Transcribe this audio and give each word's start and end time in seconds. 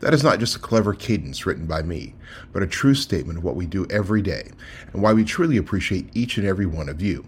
That 0.00 0.14
is 0.14 0.22
not 0.24 0.38
just 0.38 0.56
a 0.56 0.60
clever 0.60 0.94
cadence 0.94 1.46
written 1.46 1.66
by 1.66 1.82
me, 1.82 2.14
but 2.52 2.62
a 2.62 2.66
true 2.66 2.94
statement 2.94 3.38
of 3.38 3.44
what 3.44 3.56
we 3.56 3.66
do 3.66 3.86
every 3.90 4.22
day 4.22 4.50
and 4.92 5.02
why 5.02 5.12
we 5.12 5.24
truly 5.24 5.56
appreciate 5.56 6.08
each 6.14 6.38
and 6.38 6.46
every 6.46 6.66
one 6.66 6.88
of 6.88 7.00
you. 7.02 7.24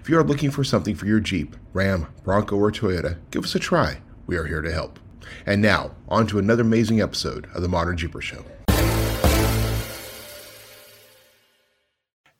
If 0.00 0.08
you 0.08 0.18
are 0.18 0.24
looking 0.24 0.50
for 0.50 0.64
something 0.64 0.94
for 0.94 1.06
your 1.06 1.20
Jeep, 1.20 1.56
Ram, 1.72 2.06
Bronco, 2.24 2.56
or 2.56 2.70
Toyota, 2.70 3.18
give 3.30 3.44
us 3.44 3.54
a 3.54 3.58
try. 3.58 4.00
We 4.26 4.36
are 4.36 4.44
here 4.46 4.60
to 4.62 4.72
help. 4.72 4.98
And 5.46 5.62
now, 5.62 5.92
on 6.08 6.26
to 6.28 6.38
another 6.38 6.62
amazing 6.62 7.00
episode 7.00 7.48
of 7.54 7.62
the 7.62 7.68
Modern 7.68 7.96
Jeeper 7.96 8.20
Show. 8.20 8.44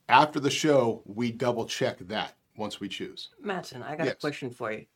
After 0.09 0.41
the 0.41 0.51
show, 0.51 1.03
we 1.07 1.31
double 1.31 1.67
check 1.67 1.99
that 2.01 2.35
once 2.57 2.81
we 2.81 2.89
choose. 2.89 3.29
Matson, 3.41 3.83
I 3.83 3.95
got 3.97 4.07
Yes. 4.07 4.15
a 4.15 4.21
question 4.21 4.51
for 4.51 4.73
you. 4.73 4.87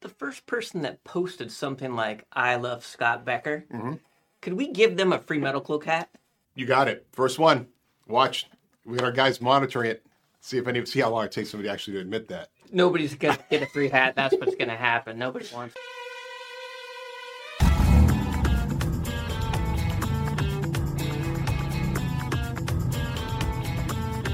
The 0.00 0.08
first 0.08 0.46
person 0.46 0.82
that 0.82 1.04
posted 1.04 1.52
something 1.52 1.94
like 1.94 2.24
"I 2.32 2.56
love 2.56 2.84
Scott 2.86 3.24
Becker," 3.24 3.66
Mm-hmm. 3.72 3.94
could 4.40 4.54
we 4.54 4.68
give 4.72 4.96
them 4.96 5.12
a 5.12 5.18
free 5.18 5.38
metal 5.38 5.60
cloak 5.60 5.84
hat? 5.84 6.08
You 6.54 6.64
got 6.66 6.88
it. 6.88 7.06
First 7.12 7.38
one. 7.38 7.66
Watch. 8.08 8.48
We 8.86 8.96
got 8.96 9.04
our 9.04 9.12
guys 9.12 9.40
monitoring 9.40 9.90
it. 9.90 10.06
See 10.40 10.56
if 10.56 10.66
any 10.66 10.84
see 10.86 11.00
how 11.00 11.10
long 11.10 11.24
it 11.26 11.32
takes 11.32 11.50
somebody 11.50 11.68
actually 11.68 11.94
to 11.94 12.00
admit 12.00 12.28
that. 12.28 12.48
Nobody's 12.72 13.14
gonna 13.14 13.38
get 13.50 13.62
a 13.62 13.66
free 13.66 13.88
hat. 13.88 14.14
That's 14.16 14.34
what's 14.36 14.54
gonna 14.56 14.76
happen. 14.76 15.18
Nobody 15.18 15.46
wants. 15.54 15.74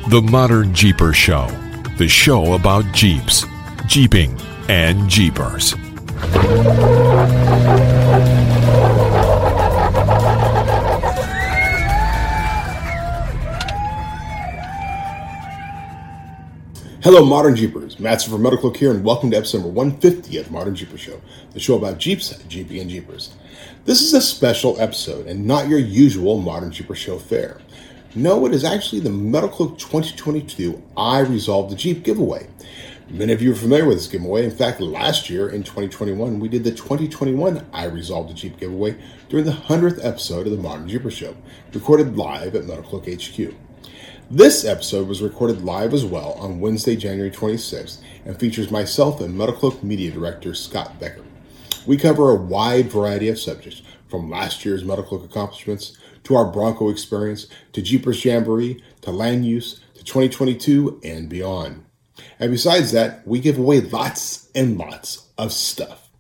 The 0.09 0.23
Modern 0.23 0.73
Jeeper 0.73 1.13
Show, 1.13 1.49
the 1.99 2.07
show 2.09 2.55
about 2.55 2.85
Jeeps, 2.93 3.45
Jeeping, 3.87 4.37
and 4.69 5.09
Jeepers. 5.09 5.75
Hello, 17.03 17.25
Modern 17.25 17.55
Jeepers. 17.55 18.01
Matson 18.01 18.33
from 18.33 18.43
Metal 18.43 18.59
Cloak, 18.59 18.81
and 18.83 19.05
welcome 19.05 19.31
to 19.31 19.37
episode 19.37 19.59
number 19.59 19.73
150 19.73 20.39
of 20.39 20.47
the 20.47 20.53
Modern 20.53 20.75
Jeeper 20.75 20.99
Show, 20.99 21.21
the 21.53 21.61
show 21.61 21.77
about 21.77 21.99
Jeeps, 21.99 22.37
Jeeping, 22.49 22.81
and 22.81 22.91
Jeepers. 22.91 23.35
This 23.85 24.03
is 24.03 24.13
a 24.15 24.21
special 24.21 24.81
episode 24.81 25.29
and 25.29 25.47
not 25.47 25.69
your 25.69 25.79
usual 25.79 26.41
Modern 26.41 26.73
Jeeper 26.73 26.97
Show 26.97 27.19
fare. 27.19 27.61
No, 28.17 28.45
it 28.47 28.55
is 28.55 28.65
actually 28.65 29.01
the 29.01 29.11
Metal 29.11 29.49
Cloak 29.49 29.79
2022 29.79 30.83
I 30.97 31.21
Resolve 31.21 31.71
the 31.71 31.77
Jeep 31.77 32.03
giveaway. 32.03 32.49
Many 33.09 33.33
of 33.33 33.41
you 33.41 33.53
are 33.53 33.57
familiar 33.57 33.87
with 33.87 33.99
this 33.99 34.09
giveaway. 34.09 34.45
In 34.45 34.51
fact, 34.51 34.81
last 34.81 35.31
year 35.31 35.49
in 35.49 35.63
2021, 35.63 36.41
we 36.41 36.49
did 36.49 36.65
the 36.65 36.73
2021 36.73 37.65
I 37.73 37.85
Resolved 37.85 38.31
the 38.31 38.35
Jeep 38.35 38.59
giveaway 38.59 38.97
during 39.29 39.45
the 39.45 39.53
100th 39.53 40.05
episode 40.05 40.49
of 40.49 40.51
the 40.51 40.59
Modern 40.59 40.89
Jeeper 40.89 41.13
Show, 41.13 41.37
recorded 41.73 42.17
live 42.17 42.57
at 42.57 42.65
Metal 42.65 42.83
Cloak 42.83 43.07
HQ. 43.07 43.55
This 44.29 44.65
episode 44.65 45.07
was 45.07 45.23
recorded 45.23 45.65
live 45.65 45.95
as 45.95 46.05
well 46.05 46.33
on 46.33 46.59
Wednesday, 46.59 46.97
January 46.97 47.31
26th, 47.31 47.99
and 48.25 48.37
features 48.41 48.73
myself 48.73 49.21
and 49.21 49.39
Metal 49.39 49.55
Cloak 49.55 49.85
Media 49.85 50.11
Director 50.11 50.53
Scott 50.53 50.99
Becker. 50.99 51.23
We 51.87 51.97
cover 51.97 52.31
a 52.31 52.35
wide 52.35 52.91
variety 52.91 53.29
of 53.29 53.39
subjects, 53.39 53.83
from 54.09 54.29
last 54.29 54.65
year's 54.65 54.85
Metal 54.85 55.05
Cloak 55.05 55.25
accomplishments, 55.25 55.97
to 56.25 56.35
our 56.35 56.51
Bronco 56.51 56.89
experience, 56.89 57.47
to 57.73 57.83
Jeepers 57.83 58.25
Jamboree, 58.25 58.83
to 59.03 59.13
land 59.13 59.47
use, 59.47 59.79
to 59.95 60.03
2022, 60.03 61.01
and 61.05 61.29
beyond. 61.29 61.86
And 62.39 62.51
besides 62.51 62.93
that, 62.93 63.27
we 63.27 63.41
give 63.41 63.59
away 63.59 63.81
lots 63.81 64.51
and 64.55 64.79
lots 64.79 65.29
of 65.39 65.53
stuff. 65.53 66.11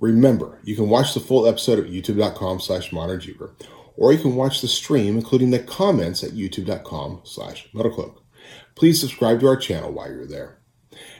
Remember, 0.00 0.58
you 0.64 0.74
can 0.74 0.88
watch 0.88 1.14
the 1.14 1.20
full 1.20 1.46
episode 1.46 1.78
at 1.78 1.90
youtube.com 1.90 2.60
slash 2.60 2.90
modernjeeper, 2.90 3.52
or 3.96 4.12
you 4.12 4.18
can 4.18 4.34
watch 4.34 4.60
the 4.60 4.68
stream, 4.68 5.16
including 5.16 5.50
the 5.50 5.60
comments 5.60 6.24
at 6.24 6.32
youtube.com 6.32 7.20
slash 7.24 7.68
metalcloak. 7.72 8.16
Please 8.74 9.00
subscribe 9.00 9.40
to 9.40 9.46
our 9.46 9.56
channel 9.56 9.92
while 9.92 10.10
you're 10.10 10.26
there. 10.26 10.58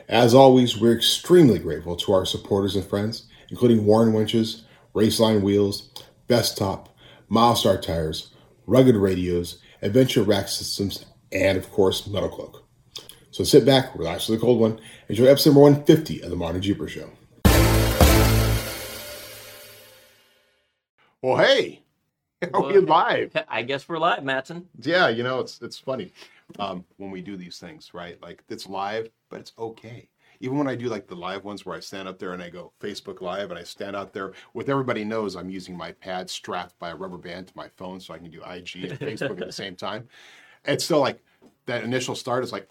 As 0.08 0.34
always, 0.34 0.80
we're 0.80 0.96
extremely 0.96 1.58
grateful 1.58 1.96
to 1.96 2.12
our 2.12 2.26
supporters 2.26 2.74
and 2.74 2.84
friends, 2.84 3.28
including 3.50 3.84
Warn 3.84 4.12
Winches, 4.12 4.64
Raceline 4.94 5.42
Wheels, 5.42 5.90
Bestop, 6.28 6.88
Milestar 7.30 7.80
Tires, 7.80 8.34
Rugged 8.66 8.96
Radios, 8.96 9.58
Adventure 9.80 10.22
Rack 10.22 10.48
Systems, 10.48 11.06
and 11.30 11.56
of 11.56 11.70
course, 11.70 12.06
Metal 12.06 12.28
Cloak. 12.28 12.66
So 13.32 13.44
sit 13.44 13.64
back, 13.64 13.96
relax 13.96 14.26
for 14.26 14.32
the 14.32 14.38
cold 14.38 14.60
one, 14.60 14.78
enjoy 15.08 15.24
episode 15.24 15.50
number 15.50 15.62
150 15.62 16.20
of 16.20 16.28
the 16.28 16.36
Modern 16.36 16.60
Jeeper 16.60 16.86
Show. 16.86 17.08
Well, 21.22 21.38
hey, 21.38 21.82
are 22.52 22.62
we 22.62 22.78
live? 22.80 23.34
I 23.48 23.62
guess 23.62 23.88
we're 23.88 23.96
live, 23.96 24.22
Matson. 24.22 24.68
Yeah, 24.82 25.08
you 25.08 25.22
know, 25.22 25.40
it's 25.40 25.62
it's 25.62 25.78
funny 25.78 26.12
um, 26.58 26.84
when 26.98 27.10
we 27.10 27.22
do 27.22 27.38
these 27.38 27.58
things, 27.58 27.94
right? 27.94 28.22
Like 28.22 28.44
it's 28.50 28.68
live, 28.68 29.08
but 29.30 29.40
it's 29.40 29.52
okay. 29.58 30.10
Even 30.40 30.58
when 30.58 30.68
I 30.68 30.74
do 30.74 30.88
like 30.90 31.06
the 31.06 31.14
live 31.14 31.44
ones 31.44 31.64
where 31.64 31.74
I 31.74 31.80
stand 31.80 32.08
up 32.08 32.18
there 32.18 32.34
and 32.34 32.42
I 32.42 32.50
go 32.50 32.72
Facebook 32.82 33.22
Live 33.22 33.48
and 33.48 33.58
I 33.58 33.62
stand 33.62 33.96
out 33.96 34.12
there 34.12 34.32
with 34.52 34.68
everybody 34.68 35.04
knows 35.04 35.36
I'm 35.36 35.48
using 35.48 35.74
my 35.74 35.92
pad 35.92 36.28
strapped 36.28 36.78
by 36.78 36.90
a 36.90 36.96
rubber 36.96 37.16
band 37.16 37.46
to 37.46 37.56
my 37.56 37.68
phone 37.68 37.98
so 37.98 38.12
I 38.12 38.18
can 38.18 38.30
do 38.30 38.42
IG 38.42 38.90
and 38.90 39.00
Facebook 39.00 39.40
at 39.40 39.46
the 39.46 39.52
same 39.52 39.74
time. 39.74 40.06
It's 40.66 40.84
still 40.84 41.00
like 41.00 41.22
that 41.64 41.82
initial 41.82 42.14
start 42.14 42.44
is 42.44 42.52
like, 42.52 42.68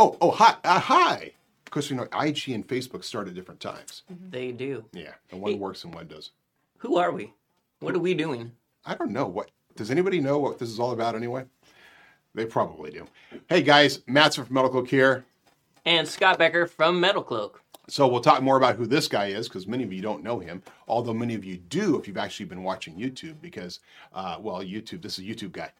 oh, 0.00 0.16
oh, 0.20 0.30
hi, 0.30 0.56
uh, 0.64 0.80
hi. 0.80 1.32
Because 1.64 1.90
you 1.90 1.96
know, 1.96 2.08
IG 2.18 2.48
and 2.48 2.66
Facebook 2.66 3.04
start 3.04 3.28
at 3.28 3.34
different 3.34 3.60
times. 3.60 4.02
They 4.30 4.50
do. 4.50 4.84
Yeah, 4.92 5.12
and 5.30 5.40
one 5.40 5.58
works 5.58 5.84
and 5.84 5.94
one 5.94 6.08
doesn't. 6.08 6.32
Who 6.78 6.96
are 6.96 7.12
we? 7.12 7.34
What 7.80 7.94
are 7.94 8.00
we 8.00 8.14
doing? 8.14 8.52
I 8.84 8.94
don't 8.94 9.12
know 9.12 9.26
what. 9.26 9.50
Does 9.76 9.90
anybody 9.90 10.20
know 10.20 10.38
what 10.38 10.58
this 10.58 10.70
is 10.70 10.80
all 10.80 10.92
about 10.92 11.14
anyway? 11.14 11.44
They 12.34 12.46
probably 12.46 12.90
do. 12.90 13.06
Hey 13.48 13.62
guys, 13.62 14.00
Matt's 14.06 14.36
from 14.36 14.46
Metal 14.50 14.70
Cloak. 14.70 15.22
And 15.84 16.08
Scott 16.08 16.38
Becker 16.38 16.66
from 16.66 16.98
Metal 17.00 17.22
Cloak. 17.22 17.62
So 17.88 18.06
we'll 18.06 18.20
talk 18.20 18.42
more 18.42 18.56
about 18.56 18.76
who 18.76 18.86
this 18.86 19.08
guy 19.08 19.26
is 19.26 19.48
because 19.48 19.66
many 19.66 19.84
of 19.84 19.92
you 19.92 20.00
don't 20.00 20.22
know 20.22 20.38
him. 20.38 20.62
Although 20.86 21.14
many 21.14 21.34
of 21.34 21.44
you 21.44 21.56
do 21.56 21.96
if 21.98 22.06
you've 22.06 22.18
actually 22.18 22.46
been 22.46 22.62
watching 22.62 22.94
YouTube 22.94 23.40
because, 23.40 23.80
uh, 24.12 24.36
well, 24.40 24.62
YouTube. 24.62 25.02
This 25.02 25.18
is 25.18 25.24
a 25.24 25.28
YouTube 25.28 25.52
guy, 25.52 25.72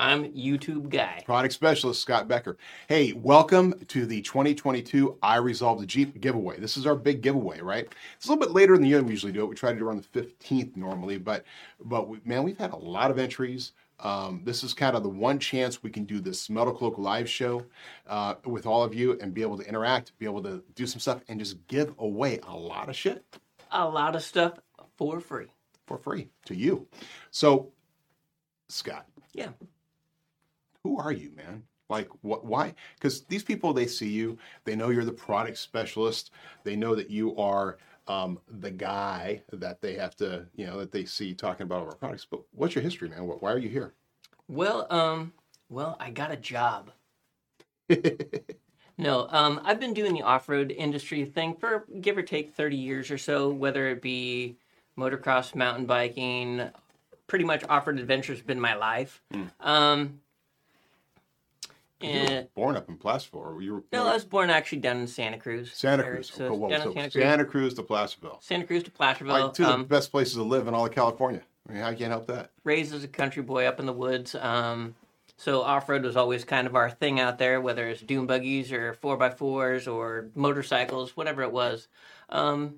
I'm 0.00 0.32
YouTube 0.32 0.90
guy. 0.90 1.22
product 1.26 1.52
specialist 1.52 2.00
Scott 2.00 2.28
Becker. 2.28 2.56
Hey, 2.86 3.12
welcome 3.14 3.74
to 3.88 4.06
the 4.06 4.22
2022 4.22 5.18
I 5.24 5.36
Resolve 5.38 5.80
the 5.80 5.86
Jeep 5.86 6.20
giveaway. 6.20 6.60
This 6.60 6.76
is 6.76 6.86
our 6.86 6.94
big 6.94 7.20
giveaway, 7.20 7.60
right? 7.60 7.92
It's 8.16 8.26
a 8.26 8.28
little 8.30 8.40
bit 8.46 8.52
later 8.54 8.74
in 8.74 8.80
the 8.80 8.86
year 8.86 8.98
than 8.98 9.06
we 9.06 9.12
usually 9.12 9.32
do 9.32 9.42
it. 9.42 9.48
We 9.48 9.56
try 9.56 9.72
to 9.72 9.78
do 9.78 9.88
it 9.88 9.90
on 9.90 9.96
the 10.12 10.20
15th 10.22 10.76
normally, 10.76 11.18
but 11.18 11.44
but 11.84 12.06
we, 12.08 12.20
man, 12.24 12.44
we've 12.44 12.56
had 12.58 12.72
a 12.72 12.76
lot 12.76 13.10
of 13.10 13.18
entries. 13.18 13.72
Um, 13.98 14.42
this 14.44 14.62
is 14.62 14.72
kind 14.72 14.94
of 14.94 15.02
the 15.02 15.08
one 15.08 15.40
chance 15.40 15.82
we 15.82 15.90
can 15.90 16.04
do 16.04 16.20
this 16.20 16.48
Metal 16.48 16.72
Cloak 16.72 16.96
live 16.96 17.28
show 17.28 17.64
uh, 18.06 18.36
with 18.44 18.66
all 18.66 18.84
of 18.84 18.94
you 18.94 19.18
and 19.20 19.34
be 19.34 19.42
able 19.42 19.58
to 19.58 19.66
interact, 19.68 20.16
be 20.20 20.26
able 20.26 20.44
to 20.44 20.62
do 20.76 20.86
some 20.86 21.00
stuff, 21.00 21.22
and 21.28 21.40
just 21.40 21.56
give 21.66 21.92
away 21.98 22.38
a 22.46 22.54
lot 22.56 22.88
of 22.88 22.94
shit 22.94 23.24
A 23.72 23.84
lot 23.88 24.14
of 24.14 24.22
stuff 24.22 24.52
for 24.96 25.18
free. 25.18 25.46
for 25.88 25.98
free 25.98 26.28
to 26.44 26.54
you. 26.54 26.86
So, 27.32 27.72
Scott, 28.68 29.06
Yeah. 29.32 29.48
Who 30.84 30.98
are 30.98 31.12
you, 31.12 31.32
man? 31.36 31.62
Like, 31.88 32.08
what? 32.22 32.44
Why? 32.44 32.74
Because 32.94 33.22
these 33.22 33.42
people, 33.42 33.72
they 33.72 33.86
see 33.86 34.08
you, 34.08 34.38
they 34.64 34.76
know 34.76 34.90
you're 34.90 35.04
the 35.04 35.12
product 35.12 35.56
specialist, 35.58 36.30
they 36.64 36.76
know 36.76 36.94
that 36.94 37.10
you 37.10 37.34
are 37.36 37.78
um, 38.06 38.38
the 38.48 38.70
guy 38.70 39.42
that 39.52 39.80
they 39.80 39.94
have 39.94 40.14
to, 40.16 40.46
you 40.54 40.66
know, 40.66 40.78
that 40.78 40.92
they 40.92 41.04
see 41.04 41.34
talking 41.34 41.64
about 41.64 41.86
our 41.86 41.94
products. 41.94 42.26
But 42.30 42.40
what's 42.52 42.74
your 42.74 42.82
history, 42.82 43.08
man? 43.08 43.20
Wh- 43.20 43.42
Why 43.42 43.52
are 43.52 43.58
you 43.58 43.68
here? 43.70 43.94
Well, 44.48 44.86
um, 44.90 45.32
well, 45.70 45.96
I 46.00 46.10
got 46.10 46.30
a 46.30 46.36
job. 46.36 46.90
No, 49.00 49.28
um, 49.30 49.60
I've 49.62 49.78
been 49.78 49.94
doing 49.94 50.12
the 50.12 50.22
off-road 50.22 50.72
industry 50.72 51.24
thing 51.24 51.54
for 51.54 51.84
give 52.00 52.18
or 52.18 52.22
take 52.22 52.52
30 52.56 52.76
years 52.76 53.12
or 53.12 53.16
so, 53.18 53.48
whether 53.48 53.86
it 53.90 54.02
be 54.02 54.56
motocross, 54.98 55.54
mountain 55.54 55.86
biking, 55.86 56.68
pretty 57.28 57.44
much 57.44 57.62
off-road 57.68 58.00
adventure 58.00 58.32
has 58.32 58.42
been 58.42 58.58
my 58.60 58.74
life. 58.74 59.22
Um, 59.60 60.18
You 62.00 62.20
were 62.20 62.46
born 62.54 62.76
up 62.76 62.88
in 62.88 62.96
Placerville, 62.96 63.60
you 63.60 63.74
were 63.74 63.82
no, 63.92 64.06
I 64.06 64.14
was 64.14 64.24
born 64.24 64.50
actually 64.50 64.78
down 64.78 64.98
in 64.98 65.06
Santa 65.08 65.36
Cruz. 65.36 65.72
Santa 65.74 66.04
Cruz. 66.04 66.30
So 66.32 66.54
whoa, 66.54 66.68
down 66.68 66.82
so 66.82 66.92
Santa 66.92 67.10
Cruz. 67.10 67.22
Santa 67.24 67.44
Cruz 67.44 67.74
to 67.74 67.82
Placerville. 67.82 68.38
Santa 68.40 68.66
Cruz 68.66 68.84
to 68.84 68.90
Placerville. 68.90 69.32
Like 69.46 69.54
two 69.54 69.64
of 69.64 69.68
the 69.68 69.74
um, 69.74 69.84
best 69.84 70.12
places 70.12 70.34
to 70.34 70.42
live 70.42 70.68
in 70.68 70.74
all 70.74 70.86
of 70.86 70.92
California. 70.92 71.42
I 71.68 71.72
mean, 71.72 71.82
I 71.82 71.94
can't 71.94 72.10
help 72.10 72.26
that. 72.28 72.50
raised 72.64 72.94
as 72.94 73.04
a 73.04 73.08
country 73.08 73.42
boy 73.42 73.66
up 73.66 73.80
in 73.80 73.86
the 73.86 73.92
woods. 73.92 74.34
Um, 74.36 74.94
So 75.36 75.62
off 75.62 75.88
road 75.88 76.04
was 76.04 76.16
always 76.16 76.44
kind 76.44 76.66
of 76.66 76.74
our 76.74 76.90
thing 76.90 77.20
out 77.20 77.38
there, 77.38 77.60
whether 77.60 77.88
it's 77.88 78.00
dune 78.00 78.26
buggies 78.26 78.72
or 78.72 78.94
four 78.94 79.16
by 79.16 79.30
fours 79.30 79.86
or 79.86 80.28
motorcycles, 80.34 81.16
whatever 81.16 81.42
it 81.42 81.52
was. 81.52 81.88
Um, 82.28 82.76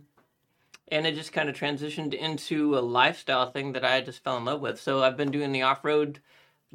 and 0.89 1.07
it 1.07 1.15
just 1.15 1.33
kind 1.33 1.49
of 1.49 1.57
transitioned 1.57 2.15
into 2.15 2.77
a 2.77 2.81
lifestyle 2.81 3.51
thing 3.51 3.73
that 3.73 3.85
I 3.85 4.01
just 4.01 4.25
fell 4.25 4.37
in 4.39 4.45
love 4.45 4.61
with. 4.61 4.81
So 4.81 5.03
I've 5.03 5.17
been 5.17 5.31
doing 5.31 5.53
the 5.53 5.63
off 5.63 5.85
road 5.85 6.21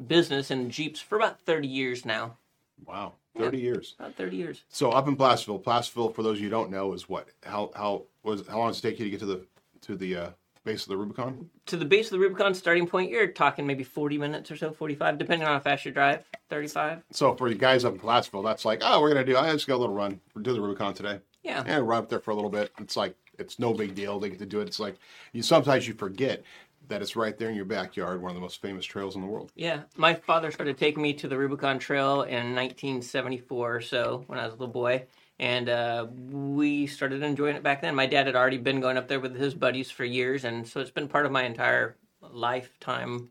business 0.04 0.50
in 0.50 0.70
Jeeps 0.70 1.00
for 1.00 1.16
about 1.16 1.40
30 1.40 1.68
years 1.68 2.04
now. 2.04 2.36
Wow, 2.84 3.14
thirty 3.38 3.58
years. 3.58 3.94
About 3.98 4.14
30 4.16 4.36
years. 4.36 4.64
So 4.68 4.90
up 4.90 5.08
in 5.08 5.16
Placerville, 5.16 5.58
Placerville, 5.58 6.10
for 6.10 6.22
those 6.22 6.36
of 6.36 6.40
you 6.40 6.46
who 6.46 6.50
don't 6.50 6.70
know, 6.70 6.92
is 6.92 7.08
what? 7.08 7.28
How 7.42 7.70
how 7.74 8.02
was 8.22 8.46
how 8.46 8.58
long 8.58 8.68
does 8.68 8.78
it 8.78 8.82
take 8.82 8.98
you 8.98 9.06
to 9.06 9.10
get 9.10 9.20
to 9.20 9.26
the 9.26 9.46
to 9.82 9.96
the 9.96 10.16
uh, 10.16 10.30
base 10.64 10.82
of 10.82 10.88
the 10.88 10.96
Rubicon? 10.96 11.48
To 11.66 11.76
the 11.76 11.84
base 11.84 12.06
of 12.06 12.12
the 12.12 12.18
Rubicon 12.18 12.54
starting 12.54 12.86
point, 12.86 13.10
you're 13.10 13.28
talking 13.28 13.66
maybe 13.66 13.84
40 13.84 14.18
minutes 14.18 14.50
or 14.50 14.56
so, 14.56 14.72
45, 14.72 15.16
depending 15.18 15.48
on 15.48 15.54
how 15.54 15.60
fast 15.60 15.84
you 15.84 15.90
drive. 15.90 16.24
35. 16.50 17.02
So 17.12 17.34
for 17.34 17.48
you 17.48 17.54
guys 17.54 17.84
up 17.84 17.94
in 17.94 17.98
Placerville, 17.98 18.42
that's 18.42 18.64
like, 18.64 18.82
oh, 18.84 19.00
we're 19.00 19.08
gonna 19.08 19.24
do. 19.24 19.36
I 19.36 19.50
just 19.52 19.66
got 19.66 19.76
a 19.76 19.78
little 19.78 19.94
run. 19.94 20.20
We'll 20.34 20.42
do 20.44 20.52
the 20.52 20.60
Rubicon 20.60 20.92
today. 20.92 21.20
Yeah. 21.42 21.62
Yeah, 21.66 21.78
run 21.78 21.98
up 21.98 22.08
there 22.08 22.20
for 22.20 22.32
a 22.32 22.34
little 22.34 22.50
bit. 22.50 22.72
It's 22.78 22.96
like 22.96 23.14
it's 23.38 23.58
no 23.58 23.72
big 23.72 23.94
deal. 23.94 24.18
They 24.18 24.30
get 24.30 24.38
to 24.40 24.46
do 24.46 24.60
it. 24.60 24.68
It's 24.68 24.80
like 24.80 24.96
you 25.32 25.42
sometimes 25.42 25.86
you 25.88 25.94
forget 25.94 26.42
that 26.88 27.02
it's 27.02 27.16
right 27.16 27.36
there 27.36 27.48
in 27.48 27.54
your 27.54 27.64
backyard, 27.64 28.20
one 28.20 28.30
of 28.30 28.34
the 28.34 28.40
most 28.40 28.60
famous 28.60 28.84
trails 28.84 29.14
in 29.14 29.20
the 29.20 29.26
world. 29.26 29.52
Yeah, 29.54 29.82
my 29.96 30.14
father 30.14 30.50
started 30.50 30.78
taking 30.78 31.02
me 31.02 31.12
to 31.14 31.28
the 31.28 31.36
Rubicon 31.36 31.78
Trail 31.78 32.22
in 32.22 32.54
1974 32.54 33.76
or 33.76 33.80
so 33.80 34.24
when 34.26 34.38
I 34.38 34.44
was 34.44 34.54
a 34.54 34.56
little 34.56 34.72
boy, 34.72 35.04
and 35.38 35.68
uh, 35.68 36.06
we 36.30 36.86
started 36.86 37.22
enjoying 37.22 37.56
it 37.56 37.62
back 37.62 37.82
then. 37.82 37.94
My 37.94 38.06
dad 38.06 38.26
had 38.26 38.36
already 38.36 38.58
been 38.58 38.80
going 38.80 38.96
up 38.96 39.08
there 39.08 39.20
with 39.20 39.36
his 39.36 39.54
buddies 39.54 39.90
for 39.90 40.04
years, 40.04 40.44
and 40.44 40.66
so 40.66 40.80
it's 40.80 40.90
been 40.90 41.08
part 41.08 41.26
of 41.26 41.32
my 41.32 41.44
entire 41.44 41.96
lifetime 42.20 43.30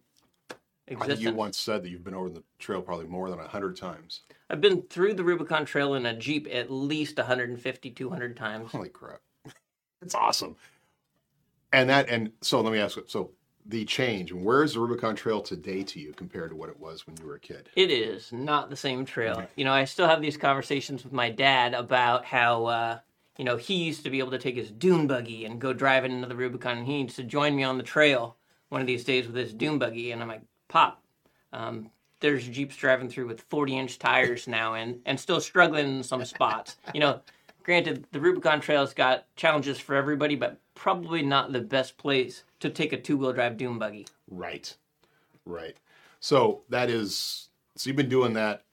I 0.88 0.92
think 0.92 1.01
existence. 1.01 1.22
you 1.22 1.34
once 1.34 1.58
said 1.58 1.84
that 1.84 1.90
you've 1.90 2.04
been 2.04 2.13
over 2.13 2.30
the 2.30 2.44
trail 2.60 2.81
probably 2.81 3.08
more 3.08 3.30
than 3.30 3.40
a 3.40 3.48
hundred 3.48 3.75
times. 3.75 4.22
I've 4.50 4.62
been 4.62 4.84
through 4.84 5.16
the 5.16 5.24
Rubicon 5.24 5.66
Trail 5.66 5.96
in 5.96 6.06
a 6.06 6.16
Jeep 6.16 6.48
at 6.51 6.72
least 6.72 7.18
150, 7.18 7.90
200 7.90 8.38
times. 8.38 8.72
Holy 8.72 8.90
crap. 8.90 9.22
It's 10.01 10.13
awesome. 10.13 10.56
And 11.74 11.90
that 11.90 12.08
and 12.10 12.31
so 12.42 12.62
let 12.62 12.72
me 12.72 12.80
ask 12.80 12.96
you, 12.98 13.04
so 13.08 13.31
the 13.65 13.85
change, 13.85 14.31
and 14.31 14.44
where 14.44 14.63
is 14.63 14.73
the 14.73 14.79
Rubicon 14.79 15.15
Trail 15.15 15.41
today 15.41 15.83
to 15.83 16.00
you 16.00 16.13
compared 16.13 16.51
to 16.51 16.56
what 16.56 16.69
it 16.69 16.79
was 16.79 17.07
when 17.07 17.17
you 17.17 17.25
were 17.25 17.35
a 17.35 17.39
kid? 17.39 17.69
It 17.75 17.89
is 17.89 18.31
not 18.31 18.69
the 18.69 18.75
same 18.75 19.06
trail. 19.06 19.44
You 19.56 19.65
know, 19.65 19.73
I 19.73 19.85
still 19.85 20.07
have 20.07 20.21
these 20.21 20.38
conversations 20.38 21.03
with 21.03 21.13
my 21.13 21.31
dad 21.31 21.73
about 21.73 22.25
how, 22.25 22.65
uh, 22.65 23.00
you 23.38 23.45
know, 23.45 23.57
he 23.57 23.75
used 23.75 24.03
to 24.03 24.09
be 24.09 24.19
able 24.19 24.31
to 24.31 24.38
take 24.38 24.56
his 24.56 24.69
dune 24.69 25.07
buggy 25.07 25.45
and 25.45 25.59
go 25.59 25.73
driving 25.73 26.12
into 26.12 26.27
the 26.27 26.35
Rubicon, 26.35 26.77
and 26.77 26.88
he 26.88 26.97
needs 26.97 27.15
to 27.15 27.23
join 27.23 27.56
me 27.56 27.63
on 27.63 27.77
the 27.77 27.83
trail 27.83 28.38
one 28.69 28.81
of 28.81 28.88
these 28.88 29.03
days 29.03 29.25
with 29.25 29.35
his 29.35 29.53
dune 29.53 29.79
buggy. 29.79 30.12
And 30.12 30.21
I'm 30.21 30.27
like, 30.27 30.44
Pop, 30.67 31.01
um, 31.51 31.89
there's 32.19 32.47
Jeeps 32.47 32.75
driving 32.75 33.09
through 33.09 33.27
with 33.27 33.41
40 33.41 33.77
inch 33.77 34.00
tires 34.00 34.47
now 34.47 34.75
and, 34.75 35.00
and 35.06 35.19
still 35.19 35.41
struggling 35.41 35.97
in 35.97 36.03
some 36.03 36.23
spots. 36.25 36.77
You 36.94 37.00
know, 37.00 37.21
granted, 37.63 38.06
the 38.12 38.19
Rubicon 38.19 38.62
Trail's 38.62 38.94
got 38.94 39.25
challenges 39.35 39.79
for 39.79 39.95
everybody, 39.95 40.35
but 40.35 40.59
probably 40.75 41.22
not 41.22 41.51
the 41.51 41.62
best 41.62 41.98
place 41.98 42.44
to 42.60 42.69
take 42.69 42.94
a 42.94 43.01
two 43.01 43.18
wheel 43.18 43.33
drive 43.33 43.57
dune 43.57 43.80
buggy. 43.80 44.06
Right. 44.30 44.75
Right. 45.45 45.77
So 46.19 46.62
that 46.69 46.89
is 46.89 47.50
so 47.75 47.89
you've 47.89 47.98
been 47.98 48.10
doing 48.10 48.33
that. 48.33 48.63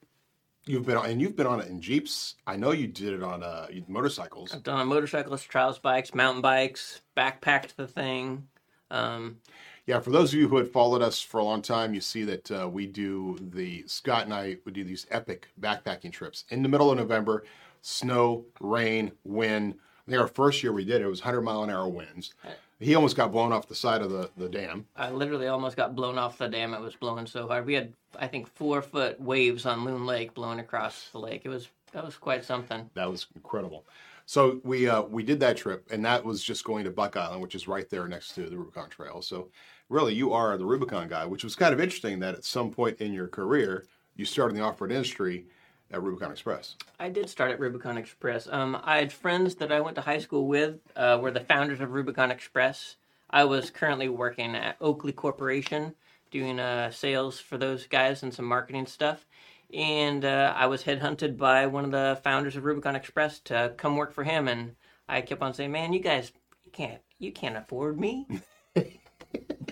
You've 0.64 0.87
been 0.87 0.96
on 0.96 1.06
and 1.10 1.20
you've 1.20 1.34
been 1.34 1.46
on 1.46 1.60
it 1.60 1.69
in 1.69 1.81
Jeeps. 1.81 2.37
I 2.46 2.56
know 2.56 2.70
you 2.70 2.87
did 2.87 3.14
it 3.14 3.22
on 3.22 3.43
uh 3.43 3.66
motorcycles. 3.88 4.54
I've 4.54 4.62
done 4.62 4.78
on 4.78 4.88
motorcycles, 4.88 5.43
trials 5.43 5.78
bikes, 5.78 6.14
mountain 6.14 6.43
bikes, 6.43 7.00
backpacked 7.16 7.75
the 7.76 7.88
thing. 7.88 8.46
Um, 8.90 9.38
Yeah, 9.87 9.99
for 10.00 10.10
those 10.10 10.32
of 10.32 10.38
you 10.38 10.49
who 10.49 10.58
had 10.58 10.69
followed 10.69 11.02
us 11.02 11.20
for 11.20 11.40
a 11.40 11.44
long 11.44 11.62
time, 11.62 11.94
you 11.94 12.00
see 12.00 12.25
that 12.25 12.50
uh, 12.50 12.69
we 12.69 12.87
do 12.87 13.37
the 13.40 13.84
Scott 13.87 14.25
and 14.25 14.34
I 14.34 14.58
would 14.64 14.75
do 14.75 14.84
these 14.84 15.06
epic 15.10 15.49
backpacking 15.60 16.12
trips 16.12 16.44
in 16.50 16.62
the 16.62 16.69
middle 16.69 16.90
of 16.90 16.99
November, 16.99 17.44
snow, 17.81 18.44
rain, 18.60 19.12
wind. 19.25 19.75
Think 20.12 20.20
our 20.20 20.29
first 20.29 20.62
year 20.62 20.75
we 20.75 20.85
did 20.85 21.00
it, 21.00 21.05
it 21.05 21.09
was 21.09 21.23
100 21.23 21.41
mile 21.41 21.62
an 21.62 21.70
hour 21.70 21.88
winds. 21.88 22.35
He 22.79 22.94
almost 22.94 23.17
got 23.17 23.32
blown 23.32 23.50
off 23.50 23.67
the 23.67 23.75
side 23.75 24.03
of 24.03 24.11
the, 24.11 24.29
the 24.37 24.47
dam. 24.47 24.85
I 24.94 25.11
literally 25.11 25.47
almost 25.47 25.75
got 25.75 25.97
blown 25.97 26.19
off 26.19 26.37
the 26.37 26.49
dam. 26.49 26.75
It 26.75 26.82
was 26.82 26.94
blowing 26.94 27.26
so 27.26 27.49
hard. 27.49 27.64
We 27.64 27.73
had, 27.73 27.94
I 28.19 28.26
think, 28.26 28.47
four 28.47 28.82
foot 28.82 29.19
waves 29.19 29.64
on 29.64 29.87
Loon 29.87 30.05
Lake 30.05 30.35
blowing 30.35 30.59
across 30.59 31.09
the 31.12 31.19
lake. 31.19 31.43
It 31.47 31.49
was 31.49 31.69
that 31.93 32.05
was 32.05 32.17
quite 32.17 32.44
something. 32.44 32.91
That 32.93 33.11
was 33.11 33.26
incredible. 33.35 33.87
So 34.26 34.61
we 34.64 34.87
uh, 34.87 35.00
we 35.00 35.23
did 35.23 35.41
that 35.41 35.56
trip, 35.56 35.88
and 35.91 36.05
that 36.05 36.23
was 36.23 36.44
just 36.44 36.62
going 36.62 36.85
to 36.85 36.91
Buck 36.91 37.17
Island, 37.17 37.41
which 37.41 37.55
is 37.55 37.67
right 37.67 37.88
there 37.88 38.06
next 38.06 38.35
to 38.35 38.50
the 38.50 38.59
Rubicon 38.59 38.91
Trail. 38.91 39.23
So 39.23 39.49
really, 39.88 40.12
you 40.12 40.35
are 40.35 40.59
the 40.59 40.67
Rubicon 40.67 41.09
guy, 41.09 41.25
which 41.25 41.43
was 41.43 41.56
kind 41.56 41.73
of 41.73 41.81
interesting 41.81 42.19
that 42.19 42.35
at 42.35 42.44
some 42.44 42.70
point 42.70 43.00
in 43.00 43.14
your 43.14 43.29
career 43.29 43.87
you 44.14 44.26
started 44.26 44.56
in 44.56 44.61
the 44.61 44.67
off-road 44.67 44.93
industry 44.93 45.47
at 45.92 46.02
Rubicon 46.02 46.32
Express. 46.32 46.76
I 46.98 47.08
did 47.08 47.28
start 47.28 47.50
at 47.50 47.60
Rubicon 47.60 47.98
Express. 47.98 48.48
Um, 48.50 48.80
I 48.82 48.98
had 48.98 49.12
friends 49.12 49.56
that 49.56 49.70
I 49.70 49.80
went 49.80 49.96
to 49.96 50.02
high 50.02 50.18
school 50.18 50.46
with, 50.46 50.76
uh, 50.96 51.18
were 51.20 51.30
the 51.30 51.40
founders 51.40 51.80
of 51.80 51.92
Rubicon 51.92 52.30
Express. 52.30 52.96
I 53.28 53.44
was 53.44 53.70
currently 53.70 54.08
working 54.08 54.54
at 54.54 54.76
Oakley 54.80 55.12
Corporation, 55.12 55.94
doing 56.30 56.58
uh, 56.58 56.90
sales 56.90 57.38
for 57.38 57.58
those 57.58 57.86
guys 57.86 58.22
and 58.22 58.32
some 58.32 58.46
marketing 58.46 58.86
stuff. 58.86 59.26
And 59.72 60.24
uh, 60.24 60.52
I 60.56 60.66
was 60.66 60.84
headhunted 60.84 61.36
by 61.36 61.66
one 61.66 61.84
of 61.84 61.90
the 61.90 62.20
founders 62.22 62.56
of 62.56 62.64
Rubicon 62.64 62.96
Express 62.96 63.38
to 63.40 63.72
come 63.76 63.96
work 63.96 64.12
for 64.12 64.24
him. 64.24 64.48
And 64.48 64.76
I 65.08 65.22
kept 65.22 65.42
on 65.42 65.54
saying, 65.54 65.72
"Man, 65.72 65.94
you 65.94 66.00
guys, 66.00 66.32
you 66.64 66.70
can't, 66.70 67.00
you 67.18 67.32
can't 67.32 67.56
afford 67.56 67.98
me." 67.98 68.26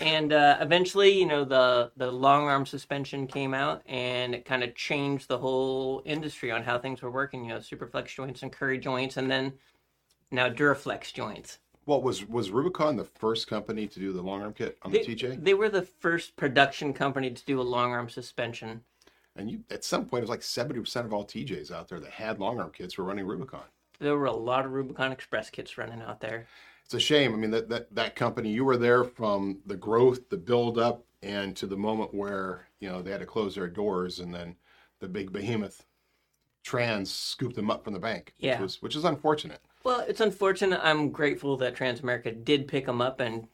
and 0.00 0.32
uh, 0.32 0.58
eventually, 0.60 1.10
you 1.18 1.26
know, 1.26 1.44
the 1.44 1.90
the 1.96 2.10
long 2.10 2.44
arm 2.44 2.66
suspension 2.66 3.26
came 3.26 3.54
out, 3.54 3.82
and 3.86 4.34
it 4.34 4.44
kind 4.44 4.62
of 4.62 4.74
changed 4.74 5.28
the 5.28 5.38
whole 5.38 6.02
industry 6.04 6.50
on 6.50 6.62
how 6.62 6.78
things 6.78 7.02
were 7.02 7.10
working. 7.10 7.44
You 7.44 7.50
know, 7.50 7.58
Superflex 7.58 8.14
joints 8.14 8.42
and 8.42 8.52
Currie 8.52 8.78
joints, 8.78 9.16
and 9.16 9.30
then 9.30 9.54
now 10.30 10.48
Duraflex 10.48 11.12
joints. 11.12 11.58
What 11.84 12.02
was 12.02 12.26
was 12.26 12.50
Rubicon 12.50 12.96
the 12.96 13.04
first 13.04 13.46
company 13.46 13.86
to 13.86 14.00
do 14.00 14.12
the 14.12 14.22
long 14.22 14.42
arm 14.42 14.54
kit 14.54 14.78
on 14.82 14.92
the 14.92 15.00
TJ? 15.00 15.44
they 15.44 15.54
were 15.54 15.68
the 15.68 15.82
first 15.82 16.36
production 16.36 16.92
company 16.92 17.30
to 17.30 17.44
do 17.44 17.60
a 17.60 17.62
long 17.62 17.92
arm 17.92 18.08
suspension. 18.08 18.82
And 19.36 19.50
you 19.50 19.64
at 19.70 19.84
some 19.84 20.06
point 20.06 20.20
it 20.20 20.24
was 20.24 20.30
like 20.30 20.42
seventy 20.42 20.80
percent 20.80 21.06
of 21.06 21.12
all 21.12 21.24
TJs 21.24 21.70
out 21.70 21.88
there 21.88 22.00
that 22.00 22.10
had 22.10 22.40
long 22.40 22.58
arm 22.58 22.70
kits 22.70 22.96
were 22.96 23.04
running 23.04 23.26
Rubicon. 23.26 23.64
There 24.00 24.16
were 24.16 24.26
a 24.26 24.32
lot 24.32 24.64
of 24.64 24.72
Rubicon 24.72 25.12
Express 25.12 25.50
kits 25.50 25.76
running 25.76 26.02
out 26.02 26.20
there. 26.20 26.46
It's 26.84 26.94
a 26.94 27.00
shame. 27.00 27.32
I 27.32 27.36
mean 27.36 27.50
that 27.50 27.68
that 27.68 27.94
that 27.94 28.16
company 28.16 28.50
you 28.50 28.64
were 28.64 28.76
there 28.76 29.04
from 29.04 29.60
the 29.66 29.76
growth, 29.76 30.28
the 30.28 30.36
build 30.36 30.78
up, 30.78 31.04
and 31.22 31.56
to 31.56 31.66
the 31.66 31.76
moment 31.76 32.14
where 32.14 32.68
you 32.80 32.88
know 32.88 33.02
they 33.02 33.10
had 33.10 33.20
to 33.20 33.26
close 33.26 33.54
their 33.54 33.68
doors, 33.68 34.20
and 34.20 34.34
then 34.34 34.56
the 35.00 35.08
big 35.08 35.32
behemoth 35.32 35.84
Trans 36.64 37.12
scooped 37.12 37.56
them 37.56 37.70
up 37.70 37.84
from 37.84 37.92
the 37.92 37.98
bank. 37.98 38.32
Yeah. 38.38 38.52
which, 38.52 38.60
was, 38.60 38.82
which 38.82 38.96
is 38.96 39.04
unfortunate. 39.04 39.60
Well, 39.84 40.00
it's 40.00 40.20
unfortunate. 40.20 40.80
I'm 40.82 41.10
grateful 41.10 41.58
that 41.58 41.76
Transamerican 41.76 42.42
did 42.42 42.66
pick 42.66 42.86
them 42.86 43.02
up 43.02 43.20
and 43.20 43.46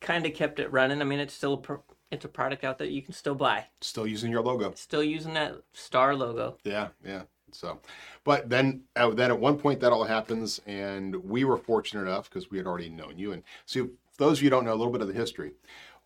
kind 0.00 0.24
of 0.24 0.32
kept 0.32 0.58
it 0.58 0.72
running. 0.72 1.02
I 1.02 1.04
mean, 1.04 1.20
it's 1.20 1.34
still 1.34 1.54
a 1.54 1.58
pro- 1.58 1.82
it's 2.10 2.24
a 2.24 2.28
product 2.28 2.64
out 2.64 2.78
that 2.78 2.90
you 2.90 3.02
can 3.02 3.12
still 3.12 3.34
buy. 3.34 3.66
Still 3.82 4.06
using 4.06 4.30
your 4.30 4.40
logo. 4.42 4.72
Still 4.74 5.02
using 5.02 5.34
that 5.34 5.56
star 5.74 6.14
logo. 6.14 6.56
Yeah, 6.64 6.88
yeah. 7.04 7.22
So, 7.52 7.80
but 8.24 8.50
then, 8.50 8.82
uh, 8.96 9.10
then 9.10 9.30
at 9.30 9.38
one 9.38 9.58
point 9.58 9.80
that 9.80 9.92
all 9.92 10.04
happens, 10.04 10.60
and 10.66 11.14
we 11.24 11.44
were 11.44 11.56
fortunate 11.56 12.02
enough 12.02 12.28
because 12.28 12.50
we 12.50 12.58
had 12.58 12.66
already 12.66 12.88
known 12.88 13.18
you. 13.18 13.32
And 13.32 13.42
so, 13.64 13.88
those 14.18 14.38
of 14.38 14.44
you 14.44 14.50
don't 14.50 14.64
know 14.64 14.72
a 14.72 14.76
little 14.76 14.92
bit 14.92 15.02
of 15.02 15.08
the 15.08 15.14
history, 15.14 15.52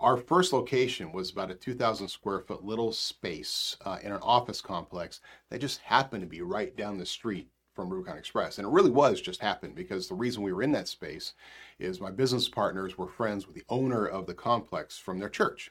our 0.00 0.16
first 0.16 0.52
location 0.52 1.12
was 1.12 1.30
about 1.30 1.50
a 1.50 1.54
2,000 1.54 2.09
square 2.09 2.40
foot 2.40 2.64
little 2.64 2.92
space 2.92 3.76
uh, 3.85 3.99
in 4.02 4.12
an 4.12 4.20
office 4.23 4.61
complex 4.61 5.20
that 5.49 5.61
just 5.61 5.80
happened 5.80 6.23
to 6.23 6.26
be 6.26 6.40
right 6.40 6.75
down 6.76 6.99
the 6.99 7.06
street 7.06 7.49
from 7.75 7.88
Rubicon 7.88 8.18
Express. 8.18 8.59
And 8.59 8.66
it 8.66 8.70
really 8.70 8.90
was 8.90 9.20
just 9.20 9.40
happened 9.40 9.75
because 9.75 10.09
the 10.09 10.14
reason 10.14 10.42
we 10.42 10.52
were 10.52 10.62
in 10.62 10.73
that 10.73 10.88
space 10.88 11.35
is 11.78 12.00
my 12.00 12.11
business 12.11 12.49
partners 12.49 12.99
were 12.99 13.06
friends 13.06 13.47
with 13.47 13.54
the 13.54 13.64
owner 13.68 14.06
of 14.06 14.26
the 14.26 14.35
complex 14.35 14.99
from 14.99 15.18
their 15.18 15.28
church. 15.28 15.70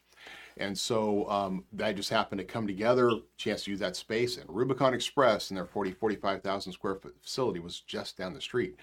And 0.58 0.78
so 0.78 1.30
um, 1.30 1.64
that 1.74 1.96
just 1.96 2.10
happened 2.10 2.40
to 2.40 2.46
come 2.46 2.68
together, 2.68 3.12
chance 3.38 3.64
to 3.64 3.72
use 3.72 3.80
that 3.80 3.96
space. 3.96 4.38
And 4.38 4.46
Rubicon 4.50 4.94
Express 4.94 5.50
and 5.50 5.58
their 5.58 5.66
40, 5.66 5.92
45,000 5.92 6.74
square 6.74 6.96
foot 6.96 7.16
facility 7.22 7.60
was 7.60 7.80
just 7.82 8.18
down 8.18 8.34
the 8.34 8.42
street. 8.42 8.76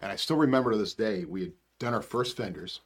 And 0.00 0.12
I 0.12 0.16
still 0.16 0.36
remember 0.36 0.72
to 0.72 0.78
this 0.78 0.94
day, 0.94 1.24
we 1.24 1.40
had 1.42 1.52
done 1.78 1.94
our 1.94 2.02
first 2.02 2.36
fenders. 2.36 2.80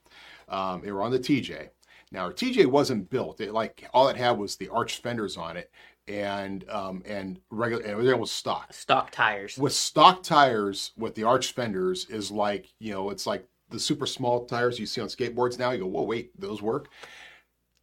Um, 0.49 0.81
they 0.83 0.93
were 0.93 1.03
on 1.03 1.11
the 1.11 1.19
TJ. 1.19 1.71
Now, 2.13 2.21
our 2.21 2.33
TJ 2.33 2.67
wasn't 2.67 3.11
built. 3.11 3.41
It, 3.41 3.53
like 3.53 3.89
all 3.93 4.09
it 4.09 4.17
had 4.17 4.39
was 4.39 4.57
the 4.57 4.69
arched 4.69 5.03
fenders 5.03 5.37
on 5.37 5.57
it 5.57 5.71
and 6.09 6.69
um, 6.71 7.03
and 7.07 7.41
regular, 7.51 7.83
and 7.83 7.93
everything 7.93 8.19
was 8.21 8.31
stock 8.31 8.73
Stock 8.73 9.11
tires. 9.11 9.59
with 9.59 9.73
stock 9.73 10.23
tires 10.23 10.93
with 10.97 11.15
the 11.15 11.25
arch 11.25 11.53
fenders 11.53 12.05
is 12.07 12.31
like 12.31 12.73
you 12.79 12.93
know 12.93 13.11
it's 13.11 13.27
like 13.27 13.47
the 13.71 13.79
super 13.81 14.07
small 14.07 14.45
tires 14.45 14.79
you 14.79 14.87
see 14.87 15.01
on 15.01 15.09
skateboards 15.09 15.59
now 15.59 15.73
you 15.73 15.81
go 15.81 15.87
whoa 15.87 16.03
wait 16.03 16.39
those 16.41 16.63
work 16.63 16.89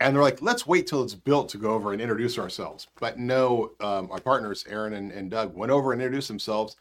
and 0.04 0.16
they're 0.16 0.24
like 0.24 0.42
let's 0.42 0.68
wait 0.68 0.88
till 0.88 1.04
it's 1.04 1.16
built 1.16 1.50
to 1.50 1.58
go 1.58 1.72
over 1.74 1.94
and 1.94 2.02
introduce 2.02 2.38
ourselves 2.38 2.88
but 3.00 3.18
no 3.18 3.72
um, 3.80 4.10
our 4.12 4.20
partners 4.20 4.66
aaron 4.70 4.94
and, 4.94 5.12
and 5.12 5.32
doug 5.32 5.56
went 5.56 5.72
over 5.72 5.94
and 5.94 6.02
introduced 6.02 6.28
themselves 6.28 6.76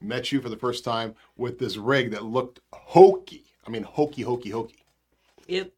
met 0.00 0.30
you 0.32 0.40
for 0.40 0.48
the 0.48 0.56
first 0.56 0.84
time 0.84 1.14
with 1.36 1.58
this 1.58 1.76
rig 1.76 2.10
that 2.10 2.24
looked 2.24 2.60
hokey 2.72 3.44
i 3.66 3.70
mean 3.70 3.82
hokey 3.82 4.22
hokey 4.22 4.50
hokey 4.50 4.84
It 5.48 5.72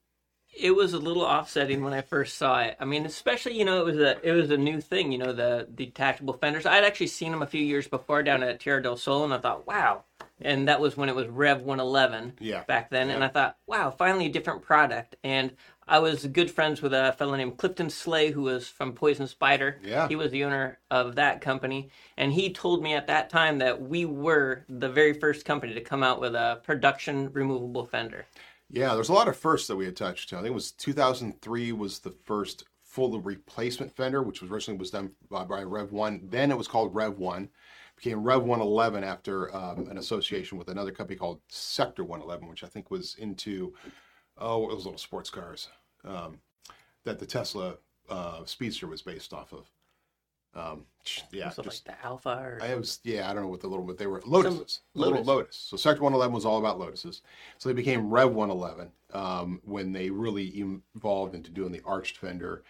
it 0.61 0.73
was 0.75 0.92
a 0.92 0.99
little 0.99 1.23
offsetting 1.23 1.85
when 1.85 1.92
I 1.92 2.00
first 2.00 2.37
saw 2.37 2.61
it. 2.62 2.76
I 2.80 2.85
mean, 2.85 3.07
especially 3.07 3.57
you 3.57 3.64
know 3.64 3.80
it 3.80 3.85
was 3.85 3.99
a 3.99 4.18
it 4.26 4.33
was 4.33 4.50
a 4.50 4.57
new 4.57 4.80
thing. 4.80 5.12
You 5.12 5.18
know 5.18 5.33
the, 5.33 5.68
the 5.68 5.87
detachable 5.87 6.35
fenders. 6.35 6.66
I'd 6.66 6.85
actually 6.85 7.07
seen 7.09 7.30
them 7.30 7.42
a 7.42 7.47
few 7.47 7.62
years 7.64 7.87
before 7.87 8.23
down 8.25 8.42
at 8.42 8.59
Tierra 8.59 8.83
del 8.83 8.97
Sol, 8.97 9.25
and 9.25 9.33
I 9.33 9.38
thought, 9.38 9.66
wow. 9.66 10.04
And 10.40 10.66
that 10.68 10.80
was 10.80 10.97
when 10.97 11.09
it 11.09 11.14
was 11.16 11.26
Rev 11.28 11.62
111 11.62 12.35
Yeah. 12.40 12.62
back 12.64 12.90
then. 12.90 13.11
And 13.11 13.23
I 13.25 13.28
thought, 13.28 13.57
wow, 13.66 13.90
finally 13.90 14.26
a 14.26 14.30
different 14.33 14.62
product. 14.62 15.16
And 15.25 15.52
I 15.88 16.00
was 16.00 16.26
good 16.26 16.50
friends 16.50 16.83
with 16.83 16.92
a 16.92 17.14
fellow 17.16 17.35
named 17.35 17.57
Clifton 17.57 17.88
Slay, 17.88 18.30
who 18.30 18.42
was 18.42 18.68
from 18.68 18.92
Poison 18.92 19.26
Spyder. 19.26 19.76
Yeah. 19.83 20.07
He 20.07 20.16
was 20.16 20.30
the 20.30 20.45
owner 20.45 20.78
of 20.90 21.14
that 21.14 21.40
company. 21.40 21.88
And 22.18 22.30
he 22.30 22.52
told 22.52 22.83
me 22.83 22.92
at 22.92 23.07
that 23.07 23.30
time 23.30 23.57
that 23.59 23.80
we 23.80 24.04
were 24.04 24.66
the 24.68 24.90
very 24.90 25.14
first 25.14 25.47
company 25.47 25.73
to 25.73 25.80
come 25.80 26.02
out 26.02 26.21
with 26.21 26.35
a 26.35 26.61
production 26.62 27.33
removable 27.33 27.87
fender. 27.87 28.26
Yeah, 28.71 28.95
there's 28.95 29.09
a 29.09 29.14
lot 29.14 29.28
of 29.28 29.37
firsts 29.37 29.66
that 29.68 29.76
we 29.76 29.87
had 29.87 29.97
touched. 29.97 30.35
I 30.35 30.37
think 30.37 30.49
it 30.49 30.54
was 30.54 30.73
2003 30.73 31.73
was 31.73 32.00
the 32.00 32.14
first 32.25 32.64
full 32.85 33.18
replacement 33.18 33.90
fender, 33.90 34.23
which 34.23 34.42
was 34.42 34.50
originally 34.50 34.78
was 34.78 34.90
done 34.90 35.12
by, 35.30 35.45
by 35.45 35.62
Rev 35.62 35.92
One. 35.92 36.21
Then 36.28 36.50
it 36.50 36.59
was 36.59 36.68
called 36.68 36.95
Rev 36.95 37.18
One, 37.18 37.49
became 37.97 38.23
Rev 38.23 38.42
111 38.42 39.04
after 39.04 39.54
um, 39.57 39.88
an 39.88 39.97
association 39.97 40.59
with 40.59 40.68
another 40.68 40.90
company 40.90 41.16
called 41.16 41.40
Sector 41.49 42.04
111, 42.04 42.47
which 42.47 42.62
I 42.62 42.66
think 42.66 42.90
was 42.90 43.14
into 43.18 43.73
oh, 44.40 44.68
those 44.68 44.85
little 44.85 44.99
sports 44.99 45.30
cars 45.30 45.68
um, 46.04 46.38
that 47.04 47.18
the 47.18 47.26
Tesla 47.26 47.76
uh, 48.09 48.45
Speedster 48.45 48.87
was 48.87 49.02
based 49.02 49.33
off 49.33 49.52
of. 49.52 49.71
Um, 50.54 50.85
yeah, 51.30 51.50
So 51.50 51.62
just 51.62 51.87
like 51.87 51.97
the 51.99 52.04
Alpha 52.07 52.30
or 52.30 52.59
I 52.62 52.75
was 52.75 53.00
yeah, 53.04 53.30
I 53.30 53.35
don't 53.35 53.42
know 53.42 53.49
what 53.49 53.61
the 53.61 53.68
little, 53.68 53.85
but 53.85 53.99
they 53.99 54.07
were 54.07 54.23
lotuses. 54.26 54.80
Some- 54.95 55.00
little 55.02 55.12
Lotus. 55.14 55.26
lotus. 55.28 55.57
So 55.57 55.76
Sector 55.76 56.02
111 56.02 56.35
was 56.35 56.45
all 56.45 56.59
about 56.59 56.78
lotuses. 56.78 57.23
So 57.59 57.68
they 57.68 57.75
became 57.75 58.11
Rev 58.11 58.33
111 58.33 58.90
um, 59.12 59.61
when 59.64 59.92
they 59.92 60.11
really 60.11 60.47
evolved 60.97 61.35
into 61.35 61.50
doing 61.50 61.71
the 61.71 61.83
arched 61.85 62.16
fender 62.16 62.64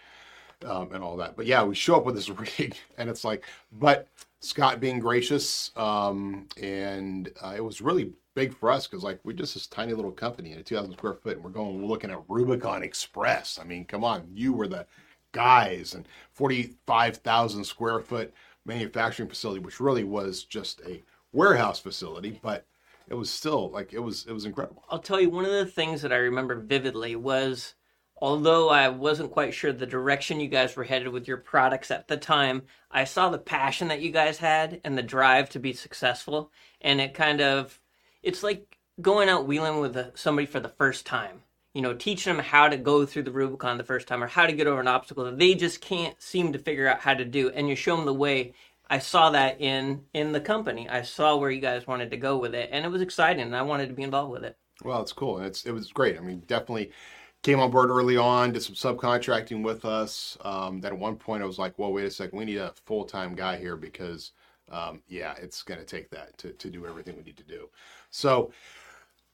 um, 0.65 0.91
and 0.93 1.03
all 1.03 1.17
that. 1.17 1.35
But 1.35 1.45
yeah, 1.45 1.63
we 1.63 1.75
show 1.75 1.95
up 1.95 2.05
with 2.05 2.15
this 2.15 2.29
rig, 2.59 2.75
and 2.97 3.09
it's 3.09 3.23
like, 3.23 3.43
but 3.71 4.07
Scott 4.39 4.79
being 4.79 4.99
gracious, 4.99 5.71
um, 5.75 6.47
and 6.61 7.29
uh, 7.41 7.53
it 7.55 7.63
was 7.63 7.81
really 7.81 8.13
big 8.35 8.55
for 8.55 8.71
us 8.71 8.87
because 8.87 9.03
like 9.03 9.19
we're 9.23 9.33
just 9.33 9.53
this 9.53 9.67
tiny 9.67 9.93
little 9.93 10.11
company 10.11 10.51
in 10.51 10.59
a 10.59 10.63
2,000 10.63 10.93
square 10.93 11.13
foot, 11.13 11.35
and 11.35 11.43
we're 11.43 11.49
going 11.49 11.85
looking 11.85 12.11
at 12.11 12.23
Rubicon 12.27 12.83
Express. 12.83 13.59
I 13.59 13.65
mean, 13.65 13.85
come 13.85 14.03
on, 14.03 14.27
you 14.33 14.53
were 14.53 14.67
the 14.67 14.85
guys, 15.31 15.93
and 15.93 16.07
45,000 16.33 17.63
square 17.63 17.99
foot 17.99 18.33
manufacturing 18.65 19.29
facility, 19.29 19.59
which 19.59 19.79
really 19.79 20.03
was 20.03 20.43
just 20.43 20.81
a 20.81 21.03
warehouse 21.31 21.79
facility, 21.79 22.39
but 22.41 22.65
it 23.09 23.15
was 23.15 23.29
still 23.29 23.69
like 23.71 23.93
it 23.93 23.99
was 23.99 24.25
it 24.27 24.33
was 24.33 24.45
incredible. 24.45 24.83
I'll 24.89 24.99
tell 24.99 25.19
you 25.19 25.29
one 25.29 25.45
of 25.45 25.51
the 25.51 25.65
things 25.65 26.01
that 26.01 26.13
I 26.13 26.17
remember 26.17 26.55
vividly 26.55 27.15
was 27.15 27.73
although 28.21 28.69
I 28.69 28.89
wasn't 28.89 29.31
quite 29.31 29.53
sure 29.53 29.71
the 29.71 29.85
direction 29.85 30.39
you 30.39 30.47
guys 30.47 30.75
were 30.75 30.83
headed 30.83 31.09
with 31.09 31.27
your 31.27 31.37
products 31.37 31.91
at 31.91 32.07
the 32.07 32.17
time, 32.17 32.63
I 32.91 33.03
saw 33.03 33.29
the 33.29 33.37
passion 33.37 33.87
that 33.89 34.01
you 34.01 34.11
guys 34.11 34.37
had 34.37 34.81
and 34.83 34.97
the 34.97 35.03
drive 35.03 35.49
to 35.49 35.59
be 35.59 35.73
successful 35.73 36.51
and 36.81 37.01
it 37.01 37.13
kind 37.13 37.41
of 37.41 37.79
it's 38.21 38.43
like 38.43 38.77
going 39.01 39.29
out 39.29 39.47
wheeling 39.47 39.79
with 39.79 40.17
somebody 40.17 40.45
for 40.45 40.59
the 40.59 40.69
first 40.69 41.05
time. 41.05 41.41
You 41.73 41.83
know, 41.83 41.93
teaching 41.93 42.35
them 42.35 42.43
how 42.43 42.67
to 42.67 42.77
go 42.77 43.05
through 43.05 43.23
the 43.23 43.31
Rubicon 43.31 43.77
the 43.77 43.83
first 43.83 44.07
time 44.07 44.23
or 44.23 44.27
how 44.27 44.47
to 44.47 44.53
get 44.53 44.67
over 44.67 44.81
an 44.81 44.87
obstacle 44.87 45.25
that 45.25 45.37
they 45.37 45.53
just 45.53 45.81
can't 45.81 46.19
seem 46.21 46.51
to 46.53 46.59
figure 46.59 46.87
out 46.87 46.99
how 46.99 47.13
to 47.13 47.23
do 47.23 47.49
and 47.49 47.69
you 47.69 47.75
show 47.75 47.95
them 47.95 48.05
the 48.05 48.13
way 48.13 48.53
I 48.89 48.99
saw 48.99 49.29
that 49.29 49.61
in 49.61 50.05
in 50.13 50.31
the 50.31 50.41
company. 50.41 50.89
I 50.89 51.03
saw 51.03 51.37
where 51.37 51.51
you 51.51 51.61
guys 51.61 51.85
wanted 51.85 52.09
to 52.11 52.17
go 52.17 52.37
with 52.37 52.55
it, 52.55 52.69
and 52.71 52.85
it 52.85 52.89
was 52.89 53.01
exciting. 53.01 53.43
And 53.43 53.55
I 53.55 53.61
wanted 53.61 53.87
to 53.89 53.93
be 53.93 54.03
involved 54.03 54.31
with 54.31 54.43
it. 54.43 54.57
Well, 54.83 55.01
it's 55.01 55.13
cool. 55.13 55.39
It's 55.39 55.65
it 55.65 55.71
was 55.71 55.91
great. 55.91 56.17
I 56.17 56.21
mean, 56.21 56.43
definitely 56.47 56.91
came 57.41 57.59
on 57.59 57.71
board 57.71 57.89
early 57.89 58.17
on, 58.17 58.51
did 58.51 58.61
some 58.61 58.75
subcontracting 58.75 59.63
with 59.63 59.85
us. 59.85 60.37
Um, 60.41 60.81
then 60.81 60.93
at 60.93 60.99
one 60.99 61.15
point, 61.15 61.43
I 61.43 61.45
was 61.45 61.59
like, 61.59 61.77
"Well, 61.77 61.93
wait 61.93 62.05
a 62.05 62.11
second, 62.11 62.37
we 62.37 62.45
need 62.45 62.57
a 62.57 62.73
full 62.85 63.05
time 63.05 63.35
guy 63.35 63.57
here 63.57 63.77
because, 63.77 64.31
um, 64.69 65.01
yeah, 65.07 65.35
it's 65.41 65.63
going 65.63 65.79
to 65.79 65.85
take 65.85 66.09
that 66.11 66.37
to 66.39 66.51
to 66.51 66.69
do 66.69 66.85
everything 66.85 67.15
we 67.17 67.23
need 67.23 67.37
to 67.37 67.43
do." 67.43 67.69
So, 68.11 68.51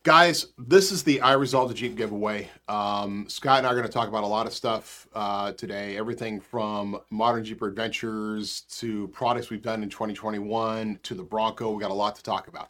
guys, 0.04 0.48
this 0.60 0.92
is 0.92 1.04
the 1.04 1.20
I 1.22 1.34
Resolve 1.34 1.70
the 1.70 1.76
Jeep 1.76 1.96
giveaway. 1.96 2.50
Um, 2.68 3.26
Scott 3.28 3.60
and 3.60 3.68
I 3.68 3.72
are 3.72 3.76
going 3.76 3.88
to 3.88 3.92
talk 3.92 4.08
about 4.08 4.24
a 4.24 4.28
lot 4.28 4.46
of 4.46 4.54
stuff 4.54 5.08
uh, 5.16 5.54
today. 5.54 5.98
Everything 5.98 6.40
from 6.40 7.00
modern 7.10 7.44
Jeeper 7.44 7.68
adventures 7.68 8.62
to 8.78 9.08
products 9.10 9.50
we've 9.50 9.64
done 9.64 9.82
in 9.82 9.90
2021 9.90 11.00
to 11.02 11.14
the 11.16 11.24
Bronco. 11.24 11.72
We 11.72 11.82
got 11.82 11.92
a 11.92 11.96
lot 11.96 12.16
to 12.18 12.24
talk 12.24 12.48
about. 12.48 12.70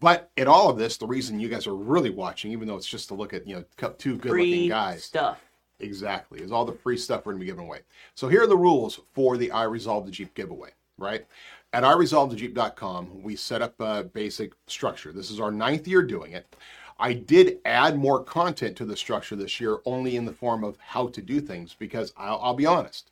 But 0.00 0.30
in 0.36 0.48
all 0.48 0.68
of 0.68 0.78
this, 0.78 0.96
the 0.96 1.06
reason 1.06 1.38
you 1.38 1.48
guys 1.48 1.66
are 1.66 1.76
really 1.76 2.10
watching, 2.10 2.50
even 2.50 2.66
though 2.66 2.76
it's 2.76 2.88
just 2.88 3.08
to 3.08 3.14
look 3.14 3.32
at 3.32 3.46
you 3.46 3.56
know 3.56 3.90
two 3.98 4.16
good-looking 4.16 4.68
guys, 4.68 5.04
stuff. 5.04 5.40
Exactly. 5.78 6.40
Is 6.40 6.52
all 6.52 6.64
the 6.64 6.72
free 6.72 6.96
stuff 6.96 7.24
we're 7.24 7.32
going 7.32 7.40
to 7.40 7.44
be 7.44 7.50
giving 7.50 7.66
away. 7.66 7.80
So 8.14 8.28
here 8.28 8.42
are 8.42 8.48
the 8.48 8.56
rules 8.56 9.00
for 9.12 9.36
the 9.36 9.50
I 9.50 9.64
Resolve 9.64 10.06
the 10.06 10.10
Jeep 10.10 10.34
giveaway, 10.34 10.70
right? 10.98 11.26
At 11.72 11.82
iresolvethejeep.com, 11.82 13.22
we 13.22 13.36
set 13.36 13.60
up 13.60 13.74
a 13.80 14.04
basic 14.04 14.54
structure. 14.66 15.12
This 15.12 15.30
is 15.30 15.40
our 15.40 15.52
ninth 15.52 15.86
year 15.86 16.02
doing 16.02 16.32
it. 16.32 16.56
I 16.98 17.12
did 17.12 17.58
add 17.66 17.98
more 17.98 18.24
content 18.24 18.76
to 18.78 18.86
the 18.86 18.96
structure 18.96 19.36
this 19.36 19.60
year, 19.60 19.78
only 19.84 20.16
in 20.16 20.24
the 20.24 20.32
form 20.32 20.64
of 20.64 20.78
how 20.78 21.08
to 21.08 21.20
do 21.20 21.40
things, 21.40 21.76
because 21.78 22.14
I'll, 22.16 22.38
I'll 22.40 22.54
be 22.54 22.64
honest. 22.64 23.10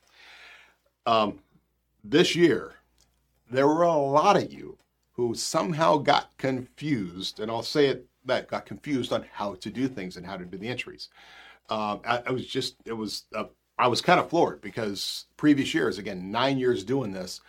Um, 1.05 1.41
this 2.03 2.35
year, 2.35 2.77
there 3.51 3.69
were 3.69 3.83
a 3.83 3.95
lot 3.95 4.37
of 4.37 4.51
you 4.51 4.79
who 5.15 5.35
somehow 5.35 5.97
got 5.99 6.37
confused, 6.39 7.41
and 7.41 7.51
I'll 7.51 7.63
say 7.63 7.87
it 7.87 8.07
that 8.27 8.49
got 8.49 8.67
confused 8.67 9.13
on 9.13 9.25
how 9.33 9.55
to 9.55 9.71
do 9.71 9.89
things 9.89 10.17
and 10.17 10.27
how 10.27 10.37
to 10.37 10.45
do 10.45 10.59
the 10.59 10.69
entries 10.69 11.09
um, 11.71 12.01
I, 12.05 12.23
I 12.27 12.31
was 12.31 12.47
just 12.47 12.77
it 12.85 12.93
was 12.93 13.25
uh, 13.35 13.45
I 13.79 13.89
was 13.89 14.01
kind 14.01 14.21
of 14.21 14.31
floored 14.31 14.61
because 14.61 15.27
previous 15.37 15.75
years 15.75 15.99
again 15.99 16.31
nine 16.31 16.59
years 16.59 16.85
doing 16.85 17.13
this, 17.13 17.41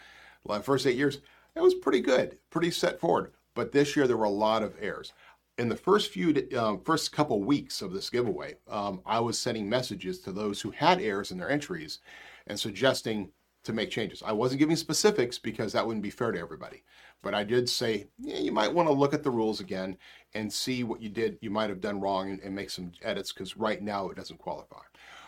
the 0.48 0.60
first 0.60 0.88
eight 0.88 0.98
years 0.98 1.20
it 1.56 1.62
was 1.62 1.74
pretty 1.74 2.02
good, 2.02 2.38
pretty 2.50 2.72
set 2.72 3.00
forward. 3.00 3.32
But 3.54 3.72
this 3.72 3.96
year 3.96 4.08
there 4.08 4.18
were 4.18 4.26
a 4.26 4.30
lot 4.30 4.64
of 4.64 4.76
errors. 4.82 5.14
In 5.58 5.70
the 5.70 5.78
first 5.78 6.12
few 6.12 6.48
um, 6.58 6.82
first 6.82 7.12
couple 7.12 7.42
weeks 7.42 7.82
of 7.82 7.94
this 7.94 8.10
giveaway, 8.10 8.56
um, 8.70 9.02
I 9.06 9.20
was 9.20 9.40
sending 9.40 9.70
messages 9.70 10.20
to 10.22 10.32
those 10.32 10.62
who 10.62 10.72
had 10.72 11.02
errors 11.02 11.32
in 11.32 11.38
their 11.38 11.50
entries 11.50 12.00
and 12.48 12.60
suggesting 12.60 13.32
to 13.66 13.74
make 13.74 13.90
changes. 13.90 14.24
I 14.26 14.32
wasn't 14.32 14.60
giving 14.60 14.76
specifics 14.76 15.38
because 15.38 15.74
that 15.74 15.86
wouldn't 15.86 16.04
be 16.04 16.10
fair 16.10 16.32
to 16.32 16.40
everybody. 16.40 16.84
But 17.22 17.34
I 17.34 17.44
did 17.44 17.68
say, 17.68 18.08
yeah, 18.20 18.38
you 18.38 18.52
might 18.52 18.74
want 18.74 18.88
to 18.88 18.94
look 18.94 19.14
at 19.14 19.24
the 19.24 19.32
rules 19.32 19.60
again 19.60 19.98
and 20.34 20.52
see 20.52 20.84
what 20.84 21.02
you 21.02 21.10
did, 21.10 21.38
you 21.42 21.50
might 21.50 21.70
have 21.70 21.82
done 21.82 22.00
wrong 22.00 22.30
and, 22.30 22.40
and 22.42 22.56
make 22.56 22.70
some 22.70 22.92
edits 23.02 23.34
because 23.34 23.58
right 23.58 23.82
now 23.82 24.10
it 24.10 24.16
doesn't 24.16 24.40
qualify. 24.40 24.82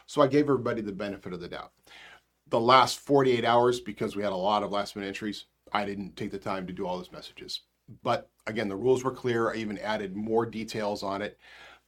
So 0.06 0.22
I 0.22 0.28
gave 0.28 0.46
everybody 0.46 0.82
the 0.82 0.92
benefit 0.92 1.34
of 1.34 1.42
the 1.42 1.48
doubt. 1.48 1.72
The 2.50 2.60
last 2.60 3.00
48 3.00 3.44
hours, 3.44 3.82
because 3.82 4.16
we 4.16 4.24
had 4.24 4.32
a 4.32 4.36
lot 4.36 4.64
of 4.64 4.72
last 4.72 4.96
minute 4.96 5.08
entries, 5.08 5.46
I 5.74 5.86
didn't 5.86 6.16
take 6.16 6.32
the 6.32 6.38
time 6.38 6.66
to 6.68 6.74
do 6.74 6.86
all 6.86 6.98
those 6.98 7.12
messages. 7.12 7.62
But 8.04 8.30
again, 8.46 8.70
the 8.70 8.76
rules 8.76 9.04
were 9.04 9.12
clear. 9.12 9.52
I 9.52 9.56
even 9.56 9.78
added 9.80 10.16
more 10.16 10.46
details 10.46 11.04
on 11.04 11.22
it. 11.22 11.38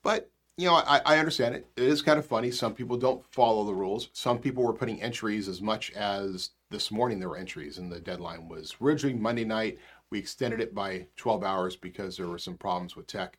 But 0.04 0.30
you 0.60 0.68
know, 0.68 0.76
I, 0.76 1.02
I 1.06 1.20
understand 1.20 1.56
it. 1.56 1.66
It 1.78 1.84
is 1.84 2.02
kind 2.02 2.20
of 2.20 2.26
funny. 2.26 2.52
Some 2.52 2.74
people 2.74 2.98
don't 2.98 3.26
follow 3.32 3.64
the 3.64 3.74
rules. 3.74 4.10
Some 4.12 4.40
people 4.40 4.62
were 4.64 4.74
putting 4.74 5.02
entries 5.02 5.48
as 5.48 5.62
much 5.62 5.92
as 5.92 6.50
this 6.70 6.92
morning 6.92 7.18
there 7.18 7.30
were 7.30 7.38
entries, 7.38 7.78
and 7.78 7.90
the 7.90 8.02
deadline 8.02 8.50
was 8.50 8.76
originally 8.82 9.18
Monday 9.18 9.46
night. 9.46 9.80
We 10.10 10.20
extended 10.20 10.60
it 10.60 10.76
by 10.76 11.08
12 11.16 11.46
hours 11.46 11.78
because 11.78 12.18
there 12.18 12.28
were 12.28 12.38
some 12.38 12.58
problems 12.58 12.98
with 12.98 13.08
tech. 13.08 13.38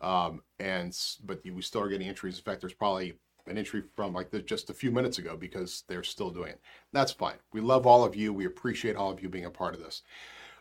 Um, 0.00 0.42
and 0.60 0.96
but 1.24 1.40
we 1.42 1.62
still 1.62 1.80
are 1.80 1.88
getting 1.88 2.06
entries. 2.06 2.36
In 2.36 2.44
fact, 2.44 2.60
there's 2.60 2.74
probably 2.74 3.14
an 3.46 3.56
entry 3.56 3.82
from 3.96 4.12
like 4.12 4.30
the, 4.30 4.42
just 4.42 4.68
a 4.68 4.74
few 4.74 4.90
minutes 4.90 5.16
ago 5.16 5.38
because 5.38 5.84
they're 5.88 6.04
still 6.04 6.30
doing 6.30 6.50
it. 6.50 6.60
That's 6.92 7.12
fine. 7.12 7.36
We 7.52 7.62
love 7.62 7.86
all 7.86 8.04
of 8.04 8.14
you. 8.14 8.34
We 8.34 8.44
appreciate 8.44 8.94
all 8.94 9.10
of 9.10 9.22
you 9.22 9.30
being 9.30 9.46
a 9.46 9.50
part 9.50 9.74
of 9.74 9.80
this. 9.80 10.02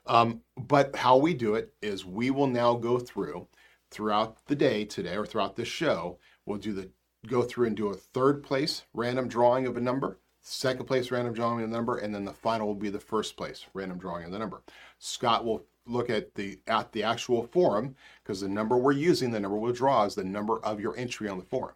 Um, 0.05 0.41
but 0.55 0.95
how 0.95 1.17
we 1.17 1.33
do 1.33 1.55
it 1.55 1.73
is 1.81 2.05
we 2.05 2.31
will 2.31 2.47
now 2.47 2.75
go 2.75 2.97
through 2.97 3.45
throughout 3.91 4.45
the 4.47 4.55
day 4.55 4.85
today 4.85 5.15
or 5.15 5.25
throughout 5.25 5.55
this 5.55 5.67
show. 5.67 6.19
We'll 6.45 6.57
do 6.57 6.73
the 6.73 6.89
go 7.27 7.43
through 7.43 7.67
and 7.67 7.75
do 7.75 7.89
a 7.89 7.95
third 7.95 8.43
place 8.43 8.83
random 8.93 9.27
drawing 9.27 9.65
of 9.67 9.75
a 9.75 9.81
number, 9.81 10.19
second 10.41 10.85
place 10.85 11.11
random 11.11 11.33
drawing 11.33 11.63
of 11.63 11.69
a 11.69 11.73
number, 11.73 11.97
and 11.97 12.13
then 12.13 12.25
the 12.25 12.33
final 12.33 12.67
will 12.67 12.75
be 12.75 12.89
the 12.89 12.99
first 12.99 13.35
place 13.35 13.65
random 13.73 13.97
drawing 13.97 14.25
of 14.25 14.31
the 14.31 14.39
number. 14.39 14.61
Scott 14.99 15.45
will 15.45 15.65
look 15.85 16.09
at 16.09 16.35
the 16.35 16.59
at 16.67 16.91
the 16.91 17.03
actual 17.03 17.43
forum 17.43 17.95
because 18.23 18.41
the 18.41 18.47
number 18.47 18.77
we're 18.77 18.91
using, 18.91 19.31
the 19.31 19.39
number 19.39 19.57
we'll 19.57 19.73
draw 19.73 20.05
is 20.05 20.15
the 20.15 20.23
number 20.23 20.59
of 20.59 20.79
your 20.79 20.97
entry 20.97 21.29
on 21.29 21.37
the 21.37 21.45
forum. 21.45 21.75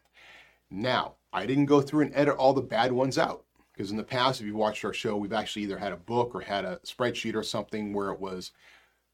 Now, 0.69 1.15
I 1.33 1.45
didn't 1.45 1.65
go 1.65 1.81
through 1.81 2.05
and 2.05 2.15
edit 2.15 2.35
all 2.35 2.53
the 2.53 2.61
bad 2.61 2.91
ones 2.91 3.17
out 3.17 3.45
because 3.73 3.91
in 3.91 3.97
the 3.97 4.03
past, 4.03 4.39
if 4.39 4.47
you've 4.47 4.55
watched 4.55 4.85
our 4.85 4.93
show, 4.93 5.17
we've 5.17 5.33
actually 5.33 5.63
either 5.63 5.77
had 5.77 5.91
a 5.91 5.97
book 5.97 6.35
or 6.35 6.41
had 6.41 6.65
a 6.65 6.79
spreadsheet 6.85 7.35
or 7.35 7.43
something 7.43 7.93
where 7.93 8.11
it 8.11 8.19
was 8.19 8.51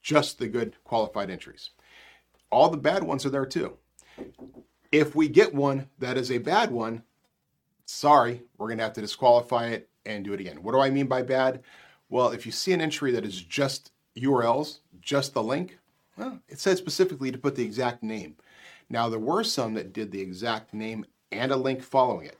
just 0.01 0.39
the 0.39 0.47
good 0.47 0.75
qualified 0.83 1.29
entries. 1.29 1.71
All 2.49 2.69
the 2.69 2.77
bad 2.77 3.03
ones 3.03 3.25
are 3.25 3.29
there 3.29 3.45
too. 3.45 3.77
If 4.91 5.15
we 5.15 5.27
get 5.27 5.53
one 5.53 5.89
that 5.99 6.17
is 6.17 6.31
a 6.31 6.37
bad 6.37 6.71
one, 6.71 7.03
sorry, 7.85 8.43
we're 8.57 8.67
going 8.67 8.77
to 8.77 8.83
have 8.83 8.93
to 8.93 9.01
disqualify 9.01 9.67
it 9.67 9.89
and 10.05 10.23
do 10.23 10.33
it 10.33 10.39
again. 10.39 10.63
What 10.63 10.71
do 10.71 10.79
I 10.79 10.89
mean 10.89 11.07
by 11.07 11.21
bad? 11.21 11.61
Well, 12.09 12.29
if 12.29 12.45
you 12.45 12.51
see 12.51 12.73
an 12.73 12.81
entry 12.81 13.11
that 13.11 13.25
is 13.25 13.41
just 13.41 13.91
URLs, 14.17 14.79
just 15.01 15.33
the 15.33 15.43
link, 15.43 15.77
well, 16.17 16.39
it 16.47 16.59
says 16.59 16.77
specifically 16.77 17.31
to 17.31 17.37
put 17.37 17.55
the 17.55 17.65
exact 17.65 18.01
name. 18.01 18.37
Now, 18.89 19.09
there 19.09 19.19
were 19.19 19.43
some 19.43 19.73
that 19.73 19.93
did 19.93 20.11
the 20.11 20.21
exact 20.21 20.73
name 20.73 21.05
and 21.31 21.51
a 21.51 21.57
link 21.57 21.83
following 21.83 22.27
it. 22.27 22.37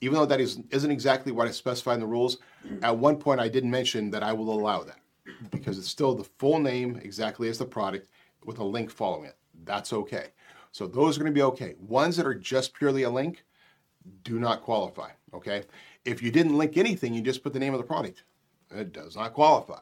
Even 0.00 0.18
though 0.18 0.26
that 0.26 0.40
is, 0.40 0.58
isn't 0.70 0.90
exactly 0.90 1.32
what 1.32 1.46
I 1.46 1.50
specified 1.50 1.94
in 1.94 2.00
the 2.00 2.06
rules, 2.06 2.38
at 2.82 2.96
one 2.96 3.16
point 3.16 3.40
I 3.40 3.48
did 3.48 3.64
mention 3.64 4.10
that 4.10 4.22
I 4.22 4.32
will 4.32 4.50
allow 4.50 4.82
that 4.84 4.98
because 5.50 5.78
it's 5.78 5.88
still 5.88 6.14
the 6.14 6.24
full 6.38 6.58
name 6.58 7.00
exactly 7.02 7.48
as 7.48 7.58
the 7.58 7.64
product 7.64 8.08
with 8.44 8.58
a 8.58 8.64
link 8.64 8.90
following 8.90 9.26
it. 9.26 9.36
That's 9.64 9.92
okay. 9.92 10.28
So 10.72 10.86
those 10.86 11.16
are 11.16 11.20
going 11.20 11.32
to 11.32 11.38
be 11.38 11.42
okay. 11.42 11.74
Ones 11.78 12.16
that 12.16 12.26
are 12.26 12.34
just 12.34 12.74
purely 12.74 13.04
a 13.04 13.10
link 13.10 13.44
do 14.22 14.38
not 14.38 14.62
qualify. 14.62 15.10
Okay. 15.32 15.62
If 16.04 16.22
you 16.22 16.30
didn't 16.30 16.58
link 16.58 16.76
anything, 16.76 17.14
you 17.14 17.22
just 17.22 17.42
put 17.42 17.52
the 17.52 17.58
name 17.58 17.74
of 17.74 17.78
the 17.78 17.86
product. 17.86 18.24
It 18.70 18.92
does 18.92 19.16
not 19.16 19.34
qualify. 19.34 19.80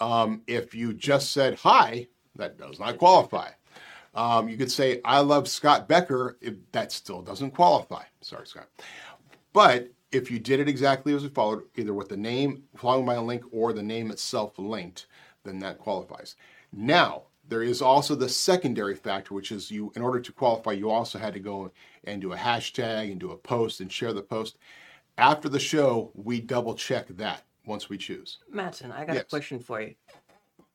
Um, 0.00 0.42
if 0.46 0.74
you 0.74 0.92
just 0.92 1.32
said 1.32 1.54
hi, 1.54 2.08
that 2.34 2.58
does 2.58 2.78
not 2.78 2.98
qualify. 2.98 3.50
Um, 4.14 4.48
you 4.48 4.56
could 4.56 4.70
say, 4.70 5.00
I 5.04 5.20
love 5.20 5.48
Scott 5.48 5.88
Becker. 5.88 6.38
If 6.40 6.54
that 6.72 6.92
still 6.92 7.22
doesn't 7.22 7.52
qualify. 7.52 8.02
Sorry, 8.20 8.46
Scott. 8.46 8.68
But 9.52 9.88
if 10.12 10.30
you 10.30 10.38
did 10.38 10.60
it 10.60 10.68
exactly 10.68 11.14
as 11.14 11.24
it 11.24 11.34
followed, 11.34 11.64
either 11.76 11.94
with 11.94 12.08
the 12.08 12.16
name 12.16 12.64
following 12.76 13.06
by 13.06 13.14
a 13.14 13.22
link 13.22 13.44
or 13.52 13.72
the 13.72 13.82
name 13.82 14.10
itself 14.10 14.58
linked, 14.58 15.06
then 15.44 15.58
that 15.60 15.78
qualifies. 15.78 16.36
Now, 16.72 17.24
there 17.48 17.62
is 17.62 17.80
also 17.82 18.14
the 18.14 18.28
secondary 18.28 18.94
factor, 18.94 19.34
which 19.34 19.52
is 19.52 19.70
you, 19.70 19.92
in 19.96 20.02
order 20.02 20.20
to 20.20 20.32
qualify, 20.32 20.72
you 20.72 20.90
also 20.90 21.18
had 21.18 21.32
to 21.34 21.40
go 21.40 21.70
and 22.04 22.20
do 22.20 22.32
a 22.32 22.36
hashtag 22.36 23.10
and 23.10 23.20
do 23.20 23.30
a 23.30 23.36
post 23.36 23.80
and 23.80 23.90
share 23.90 24.12
the 24.12 24.22
post. 24.22 24.58
After 25.18 25.48
the 25.48 25.58
show, 25.60 26.10
we 26.14 26.40
double 26.40 26.74
check 26.74 27.06
that 27.08 27.44
once 27.64 27.88
we 27.88 27.98
choose. 27.98 28.38
Matson, 28.50 28.92
I 28.92 29.04
got 29.04 29.14
Yes. 29.14 29.22
a 29.22 29.26
question 29.26 29.60
for 29.60 29.80
you. 29.80 29.94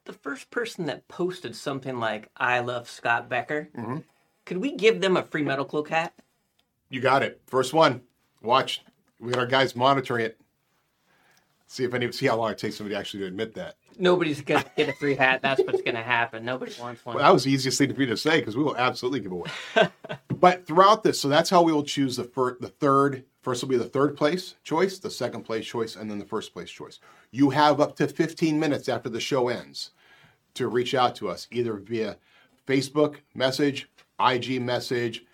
The 0.06 0.14
first 0.14 0.50
person 0.50 0.86
that 0.88 1.08
posted 1.08 1.56
something 1.56 2.00
like 2.00 2.30
"I 2.36 2.60
love 2.60 2.90
Scott 2.90 3.30
Becker," 3.30 3.70
Mm-hmm. 3.76 3.98
could 4.46 4.58
we 4.58 4.76
give 4.76 5.00
them 5.00 5.16
a 5.16 5.24
free 5.24 5.44
Metal 5.44 5.66
Cloak 5.66 5.90
hat? 5.90 6.14
You 6.90 7.02
got 7.02 7.22
it. 7.24 7.42
First 7.46 7.74
one. 7.74 8.02
Watch. 8.42 8.82
We 9.20 9.32
got 9.32 9.40
our 9.40 9.46
guys 9.46 9.76
monitoring 9.76 10.26
it. 10.26 10.42
See 11.72 11.86
if 11.86 11.94
any 11.94 12.12
see 12.12 12.28
how 12.28 12.36
long 12.36 12.52
it 12.52 12.58
takes 12.58 12.76
somebody 12.76 12.98
actually 12.98 13.22
to 13.22 13.28
admit 13.28 13.54
that. 13.54 13.78
Nobody's 13.98 14.42
gonna 14.42 14.66
get 14.76 14.90
a 14.90 14.94
free 14.94 15.16
hat. 15.16 15.42
That's 15.42 15.62
what's 15.62 15.82
gonna 15.82 16.04
happen. 16.04 16.44
Nobody 16.44 16.74
wants 16.78 17.06
one. 17.06 17.16
Well, 17.16 17.24
that 17.24 17.32
was 17.32 17.46
the 17.46 17.52
easiest 17.52 17.78
thing 17.78 17.94
for 17.94 18.00
me 18.02 18.08
to 18.08 18.18
say 18.18 18.40
because 18.40 18.58
we 18.58 18.64
will 18.64 18.76
absolutely 18.76 19.22
give 19.22 19.32
away. 19.32 19.50
but 20.42 20.68
throughout 20.68 21.02
this, 21.02 21.18
so 21.18 21.30
that's 21.30 21.50
how 21.50 21.62
we 21.62 21.72
will 21.72 21.86
choose 21.86 22.18
the 22.18 22.26
fir- 22.26 22.58
the 22.60 22.68
third. 22.68 23.24
First 23.42 23.64
will 23.64 23.70
be 23.70 23.78
the 23.78 23.86
third 23.86 24.18
place 24.18 24.56
choice, 24.66 25.00
the 25.00 25.10
second 25.10 25.44
place 25.44 25.66
choice, 25.66 25.96
and 25.96 26.12
then 26.12 26.20
the 26.20 26.26
first 26.26 26.52
place 26.52 26.70
choice. 26.70 27.00
You 27.32 27.52
have 27.52 27.80
up 27.80 27.96
to 27.96 28.08
15 28.10 28.60
minutes 28.60 28.90
after 28.90 29.08
the 29.08 29.22
show 29.22 29.48
ends 29.48 29.92
to 30.56 30.68
reach 30.68 30.94
out 30.94 31.16
to 31.16 31.30
us 31.30 31.48
either 31.52 31.76
via 31.76 32.18
Facebook 32.68 33.20
message, 33.34 33.90
IG 34.20 34.62
message, 34.62 35.26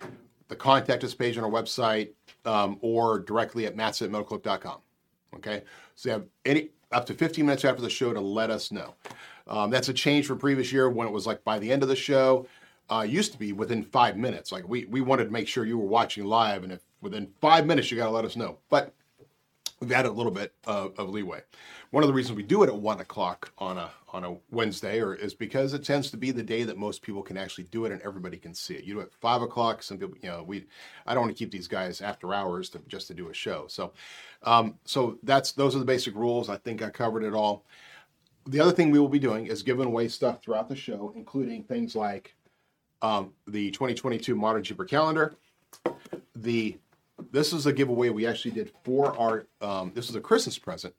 the 0.46 0.54
contact 0.54 1.02
us 1.02 1.14
page 1.14 1.36
on 1.36 1.42
our 1.42 1.50
website, 1.50 2.10
um, 2.44 2.78
or 2.80 3.18
directly 3.18 3.66
at 3.66 3.74
matts@metalcloak.com. 3.74 4.78
Okay, 5.34 5.62
so 5.98 6.08
you 6.08 6.12
have 6.12 6.26
any 6.44 6.68
up 6.92 7.06
to 7.06 7.14
15 7.14 7.44
minutes 7.44 7.64
after 7.64 7.82
the 7.82 7.90
show 7.90 8.12
to 8.12 8.20
let 8.20 8.50
us 8.50 8.70
know. 8.70 8.94
Um, 9.48 9.68
that's 9.68 9.88
a 9.88 9.92
change 9.92 10.26
from 10.26 10.38
previous 10.38 10.72
year 10.72 10.88
when 10.88 11.08
it 11.08 11.10
was 11.10 11.26
like 11.26 11.42
by 11.42 11.58
the 11.58 11.72
end 11.72 11.82
of 11.82 11.88
the 11.88 11.96
show. 11.96 12.46
Uh, 12.88 13.02
used 13.02 13.32
to 13.32 13.38
be 13.38 13.52
within 13.52 13.82
five 13.82 14.16
minutes. 14.16 14.52
Like 14.52 14.66
we 14.68 14.84
we 14.84 15.00
wanted 15.00 15.24
to 15.24 15.30
make 15.30 15.48
sure 15.48 15.66
you 15.66 15.76
were 15.76 15.88
watching 15.88 16.24
live, 16.24 16.62
and 16.62 16.72
if 16.72 16.82
within 17.00 17.28
five 17.40 17.66
minutes 17.66 17.90
you 17.90 17.96
got 17.96 18.04
to 18.04 18.12
let 18.12 18.24
us 18.24 18.36
know. 18.36 18.58
But 18.70 18.94
we've 19.80 19.92
added 19.92 20.08
a 20.08 20.12
little 20.12 20.32
bit 20.32 20.52
of, 20.66 20.98
of 20.98 21.08
leeway. 21.08 21.40
One 21.90 22.02
of 22.02 22.08
the 22.08 22.14
reasons 22.14 22.36
we 22.36 22.42
do 22.42 22.62
it 22.62 22.68
at 22.68 22.76
one 22.76 23.00
o'clock 23.00 23.52
on 23.58 23.78
a 23.78 23.90
on 24.10 24.24
a 24.24 24.36
Wednesday, 24.50 25.00
or 25.00 25.14
is 25.14 25.34
because 25.34 25.74
it 25.74 25.84
tends 25.84 26.10
to 26.10 26.16
be 26.16 26.30
the 26.30 26.42
day 26.42 26.62
that 26.62 26.78
most 26.78 27.02
people 27.02 27.22
can 27.22 27.36
actually 27.36 27.64
do 27.64 27.84
it 27.84 27.92
and 27.92 28.00
everybody 28.02 28.38
can 28.38 28.54
see 28.54 28.74
it. 28.74 28.84
You 28.84 28.94
do 28.94 29.00
it 29.00 29.04
at 29.04 29.14
five 29.14 29.42
o'clock. 29.42 29.82
Some 29.82 29.98
people, 29.98 30.16
you 30.22 30.28
know, 30.28 30.42
we 30.42 30.66
I 31.06 31.14
don't 31.14 31.24
want 31.24 31.36
to 31.36 31.38
keep 31.38 31.50
these 31.50 31.68
guys 31.68 32.00
after 32.00 32.34
hours 32.34 32.68
to 32.70 32.80
just 32.88 33.06
to 33.08 33.14
do 33.14 33.28
a 33.28 33.34
show. 33.34 33.66
So, 33.68 33.92
um, 34.42 34.78
so 34.84 35.18
that's 35.22 35.52
those 35.52 35.76
are 35.76 35.78
the 35.78 35.84
basic 35.84 36.14
rules. 36.14 36.48
I 36.48 36.56
think 36.56 36.82
I 36.82 36.90
covered 36.90 37.22
it 37.22 37.34
all. 37.34 37.64
The 38.46 38.60
other 38.60 38.72
thing 38.72 38.90
we 38.90 38.98
will 38.98 39.08
be 39.08 39.18
doing 39.18 39.46
is 39.46 39.62
giving 39.62 39.86
away 39.86 40.08
stuff 40.08 40.42
throughout 40.42 40.68
the 40.68 40.76
show, 40.76 41.12
including 41.14 41.64
things 41.64 41.94
like 41.94 42.34
um, 43.02 43.32
the 43.46 43.70
2022 43.72 44.34
Modern 44.34 44.62
Jeeper 44.62 44.86
Calendar, 44.86 45.36
the 46.34 46.78
this 47.30 47.52
is 47.52 47.66
a 47.66 47.72
giveaway 47.72 48.08
we 48.10 48.26
actually 48.26 48.50
did 48.50 48.72
for 48.84 49.18
our 49.18 49.46
um, 49.60 49.92
this 49.94 50.08
is 50.08 50.14
a 50.14 50.20
christmas 50.20 50.58
present 50.58 50.94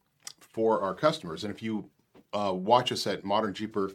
for 0.53 0.81
our 0.81 0.93
customers. 0.93 1.43
And 1.43 1.53
if 1.53 1.61
you 1.61 1.89
uh, 2.33 2.53
watch 2.53 2.91
us 2.91 3.07
at 3.07 3.23
modern 3.23 3.53
jeeper 3.53 3.91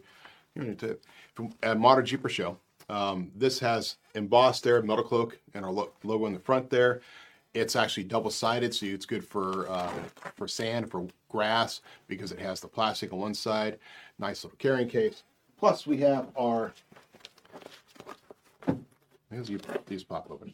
at 1.63 1.79
modern 1.79 2.05
jeeper 2.05 2.29
show 2.29 2.57
um, 2.89 3.31
this 3.35 3.59
has 3.59 3.97
embossed 4.13 4.63
there 4.63 4.81
metal 4.81 5.03
cloak 5.03 5.37
and 5.53 5.65
our 5.65 5.71
lo- 5.71 5.91
logo 6.03 6.25
in 6.27 6.33
the 6.33 6.39
front 6.39 6.69
there. 6.69 7.01
It's 7.53 7.75
actually 7.75 8.03
double 8.03 8.31
sided 8.31 8.73
so 8.73 8.85
it's 8.85 9.05
good 9.05 9.25
for 9.25 9.69
uh, 9.69 9.91
for 10.35 10.47
sand 10.47 10.91
for 10.91 11.07
grass 11.29 11.81
because 12.07 12.31
it 12.31 12.39
has 12.39 12.59
the 12.59 12.67
plastic 12.67 13.13
on 13.13 13.19
one 13.19 13.33
side 13.33 13.79
nice 14.19 14.43
little 14.43 14.57
carrying 14.57 14.89
case. 14.89 15.23
Plus 15.57 15.87
we 15.87 15.97
have 15.97 16.27
our 16.37 16.73
these 19.87 20.03
pop 20.03 20.27
open 20.29 20.53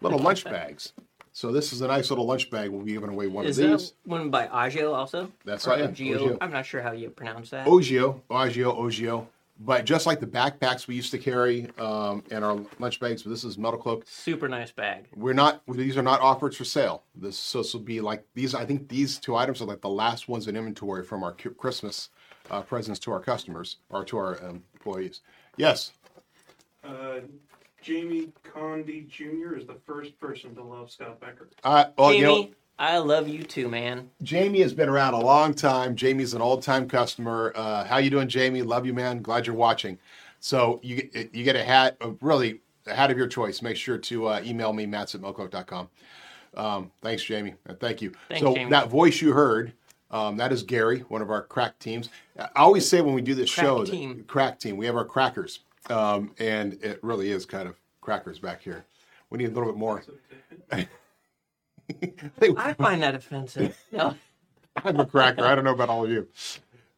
little 0.00 0.18
lunch 0.18 0.44
bags. 0.44 0.92
So 1.32 1.50
this 1.50 1.72
is 1.72 1.80
a 1.80 1.88
nice 1.88 2.10
little 2.10 2.26
lunch 2.26 2.48
bag. 2.50 2.70
We'll 2.70 2.82
be 2.84 2.92
giving 2.92 3.10
away 3.10 3.26
one 3.26 3.44
Is 3.44 3.58
of 3.58 3.68
that 3.70 3.78
these. 3.78 3.92
one 4.04 4.30
by 4.30 4.46
Agio 4.46 4.92
also? 4.92 5.32
That's 5.44 5.66
Or 5.66 5.70
right, 5.70 5.80
yeah, 5.80 5.86
Agio? 5.86 6.14
Agio. 6.16 6.38
I'm 6.40 6.52
not 6.52 6.64
sure 6.64 6.80
how 6.80 6.92
you 6.92 7.10
pronounce 7.10 7.50
that. 7.50 7.66
Ogio, 7.66 8.20
Ogio, 8.30 8.76
Ogio. 8.78 9.26
But 9.60 9.84
just 9.84 10.04
like 10.04 10.18
the 10.18 10.26
backpacks 10.26 10.88
we 10.88 10.96
used 10.96 11.12
to 11.12 11.18
carry 11.18 11.68
um, 11.78 12.24
and 12.32 12.44
our 12.44 12.58
lunch 12.80 12.98
bags, 12.98 13.22
but 13.22 13.30
this 13.30 13.44
is 13.44 13.56
metal 13.56 13.78
cloak. 13.78 14.04
Super 14.06 14.48
nice 14.48 14.72
bag. 14.72 15.06
We're 15.14 15.32
not; 15.32 15.62
these 15.68 15.96
are 15.96 16.02
not 16.02 16.20
offered 16.20 16.56
for 16.56 16.64
sale. 16.64 17.04
This 17.14 17.36
so 17.38 17.58
this 17.58 17.72
will 17.72 17.80
be 17.80 18.00
like 18.00 18.24
these. 18.34 18.52
I 18.56 18.64
think 18.64 18.88
these 18.88 19.16
two 19.18 19.36
items 19.36 19.62
are 19.62 19.64
like 19.66 19.80
the 19.80 19.88
last 19.88 20.28
ones 20.28 20.48
in 20.48 20.56
inventory 20.56 21.04
from 21.04 21.22
our 21.22 21.30
Q- 21.32 21.52
Christmas 21.52 22.10
uh, 22.50 22.62
presents 22.62 22.98
to 23.00 23.12
our 23.12 23.20
customers 23.20 23.76
or 23.90 24.04
to 24.06 24.18
our 24.18 24.44
um, 24.44 24.64
employees. 24.74 25.20
Yes, 25.56 25.92
Uh, 26.82 27.20
Jamie 27.88 28.32
Condi 28.42 29.06
Jr. 29.08 29.56
is 29.56 29.66
the 29.66 29.76
first 29.86 30.18
person 30.18 30.54
to 30.54 30.62
love 30.62 30.90
Scott 30.90 31.20
Becker. 31.20 31.50
uh, 31.64 31.84
well, 31.98 32.10
Jamie, 32.12 32.20
you 32.20 32.26
know, 32.48 32.50
I 32.78 32.96
love 32.98 33.28
you 33.28 33.42
too, 33.42 33.68
man. 33.68 34.08
Jamie 34.22 34.60
has 34.62 34.72
been 34.72 34.88
around 34.88 35.12
a 35.14 35.20
long 35.20 35.52
time. 35.52 35.94
Jamie's 35.94 36.32
an 36.32 36.40
old 36.40 36.62
time 36.62 36.88
customer. 36.88 37.52
Uh, 37.54 37.84
how 37.84 37.98
you 37.98 38.08
doing, 38.08 38.26
Jamie? 38.28 38.62
Love 38.62 38.86
you, 38.86 38.94
man. 38.94 39.20
Glad 39.20 39.46
you're 39.46 39.54
watching. 39.54 39.98
So 40.40 40.80
you 40.82 41.02
get- 41.02 41.34
you 41.34 41.44
get 41.44 41.56
a 41.56 41.62
hat, 41.64 41.96
uh, 42.00 42.12
really 42.22 42.60
a 42.86 42.94
hat 42.94 43.10
of 43.10 43.18
your 43.18 43.26
choice. 43.28 43.60
Make 43.60 43.76
sure 43.76 43.98
to 43.98 44.28
uh, 44.28 44.40
email 44.44 44.72
me, 44.72 44.86
Matts 44.86 45.14
at 45.14 45.20
metalcloak.com. 45.20 45.88
Um, 46.56 46.90
thanks, 47.02 47.22
Jamie. 47.22 47.54
Uh, 47.68 47.74
thank 47.74 48.00
you. 48.00 48.12
Thanks, 48.28 48.40
so 48.42 48.54
Jamie. 48.54 48.70
that 48.70 48.88
voice 48.88 49.20
you 49.20 49.32
heard, 49.32 49.72
um, 50.10 50.36
that 50.38 50.52
is 50.52 50.62
Gary, 50.62 51.00
one 51.08 51.20
of 51.20 51.30
our 51.30 51.42
crack 51.42 51.78
teams. 51.78 52.08
I 52.38 52.48
always 52.56 52.88
say 52.88 53.02
when 53.02 53.14
we 53.14 53.20
do 53.22 53.34
this 53.34 53.52
Crack 53.54 53.64
show, 53.66 53.84
team. 53.84 54.24
crack 54.26 54.58
team, 54.58 54.76
we 54.78 54.86
have 54.86 54.96
our 54.96 55.04
crackers, 55.04 55.60
um, 55.90 56.32
and 56.38 56.74
it 56.82 57.02
really 57.02 57.30
is 57.30 57.46
kind 57.46 57.68
of 57.68 57.76
crackers 58.00 58.38
back 58.38 58.62
here. 58.62 58.84
We 59.30 59.38
need 59.38 59.46
a 59.46 59.54
little 59.54 59.70
bit 59.70 59.78
more. 59.78 60.02
I 60.72 62.72
find 62.74 63.02
that 63.02 63.14
offensive. 63.14 63.76
No. 63.92 64.14
I'm 64.84 64.98
a 64.98 65.06
cracker. 65.06 65.44
I 65.44 65.54
don't 65.54 65.64
know 65.64 65.72
about 65.72 65.88
all 65.88 66.04
of 66.04 66.10
you. 66.10 66.28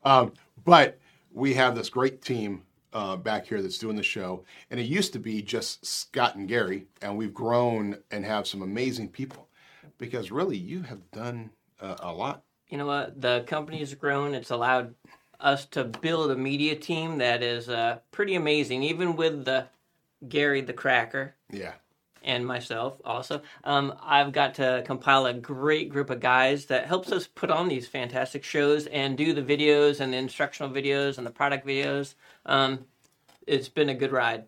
Um, 0.05 0.33
but 0.65 0.99
we 1.33 1.55
have 1.55 1.75
this 1.75 1.89
great 1.89 2.23
team 2.23 2.63
uh, 2.93 3.17
back 3.17 3.47
here 3.47 3.61
that's 3.61 3.79
doing 3.79 3.97
the 3.97 4.03
show. 4.03 4.45
And 4.71 4.81
it 4.81 4.85
used 4.85 5.13
to 5.13 5.19
be 5.19 5.43
just 5.43 5.85
Scott 5.85 6.37
and 6.37 6.49
Gary, 6.49 6.87
and 7.03 7.17
we've 7.17 7.35
grown 7.35 7.99
and 8.11 8.25
have 8.25 8.47
some 8.47 8.63
amazing 8.63 9.09
people 9.09 9.49
because 9.99 10.31
really 10.31 10.57
you 10.57 10.83
have 10.83 11.11
done 11.11 11.51
uh, 11.81 11.97
a 12.01 12.13
lot. 12.13 12.43
You 12.69 12.79
know 12.79 12.87
what? 12.87 13.21
The 13.21 13.45
company 13.47 13.79
has 13.79 13.95
grown. 13.95 14.35
It's 14.35 14.51
allowed 14.51 14.95
us 15.41 15.65
to 15.67 15.85
build 15.85 16.31
a 16.31 16.37
media 16.37 16.75
team 16.77 17.19
that 17.19 17.43
is 17.43 17.69
uh, 17.69 17.99
pretty 18.11 18.35
amazing, 18.35 18.83
even 18.83 19.17
with 19.17 19.45
the 19.45 19.67
Gary 20.29 20.61
the 20.61 20.73
Cracker 20.73 21.35
Yeah. 21.51 21.73
and 22.25 22.47
myself 22.47 23.01
also. 23.05 23.43
Um, 23.65 23.95
I've 24.03 24.33
got 24.33 24.55
to 24.55 24.83
compile 24.87 25.27
a 25.27 25.35
great 25.35 25.91
group 25.91 26.11
of 26.11 26.21
guys 26.21 26.67
that 26.67 26.87
helps 26.87 27.13
us 27.13 27.27
put 27.27 27.51
on 27.51 27.69
these 27.69 27.87
fantastic 27.87 28.43
shows 28.45 28.87
and 28.87 29.17
do 29.17 29.33
the 29.33 29.43
videos 29.43 30.01
and 30.01 30.13
the 30.13 30.17
instructional 30.17 30.73
videos 30.73 31.19
and 31.19 31.27
the 31.27 31.31
product 31.31 31.67
videos. 31.67 32.15
Um, 32.47 32.87
it's 33.47 33.69
been 33.69 33.91
a 33.91 33.95
good 33.95 34.13
ride. 34.13 34.45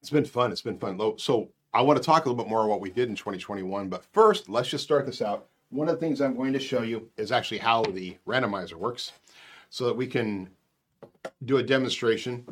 It's 0.00 0.10
been 0.10 0.24
fun. 0.24 0.52
It's 0.52 0.62
been 0.62 0.78
fun. 0.78 0.98
So 1.18 1.48
I 1.74 1.82
want 1.82 1.96
to 1.98 2.04
talk 2.04 2.24
a 2.24 2.28
little 2.28 2.42
bit 2.42 2.48
more 2.48 2.60
about 2.60 2.70
what 2.70 2.80
we 2.80 2.90
did 2.90 3.08
in 3.08 3.16
2021. 3.16 3.88
But 3.88 4.04
first, 4.12 4.48
let's 4.48 4.68
just 4.68 4.84
start 4.84 5.06
this 5.06 5.20
out. 5.20 5.46
One 5.70 5.88
of 5.88 5.94
the 5.96 6.00
things 6.00 6.20
I'm 6.20 6.36
going 6.36 6.52
to 6.54 6.58
show 6.58 6.82
you 6.82 7.10
is 7.16 7.30
actually 7.32 7.58
how 7.58 7.82
the 7.82 8.16
randomizer 8.26 8.74
works 8.74 9.12
so 9.70 9.86
that 9.86 9.96
we 9.96 10.06
can 10.06 10.48
do 11.44 11.58
a 11.58 11.62
demonstration. 11.62 12.44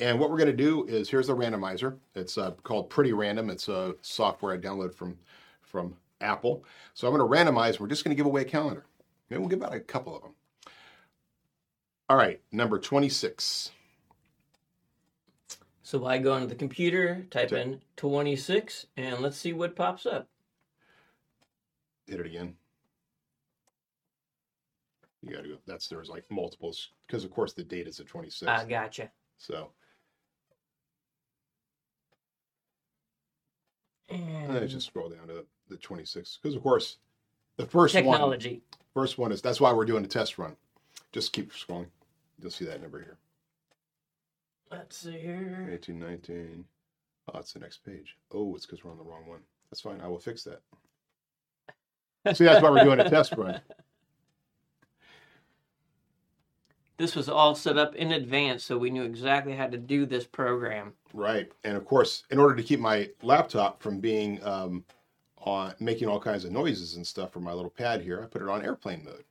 And 0.00 0.18
what 0.18 0.30
we're 0.30 0.38
going 0.38 0.50
to 0.50 0.56
do 0.56 0.84
is 0.86 1.08
here's 1.08 1.28
a 1.28 1.34
randomizer. 1.34 1.96
It's 2.14 2.36
uh, 2.38 2.52
called 2.62 2.90
Pretty 2.90 3.12
Random. 3.12 3.50
It's 3.50 3.68
a 3.68 3.94
software 4.02 4.54
I 4.54 4.58
downloaded 4.58 4.94
from 4.94 5.16
from 5.62 5.96
Apple. 6.20 6.64
So 6.94 7.06
I'm 7.06 7.16
going 7.16 7.28
to 7.28 7.52
randomize. 7.52 7.78
We're 7.78 7.88
just 7.88 8.04
going 8.04 8.14
to 8.14 8.16
give 8.16 8.26
away 8.26 8.42
a 8.42 8.46
calendar. 8.46 8.86
Maybe 9.28 9.40
we'll 9.40 9.48
give 9.48 9.62
out 9.62 9.74
a 9.74 9.80
couple 9.80 10.16
of 10.16 10.22
them. 10.22 10.32
All 12.08 12.16
right, 12.16 12.40
number 12.52 12.78
26. 12.78 13.72
So 15.82 16.04
I 16.04 16.18
go 16.18 16.34
into 16.34 16.48
the 16.48 16.54
computer, 16.54 17.26
type 17.30 17.52
in 17.52 17.80
26, 17.96 18.86
and 18.96 19.20
let's 19.20 19.36
see 19.36 19.52
what 19.52 19.76
pops 19.76 20.06
up. 20.06 20.28
Hit 22.06 22.20
it 22.20 22.26
again. 22.26 22.56
You 25.26 25.34
got 25.34 25.42
to 25.42 25.48
go. 25.48 25.56
That's 25.66 25.88
there's 25.88 26.08
like 26.08 26.24
multiples 26.30 26.90
because 27.06 27.24
of 27.24 27.32
course 27.32 27.52
the 27.52 27.64
date 27.64 27.88
is 27.88 27.98
at 27.98 28.06
26. 28.06 28.48
I 28.48 28.62
ah, 28.62 28.64
gotcha. 28.64 29.10
so 29.38 29.70
And 34.08 34.54
let's 34.54 34.72
just 34.72 34.86
scroll 34.86 35.08
down 35.08 35.26
to 35.28 35.44
the 35.68 35.76
26 35.76 36.38
because 36.40 36.54
of 36.54 36.62
course 36.62 36.98
the 37.56 37.66
first 37.66 37.94
one 37.96 38.04
technology. 38.04 38.62
first 38.94 39.18
one 39.18 39.32
is 39.32 39.42
that's 39.42 39.60
why 39.60 39.72
we're 39.72 39.84
doing 39.84 40.04
a 40.04 40.08
test 40.08 40.38
run. 40.38 40.54
Just 41.10 41.32
keep 41.32 41.52
scrolling. 41.52 41.88
You'll 42.40 42.52
see 42.52 42.66
that 42.66 42.80
number 42.80 43.00
here. 43.00 43.18
Let's 44.70 44.96
see 44.96 45.18
here. 45.18 45.68
18, 45.72 45.98
19. 45.98 46.64
Oh, 47.32 47.38
it's 47.38 47.52
the 47.52 47.60
next 47.60 47.84
page. 47.84 48.16
Oh, 48.32 48.54
it's 48.54 48.66
because 48.66 48.84
we're 48.84 48.92
on 48.92 48.98
the 48.98 49.04
wrong 49.04 49.26
one. 49.26 49.40
That's 49.70 49.80
fine. 49.80 50.00
I 50.00 50.08
will 50.08 50.18
fix 50.18 50.44
that. 50.44 50.60
See, 52.36 52.44
that's 52.44 52.62
why 52.62 52.70
we're 52.70 52.84
doing 52.84 53.00
a 53.00 53.08
test 53.08 53.34
run. 53.36 53.60
This 56.98 57.14
was 57.14 57.28
all 57.28 57.54
set 57.54 57.76
up 57.76 57.94
in 57.94 58.12
advance, 58.12 58.64
so 58.64 58.78
we 58.78 58.90
knew 58.90 59.02
exactly 59.02 59.54
how 59.54 59.66
to 59.66 59.76
do 59.76 60.06
this 60.06 60.24
program. 60.24 60.94
Right. 61.12 61.52
And 61.64 61.76
of 61.76 61.84
course, 61.84 62.24
in 62.30 62.38
order 62.38 62.54
to 62.56 62.62
keep 62.62 62.80
my 62.80 63.10
laptop 63.22 63.82
from 63.82 64.00
being 64.00 64.42
um, 64.42 64.84
on 65.38 65.74
making 65.78 66.08
all 66.08 66.18
kinds 66.18 66.44
of 66.44 66.52
noises 66.52 66.96
and 66.96 67.06
stuff 67.06 67.32
for 67.32 67.40
my 67.40 67.52
little 67.52 67.70
pad 67.70 68.00
here, 68.00 68.22
I 68.22 68.26
put 68.26 68.42
it 68.42 68.48
on 68.48 68.64
airplane 68.64 69.04
mode. 69.04 69.24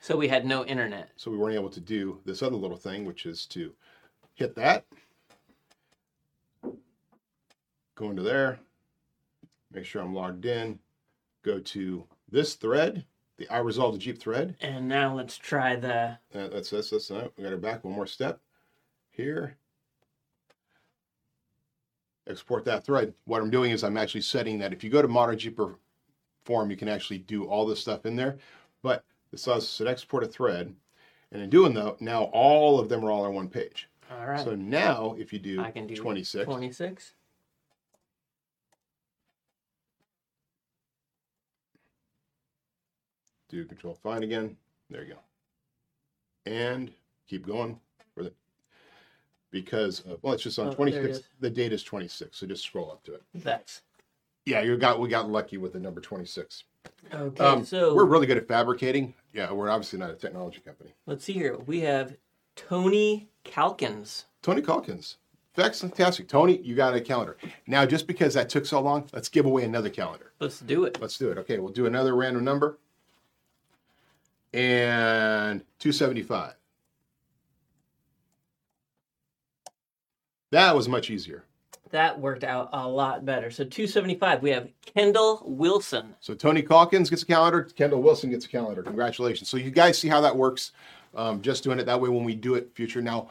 So 0.00 0.16
we 0.16 0.28
had 0.28 0.46
no 0.46 0.64
internet. 0.64 1.10
So 1.16 1.30
we 1.30 1.36
weren't 1.36 1.54
able 1.54 1.68
to 1.70 1.80
do 1.80 2.18
this 2.24 2.42
other 2.42 2.56
little 2.56 2.76
thing, 2.76 3.04
which 3.04 3.26
is 3.26 3.44
to 3.46 3.74
hit 4.34 4.54
that, 4.54 4.86
go 7.94 8.08
into 8.08 8.22
there, 8.22 8.58
make 9.70 9.84
sure 9.84 10.00
I'm 10.00 10.14
logged 10.14 10.46
in, 10.46 10.78
go 11.42 11.60
to 11.60 12.06
this 12.30 12.54
thread, 12.54 13.04
the 13.40 13.52
I 13.52 13.58
resolve 13.58 13.94
the 13.94 13.98
Jeep 13.98 14.20
thread. 14.20 14.54
And 14.60 14.86
now 14.86 15.14
let's 15.14 15.36
try 15.36 15.74
the. 15.74 16.18
Uh, 16.32 16.48
that's 16.48 16.70
that's 16.70 16.90
that's 16.90 17.10
no, 17.10 17.32
we 17.36 17.42
got 17.42 17.52
it 17.52 17.60
back 17.60 17.82
one 17.82 17.94
more 17.94 18.06
step 18.06 18.40
here. 19.10 19.56
Export 22.28 22.64
that 22.66 22.84
thread. 22.84 23.12
What 23.24 23.42
I'm 23.42 23.50
doing 23.50 23.72
is 23.72 23.82
I'm 23.82 23.96
actually 23.96 24.20
setting 24.20 24.58
that 24.60 24.72
if 24.72 24.84
you 24.84 24.90
go 24.90 25.02
to 25.02 25.08
Modern 25.08 25.38
Jeeper 25.38 25.76
Forum, 26.44 26.70
you 26.70 26.76
can 26.76 26.88
actually 26.88 27.18
do 27.18 27.44
all 27.44 27.66
this 27.66 27.80
stuff 27.80 28.06
in 28.06 28.14
there. 28.14 28.38
But 28.82 29.04
this 29.32 29.42
says 29.42 29.76
to 29.78 29.88
export 29.88 30.22
a 30.22 30.28
thread, 30.28 30.72
and 31.32 31.42
in 31.42 31.50
doing 31.50 31.74
that, 31.74 32.00
now 32.00 32.24
all 32.24 32.78
of 32.78 32.88
them 32.88 33.04
are 33.04 33.10
all 33.10 33.24
on 33.24 33.34
one 33.34 33.48
page. 33.48 33.88
All 34.12 34.26
right. 34.26 34.44
So 34.44 34.54
now, 34.54 35.16
if 35.18 35.32
you 35.32 35.38
do, 35.38 35.60
I 35.60 35.70
can 35.70 35.86
do 35.86 35.96
26, 35.96 36.44
26. 36.44 37.14
Do 43.50 43.64
Control 43.64 43.94
Find 44.02 44.24
again. 44.24 44.56
There 44.88 45.02
you 45.04 45.14
go, 45.14 46.50
and 46.50 46.90
keep 47.28 47.46
going 47.46 47.78
for 48.14 48.22
the 48.24 48.32
because 49.50 50.02
uh, 50.08 50.16
well, 50.22 50.32
it's 50.34 50.42
just 50.42 50.58
on 50.58 50.68
Oh, 50.68 50.72
26. 50.72 51.20
The 51.40 51.50
date 51.50 51.72
is 51.72 51.82
26, 51.82 52.36
so 52.38 52.46
just 52.46 52.64
scroll 52.64 52.90
up 52.90 53.02
to 53.04 53.14
it. 53.14 53.22
That's. 53.34 53.82
Yeah, 54.46 54.62
you 54.62 54.76
got 54.76 54.98
we 55.00 55.08
got 55.08 55.28
lucky 55.28 55.58
with 55.58 55.72
the 55.74 55.80
number 55.80 56.00
26. 56.00 56.64
Okay, 57.12 57.44
Um, 57.44 57.64
so 57.64 57.94
we're 57.94 58.04
really 58.06 58.26
good 58.26 58.38
at 58.38 58.48
fabricating. 58.48 59.14
Yeah, 59.34 59.52
we're 59.52 59.68
obviously 59.68 59.98
not 59.98 60.10
a 60.10 60.14
technology 60.14 60.60
company. 60.60 60.94
let's 61.06 61.24
see 61.24 61.34
here. 61.34 61.56
We 61.58 61.80
have 61.80 62.16
Tony 62.56 63.28
Calkins. 63.44 64.24
Tony 64.42 64.62
Calkins. 64.62 65.18
That's 65.54 65.80
fantastic. 65.80 66.28
Tony, 66.28 66.58
you 66.62 66.74
got 66.74 66.94
a 66.94 67.00
calendar. 67.00 67.36
Now, 67.66 67.84
just 67.84 68.06
because 68.06 68.34
that 68.34 68.48
took 68.48 68.64
so 68.64 68.80
long, 68.80 69.08
let's 69.12 69.28
give 69.28 69.44
away 69.46 69.64
another 69.64 69.90
calendar. 69.90 70.32
Let's 70.40 70.60
do 70.60 70.84
it. 70.84 70.98
Let's 71.00 71.18
do 71.18 71.30
it. 71.30 71.38
Okay, 71.38 71.58
we'll 71.58 71.72
do 71.72 71.86
another 71.86 72.14
random 72.16 72.44
number. 72.44 72.78
And 74.52 75.62
275. 75.78 76.54
That 80.50 80.74
was 80.74 80.88
much 80.88 81.10
easier. 81.10 81.44
That 81.90 82.20
worked 82.20 82.44
out 82.44 82.70
a 82.72 82.86
lot 82.86 83.24
better. 83.24 83.50
So 83.50 83.64
275, 83.64 84.42
we 84.42 84.50
have 84.50 84.68
Kendall 84.84 85.42
Wilson. 85.44 86.14
So 86.20 86.34
Tony 86.34 86.62
Calkins 86.62 87.10
gets 87.10 87.22
a 87.22 87.26
calendar. 87.26 87.64
Kendall 87.64 88.02
Wilson 88.02 88.30
gets 88.30 88.44
a 88.44 88.48
calendar. 88.48 88.82
Congratulations. 88.82 89.48
So 89.48 89.56
you 89.56 89.70
guys 89.70 89.98
see 89.98 90.08
how 90.08 90.20
that 90.20 90.36
works. 90.36 90.72
Um, 91.14 91.42
just 91.42 91.64
doing 91.64 91.80
it 91.80 91.86
that 91.86 92.00
way 92.00 92.08
when 92.08 92.22
we 92.24 92.36
do 92.36 92.54
it 92.54 92.70
future. 92.74 93.02
Now, 93.02 93.28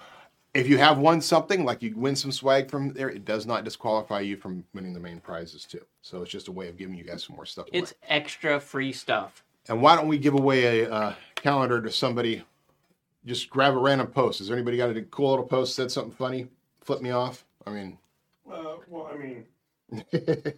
if 0.54 0.68
you 0.68 0.78
have 0.78 0.98
won 0.98 1.22
something, 1.22 1.64
like 1.64 1.82
you 1.82 1.96
win 1.96 2.16
some 2.16 2.32
swag 2.32 2.70
from 2.70 2.92
there, 2.94 3.10
it 3.10 3.24
does 3.24 3.46
not 3.46 3.64
disqualify 3.64 4.20
you 4.20 4.36
from 4.36 4.66
winning 4.74 4.94
the 4.94 5.00
main 5.00 5.22
prizes 5.22 5.64
too. 5.64 5.86
So 6.02 6.22
it's 6.22 6.32
just 6.32 6.50
a 6.50 6.52
way 6.52 6.68
of 6.68 6.76
giving 6.76 6.96
you 6.96 7.04
guys 7.06 7.24
some 7.24 7.36
more 7.38 7.46
stuff. 7.46 7.68
away. 7.70 7.80
It's 7.80 7.94
extra 8.10 8.60
free 8.60 8.92
stuff. 8.92 9.44
And 9.70 9.82
why 9.84 9.96
don't 9.96 10.08
we 10.08 10.18
give 10.18 10.34
away 10.34 10.84
a 10.86 10.92
uh, 10.92 11.14
calendar 11.36 11.80
to 11.82 11.92
somebody? 11.92 12.44
Just 13.26 13.50
grab 13.52 13.76
a 13.76 13.78
random 13.78 14.08
post. 14.08 14.40
Has 14.40 14.50
anybody 14.52 14.78
got 14.78 14.90
a 14.96 15.02
cool 15.04 15.30
little 15.30 15.46
post 15.46 15.76
said 15.76 15.92
something 15.92 16.12
funny? 16.12 16.48
Flip 16.82 17.02
me 17.02 17.12
off. 17.12 17.46
I 17.68 17.70
mean, 17.72 17.98
Uh, 18.52 18.78
well, 18.88 19.10
I 19.14 19.18
mean, 19.18 19.46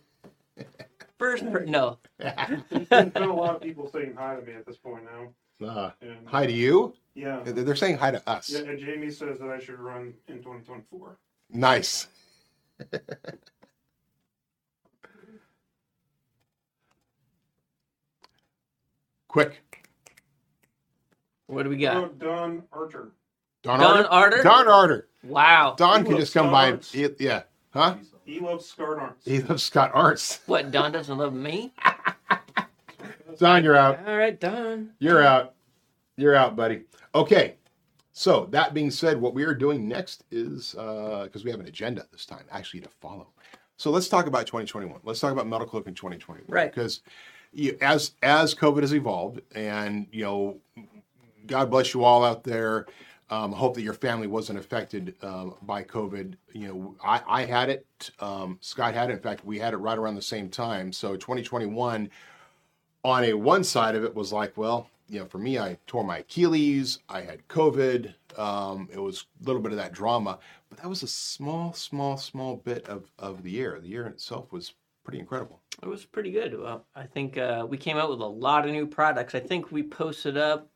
First, 1.19 1.43
per- 1.52 1.65
no, 1.65 1.97
there's 2.17 2.88
been 2.89 3.12
a 3.24 3.34
lot 3.36 3.56
of 3.56 3.62
people 3.62 3.89
saying 3.91 4.15
hi 4.17 4.36
to 4.36 4.41
me 4.41 4.54
at 4.54 4.65
this 4.65 4.78
point 4.78 5.04
now. 5.06 5.67
uh, 5.67 5.91
And, 6.02 6.26
hi 6.28 6.45
to 6.47 6.52
you. 6.54 6.93
Yeah. 7.13 7.41
They're 7.43 7.63
they're 7.65 7.76
saying 7.76 7.97
hi 7.97 8.12
to 8.12 8.30
us. 8.30 8.50
Yeah, 8.50 8.60
and 8.62 8.80
Jamie 8.80 9.12
says 9.12 9.38
that 9.39 9.50
I 9.50 9.60
should 9.60 9.80
run 9.80 10.13
in 10.28 10.38
2024. 10.38 11.17
Nice. 11.52 12.08
Quick. 19.31 19.63
what 21.47 21.63
do 21.63 21.69
we 21.69 21.87
Oh, 21.87 22.01
got? 22.07 22.19
Don 22.19 22.63
Archer. 22.73 23.11
Don, 23.63 23.79
Don 23.79 23.97
Arter. 24.05 24.09
Arter? 24.09 24.43
Don 24.43 24.67
Arter. 24.67 25.07
Wow. 25.23 25.75
Don 25.77 26.01
He 26.03 26.09
can 26.09 26.17
just 26.19 26.33
come 26.33 26.51
by. 26.51 26.67
And, 26.67 26.83
stars. 26.83 27.15
he- 27.17 27.23
yeah. 27.25 27.43
Huh? 27.73 27.95
He 28.25 28.41
loves 28.41 28.65
Scott 28.65 28.97
Arts. 28.99 29.25
He 29.25 29.41
loves 29.41 29.63
Scott 29.63 29.91
Arts. 29.93 30.41
What, 30.47 30.71
Don 30.71 30.91
doesn't 30.91 31.17
love 31.17 31.33
me? 31.33 31.73
Don, 33.39 33.63
you're 33.63 33.77
out. 33.77 34.05
All 34.05 34.17
right, 34.17 34.37
Don. 34.37 34.89
You're 34.99 35.23
out. 35.23 35.53
You're 36.17 36.35
out, 36.35 36.57
buddy. 36.57 36.81
Okay. 37.15 37.55
So 38.11 38.47
that 38.51 38.73
being 38.73 38.91
said, 38.91 39.19
what 39.21 39.33
we 39.33 39.43
are 39.45 39.53
doing 39.55 39.87
next 39.87 40.25
is 40.29 40.75
uh, 40.75 41.21
because 41.23 41.45
we 41.45 41.51
have 41.51 41.61
an 41.61 41.67
agenda 41.67 42.05
this 42.11 42.25
time, 42.25 42.43
actually 42.51 42.81
to 42.81 42.89
follow. 42.89 43.27
So 43.77 43.91
let's 43.91 44.09
talk 44.09 44.27
about 44.27 44.45
2021. 44.45 44.99
Let's 45.05 45.21
talk 45.21 45.31
about 45.31 45.47
Metal 45.47 45.65
Cloak 45.65 45.87
in 45.87 45.95
2021. 45.95 46.43
Right. 46.49 46.69
Because 46.69 46.99
you, 47.53 47.77
as 47.81 48.13
as 48.21 48.55
COVID 48.55 48.81
has 48.81 48.93
evolved, 48.93 49.41
and 49.53 50.07
you 50.11 50.23
know, 50.23 50.57
God 51.47 51.69
bless 51.69 51.93
you 51.93 52.03
all 52.03 52.23
out 52.23 52.43
there. 52.43 52.87
Um, 53.29 53.53
hope 53.53 53.75
that 53.75 53.81
your 53.81 53.93
family 53.93 54.27
wasn't 54.27 54.59
affected 54.59 55.15
um, 55.21 55.55
by 55.61 55.83
COVID. 55.83 56.33
You 56.51 56.67
know, 56.67 56.95
I, 57.01 57.21
I 57.25 57.45
had 57.45 57.69
it. 57.69 58.11
Um, 58.19 58.57
Scott 58.59 58.93
had 58.93 59.09
it. 59.09 59.13
In 59.13 59.19
fact, 59.19 59.45
we 59.45 59.57
had 59.57 59.73
it 59.73 59.77
right 59.77 59.97
around 59.97 60.15
the 60.15 60.21
same 60.21 60.49
time. 60.49 60.91
So 60.91 61.15
2021 61.15 62.09
on 63.03 63.23
a 63.23 63.33
one 63.33 63.63
side 63.63 63.95
of 63.95 64.03
it 64.03 64.13
was 64.13 64.33
like, 64.33 64.57
well, 64.57 64.89
you 65.07 65.19
know, 65.19 65.25
for 65.25 65.37
me, 65.37 65.59
I 65.59 65.77
tore 65.87 66.03
my 66.03 66.19
Achilles, 66.19 66.99
I 67.09 67.21
had 67.21 67.47
COVID. 67.47 68.13
Um, 68.37 68.87
it 68.91 68.99
was 68.99 69.25
a 69.41 69.45
little 69.45 69.61
bit 69.61 69.71
of 69.71 69.77
that 69.77 69.91
drama, 69.91 70.39
but 70.69 70.79
that 70.79 70.87
was 70.87 71.03
a 71.03 71.07
small, 71.07 71.73
small, 71.73 72.17
small 72.17 72.57
bit 72.57 72.87
of, 72.87 73.11
of 73.19 73.43
the 73.43 73.51
year. 73.51 73.79
The 73.81 73.89
year 73.89 74.07
itself 74.07 74.51
was 74.51 74.73
pretty 75.03 75.19
incredible. 75.19 75.61
It 75.81 75.87
was 75.87 76.05
pretty 76.05 76.31
good. 76.31 76.57
Well, 76.59 76.85
I 76.95 77.03
think 77.03 77.37
uh, 77.37 77.65
we 77.67 77.77
came 77.77 77.97
out 77.97 78.09
with 78.09 78.19
a 78.19 78.25
lot 78.25 78.65
of 78.65 78.71
new 78.71 78.85
products. 78.85 79.33
I 79.35 79.39
think 79.39 79.71
we 79.71 79.83
posted 79.83 80.37
up 80.37 80.69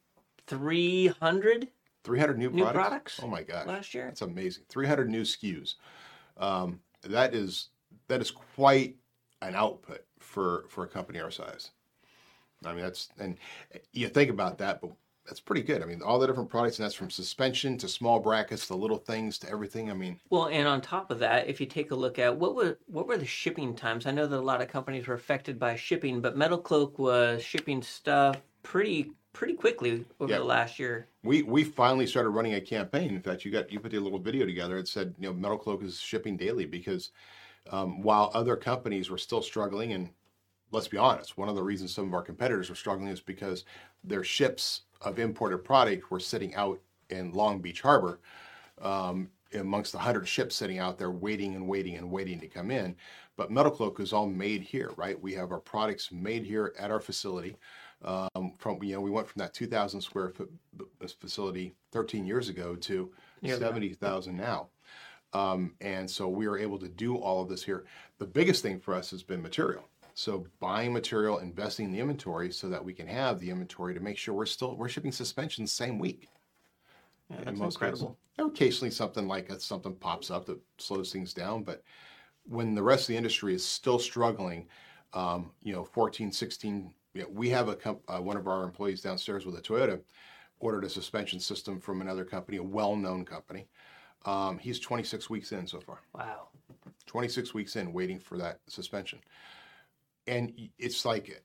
300 0.47 1.67
300 2.03 2.37
new, 2.37 2.49
New 2.51 2.61
products? 2.63 2.75
products 2.87 3.19
Oh 3.23 3.27
my 3.27 3.41
gosh. 3.41 3.65
last 3.65 3.93
year. 3.93 4.05
That's 4.05 4.21
amazing. 4.21 4.63
300 4.69 5.09
new 5.09 5.23
SKUs. 5.23 5.75
Um, 6.37 6.79
that 7.03 7.33
is 7.33 7.69
that 8.07 8.21
is 8.21 8.29
quite 8.31 8.95
an 9.41 9.55
output 9.55 10.05
for 10.19 10.65
for 10.69 10.83
a 10.83 10.87
company 10.87 11.19
our 11.19 11.31
size. 11.31 11.71
I 12.63 12.73
mean, 12.73 12.83
that's 12.83 13.09
and 13.19 13.37
you 13.91 14.07
think 14.09 14.29
about 14.29 14.57
that, 14.59 14.81
but 14.81 14.91
that's 15.27 15.39
pretty 15.39 15.61
good. 15.63 15.81
I 15.81 15.85
mean, 15.85 16.01
all 16.01 16.19
the 16.19 16.27
different 16.27 16.49
products, 16.49 16.79
and 16.79 16.85
that's 16.85 16.95
from 16.95 17.09
suspension 17.09 17.77
to 17.79 17.87
small 17.87 18.19
brackets 18.19 18.67
to 18.67 18.75
little 18.75 18.97
things 18.97 19.37
to 19.39 19.49
everything. 19.49 19.89
I 19.89 19.93
mean, 19.93 20.19
Well, 20.29 20.47
and 20.47 20.67
on 20.67 20.81
top 20.81 21.09
of 21.11 21.17
that, 21.19 21.47
if 21.47 21.59
you 21.59 21.65
take 21.67 21.89
a 21.91 21.95
look 21.95 22.19
at 22.19 22.37
what 22.37 22.55
were 22.55 22.79
what 22.87 23.07
were 23.07 23.17
the 23.17 23.25
shipping 23.25 23.75
times? 23.75 24.05
I 24.05 24.11
know 24.11 24.27
that 24.27 24.37
a 24.37 24.41
lot 24.41 24.61
of 24.61 24.67
companies 24.67 25.07
were 25.07 25.13
affected 25.15 25.57
by 25.59 25.75
shipping, 25.75 26.21
but 26.21 26.37
Metal 26.37 26.59
Cloak 26.59 26.99
was 26.99 27.43
shipping 27.43 27.81
stuff 27.81 28.41
pretty 28.63 29.15
pretty 29.33 29.53
quickly 29.55 30.05
over 30.19 30.31
Yeah. 30.31 30.37
the 30.37 30.43
last 30.43 30.77
year. 30.79 31.11
we 31.23 31.43
we 31.43 31.63
finally 31.63 32.07
started 32.07 32.29
running 32.31 32.55
a 32.55 32.61
campaign. 32.61 33.15
In 33.15 33.21
fact, 33.21 33.45
you 33.45 33.51
got 33.51 33.71
you 33.71 33.79
put 33.79 33.93
a 33.93 33.99
little 33.99 34.19
video 34.19 34.45
together. 34.45 34.77
It 34.77 34.87
said, 34.87 35.15
you 35.19 35.27
know, 35.29 35.33
Metal 35.33 35.57
Cloak 35.57 35.83
is 35.83 35.99
shipping 35.99 36.37
daily 36.37 36.65
because 36.65 37.11
um, 37.71 38.01
while 38.01 38.31
other 38.33 38.57
companies 38.57 39.09
were 39.09 39.17
still 39.19 39.41
struggling, 39.41 39.93
and 39.93 40.11
let's 40.71 40.87
be 40.89 40.97
honest, 40.97 41.37
one 41.37 41.49
of 41.49 41.55
the 41.55 41.63
reasons 41.63 41.93
some 41.93 42.07
of 42.07 42.13
our 42.13 42.23
competitors 42.23 42.69
were 42.69 42.75
struggling 42.75 43.09
is 43.09 43.21
because 43.21 43.65
their 44.03 44.23
ships 44.23 44.83
of 45.05 45.19
imported 45.19 45.59
product 45.59 46.09
were 46.11 46.19
sitting 46.19 46.55
out 46.55 46.79
in 47.09 47.31
Long 47.31 47.59
Beach 47.59 47.81
Harbor. 47.81 48.19
Um, 48.81 49.29
amongst 49.53 49.93
the 49.93 49.99
hundred 49.99 50.27
ships 50.27 50.53
sitting 50.53 50.79
out 50.79 50.97
there 50.97 51.11
waiting 51.11 51.55
and 51.55 51.65
waiting 51.65 51.95
and 51.95 52.11
waiting 52.11 52.41
to 52.41 52.47
come 52.47 52.71
in. 52.71 52.93
But 53.37 53.51
Metal 53.51 53.71
Cloak 53.71 54.01
is 54.01 54.11
all 54.11 54.27
made 54.27 54.61
here, 54.61 54.91
right? 54.97 55.21
We 55.21 55.33
have 55.35 55.51
our 55.53 55.61
products 55.61 56.11
made 56.11 56.43
here 56.43 56.73
at 56.77 56.91
our 56.91 56.99
facility. 56.99 57.55
Um, 58.03 58.53
from 58.57 58.83
you 58.83 58.95
know, 58.95 59.01
we 59.01 59.11
went 59.11 59.29
from 59.29 59.39
that 59.39 59.53
2,000 59.53 60.01
square 60.01 60.31
foot 60.31 60.51
b- 60.75 60.85
facility 61.21 61.73
13 61.93 62.25
years 62.25 62.49
ago 62.49 62.75
to 62.75 63.13
Yeah. 63.41 63.57
70,000 63.57 64.35
now. 64.35 64.67
Um, 65.31 65.75
and 65.79 66.09
so 66.09 66.27
we 66.27 66.47
are 66.47 66.57
able 66.57 66.79
to 66.79 66.89
do 66.89 67.15
all 67.15 67.41
of 67.41 67.47
this 67.47 67.63
here. 67.63 67.85
The 68.17 68.27
biggest 68.27 68.61
thing 68.61 68.79
for 68.79 68.93
us 68.93 69.11
has 69.11 69.23
been 69.23 69.41
material. 69.41 69.87
So 70.15 70.47
buying 70.61 70.93
material, 70.93 71.39
investing 71.39 71.87
in 71.87 71.91
the 71.91 71.99
inventory 71.99 72.49
so 72.49 72.69
that 72.69 72.83
we 72.83 72.93
can 72.93 73.05
have 73.05 73.37
the 73.37 73.49
inventory 73.49 73.93
to 73.93 73.99
make 73.99 74.17
sure 74.17 74.33
we're 74.33 74.45
still 74.45 74.75
we're 74.77 74.87
shipping 74.87 75.11
suspensions 75.11 75.73
same 75.73 75.99
week. 75.99 76.29
Yeah, 77.29 77.41
that's 77.43 77.59
most 77.59 77.75
incredible. 77.75 78.17
cases. 78.37 78.51
Occasionally 78.51 78.91
something 78.91 79.27
like 79.27 79.49
that, 79.49 79.61
something 79.61 79.93
pops 79.93 80.31
up 80.31 80.45
that 80.45 80.59
slows 80.77 81.11
things 81.11 81.33
down, 81.33 81.63
but 81.63 81.83
when 82.47 82.73
the 82.73 82.81
rest 82.81 83.03
of 83.03 83.07
the 83.07 83.17
industry 83.17 83.53
is 83.53 83.65
still 83.65 83.99
struggling, 83.99 84.67
um, 85.13 85.51
you 85.63 85.73
know, 85.73 85.83
14, 85.83 86.31
16, 86.31 86.93
you 87.13 87.21
know, 87.21 87.27
we 87.29 87.49
have 87.49 87.67
a 87.67 87.75
comp- 87.75 88.03
uh, 88.07 88.19
one 88.19 88.37
of 88.37 88.47
our 88.47 88.63
employees 88.63 89.01
downstairs 89.01 89.45
with 89.45 89.57
a 89.57 89.61
Toyota 89.61 89.99
ordered 90.59 90.85
a 90.85 90.89
suspension 90.89 91.41
system 91.41 91.79
from 91.79 91.99
another 91.99 92.23
company, 92.23 92.57
a 92.57 92.63
well-known 92.63 93.25
company. 93.25 93.67
Um, 94.25 94.59
he's 94.59 94.79
26 94.79 95.29
weeks 95.29 95.51
in 95.51 95.67
so 95.67 95.81
far. 95.81 95.99
Wow. 96.13 96.47
26 97.05 97.53
weeks 97.53 97.75
in 97.75 97.91
waiting 97.91 98.19
for 98.19 98.37
that 98.37 98.59
suspension. 98.67 99.19
And 100.27 100.53
it's 100.77 101.05
like, 101.05 101.43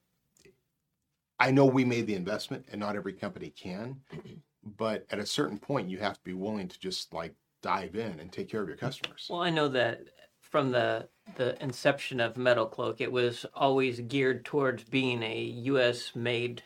I 1.38 1.50
know 1.50 1.66
we 1.66 1.84
made 1.84 2.06
the 2.06 2.14
investment 2.14 2.66
and 2.70 2.80
not 2.80 2.96
every 2.96 3.12
company 3.12 3.50
can, 3.50 4.00
but 4.76 5.06
at 5.10 5.18
a 5.18 5.26
certain 5.26 5.58
point, 5.58 5.88
you 5.88 5.98
have 5.98 6.14
to 6.14 6.24
be 6.24 6.34
willing 6.34 6.68
to 6.68 6.78
just 6.78 7.12
like 7.12 7.34
dive 7.62 7.94
in 7.94 8.20
and 8.20 8.32
take 8.32 8.48
care 8.50 8.62
of 8.62 8.68
your 8.68 8.76
customers. 8.76 9.26
Well, 9.30 9.42
I 9.42 9.50
know 9.50 9.68
that 9.68 10.02
from 10.40 10.72
the 10.72 11.08
the 11.36 11.62
inception 11.62 12.20
of 12.20 12.36
Metal 12.36 12.66
Cloak, 12.66 13.00
it 13.00 13.12
was 13.12 13.46
always 13.54 14.00
geared 14.00 14.44
towards 14.44 14.82
being 14.84 15.22
a 15.22 15.40
U.S. 15.42 16.12
made 16.14 16.62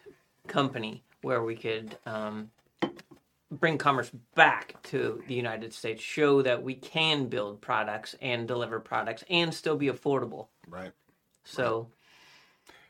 company 0.46 1.02
where 1.22 1.42
we 1.42 1.54
could 1.54 1.96
um, 2.06 2.50
bring 3.50 3.78
commerce 3.78 4.10
back 4.34 4.82
to 4.84 5.22
the 5.26 5.34
United 5.34 5.72
States, 5.72 6.02
show 6.02 6.42
that 6.42 6.62
we 6.62 6.74
can 6.74 7.26
build 7.26 7.60
products 7.60 8.14
and 8.20 8.48
deliver 8.48 8.80
products 8.80 9.24
and 9.28 9.52
still 9.52 9.76
be 9.76 9.88
affordable. 9.88 10.48
Right. 10.68 10.92
So, 11.44 11.88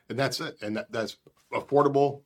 And 0.09 0.19
that's 0.19 0.39
it. 0.39 0.57
And 0.61 0.77
that, 0.77 0.91
that's 0.91 1.17
affordable. 1.53 2.21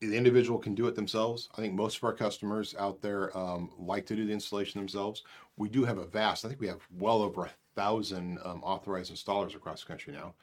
The 0.00 0.16
individual 0.16 0.58
can 0.58 0.74
do 0.74 0.86
it 0.86 0.94
themselves. 0.94 1.48
I 1.56 1.60
think 1.60 1.74
most 1.74 1.98
of 1.98 2.04
our 2.04 2.14
customers 2.14 2.74
out 2.78 3.02
there 3.02 3.36
um, 3.36 3.70
like 3.78 4.06
to 4.06 4.16
do 4.16 4.24
the 4.26 4.32
installation 4.32 4.80
themselves. 4.80 5.24
We 5.56 5.68
do 5.68 5.84
have 5.84 5.98
a 5.98 6.06
vast, 6.06 6.44
I 6.44 6.48
think 6.48 6.60
we 6.60 6.68
have 6.68 6.80
well 6.98 7.22
over 7.22 7.44
a 7.44 7.50
thousand 7.76 8.38
um, 8.44 8.62
authorized 8.62 9.12
installers 9.12 9.54
across 9.54 9.82
the 9.82 9.88
country 9.88 10.14
now 10.14 10.34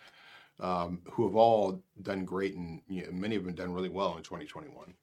um, 0.60 1.02
who 1.12 1.26
have 1.26 1.36
all 1.36 1.82
done 2.02 2.26
great 2.26 2.56
and 2.56 2.82
you 2.88 3.04
know, 3.04 3.12
many 3.12 3.36
of 3.36 3.46
them 3.46 3.54
done 3.54 3.74
really 3.74 3.90
well 3.90 4.18
in 4.18 4.24
2021. 4.24 4.94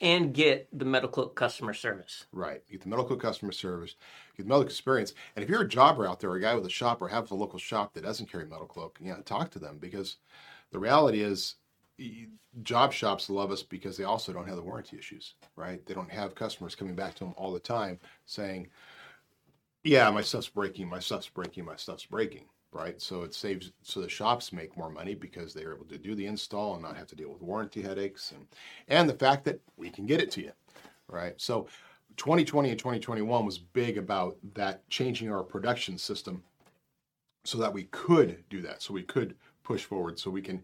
and 0.00 0.34
get 0.34 0.68
the 0.76 0.84
Metal 0.84 1.08
customer 1.08 1.72
service. 1.72 2.26
Right. 2.32 2.62
Get 2.70 2.82
the 2.82 2.88
Metal 2.88 3.04
Cloak 3.04 3.22
customer 3.22 3.52
service, 3.52 3.94
get 4.36 4.44
the 4.44 4.48
Metal 4.48 4.62
Cloak 4.62 4.70
experience. 4.70 5.14
And 5.36 5.42
if 5.44 5.50
you're 5.50 5.62
a 5.62 5.68
jobber 5.68 6.06
out 6.06 6.20
there, 6.20 6.34
a 6.34 6.40
guy 6.40 6.54
with 6.54 6.66
a 6.66 6.70
shop 6.70 7.00
or 7.00 7.08
have 7.08 7.30
a 7.30 7.34
local 7.34 7.58
shop 7.58 7.94
that 7.94 8.02
doesn't 8.02 8.30
carry 8.30 8.46
Metal 8.46 8.66
Cloak, 8.66 8.98
you 9.00 9.12
know, 9.12 9.20
talk 9.20 9.50
to 9.52 9.58
them 9.58 9.78
because 9.78 10.16
the 10.72 10.78
reality 10.78 11.22
is 11.22 11.56
job 12.62 12.92
shops 12.92 13.30
love 13.30 13.50
us 13.50 13.62
because 13.62 13.96
they 13.96 14.04
also 14.04 14.32
don't 14.32 14.46
have 14.46 14.56
the 14.56 14.62
warranty 14.62 14.98
issues, 14.98 15.34
right? 15.56 15.84
They 15.86 15.94
don't 15.94 16.10
have 16.10 16.34
customers 16.34 16.74
coming 16.74 16.94
back 16.94 17.14
to 17.14 17.24
them 17.24 17.34
all 17.36 17.52
the 17.52 17.60
time 17.60 17.98
saying, 18.26 18.68
yeah, 19.84 20.10
my 20.10 20.22
stuff's 20.22 20.48
breaking, 20.48 20.88
my 20.88 20.98
stuff's 20.98 21.28
breaking, 21.28 21.64
my 21.64 21.76
stuff's 21.76 22.04
breaking, 22.04 22.44
right? 22.72 23.00
So 23.00 23.22
it 23.22 23.34
saves, 23.34 23.72
so 23.82 24.00
the 24.00 24.08
shops 24.08 24.52
make 24.52 24.76
more 24.76 24.90
money 24.90 25.14
because 25.14 25.54
they're 25.54 25.74
able 25.74 25.86
to 25.86 25.98
do 25.98 26.14
the 26.14 26.26
install 26.26 26.74
and 26.74 26.82
not 26.82 26.96
have 26.96 27.06
to 27.08 27.16
deal 27.16 27.30
with 27.30 27.42
warranty 27.42 27.82
headaches 27.82 28.32
and, 28.32 28.46
and 28.88 29.08
the 29.08 29.14
fact 29.14 29.44
that 29.44 29.60
we 29.76 29.90
can 29.90 30.06
get 30.06 30.20
it 30.20 30.30
to 30.32 30.42
you, 30.42 30.52
right? 31.08 31.34
So 31.36 31.68
2020 32.16 32.70
and 32.70 32.78
2021 32.78 33.46
was 33.46 33.58
big 33.58 33.98
about 33.98 34.36
that 34.54 34.88
changing 34.90 35.30
our 35.30 35.42
production 35.42 35.96
system 35.96 36.42
so 37.44 37.58
that 37.58 37.72
we 37.72 37.84
could 37.84 38.44
do 38.50 38.60
that, 38.62 38.82
so 38.82 38.92
we 38.92 39.02
could 39.02 39.34
push 39.68 39.84
forward, 39.84 40.18
so 40.18 40.30
we 40.30 40.40
can 40.40 40.62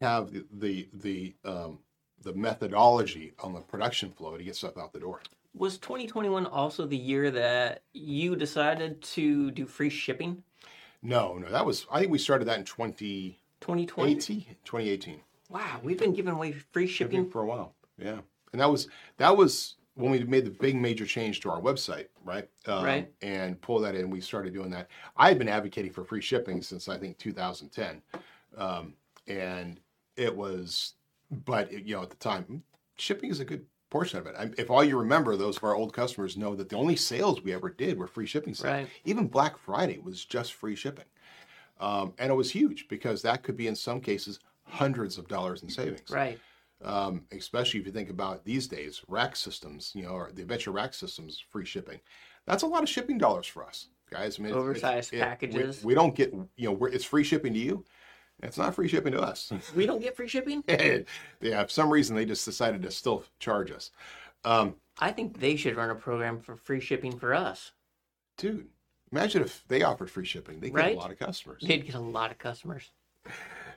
have 0.00 0.32
the 0.32 0.44
the 0.50 0.88
the, 0.94 1.34
um, 1.44 1.78
the 2.22 2.32
methodology 2.32 3.34
on 3.38 3.52
the 3.52 3.60
production 3.60 4.10
flow 4.10 4.36
to 4.36 4.42
get 4.42 4.56
stuff 4.56 4.78
out 4.78 4.92
the 4.92 4.98
door. 4.98 5.20
Was 5.54 5.78
2021 5.78 6.46
also 6.46 6.86
the 6.86 6.96
year 6.96 7.30
that 7.30 7.82
you 7.92 8.34
decided 8.34 9.00
to 9.02 9.50
do 9.52 9.66
free 9.66 9.90
shipping? 9.90 10.42
No, 11.02 11.34
no, 11.38 11.50
that 11.50 11.64
was 11.64 11.86
I 11.92 12.00
think 12.00 12.10
we 12.10 12.18
started 12.18 12.46
that 12.48 12.58
in 12.58 12.64
2018. 12.64 13.36
2020? 13.60 14.56
2018. 14.64 15.20
Wow, 15.48 15.80
we've 15.82 15.98
been 15.98 16.12
giving 16.12 16.32
away 16.32 16.52
free 16.52 16.86
shipping. 16.86 17.30
for 17.30 17.42
a 17.42 17.46
while. 17.46 17.74
Yeah, 17.98 18.20
and 18.52 18.60
that 18.60 18.70
was 18.70 18.88
that 19.18 19.36
was 19.36 19.76
when 19.94 20.10
we 20.10 20.22
made 20.24 20.44
the 20.44 20.50
big 20.50 20.76
major 20.76 21.06
change 21.06 21.40
to 21.40 21.50
our 21.50 21.60
website, 21.60 22.08
right? 22.24 22.48
Um, 22.66 22.84
Right. 22.84 23.12
And 23.22 23.60
pull 23.60 23.78
that 23.80 23.94
in. 23.94 24.10
We 24.10 24.20
started 24.20 24.52
doing 24.52 24.70
that. 24.70 24.88
I 25.16 25.28
had 25.28 25.38
been 25.38 25.48
advocating 25.48 25.90
for 25.90 26.04
free 26.04 26.20
shipping 26.20 26.60
since 26.62 26.86
I 26.88 26.98
think 26.98 27.16
2010, 27.16 28.02
um, 28.56 28.94
and 29.26 29.80
it 30.16 30.34
was, 30.34 30.94
but 31.30 31.72
it, 31.72 31.84
you 31.84 31.94
know, 31.96 32.02
at 32.02 32.10
the 32.10 32.16
time, 32.16 32.62
shipping 32.96 33.30
is 33.30 33.40
a 33.40 33.44
good 33.44 33.66
portion 33.90 34.18
of 34.18 34.26
it. 34.26 34.34
I, 34.38 34.50
if 34.58 34.70
all 34.70 34.82
you 34.84 34.98
remember, 34.98 35.36
those 35.36 35.56
of 35.58 35.64
our 35.64 35.74
old 35.74 35.92
customers 35.92 36.36
know 36.36 36.54
that 36.54 36.68
the 36.68 36.76
only 36.76 36.96
sales 36.96 37.42
we 37.42 37.52
ever 37.52 37.70
did 37.70 37.98
were 37.98 38.06
free 38.06 38.26
shipping 38.26 38.54
sales. 38.54 38.72
Right. 38.72 38.88
Even 39.04 39.26
Black 39.26 39.58
Friday 39.58 39.98
was 39.98 40.24
just 40.24 40.54
free 40.54 40.74
shipping. 40.76 41.04
Um, 41.78 42.14
and 42.18 42.30
it 42.30 42.34
was 42.34 42.50
huge 42.50 42.88
because 42.88 43.22
that 43.22 43.42
could 43.42 43.56
be 43.56 43.66
in 43.68 43.76
some 43.76 44.00
cases 44.00 44.40
hundreds 44.64 45.18
of 45.18 45.28
dollars 45.28 45.62
in 45.62 45.68
savings 45.68 46.10
Right. 46.10 46.38
um, 46.84 47.22
especially 47.32 47.78
if 47.80 47.86
you 47.86 47.92
think 47.92 48.10
about 48.10 48.44
these 48.44 48.66
days, 48.66 49.02
rack 49.08 49.36
systems, 49.36 49.92
you 49.94 50.02
know, 50.02 50.08
or 50.10 50.30
the 50.34 50.42
Adventure 50.42 50.70
rack 50.72 50.94
systems, 50.94 51.38
free 51.50 51.64
shipping. 51.66 52.00
That's 52.46 52.62
a 52.62 52.66
lot 52.66 52.82
of 52.82 52.88
shipping 52.88 53.18
dollars 53.18 53.46
for 53.46 53.64
us, 53.64 53.88
guys. 54.10 54.38
I 54.38 54.42
mean, 54.42 54.54
Oversized 54.54 55.12
it's- 55.12 55.28
packages. 55.28 55.84
We, 55.84 55.88
we 55.88 55.94
don't 55.94 56.14
get, 56.14 56.32
you 56.32 56.68
know, 56.68 56.72
we're, 56.72 56.88
it's 56.88 57.04
free 57.04 57.24
shipping 57.24 57.52
to 57.52 57.58
you. 57.58 57.84
It's 58.42 58.58
not 58.58 58.74
free 58.74 58.88
shipping 58.88 59.12
to 59.12 59.20
us. 59.20 59.50
We 59.74 59.86
don't 59.86 60.00
get 60.00 60.14
free 60.16 60.28
shipping? 60.28 60.62
yeah, 61.40 61.62
for 61.64 61.68
some 61.70 61.90
reason 61.90 62.14
they 62.16 62.24
just 62.26 62.44
decided 62.44 62.82
to 62.82 62.90
still 62.90 63.24
charge 63.38 63.70
us. 63.70 63.90
Um, 64.44 64.74
I 64.98 65.10
think 65.12 65.40
they 65.40 65.56
should 65.56 65.76
run 65.76 65.90
a 65.90 65.94
program 65.94 66.40
for 66.40 66.54
free 66.56 66.80
shipping 66.80 67.18
for 67.18 67.34
us. 67.34 67.72
dude, 68.36 68.68
imagine 69.10 69.42
if 69.42 69.64
they 69.68 69.82
offered 69.82 70.10
free 70.10 70.24
shipping. 70.26 70.60
They 70.60 70.68
get 70.68 70.76
Right? 70.76 70.96
a 70.96 70.98
lot 70.98 71.10
of 71.10 71.18
customers. 71.18 71.62
They'd 71.66 71.84
get 71.86 71.94
a 71.94 72.00
lot 72.00 72.30
of 72.30 72.38
customers. 72.38 72.90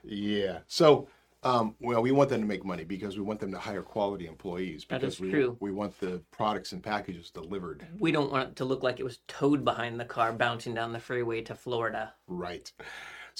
Yeah. 0.04 0.60
So, 0.66 1.08
um, 1.42 1.74
well, 1.80 2.02
we 2.02 2.12
want 2.12 2.28
them 2.30 2.40
to 2.42 2.46
make 2.46 2.64
money 2.64 2.84
because 2.84 3.16
we 3.16 3.22
want 3.22 3.40
them 3.40 3.50
to 3.52 3.58
hire 3.58 3.82
quality 3.82 4.26
employees. 4.26 4.86
That 4.88 5.00
Because 5.00 5.14
is 5.14 5.20
we, 5.20 5.30
true. 5.30 5.56
We 5.60 5.72
want 5.72 5.98
the 6.00 6.22
products 6.30 6.72
and 6.72 6.82
packages 6.82 7.30
delivered 7.30 7.86
We 7.98 8.12
don't 8.12 8.30
want 8.30 8.50
it 8.50 8.56
to 8.56 8.64
look 8.66 8.82
like 8.82 9.00
it 9.00 9.04
was 9.04 9.20
towed 9.26 9.64
behind 9.64 9.98
the 9.98 10.04
car 10.04 10.32
bouncing 10.32 10.74
down 10.74 10.92
the 10.92 11.00
freeway 11.00 11.40
to 11.42 11.54
Florida. 11.54 12.14
Right. 12.26 12.70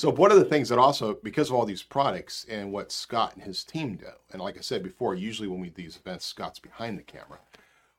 So 0.01 0.11
one 0.11 0.33
of 0.33 0.39
the 0.39 0.47
things 0.47 0.71
that 0.71 0.79
also, 0.79 1.19
because 1.23 1.51
of 1.51 1.57
all 1.57 1.67
these 1.67 1.83
products 1.83 2.47
and 2.49 2.73
what 2.73 2.91
Scott 2.91 3.35
and 3.35 3.45
his 3.45 3.63
team 3.63 3.97
do, 3.97 4.07
and 4.33 4.41
like 4.41 4.57
I 4.57 4.63
said 4.63 4.83
before, 4.83 5.15
usually 5.15 5.47
when 5.47 5.61
we 5.61 5.69
do 5.69 5.83
these 5.83 5.99
events, 5.99 6.25
Scott's 6.25 6.59
behind 6.59 6.97
the 6.97 7.03
camera. 7.03 7.39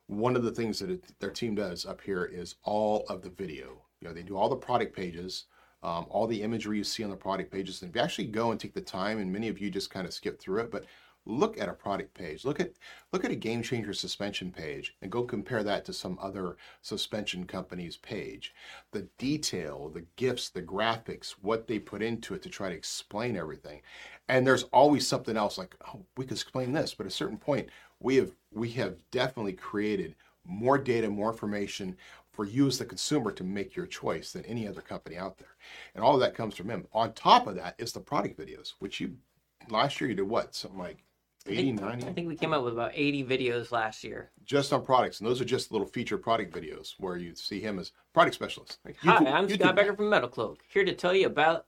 One 0.08 0.34
of 0.34 0.42
the 0.42 0.50
things 0.50 0.80
that 0.80 0.90
it, 0.90 1.04
their 1.20 1.30
team 1.30 1.54
does 1.54 1.86
up 1.86 2.00
here 2.00 2.24
is 2.24 2.56
all 2.64 3.06
of 3.08 3.22
the 3.22 3.30
video. 3.30 3.82
You 4.00 4.08
know, 4.08 4.12
they 4.12 4.24
do 4.24 4.36
all 4.36 4.48
the 4.48 4.56
product 4.56 4.96
pages, 4.96 5.44
um, 5.84 6.06
all 6.10 6.26
the 6.26 6.42
imagery 6.42 6.78
you 6.78 6.82
see 6.82 7.04
on 7.04 7.10
the 7.10 7.14
product 7.14 7.52
pages. 7.52 7.80
And 7.82 7.90
if 7.90 7.94
you 7.94 8.02
actually 8.02 8.26
go 8.26 8.50
and 8.50 8.58
take 8.58 8.74
the 8.74 8.80
time, 8.80 9.20
and 9.20 9.32
many 9.32 9.46
of 9.46 9.60
you 9.60 9.70
just 9.70 9.92
kind 9.92 10.04
of 10.04 10.12
skip 10.12 10.40
through 10.40 10.62
it, 10.62 10.72
but 10.72 10.86
look 11.24 11.58
at 11.60 11.68
a 11.68 11.72
product 11.72 12.14
page, 12.14 12.44
look 12.44 12.60
at 12.60 12.72
look 13.12 13.24
at 13.24 13.30
a 13.30 13.36
game 13.36 13.62
changer 13.62 13.92
suspension 13.92 14.50
page, 14.50 14.94
and 15.02 15.10
go 15.10 15.22
compare 15.22 15.62
that 15.62 15.84
to 15.84 15.92
some 15.92 16.18
other 16.20 16.56
suspension 16.80 17.44
company's 17.44 17.96
page. 17.96 18.54
The 18.90 19.08
detail, 19.18 19.88
the 19.88 20.04
gifts 20.16 20.48
the 20.48 20.62
graphics, 20.62 21.30
what 21.40 21.66
they 21.66 21.78
put 21.78 22.02
into 22.02 22.34
it 22.34 22.42
to 22.42 22.48
try 22.48 22.68
to 22.70 22.74
explain 22.74 23.36
everything. 23.36 23.82
And 24.28 24.46
there's 24.46 24.64
always 24.64 25.06
something 25.06 25.36
else 25.36 25.58
like, 25.58 25.74
oh, 25.88 26.04
we 26.16 26.24
could 26.24 26.38
explain 26.38 26.72
this, 26.72 26.94
but 26.94 27.06
at 27.06 27.12
a 27.12 27.14
certain 27.14 27.38
point, 27.38 27.68
we 28.00 28.16
have 28.16 28.32
we 28.52 28.70
have 28.72 28.96
definitely 29.10 29.52
created 29.52 30.14
more 30.44 30.78
data, 30.78 31.08
more 31.08 31.30
information 31.30 31.96
for 32.32 32.44
you 32.44 32.66
as 32.66 32.78
the 32.78 32.84
consumer 32.84 33.30
to 33.30 33.44
make 33.44 33.76
your 33.76 33.86
choice 33.86 34.32
than 34.32 34.44
any 34.46 34.66
other 34.66 34.80
company 34.80 35.16
out 35.16 35.38
there. 35.38 35.54
And 35.94 36.02
all 36.02 36.14
of 36.14 36.20
that 36.20 36.34
comes 36.34 36.56
from 36.56 36.68
him. 36.68 36.86
On 36.92 37.12
top 37.12 37.46
of 37.46 37.54
that 37.56 37.74
is 37.78 37.92
the 37.92 38.00
product 38.00 38.38
videos, 38.38 38.72
which 38.78 39.00
you 39.00 39.16
last 39.68 40.00
year 40.00 40.10
you 40.10 40.16
did 40.16 40.28
what? 40.28 40.54
Something 40.54 40.80
like 40.80 41.04
I 41.46 41.54
think, 41.56 41.80
90? 41.80 42.06
I 42.06 42.12
think 42.12 42.28
we 42.28 42.36
came 42.36 42.52
up 42.52 42.62
with 42.62 42.72
about 42.74 42.92
80 42.94 43.24
videos 43.24 43.72
last 43.72 44.04
year. 44.04 44.30
just 44.44 44.72
on 44.72 44.84
products. 44.84 45.20
And 45.20 45.28
those 45.28 45.40
are 45.40 45.44
just 45.44 45.72
little 45.72 45.86
feature 45.86 46.18
product 46.18 46.54
videos 46.54 46.94
where 46.98 47.16
you 47.16 47.34
see 47.34 47.60
him 47.60 47.78
as 47.78 47.92
product 48.12 48.34
specialist. 48.34 48.78
Like, 48.84 48.96
Hi, 49.02 49.16
I'm 49.26 49.48
Scott 49.48 49.74
Becker 49.76 49.94
from 49.94 50.08
Metal 50.10 50.28
Cloak, 50.28 50.60
here 50.72 50.84
to 50.84 50.94
tell 50.94 51.14
you 51.14 51.26
about 51.26 51.66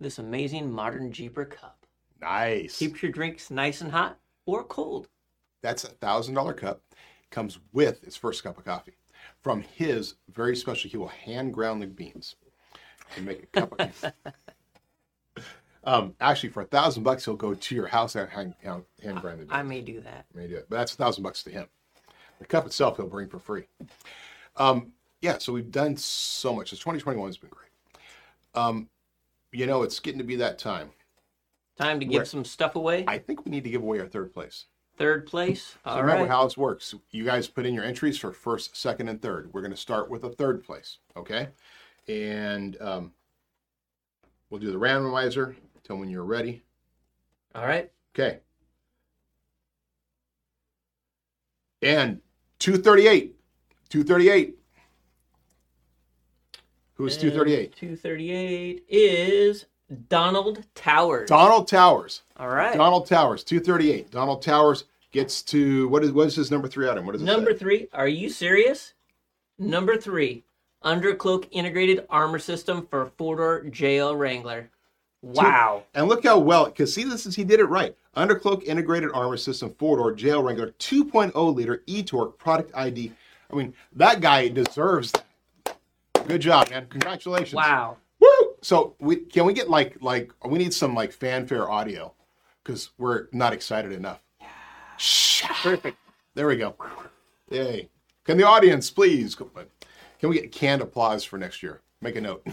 this 0.00 0.18
amazing 0.18 0.70
modern 0.70 1.12
Jeeper 1.12 1.44
cup. 1.44 1.86
Nice. 2.20 2.78
Keeps 2.78 3.02
your 3.02 3.12
drinks 3.12 3.50
nice 3.50 3.80
and 3.80 3.90
hot 3.90 4.18
or 4.46 4.62
cold. 4.64 5.08
That's 5.62 5.84
a 5.84 5.88
thousand 5.88 6.34
dollar 6.34 6.52
cup. 6.54 6.82
Comes 7.30 7.58
with 7.72 8.04
its 8.04 8.16
first 8.16 8.42
cup 8.44 8.58
of 8.58 8.64
coffee. 8.64 8.92
from 9.42 9.62
his 9.62 10.14
very 10.32 10.54
special. 10.56 10.90
He 10.90 10.96
will 10.96 11.08
hand 11.08 11.54
ground 11.54 11.80
the 11.82 11.86
beans 11.86 12.36
and 13.16 13.26
make 13.26 13.42
a 13.42 13.46
cup 13.46 13.74
of. 13.80 14.12
um, 15.84 16.14
actually, 16.20 16.50
for 16.50 16.62
a 16.62 16.66
thousand 16.66 17.02
bucks, 17.02 17.24
he'll 17.24 17.34
go 17.36 17.54
to 17.54 17.74
your 17.74 17.86
house 17.86 18.14
and 18.14 18.28
hand, 18.30 18.54
hand, 18.62 18.84
hand 19.02 19.20
grind 19.20 19.40
the 19.40 19.44
beans. 19.44 19.50
I 19.52 19.62
may 19.62 19.80
do 19.80 20.00
that. 20.00 20.26
May 20.34 20.46
do 20.46 20.56
it, 20.56 20.66
but 20.68 20.76
that's 20.76 20.94
a 20.94 20.96
thousand 20.96 21.22
bucks 21.24 21.42
to 21.44 21.50
him. 21.50 21.66
The 22.38 22.46
cup 22.46 22.66
itself, 22.66 22.96
he'll 22.96 23.06
bring 23.08 23.28
for 23.28 23.38
free. 23.38 23.64
Um, 24.56 24.92
yeah, 25.20 25.38
so 25.38 25.52
we've 25.52 25.70
done 25.70 25.96
so 25.96 26.54
much. 26.54 26.70
This 26.70 26.80
2021 26.80 27.28
has 27.28 27.36
been 27.36 27.50
great. 27.50 27.70
Um, 28.54 28.88
you 29.52 29.66
know, 29.66 29.82
it's 29.82 30.00
getting 30.00 30.18
to 30.18 30.24
be 30.24 30.36
that 30.36 30.58
time. 30.58 30.90
Time 31.78 32.00
to 32.00 32.06
give 32.06 32.16
Where- 32.16 32.24
some 32.24 32.44
stuff 32.44 32.76
away. 32.76 33.04
I 33.06 33.18
think 33.18 33.44
we 33.44 33.50
need 33.50 33.64
to 33.64 33.70
give 33.70 33.82
away 33.82 34.00
our 34.00 34.06
third 34.08 34.32
place. 34.32 34.66
Third 34.98 35.26
place. 35.26 35.76
So 35.84 35.90
All 35.90 36.00
remember 36.00 36.24
right. 36.24 36.30
how 36.30 36.44
this 36.44 36.56
works. 36.56 36.94
You 37.10 37.24
guys 37.24 37.48
put 37.48 37.64
in 37.64 37.72
your 37.74 37.82
entries 37.84 38.18
for 38.18 38.30
first, 38.32 38.76
second, 38.76 39.08
and 39.08 39.22
third. 39.22 39.50
We're 39.52 39.62
going 39.62 39.70
to 39.70 39.76
start 39.76 40.10
with 40.10 40.24
a 40.24 40.30
third 40.30 40.62
place, 40.62 40.98
okay? 41.16 41.48
And 42.08 42.76
um, 42.80 43.12
we'll 44.50 44.60
do 44.60 44.70
the 44.70 44.78
randomizer. 44.78 45.54
Tell 45.84 45.96
me 45.96 46.00
when 46.00 46.10
you're 46.10 46.24
ready. 46.24 46.62
All 47.54 47.66
right. 47.66 47.90
Okay. 48.14 48.38
And 51.82 52.20
238. 52.60 53.34
238. 53.88 54.58
Who's 56.94 57.16
238? 57.16 57.74
238 57.74 58.84
is 58.88 59.66
Donald 60.08 60.64
Towers. 60.74 61.28
Donald 61.28 61.66
Towers. 61.66 62.22
All 62.36 62.48
right. 62.48 62.76
Donald 62.76 63.06
Towers, 63.06 63.42
238. 63.44 64.10
Donald 64.10 64.42
Towers 64.42 64.84
gets 65.10 65.42
to 65.42 65.88
what 65.88 66.04
is 66.04 66.12
what 66.12 66.28
is 66.28 66.36
his 66.36 66.50
number 66.50 66.68
three 66.68 66.88
item? 66.88 67.04
What 67.04 67.14
is 67.14 67.22
it? 67.22 67.24
Number 67.24 67.52
say? 67.52 67.58
three. 67.58 67.88
Are 67.92 68.08
you 68.08 68.28
serious? 68.28 68.94
Number 69.58 69.96
three. 69.96 70.44
Undercloak 70.84 71.48
integrated 71.50 72.06
armor 72.10 72.38
system 72.38 72.86
for 72.90 73.12
four 73.16 73.36
door 73.36 73.64
JL 73.66 74.18
Wrangler. 74.18 74.70
Wow. 75.22 75.84
And 75.94 76.08
look 76.08 76.24
how 76.24 76.38
well, 76.38 76.66
because 76.66 76.92
see, 76.92 77.04
this 77.04 77.26
is 77.26 77.36
he 77.36 77.44
did 77.44 77.60
it 77.60 77.66
right. 77.66 77.96
Undercloak 78.16 78.64
integrated 78.64 79.10
armor 79.14 79.36
system, 79.36 79.74
four 79.78 79.96
door 79.96 80.12
JL 80.12 80.44
Wrangler, 80.44 80.72
2.0 80.78 81.54
liter 81.54 81.82
e 81.86 82.02
torque 82.02 82.36
product 82.38 82.72
ID. 82.74 83.12
I 83.50 83.56
mean, 83.56 83.74
that 83.94 84.20
guy 84.20 84.48
deserves 84.48 85.12
that. 85.12 85.24
Good 86.26 86.40
job, 86.40 86.70
man. 86.70 86.86
Congratulations. 86.88 87.54
Wow. 87.54 87.96
Woo! 88.20 88.28
So 88.62 88.94
we 89.00 89.16
can 89.16 89.44
we 89.44 89.52
get 89.52 89.70
like 89.70 89.96
like 90.00 90.32
we 90.44 90.58
need 90.58 90.74
some 90.74 90.94
like 90.94 91.12
fanfare 91.12 91.70
audio 91.70 92.12
because 92.62 92.90
we're 92.98 93.26
not 93.32 93.52
excited 93.52 93.92
enough. 93.92 94.20
Perfect. 95.62 95.98
There 96.34 96.46
we 96.46 96.56
go. 96.56 96.74
Yay. 97.50 97.88
Can 98.24 98.38
the 98.38 98.44
audience 98.44 98.88
please 98.90 99.34
can 99.34 100.28
we 100.28 100.40
get 100.40 100.52
canned 100.52 100.82
applause 100.82 101.24
for 101.24 101.38
next 101.38 101.62
year? 101.62 101.80
Make 102.00 102.16
a 102.16 102.20
note. 102.20 102.46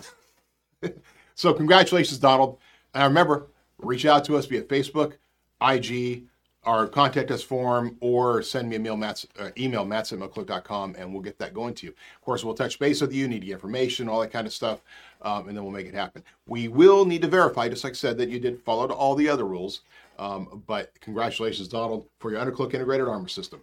so 1.40 1.54
congratulations, 1.54 2.20
Donald. 2.20 2.58
And 2.94 3.06
remember, 3.06 3.48
reach 3.78 4.06
out 4.06 4.26
to 4.26 4.36
us 4.36 4.46
via 4.46 4.62
Facebook, 4.64 5.14
IG, 5.62 6.26
our 6.66 6.86
contact 6.86 7.32
us 7.32 7.42
form, 7.42 7.96
or 8.02 8.42
send 8.44 8.68
me 8.68 8.76
a 8.76 8.80
mail, 8.80 8.98
Mats, 8.98 9.26
uh, 9.40 9.48
email, 9.58 9.86
mats 9.86 10.12
at 10.12 10.20
metalcloak.com, 10.20 10.96
and 11.00 11.14
we'll 11.14 11.22
get 11.22 11.40
that 11.40 11.54
going 11.54 11.74
to 11.76 11.86
you. 11.86 11.94
Of 11.94 12.22
course, 12.26 12.44
we'll 12.44 12.56
touch 12.56 12.78
base 12.78 13.00
with 13.00 13.14
you, 13.14 13.26
need 13.30 13.44
the 13.44 13.54
information, 13.54 14.10
all 14.10 14.20
that 14.20 14.34
kind 14.34 14.46
of 14.46 14.52
stuff, 14.52 14.82
um, 15.22 15.48
and 15.48 15.56
then 15.56 15.64
we'll 15.64 15.72
make 15.72 15.88
it 15.88 15.94
happen. 15.94 16.26
We 16.46 16.68
will 16.68 17.06
need 17.06 17.22
to 17.22 17.30
verify, 17.30 17.70
just 17.70 17.86
like 17.86 17.92
I 17.92 17.96
said, 17.96 18.18
that 18.18 18.28
you 18.28 18.42
did 18.42 18.62
follow 18.64 18.88
all 18.88 19.16
the 19.16 19.30
other 19.30 19.46
rules. 19.46 19.84
Um, 20.18 20.62
but 20.68 20.92
congratulations, 21.00 21.70
Donald, 21.70 22.06
for 22.20 22.32
your 22.32 22.46
Undercloak 22.46 22.74
integrated 22.74 23.08
armor 23.08 23.30
system. 23.30 23.62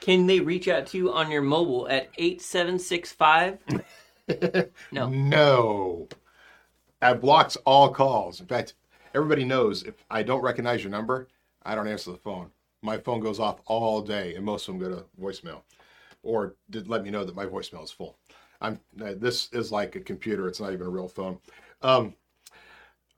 Can 0.00 0.26
they 0.26 0.40
reach 0.40 0.68
out 0.68 0.86
to 0.86 0.96
you 0.96 1.12
on 1.12 1.30
your 1.30 1.42
mobile 1.42 1.86
at 1.90 2.08
8765? 2.16 3.58
no. 4.90 5.08
No. 5.10 6.08
That 7.04 7.20
blocks 7.20 7.58
all 7.66 7.90
calls. 7.90 8.40
In 8.40 8.46
fact, 8.46 8.72
everybody 9.14 9.44
knows 9.44 9.82
if 9.82 9.92
I 10.10 10.22
don't 10.22 10.40
recognize 10.40 10.82
your 10.82 10.90
number, 10.90 11.28
I 11.62 11.74
don't 11.74 11.86
answer 11.86 12.10
the 12.10 12.16
phone. 12.16 12.50
My 12.80 12.96
phone 12.96 13.20
goes 13.20 13.38
off 13.38 13.60
all 13.66 14.00
day, 14.00 14.34
and 14.36 14.42
most 14.42 14.66
of 14.66 14.78
them 14.78 14.88
go 14.90 14.96
to 14.96 15.04
voicemail, 15.20 15.60
or 16.22 16.54
did 16.70 16.88
let 16.88 17.02
me 17.04 17.10
know 17.10 17.22
that 17.22 17.36
my 17.36 17.44
voicemail 17.44 17.84
is 17.84 17.90
full. 17.90 18.16
I'm. 18.62 18.80
uh, 19.02 19.12
This 19.18 19.50
is 19.52 19.70
like 19.70 19.96
a 19.96 20.00
computer. 20.00 20.48
It's 20.48 20.60
not 20.60 20.72
even 20.72 20.86
a 20.86 20.88
real 20.88 21.06
phone. 21.06 21.38
Um, 21.82 22.14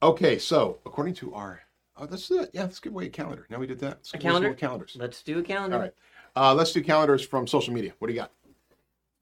okay, 0.03 0.37
so 0.37 0.81
according 0.85 1.15
to 1.15 1.33
our, 1.35 1.61
oh, 1.97 2.09
let's 2.11 2.27
do 2.27 2.41
it. 2.41 2.51
Yeah, 2.53 2.63
let's 2.63 2.81
give 2.81 2.93
away 2.93 3.07
a 3.07 3.11
calendar. 3.11 3.47
Now 3.51 3.59
we 3.61 3.69
did 3.69 3.79
that. 3.79 3.99
Let's 3.99 4.15
A 4.15 4.19
give 4.19 4.25
away 4.25 4.35
some 4.35 4.43
calendar? 4.43 4.59
calendars. 4.59 4.97
Let's 4.99 5.23
do 5.23 5.39
a 5.39 5.43
calendar. 5.45 5.77
All 5.77 5.83
right. 5.83 5.95
Uh, 6.35 6.55
let's 6.55 6.73
do 6.73 6.83
calendars 6.83 7.25
from 7.25 7.47
social 7.47 7.73
media. 7.73 7.93
What 8.01 8.09
do 8.09 8.15
you 8.15 8.19
got? 8.19 8.33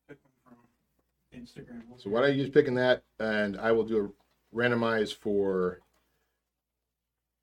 Pick 0.09 0.17
one 0.45 0.57
from 0.57 1.39
Instagram. 1.39 1.83
So 1.99 2.09
why 2.09 2.23
don't 2.23 2.35
you 2.35 2.45
just 2.45 2.55
picking 2.55 2.75
that, 2.77 3.03
and 3.21 3.59
I 3.61 3.71
will 3.71 3.85
do 3.85 4.07
a 4.07 4.09
randomize 4.55 5.15
for 5.15 5.81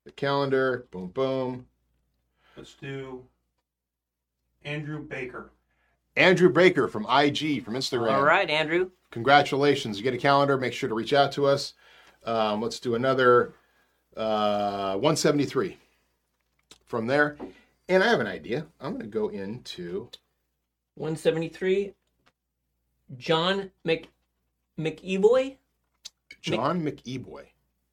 the 0.04 0.12
calendar. 0.12 0.86
Boom, 0.90 1.08
boom. 1.08 1.66
Let's 2.56 2.74
do 2.74 3.22
Andrew 4.64 5.00
Baker. 5.00 5.50
Andrew 6.16 6.50
Baker 6.50 6.88
from 6.88 7.06
IG 7.08 7.64
from 7.64 7.74
Instagram. 7.74 8.12
All 8.12 8.22
right, 8.22 8.48
Andrew. 8.50 8.90
Congratulations! 9.10 9.98
You 9.98 10.04
get 10.04 10.14
a 10.14 10.18
calendar. 10.18 10.56
Make 10.58 10.72
sure 10.72 10.88
to 10.88 10.94
reach 10.94 11.12
out 11.12 11.32
to 11.32 11.46
us. 11.46 11.74
Um, 12.24 12.60
let's 12.60 12.80
do 12.80 12.94
another 12.94 13.54
uh, 14.16 14.92
173 14.94 15.76
from 16.84 17.06
there. 17.06 17.36
And 17.88 18.02
I 18.02 18.08
have 18.08 18.20
an 18.20 18.26
idea. 18.26 18.66
I'm 18.80 18.92
going 18.92 19.02
to 19.02 19.08
go 19.08 19.28
into 19.28 20.08
173. 20.94 21.94
John 23.16 23.70
Mc 23.84 24.08
McEvoy. 24.78 25.56
John 26.42 26.82
McEvoy. 26.82 27.44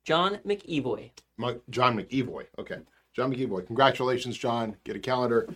John 0.04 0.40
McEvoy. 0.46 1.12
Mo- 1.38 1.62
John 1.70 1.96
McEvoy. 1.96 2.46
Okay. 2.58 2.80
John 3.14 3.34
McEvoy. 3.34 3.66
Congratulations, 3.66 4.38
John. 4.38 4.76
Get 4.84 4.96
a 4.96 5.00
calendar. 5.00 5.48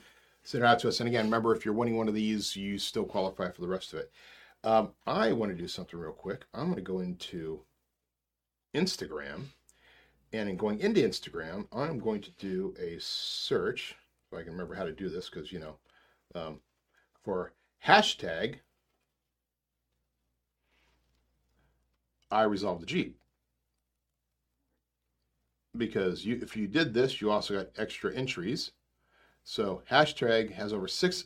Send 0.44 0.64
it 0.64 0.68
out 0.68 0.80
to 0.80 0.90
us. 0.90 1.00
And 1.00 1.08
again, 1.08 1.26
remember, 1.26 1.56
if 1.56 1.66
you're 1.66 1.74
winning 1.74 1.98
one 1.98 2.08
of 2.08 2.14
these, 2.14 2.56
you 2.56 2.78
still 2.78 3.06
qualify 3.06 3.50
for 3.50 3.62
the 3.62 3.68
rest 3.68 3.94
of 3.94 4.00
it. 4.00 4.12
Um, 4.64 4.92
I 5.08 5.32
want 5.32 5.52
to 5.52 5.58
do 5.58 5.68
something 5.68 6.00
real 6.00 6.12
quick. 6.12 6.46
I'm 6.54 6.66
going 6.66 6.76
to 6.76 6.82
go 6.82 7.00
into 7.00 7.62
Instagram. 8.76 9.46
And 10.32 10.50
in 10.50 10.58
going 10.58 10.80
into 10.80 11.02
Instagram, 11.02 11.68
I'm 11.72 12.00
going 12.00 12.22
to 12.22 12.32
do 12.32 12.74
a 12.80 12.98
search, 13.00 13.96
if 14.32 14.38
I 14.38 14.42
can 14.42 14.52
remember 14.52 14.74
how 14.74 14.84
to 14.84 14.92
do 14.92 15.10
this, 15.10 15.30
because, 15.30 15.52
you 15.52 15.60
know, 15.60 15.78
um, 16.36 16.60
for 17.24 17.54
hashtag 17.86 18.56
I 22.32 22.44
resolve 22.44 22.80
to 22.80 22.86
Jeep 22.86 23.20
because 25.78 26.26
you 26.26 26.40
if 26.42 26.56
you 26.56 26.68
did 26.68 26.94
this, 26.94 27.22
you 27.22 27.32
also 27.32 27.58
got 27.58 27.70
extra 27.78 28.14
entries. 28.14 28.72
So 29.44 29.82
hashtag 29.90 30.52
has 30.54 30.74
over 30.74 30.88
six 30.88 31.26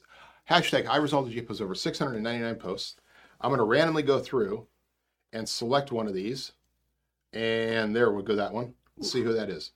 hashtag 0.49 0.87
I 0.87 0.97
resolved 0.97 1.29
the 1.29 1.33
Jeep 1.33 1.47
has 1.49 1.61
over 1.61 1.75
699 1.75 2.55
posts. 2.55 2.95
I'm 3.41 3.49
going 3.49 3.59
to 3.59 3.65
randomly 3.65 4.03
go 4.03 4.19
through 4.19 4.65
and 5.33 5.47
select 5.47 5.91
one 5.91 6.07
of 6.07 6.13
these, 6.13 6.53
and 7.33 7.95
there 7.95 8.11
we'll 8.11 8.23
go 8.23 8.35
that 8.35 8.53
one. 8.53 8.73
Let's 8.97 9.11
see 9.11 9.21
who 9.21 9.33
that 9.33 9.49
is. 9.49 9.71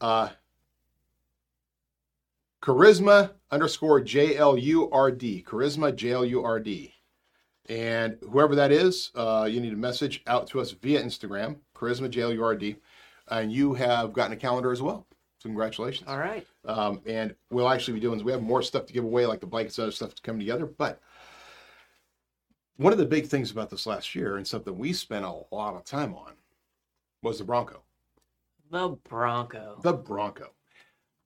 Uh, 0.00 0.30
charisma 2.60 3.30
underscore 3.50 4.00
J 4.00 4.36
L 4.36 4.58
U 4.58 4.90
R 4.90 5.10
D. 5.10 5.44
Charisma 5.46 5.94
J 5.94 6.12
L 6.12 6.24
U 6.24 6.44
R 6.44 6.60
D. 6.60 6.94
And 7.68 8.18
whoever 8.28 8.54
that 8.56 8.72
is, 8.72 9.10
uh, 9.14 9.48
you 9.50 9.60
need 9.60 9.72
a 9.72 9.76
message 9.76 10.22
out 10.26 10.46
to 10.48 10.60
us 10.60 10.72
via 10.72 11.02
Instagram, 11.02 11.56
Charisma 11.76 12.10
J 12.10 12.22
L 12.22 12.32
U 12.32 12.44
R 12.44 12.56
D 12.56 12.76
and 13.28 13.52
you 13.52 13.74
have 13.74 14.12
gotten 14.12 14.32
a 14.32 14.36
calendar 14.36 14.72
as 14.72 14.82
well. 14.82 15.06
So 15.38 15.48
congratulations. 15.48 16.08
All 16.08 16.18
right. 16.18 16.46
Um, 16.64 17.00
and 17.06 17.34
we'll 17.50 17.68
actually 17.68 17.94
be 17.94 18.00
doing, 18.00 18.22
we 18.22 18.32
have 18.32 18.42
more 18.42 18.62
stuff 18.62 18.86
to 18.86 18.92
give 18.92 19.04
away, 19.04 19.26
like 19.26 19.40
the 19.40 19.46
blankets 19.46 19.78
and 19.78 19.84
other 19.84 19.92
stuff 19.92 20.14
to 20.14 20.22
come 20.22 20.38
together. 20.38 20.66
But 20.66 21.00
one 22.76 22.92
of 22.92 22.98
the 22.98 23.06
big 23.06 23.26
things 23.26 23.50
about 23.50 23.70
this 23.70 23.86
last 23.86 24.14
year 24.14 24.36
and 24.36 24.46
something 24.46 24.76
we 24.76 24.92
spent 24.92 25.24
a 25.24 25.42
lot 25.50 25.74
of 25.74 25.84
time 25.84 26.14
on 26.14 26.32
was 27.22 27.38
the 27.38 27.44
Bronco. 27.44 27.82
The 28.70 28.96
Bronco. 29.08 29.78
The 29.82 29.92
Bronco. 29.92 30.50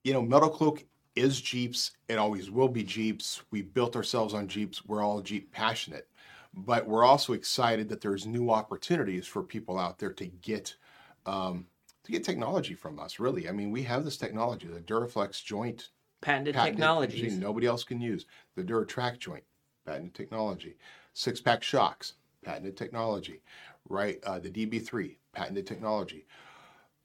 You 0.04 0.12
know, 0.12 0.22
Metal 0.22 0.48
Cloak 0.48 0.84
is 1.14 1.40
Jeeps. 1.40 1.92
It 2.08 2.18
always 2.18 2.50
will 2.50 2.68
be 2.68 2.82
Jeeps. 2.82 3.42
We 3.50 3.62
built 3.62 3.96
ourselves 3.96 4.34
on 4.34 4.48
Jeeps. 4.48 4.84
We're 4.86 5.02
all 5.02 5.20
Jeep 5.20 5.52
passionate. 5.52 6.08
But 6.56 6.86
we're 6.86 7.04
also 7.04 7.34
excited 7.34 7.90
that 7.90 8.00
there's 8.00 8.26
new 8.26 8.50
opportunities 8.50 9.26
for 9.26 9.42
people 9.42 9.78
out 9.78 9.98
there 9.98 10.12
to 10.14 10.26
get 10.26 10.74
um, 11.26 11.66
to 12.04 12.12
get 12.12 12.24
technology 12.24 12.74
from 12.74 12.98
us. 12.98 13.20
Really, 13.20 13.48
I 13.48 13.52
mean, 13.52 13.70
we 13.70 13.82
have 13.82 14.04
this 14.04 14.16
technology, 14.16 14.66
the 14.66 14.80
DuroFlex 14.80 15.44
joint 15.44 15.90
Patented 16.20 16.54
patented 16.54 16.80
machine 16.80 17.40
nobody 17.40 17.66
else 17.66 17.84
can 17.84 18.00
use. 18.00 18.26
The 18.54 18.62
DuraTrack 18.62 19.18
joint, 19.18 19.44
patented 19.84 20.14
technology. 20.14 20.76
Six 21.12 21.40
pack 21.40 21.62
shocks, 21.62 22.14
patented 22.42 22.76
technology. 22.76 23.42
Right, 23.88 24.18
uh, 24.24 24.38
the 24.38 24.50
DB3, 24.50 25.16
patented 25.32 25.66
technology. 25.66 26.26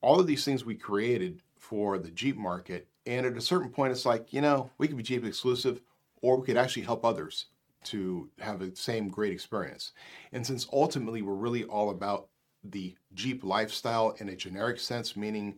All 0.02 0.20
of 0.20 0.28
these 0.28 0.44
things 0.46 0.66
we 0.66 0.76
created 0.76 1.42
for 1.60 2.00
the 2.00 2.10
Jeep 2.10 2.38
market, 2.38 2.88
and 3.06 3.26
at 3.26 3.38
a 3.38 3.42
certain 3.42 3.70
point, 3.70 3.92
it's 3.92 4.06
like 4.06 4.34
you 4.34 4.42
know 4.42 4.72
we 4.78 4.88
could 4.88 4.98
be 4.98 5.04
Jeep 5.04 5.26
exclusive, 5.26 5.82
or 6.22 6.38
we 6.38 6.46
could 6.46 6.58
actually 6.58 6.84
help 6.84 7.06
others 7.06 7.48
to 7.86 8.30
have 8.40 8.60
the 8.60 8.72
same 8.76 9.10
great 9.10 9.34
experience. 9.34 9.94
And 10.32 10.46
since 10.46 10.68
ultimately 10.72 11.22
we're 11.22 11.34
really 11.34 11.64
all 11.64 11.90
about 11.90 12.28
the 12.64 12.96
Jeep 13.14 13.44
lifestyle 13.44 14.12
in 14.20 14.30
a 14.30 14.36
generic 14.36 14.80
sense, 14.80 15.16
meaning 15.16 15.56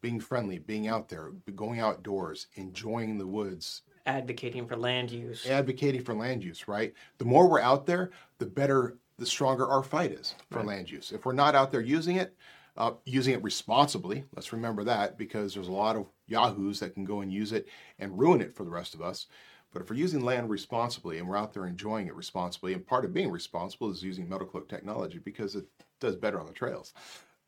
being 0.00 0.20
friendly, 0.20 0.58
being 0.58 0.86
out 0.86 1.08
there, 1.08 1.32
going 1.54 1.80
outdoors, 1.80 2.46
enjoying 2.54 3.18
the 3.18 3.26
woods, 3.26 3.82
Advocating 4.06 4.68
for 4.68 4.76
land 4.76 5.10
use. 5.10 5.44
advocating 5.48 6.00
for 6.00 6.14
land 6.14 6.44
use, 6.44 6.68
right? 6.68 6.94
The 7.18 7.24
more 7.24 7.48
we're 7.48 7.60
out 7.60 7.86
there, 7.86 8.10
the 8.38 8.46
better, 8.46 8.98
the 9.18 9.26
stronger 9.26 9.66
our 9.66 9.82
fight 9.82 10.12
is 10.12 10.36
for 10.52 10.62
land 10.62 10.88
use. 10.88 11.10
If 11.10 11.26
we're 11.26 11.32
not 11.32 11.56
out 11.56 11.72
there 11.72 11.80
using 11.80 12.14
it, 12.16 12.36
uh, 12.76 12.92
using 13.04 13.34
it 13.34 13.42
responsibly, 13.42 14.24
let's 14.36 14.52
remember 14.52 14.84
that 14.84 15.18
because 15.18 15.54
there's 15.54 15.66
a 15.66 15.72
lot 15.72 15.96
of 15.96 16.06
yahoos 16.28 16.78
that 16.78 16.94
can 16.94 17.04
go 17.04 17.22
and 17.22 17.32
use 17.32 17.50
it 17.52 17.66
and 17.98 18.16
ruin 18.16 18.40
it 18.40 18.54
for 18.54 18.62
the 18.62 18.70
rest 18.70 18.94
of 18.94 19.02
us. 19.02 19.26
But 19.72 19.82
if 19.82 19.90
we're 19.90 19.96
using 19.96 20.24
land 20.24 20.48
responsibly 20.48 21.18
and 21.18 21.28
we're 21.28 21.36
out 21.36 21.52
there 21.52 21.66
enjoying 21.66 22.06
it 22.06 22.14
responsibly, 22.14 22.72
and 22.72 22.86
part 22.86 23.04
of 23.04 23.12
being 23.12 23.30
responsible 23.30 23.90
is 23.90 24.02
using 24.02 24.28
metal 24.28 24.46
cloak 24.46 24.68
technology 24.68 25.18
because 25.18 25.54
it 25.54 25.66
does 26.00 26.16
better 26.16 26.40
on 26.40 26.46
the 26.46 26.52
trails. 26.52 26.94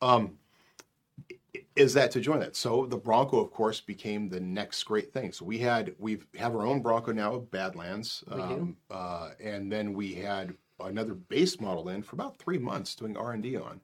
Um, 0.03 0.39
is 1.75 1.95
that 1.95 2.11
to 2.13 2.21
join 2.21 2.41
that. 2.41 2.55
So 2.57 2.87
the 2.87 2.97
Bronco, 2.97 3.41
of 3.41 3.51
course, 3.51 3.81
became 3.81 4.29
the 4.29 4.41
next 4.41 4.83
great 4.85 5.13
thing. 5.13 5.33
So 5.33 5.45
we 5.45 5.59
had 5.59 5.95
we 5.99 6.19
have 6.37 6.55
our 6.55 6.67
own 6.67 6.83
Bronco 6.83 7.13
now, 7.13 7.35
of 7.35 7.51
Badlands, 7.51 8.23
um, 8.31 8.77
uh, 8.91 9.31
and 9.41 9.71
then 9.73 9.93
we 9.95 10.15
had 10.15 10.55
another 10.81 11.15
base 11.15 11.61
model 11.61 11.89
in 11.89 12.03
for 12.03 12.15
about 12.17 12.39
three 12.39 12.59
months 12.59 12.95
doing 12.95 13.17
R 13.17 13.33
and 13.33 13.43
D 13.43 13.57
on. 13.57 13.81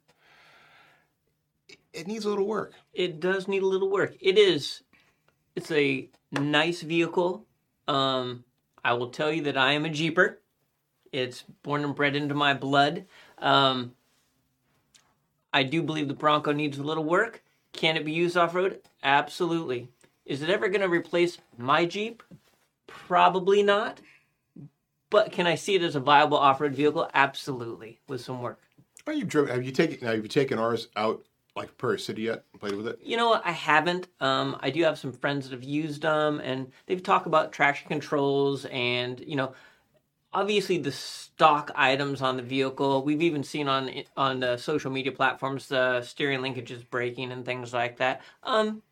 It- 1.68 1.78
It 1.93 2.07
needs 2.07 2.24
a 2.24 2.28
little 2.28 2.47
work. 2.47 2.74
It 2.93 3.20
does 3.20 3.49
need 3.49 3.62
a 3.62 3.66
little 3.66 3.91
work. 3.91 4.16
It 4.20 4.37
is. 4.39 4.82
It's 5.57 5.70
a 5.70 6.11
nice 6.32 6.82
vehicle. 6.82 7.47
Um, 7.89 8.45
I 8.85 8.95
will 8.95 9.11
tell 9.11 9.32
you 9.32 9.43
that 9.43 9.57
I 9.57 9.72
am 9.72 9.85
a 9.85 9.91
Jeeper. 9.91 10.41
It's 11.12 11.43
born 11.62 11.85
and 11.85 11.95
bred 11.95 12.16
into 12.16 12.35
my 12.35 12.55
blood. 12.55 13.05
Um, 13.39 13.95
I 15.53 15.62
do 15.62 15.82
believe 15.82 16.09
the 16.09 16.14
Bronco 16.14 16.53
needs 16.53 16.78
a 16.78 16.82
little 16.82 17.05
work. 17.05 17.43
Can 17.72 17.97
it 17.97 18.05
be 18.05 18.12
used 18.12 18.37
off 18.37 18.55
road? 18.55 18.80
Absolutely. 19.03 19.89
Is 20.26 20.43
it 20.43 20.51
ever 20.51 20.68
going 20.68 20.80
to 20.80 20.89
replace 20.89 21.39
my 21.57 21.85
Jeep? 21.85 22.22
Probably 22.87 23.62
not. 23.62 24.01
But 25.11 25.30
can 25.30 25.47
I 25.47 25.55
see 25.55 25.76
it 25.76 25.82
as 25.82 25.95
a 25.95 26.01
viable 26.01 26.39
off 26.39 26.61
road 26.61 26.74
vehicle? 26.74 27.09
Absolutely, 27.14 28.01
with 28.09 28.20
some 28.20 28.43
work. 28.43 28.61
Oh, 29.07 29.12
you've 29.12 29.28
driven. 29.28 29.55
Have 29.55 29.64
you 29.64 29.70
taken? 29.70 29.99
Now, 30.03 30.12
have 30.12 30.22
you 30.22 30.28
taken 30.28 30.59
ours 30.59 30.89
out 30.97 31.24
like 31.57 31.76
Prairie 31.78 31.98
City 31.98 32.22
yet? 32.22 32.44
Played 32.59 32.74
with 32.74 32.88
it? 32.88 32.98
You 33.02 33.16
know 33.16 33.28
what? 33.30 33.42
I 33.44 33.52
haven't. 33.52 34.09
Um, 34.20 34.57
I 34.61 34.70
do 34.70 34.82
have 34.84 34.98
some 34.98 35.12
friends 35.12 35.48
that 35.48 35.55
have 35.55 35.64
used 35.64 36.02
them, 36.02 36.40
and 36.40 36.72
they've 36.86 37.02
talked 37.02 37.26
about 37.26 37.52
traction 37.52 37.88
controls 37.88 38.64
and 38.66 39.20
you 39.20 39.36
know, 39.36 39.55
obviously 40.32 40.78
the 40.78 40.92
stock 40.92 41.70
items 41.74 42.20
on 42.22 42.36
the 42.36 42.42
vehicle. 42.42 43.02
We've 43.05 43.22
even 43.22 43.44
seen 43.44 43.68
on 43.68 43.90
on 44.16 44.40
the 44.40 44.57
social 44.57 44.90
media 44.90 45.12
platforms 45.12 45.68
the 45.68 46.02
steering 46.02 46.40
linkages 46.40 46.88
breaking 46.88 47.32
and 47.32 47.44
things 47.44 47.72
like 47.72 47.98
that. 47.98 48.22
Um, 48.42 48.82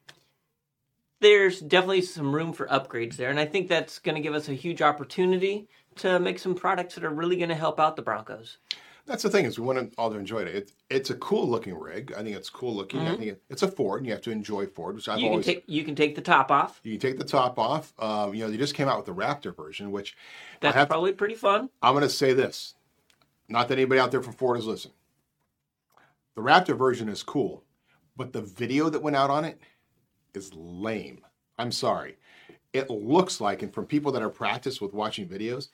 there's 1.21 1.61
definitely 1.61 2.03
some 2.03 2.35
room 2.35 2.53
for 2.53 2.67
upgrades 2.67 3.17
there, 3.17 3.31
and 3.31 3.39
I 3.39 3.47
think 3.47 3.69
that's 3.69 3.99
going 3.99 4.17
to 4.17 4.21
give 4.21 4.35
us 4.35 4.49
a 4.49 4.55
huge 4.55 4.83
opportunity 4.83 5.69
to 5.97 6.19
make 6.19 6.39
some 6.39 6.55
products 6.55 6.95
that 6.95 7.05
are 7.05 7.11
really 7.11 7.37
going 7.37 7.49
to 7.49 7.55
help 7.55 7.79
out 7.79 7.97
the 7.97 8.03
Broncos. 8.03 8.59
That's 9.07 9.23
the 9.23 9.31
thing 9.31 9.47
is 9.47 9.59
we 9.59 9.67
want 9.67 9.91
to 9.91 9.99
all 9.99 10.11
to 10.11 10.17
enjoy 10.17 10.41
it. 10.43 10.49
it. 10.49 10.73
It's 10.89 11.11
a 11.11 11.17
cool 11.17 11.49
looking 11.49 11.79
rig. 11.79 12.13
I 12.17 12.23
think 12.23 12.37
it's 12.37 12.49
cool 12.49 12.75
looking. 12.75 13.01
I 13.01 13.17
think 13.17 13.33
it, 13.33 13.43
it's 13.51 13.63
a 13.63 13.69
Ford, 13.69 14.01
and 14.01 14.07
you 14.07 14.13
have 14.13 14.23
to 14.23 14.31
enjoy 14.31 14.67
Ford, 14.67 14.95
which 14.95 15.09
I've 15.09 15.17
Mm-hmm. 15.17 15.21
You 15.21 15.27
can 15.27 15.33
always. 15.33 15.47
take 15.47 15.65
you 15.67 15.85
can 15.85 15.95
take 15.97 16.15
the 16.15 16.21
top 16.23 16.51
off. 16.51 16.81
you 16.85 16.93
can 16.93 17.01
take 17.01 17.19
the 17.19 17.25
top 17.25 17.59
off. 17.59 17.93
Um, 17.99 18.35
you 18.35 18.45
know, 18.45 18.51
they 18.51 18.57
just 18.57 18.75
came 18.75 18.89
out 18.89 18.97
with 18.97 19.07
the 19.07 19.15
Raptor 19.15 19.55
version, 19.57 19.91
which 19.91 20.17
That's 20.61 20.77
have, 20.77 20.89
probably 20.89 21.13
pretty 21.13 21.35
fun. 21.35 21.69
I'm 21.83 21.95
going 21.95 22.03
to 22.03 22.09
say 22.09 22.33
this. 22.33 22.75
Not 23.49 23.69
that 23.69 23.79
anybody 23.79 24.01
out 24.01 24.13
there 24.13 24.23
from 24.23 24.35
Ford 24.35 24.59
is 24.59 24.67
listening. 24.67 24.95
The 26.37 26.43
Raptor 26.43 26.79
version 26.79 27.09
is 27.09 27.23
cool, 27.23 27.65
but 28.17 28.33
the 28.33 28.41
video 28.41 28.89
that 28.89 29.03
went 29.03 29.17
out 29.17 29.31
on 29.31 29.45
it 29.45 29.61
is 30.33 30.55
lame. 30.55 31.21
I'm 31.59 31.73
sorry. 31.73 32.17
It 32.73 32.89
looks 32.89 33.41
like, 33.41 33.63
and 33.63 33.75
from 33.75 33.85
people 33.85 34.13
that 34.13 34.23
are 34.23 34.31
practiced 34.31 34.81
with 34.81 34.95
watching 34.95 35.29
videos, 35.29 35.69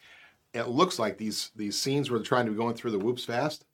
it 0.54 0.68
looks 0.68 0.98
like 0.98 1.18
these 1.18 1.50
these 1.56 1.78
scenes 1.78 2.10
where 2.10 2.18
they're 2.18 2.26
trying 2.26 2.46
to 2.46 2.52
be 2.52 2.56
going 2.56 2.74
through 2.74 2.92
the 2.92 2.98
whoops 2.98 3.24
fast. 3.24 3.64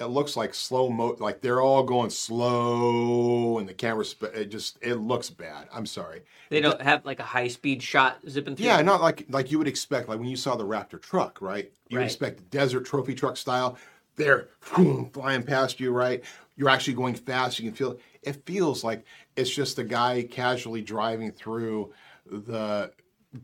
It 0.00 0.06
looks 0.06 0.38
like 0.38 0.54
slow 0.54 0.88
mo, 0.88 1.16
like 1.20 1.42
they're 1.42 1.60
all 1.60 1.82
going 1.82 2.08
slow, 2.10 3.58
and 3.58 3.68
the 3.68 3.74
camera. 3.74 4.04
Sp- 4.08 4.32
it 4.34 4.46
just 4.46 4.78
it 4.80 4.94
looks 4.94 5.28
bad. 5.28 5.68
I'm 5.72 5.84
sorry. 5.84 6.22
They 6.48 6.60
don't 6.60 6.80
have 6.80 7.04
like 7.04 7.20
a 7.20 7.24
high 7.24 7.48
speed 7.48 7.82
shot 7.82 8.18
zipping 8.28 8.56
through. 8.56 8.66
Yeah, 8.66 8.80
not 8.82 9.02
like 9.02 9.26
like 9.28 9.50
you 9.50 9.58
would 9.58 9.68
expect, 9.68 10.08
like 10.08 10.18
when 10.18 10.28
you 10.28 10.36
saw 10.36 10.56
the 10.56 10.64
Raptor 10.64 11.00
truck, 11.00 11.42
right? 11.42 11.70
You 11.90 11.98
Right. 11.98 12.06
expect 12.06 12.50
desert 12.50 12.86
trophy 12.86 13.14
truck 13.14 13.36
style. 13.36 13.76
They're 14.16 14.48
whew, 14.74 15.10
flying 15.12 15.42
past 15.42 15.78
you, 15.78 15.92
right? 15.92 16.24
You're 16.56 16.70
actually 16.70 16.94
going 16.94 17.14
fast. 17.14 17.58
You 17.58 17.68
can 17.70 17.76
feel 17.76 17.98
it. 18.22 18.44
Feels 18.46 18.82
like 18.84 19.04
it's 19.36 19.50
just 19.50 19.78
a 19.78 19.84
guy 19.84 20.22
casually 20.30 20.80
driving 20.80 21.32
through 21.32 21.92
the 22.26 22.92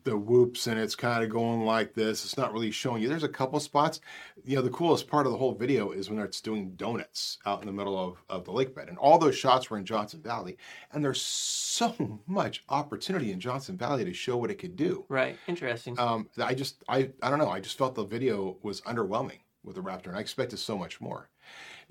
the 0.05 0.17
whoops, 0.17 0.67
and 0.67 0.79
it's 0.79 0.95
kind 0.95 1.25
of 1.25 1.31
going 1.31 1.63
like 1.65 1.95
this. 1.95 2.25
It's 2.25 2.37
not 2.37 2.53
really 2.53 2.71
showing 2.71 3.03
you. 3.03 3.09
There's 3.09 3.23
a 3.23 3.29
couple 3.29 3.59
spots. 3.61 4.01
You 4.45 4.57
know, 4.57 4.63
the 4.63 4.71
coolest 4.71 5.09
part 5.09 5.27
of 5.27 5.33
the 5.33 5.39
whole 5.39 5.55
video 5.55 5.91
is 5.93 6.11
when 6.11 6.19
it's 6.19 6.41
doing 6.41 6.71
donuts 6.77 7.39
out 7.47 7.61
in 7.61 7.67
the 7.67 7.73
middle 7.73 7.99
of, 7.99 8.23
of 8.29 8.45
the 8.45 8.53
lake 8.53 8.75
bed, 8.75 8.89
and 8.89 8.99
all 8.99 9.19
those 9.19 9.37
shots 9.37 9.71
were 9.71 9.79
in 9.79 9.85
Johnson 9.85 10.21
Valley. 10.23 10.59
And 10.93 11.03
there's 11.05 11.23
so 11.23 12.21
much 12.27 12.65
opportunity 12.69 13.33
in 13.33 13.41
Johnson 13.41 13.77
Valley 13.77 14.05
to 14.05 14.13
show 14.13 14.37
what 14.37 14.51
it 14.51 14.59
could 14.59 14.77
do 14.77 15.05
Right. 15.09 15.37
Interesting. 15.47 15.99
um, 15.99 16.29
I 16.39 16.55
just 16.55 16.85
I 16.89 17.11
I 17.23 17.31
don't 17.31 17.39
know. 17.39 17.51
I 17.51 17.61
just 17.61 17.79
felt 17.79 17.95
the 17.95 18.05
video 18.05 18.59
was 18.63 18.81
underwhelming 18.83 19.39
with 19.65 19.77
the 19.77 19.83
Raptor, 19.83 20.09
and 20.09 20.17
I 20.17 20.21
expected 20.21 20.59
so 20.59 20.77
much 20.79 21.01
more. 21.01 21.29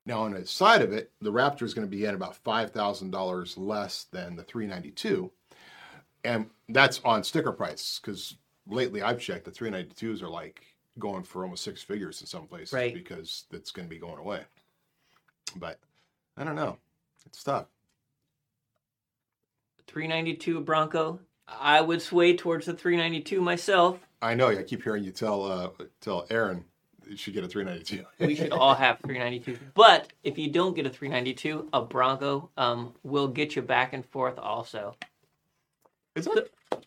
Now 0.06 0.22
on 0.22 0.32
the 0.34 0.46
side 0.46 0.82
of 0.82 0.94
it, 0.94 1.12
the 1.20 1.32
Raptor 1.34 1.64
is 1.64 1.74
going 1.74 1.86
to 1.86 1.92
be 1.96 2.06
at 2.06 2.14
about 2.14 2.36
five 2.36 2.72
thousand 2.72 3.12
dollars 3.12 3.58
less 3.58 4.06
than 4.12 4.36
the 4.36 4.44
392, 4.44 5.30
and 6.28 6.50
that's 6.70 7.00
on 7.06 7.24
sticker 7.24 7.54
price 7.54 8.00
because 8.04 8.36
lately 8.68 9.02
I've 9.02 9.20
checked 9.20 9.46
the 9.46 9.52
392s 9.52 10.22
are 10.22 10.30
like 10.30 10.62
going 11.00 11.24
for 11.24 11.44
almost 11.44 11.64
six 11.64 11.82
figures 11.82 12.20
in 12.22 12.28
some 12.28 12.48
places 12.48 12.74
Right. 12.74 12.94
because 12.94 13.46
it's 13.52 13.72
going 13.72 13.88
to 13.88 13.90
be 13.90 14.00
going 14.00 14.20
away. 14.20 14.42
But 15.56 15.80
I 16.36 16.44
don't 16.44 16.56
know. 16.56 16.78
It's 17.26 17.44
tough. 17.44 17.68
392 19.88 20.60
Bronco. 20.62 21.20
I 21.48 21.80
would 21.80 22.02
sway 22.02 22.36
towards 22.36 22.66
the 22.66 22.74
392 22.74 23.40
myself. 23.40 24.00
I 24.22 24.34
know. 24.34 24.48
I 24.50 24.64
keep 24.64 24.84
hearing 24.84 25.06
you 25.06 25.12
tell 25.12 25.46
uh, 25.46 25.70
tell 26.02 26.28
Aaron 26.30 26.66
you 27.10 27.16
should 27.16 27.34
get 27.34 27.46
a 27.46 27.48
392. 27.48 28.04
We 28.26 28.36
should 28.36 28.52
all 28.52 28.76
have 28.76 29.00
392. 29.00 29.58
But 29.76 30.12
if 30.26 30.38
you 30.38 30.52
don't 30.52 30.76
get 30.76 30.86
a 30.86 30.90
392, 30.90 31.70
a 31.72 31.82
Bronco 31.82 32.50
um, 32.58 32.94
will 33.04 33.30
get 33.30 33.56
you 33.56 33.62
back 33.62 33.94
and 33.94 34.06
forth 34.06 34.38
also. 34.38 34.94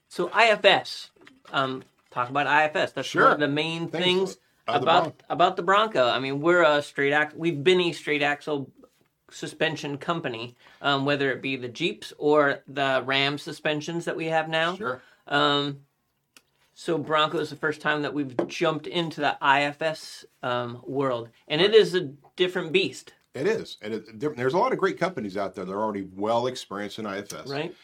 So 0.08 0.30
IFS, 0.36 1.10
um, 1.52 1.82
talk 2.10 2.30
about 2.30 2.46
IFS. 2.46 2.92
That's 2.92 3.08
Sure. 3.08 3.24
one 3.24 3.32
of 3.34 3.40
the 3.40 3.48
main 3.48 3.88
Thanks. 3.88 4.04
things 4.04 4.36
Uh, 4.66 4.78
the 4.78 4.82
about 4.82 5.22
about 5.28 5.56
the 5.56 5.62
Bronco. 5.62 6.06
I 6.08 6.18
mean, 6.18 6.40
we're 6.40 6.62
a 6.62 6.82
straight 6.82 7.12
ax. 7.12 7.34
We've 7.34 7.62
been 7.62 7.80
a 7.80 7.92
straight 7.92 8.22
axle 8.22 8.70
suspension 9.30 9.96
company, 9.98 10.56
um, 10.82 11.04
whether 11.04 11.30
it 11.32 11.40
be 11.42 11.56
the 11.56 11.68
Jeeps 11.68 12.12
or 12.18 12.62
the 12.66 13.02
Ram 13.06 13.38
suspensions 13.38 14.04
that 14.04 14.16
we 14.16 14.26
have 14.26 14.48
now. 14.48 14.76
sure? 14.76 15.02
Um, 15.26 15.80
so 16.74 16.98
Bronco 16.98 17.38
is 17.38 17.50
the 17.50 17.56
first 17.56 17.80
time 17.80 18.02
that 18.02 18.14
we've 18.14 18.34
jumped 18.48 18.86
into 18.86 19.20
the 19.20 19.36
IFS 19.42 20.24
um, 20.42 20.80
world, 20.84 21.28
and 21.46 21.60
it 21.60 21.74
is 21.74 21.94
a 21.94 22.12
different 22.36 22.72
beast, 22.72 23.12
It 23.34 23.46
is, 23.46 23.76
and 23.82 23.94
it, 23.94 24.18
there, 24.18 24.30
there's 24.30 24.54
a 24.54 24.58
lot 24.58 24.72
of 24.72 24.78
great 24.78 24.98
companies 24.98 25.36
out 25.36 25.54
there 25.54 25.64
that 25.64 25.72
are 25.72 25.82
already 25.82 26.08
well 26.16 26.46
experienced 26.46 26.98
in 26.98 27.06
IFS. 27.06 27.46
right? 27.48 27.74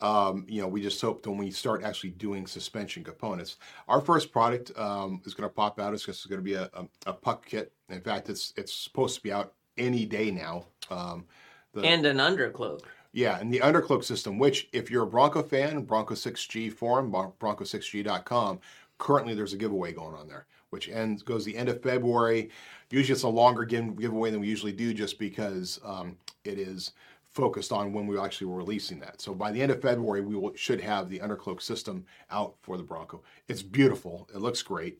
Um, 0.00 0.46
you 0.48 0.60
know, 0.60 0.68
we 0.68 0.80
just 0.80 1.00
hope 1.00 1.22
that 1.22 1.30
when 1.30 1.40
we 1.40 1.50
start 1.50 1.82
actually 1.82 2.10
doing 2.10 2.46
suspension 2.46 3.02
components, 3.02 3.56
our 3.88 4.00
first 4.00 4.30
product 4.30 4.70
um, 4.78 5.20
is 5.24 5.34
going 5.34 5.48
to 5.48 5.54
pop 5.54 5.80
out. 5.80 5.92
It's 5.92 6.04
just 6.04 6.28
going 6.28 6.38
to 6.38 6.44
be 6.44 6.54
a, 6.54 6.70
a, 6.74 6.86
a 7.06 7.12
puck 7.12 7.46
kit. 7.46 7.72
In 7.88 8.00
fact, 8.00 8.28
it's 8.28 8.52
it's 8.56 8.72
supposed 8.72 9.16
to 9.16 9.22
be 9.22 9.32
out 9.32 9.54
any 9.76 10.04
day 10.04 10.30
now. 10.30 10.66
Um, 10.90 11.24
the, 11.72 11.82
And 11.82 12.06
an 12.06 12.18
undercloak. 12.18 12.82
yeah, 13.12 13.38
and 13.38 13.52
the 13.52 13.60
undercloak 13.60 14.04
system, 14.04 14.38
which 14.38 14.68
if 14.72 14.90
you're 14.90 15.04
a 15.04 15.06
Bronco 15.06 15.42
fan, 15.42 15.82
Bronco 15.82 16.14
6G 16.14 16.72
forum, 16.72 17.10
bronco6g.com, 17.12 18.60
currently 18.98 19.34
there's 19.34 19.52
a 19.52 19.56
giveaway 19.56 19.92
going 19.92 20.14
on 20.14 20.28
there, 20.28 20.46
which 20.70 20.88
ends 20.88 21.22
goes 21.22 21.44
the 21.44 21.56
end 21.56 21.68
of 21.68 21.82
February. 21.82 22.50
Usually 22.90 23.14
it's 23.14 23.22
a 23.22 23.28
longer 23.28 23.64
give, 23.64 23.98
giveaway 23.98 24.30
than 24.30 24.40
we 24.40 24.48
usually 24.48 24.72
do 24.72 24.94
just 24.94 25.18
because 25.18 25.80
um, 25.84 26.16
it 26.44 26.58
is 26.58 26.92
focused 27.38 27.70
on 27.70 27.92
when 27.92 28.08
we 28.08 28.18
actually 28.18 28.48
were 28.48 28.56
releasing 28.56 28.98
that. 28.98 29.20
So 29.20 29.32
by 29.32 29.52
the 29.52 29.62
end 29.62 29.70
of 29.70 29.80
February, 29.80 30.22
we 30.22 30.34
will, 30.34 30.52
should 30.56 30.80
have 30.80 31.08
the 31.08 31.20
undercloak 31.20 31.62
system 31.62 32.04
out 32.32 32.56
for 32.62 32.76
the 32.76 32.82
Bronco. 32.82 33.22
It's 33.46 33.62
beautiful. 33.62 34.28
It 34.34 34.40
looks 34.40 34.60
great. 34.60 34.98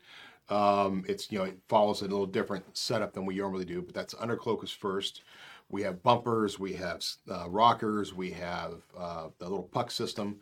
Um, 0.48 1.04
it's 1.08 1.32
you 1.32 1.38
know 1.38 1.44
it 1.44 1.58
follows 1.68 2.00
a 2.00 2.04
little 2.04 2.26
different 2.26 2.64
setup 2.76 3.12
than 3.12 3.26
we 3.26 3.36
normally 3.36 3.64
do, 3.64 3.82
but 3.82 3.92
that's 3.92 4.14
undercloak 4.14 4.62
is 4.62 4.70
first. 4.70 5.22
We 5.68 5.82
have 5.82 6.00
bumpers, 6.04 6.60
we 6.60 6.72
have 6.74 7.04
uh, 7.28 7.50
rockers, 7.50 8.14
we 8.14 8.30
have 8.30 8.74
uh, 8.96 9.28
the 9.38 9.44
little 9.44 9.64
puck 9.64 9.90
system, 9.90 10.38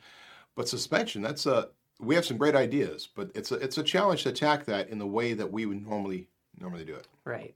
but 0.55 0.69
suspension 0.69 1.23
that's 1.23 1.47
a 1.47 1.71
we 1.99 2.15
have 2.15 2.27
some 2.27 2.37
great 2.37 2.55
ideas, 2.55 3.09
but 3.17 3.31
it's 3.35 3.53
a 3.53 3.57
it's 3.57 3.79
a 3.79 3.83
challenge 3.83 4.23
to 4.25 4.29
attack 4.29 4.67
that 4.67 4.91
in 4.91 4.99
the 4.99 5.07
way 5.07 5.33
that 5.33 5.51
we 5.51 5.65
would 5.65 5.85
normally 5.85 6.29
normally 6.61 6.85
do 6.85 6.95
it. 6.95 7.09
Right. 7.25 7.55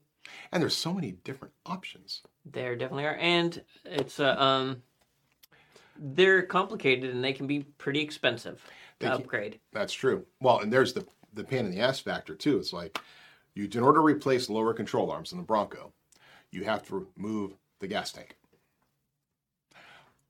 And 0.50 0.62
there's 0.62 0.76
so 0.76 0.94
many 0.94 1.12
different 1.12 1.54
options. 1.66 2.22
There 2.44 2.74
definitely 2.76 3.06
are, 3.06 3.16
and 3.16 3.62
it's 3.84 4.18
a 4.18 4.42
um, 4.42 4.82
they're 5.96 6.42
complicated 6.42 7.14
and 7.14 7.22
they 7.22 7.32
can 7.32 7.46
be 7.46 7.60
pretty 7.78 8.00
expensive 8.00 8.64
to 9.00 9.06
can- 9.06 9.16
upgrade. 9.16 9.60
That's 9.72 9.92
true. 9.92 10.26
Well, 10.40 10.60
and 10.60 10.72
there's 10.72 10.92
the 10.92 11.06
the 11.34 11.44
pain 11.44 11.66
in 11.66 11.70
the 11.70 11.80
ass 11.80 12.00
factor 12.00 12.34
too. 12.34 12.58
It's 12.58 12.72
like 12.72 12.98
you 13.54 13.68
in 13.72 13.80
order 13.80 14.00
to 14.00 14.04
replace 14.04 14.48
lower 14.48 14.74
control 14.74 15.10
arms 15.10 15.32
in 15.32 15.38
the 15.38 15.44
Bronco, 15.44 15.92
you 16.50 16.64
have 16.64 16.82
to 16.84 17.06
remove 17.16 17.56
the 17.80 17.86
gas 17.86 18.12
tank. 18.12 18.36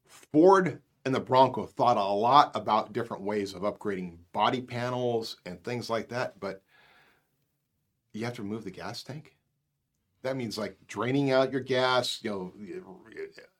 Ford 0.07 0.81
and 1.05 1.15
the 1.15 1.21
Bronco 1.21 1.65
thought 1.65 1.97
a 1.97 2.05
lot 2.05 2.51
about 2.55 2.93
different 2.93 3.23
ways 3.23 3.55
of 3.55 3.63
upgrading 3.63 4.19
body 4.33 4.61
panels 4.61 5.37
and 5.47 5.63
things 5.63 5.89
like 5.89 6.09
that, 6.09 6.39
but 6.41 6.63
you 8.13 8.25
have 8.25 8.35
to 8.35 8.43
remove 8.43 8.65
the 8.65 8.71
gas 8.71 9.03
tank. 9.03 9.37
That 10.23 10.37
means 10.37 10.59
like 10.59 10.77
draining 10.87 11.31
out 11.31 11.53
your 11.53 11.61
gas. 11.61 12.21
You 12.23 12.31
know, 12.31 13.01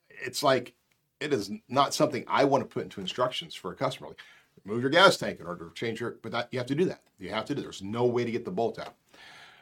it's 0.09 0.43
like 0.43 0.75
it 1.21 1.33
is 1.33 1.51
not 1.69 1.95
something 1.95 2.25
I 2.27 2.45
want 2.45 2.63
to 2.63 2.73
put 2.73 2.85
into 2.85 3.01
instructions 3.01 3.55
for 3.55 3.73
a 3.73 3.77
customer. 3.77 4.09
Like, 4.09 4.21
remove 4.65 4.83
your 4.83 4.91
gas 4.91 5.17
tank 5.17 5.41
in 5.41 5.47
order 5.47 5.69
to 5.69 5.75
change 5.75 6.01
your. 6.01 6.17
But 6.23 6.33
that 6.33 6.49
you 6.51 6.59
have 6.59 6.67
to 6.69 6.75
do 6.75 6.85
that. 6.87 7.03
You 7.19 7.31
have 7.31 7.45
to 7.47 7.55
do. 7.55 7.63
There's 7.63 7.83
no 7.83 8.05
way 8.07 8.25
to 8.25 8.31
get 8.31 8.45
the 8.45 8.51
bolt 8.51 8.79
out. 8.79 8.95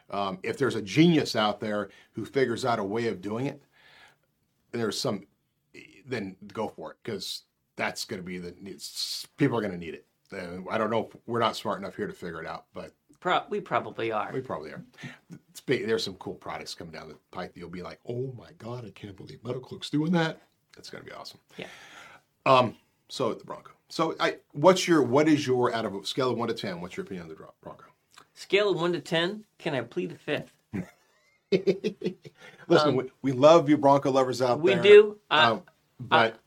Um, 0.09 0.39
if 0.43 0.57
there's 0.57 0.75
a 0.75 0.81
genius 0.81 1.35
out 1.35 1.59
there 1.59 1.89
who 2.13 2.25
figures 2.25 2.65
out 2.65 2.79
a 2.79 2.83
way 2.83 3.07
of 3.07 3.21
doing 3.21 3.45
it, 3.45 3.61
there's 4.71 4.99
some. 4.99 5.25
Then 6.05 6.35
go 6.53 6.67
for 6.67 6.91
it 6.91 6.97
because 7.03 7.43
that's 7.75 8.05
going 8.05 8.21
to 8.21 8.25
be 8.25 8.39
the. 8.39 8.53
People 9.37 9.57
are 9.57 9.61
going 9.61 9.73
to 9.73 9.77
need 9.77 9.93
it. 9.93 10.05
I 10.33 10.77
don't 10.77 10.89
know 10.89 11.07
if 11.11 11.15
we're 11.25 11.39
not 11.39 11.55
smart 11.55 11.79
enough 11.79 11.95
here 11.95 12.07
to 12.07 12.13
figure 12.13 12.41
it 12.41 12.47
out, 12.47 12.65
but 12.73 12.93
Pro- 13.19 13.43
we 13.49 13.59
probably 13.59 14.11
are. 14.11 14.31
we 14.33 14.41
probably 14.41 14.71
are. 14.71 14.83
Big, 15.65 15.85
there's 15.85 16.03
some 16.03 16.13
cool 16.15 16.35
products 16.35 16.73
coming 16.73 16.93
down 16.93 17.09
the 17.09 17.15
pipe. 17.31 17.53
that 17.53 17.59
You'll 17.59 17.69
be 17.69 17.81
like, 17.83 17.99
oh 18.07 18.33
my 18.37 18.49
god, 18.57 18.85
I 18.85 18.91
can't 18.91 19.15
believe 19.17 19.43
Metal 19.43 19.59
Cloak's 19.61 19.89
doing 19.89 20.11
that. 20.13 20.41
That's 20.75 20.89
going 20.89 21.03
to 21.03 21.09
be 21.09 21.15
awesome. 21.15 21.39
Yeah. 21.57 21.67
Um. 22.45 22.75
So 23.09 23.33
the 23.33 23.43
Bronco. 23.43 23.71
So 23.89 24.15
I, 24.19 24.37
what's 24.53 24.87
your 24.87 25.01
what 25.03 25.27
is 25.27 25.45
your 25.45 25.73
out 25.73 25.85
of 25.85 25.95
a 25.95 26.05
scale 26.05 26.29
of 26.31 26.37
one 26.37 26.47
to 26.47 26.53
ten? 26.53 26.79
What's 26.79 26.95
your 26.95 27.05
opinion 27.05 27.23
on 27.23 27.29
the 27.29 27.35
Bronco? 27.61 27.83
Scale 28.35 28.69
of 28.69 28.79
one 28.79 28.93
to 28.93 29.01
ten. 29.01 29.43
Can 29.57 29.75
I 29.75 29.81
plead 29.81 30.11
a 30.11 30.15
fifth? 30.15 30.53
Listen, 32.67 32.95
we, 32.95 33.11
we 33.21 33.31
love 33.31 33.67
you 33.69 33.77
Bronco 33.77 34.11
lovers 34.11 34.41
out 34.41 34.51
Um, 34.57 34.61
We 34.61 34.73
there. 34.75 34.83
do. 34.83 35.17
I- 35.29 35.45
Um, 35.49 35.63
but 35.99 36.39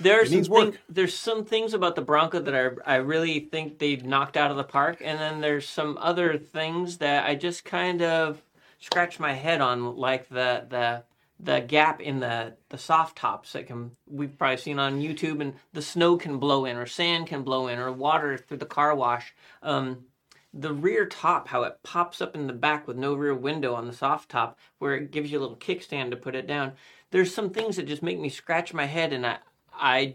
There 0.00 0.20
are 0.20 0.24
some 0.26 0.38
thing- 0.72 0.78
there's 0.88 1.16
some 1.16 1.44
things 1.44 1.72
about 1.72 1.94
the 1.94 2.02
Bronco 2.02 2.40
that 2.40 2.54
I 2.86 2.94
I 2.94 2.96
really 2.96 3.40
think 3.40 3.78
they 3.78 3.96
knocked 3.96 4.36
out 4.36 4.50
of 4.50 4.56
the 4.56 4.64
park, 4.64 4.98
and 5.00 5.18
then 5.20 5.40
there's 5.40 5.68
some 5.68 5.96
other 6.00 6.36
things 6.36 6.98
that 6.98 7.26
I 7.26 7.34
just 7.36 7.64
kind 7.64 8.02
of 8.02 8.42
scratch 8.80 9.20
my 9.20 9.32
head 9.34 9.60
on, 9.60 9.96
like 9.96 10.28
the 10.28 10.66
the 10.68 11.04
the 11.40 11.60
gap 11.60 12.00
in 12.00 12.20
the 12.20 12.54
the 12.70 12.78
soft 12.78 13.18
tops 13.18 13.52
that 13.52 13.66
can 13.66 13.92
we've 14.06 14.36
probably 14.36 14.56
seen 14.56 14.78
on 14.78 15.00
YouTube, 15.00 15.40
and 15.40 15.54
the 15.72 15.82
snow 15.82 16.16
can 16.16 16.38
blow 16.38 16.64
in, 16.64 16.76
or 16.76 16.86
sand 16.86 17.28
can 17.28 17.42
blow 17.42 17.68
in, 17.68 17.78
or 17.78 17.92
water 17.92 18.36
through 18.36 18.58
the 18.58 18.66
car 18.66 18.94
wash. 18.94 19.34
Um, 19.62 20.06
the 20.52 20.72
rear 20.72 21.06
top, 21.06 21.48
how 21.48 21.64
it 21.64 21.78
pops 21.82 22.20
up 22.20 22.34
in 22.36 22.46
the 22.46 22.52
back 22.52 22.86
with 22.86 22.96
no 22.96 23.14
rear 23.14 23.34
window 23.34 23.74
on 23.74 23.86
the 23.86 23.92
soft 23.92 24.28
top, 24.30 24.58
where 24.78 24.94
it 24.94 25.10
gives 25.10 25.30
you 25.32 25.38
a 25.38 25.42
little 25.42 25.56
kickstand 25.56 26.10
to 26.10 26.16
put 26.16 26.36
it 26.36 26.46
down. 26.46 26.72
There's 27.10 27.34
some 27.34 27.50
things 27.50 27.76
that 27.76 27.86
just 27.86 28.02
make 28.02 28.20
me 28.20 28.28
scratch 28.28 28.72
my 28.72 28.86
head, 28.86 29.12
and 29.12 29.26
I, 29.26 29.38
I, 29.78 30.14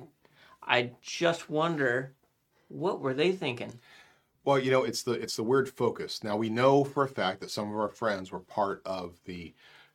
I 0.63 0.91
just 1.01 1.49
wonder, 1.49 2.13
what 2.67 3.01
were 3.01 3.13
they 3.13 3.31
thinking? 3.31 3.73
Well, 4.45 4.59
you 4.59 4.71
know, 4.71 4.83
it's 4.83 5.03
the 5.03 5.11
it's 5.11 5.35
the 5.35 5.43
weird 5.43 5.69
focus. 5.69 6.23
Now 6.23 6.37
we 6.37 6.49
know 6.49 6.83
for 6.83 7.03
a 7.03 7.07
fact 7.07 7.41
that 7.41 7.51
some 7.51 7.69
of 7.69 7.77
our 7.77 7.89
friends 7.89 8.31
were 8.31 8.39
part 8.39 8.81
of 8.85 9.19
the 9.25 9.53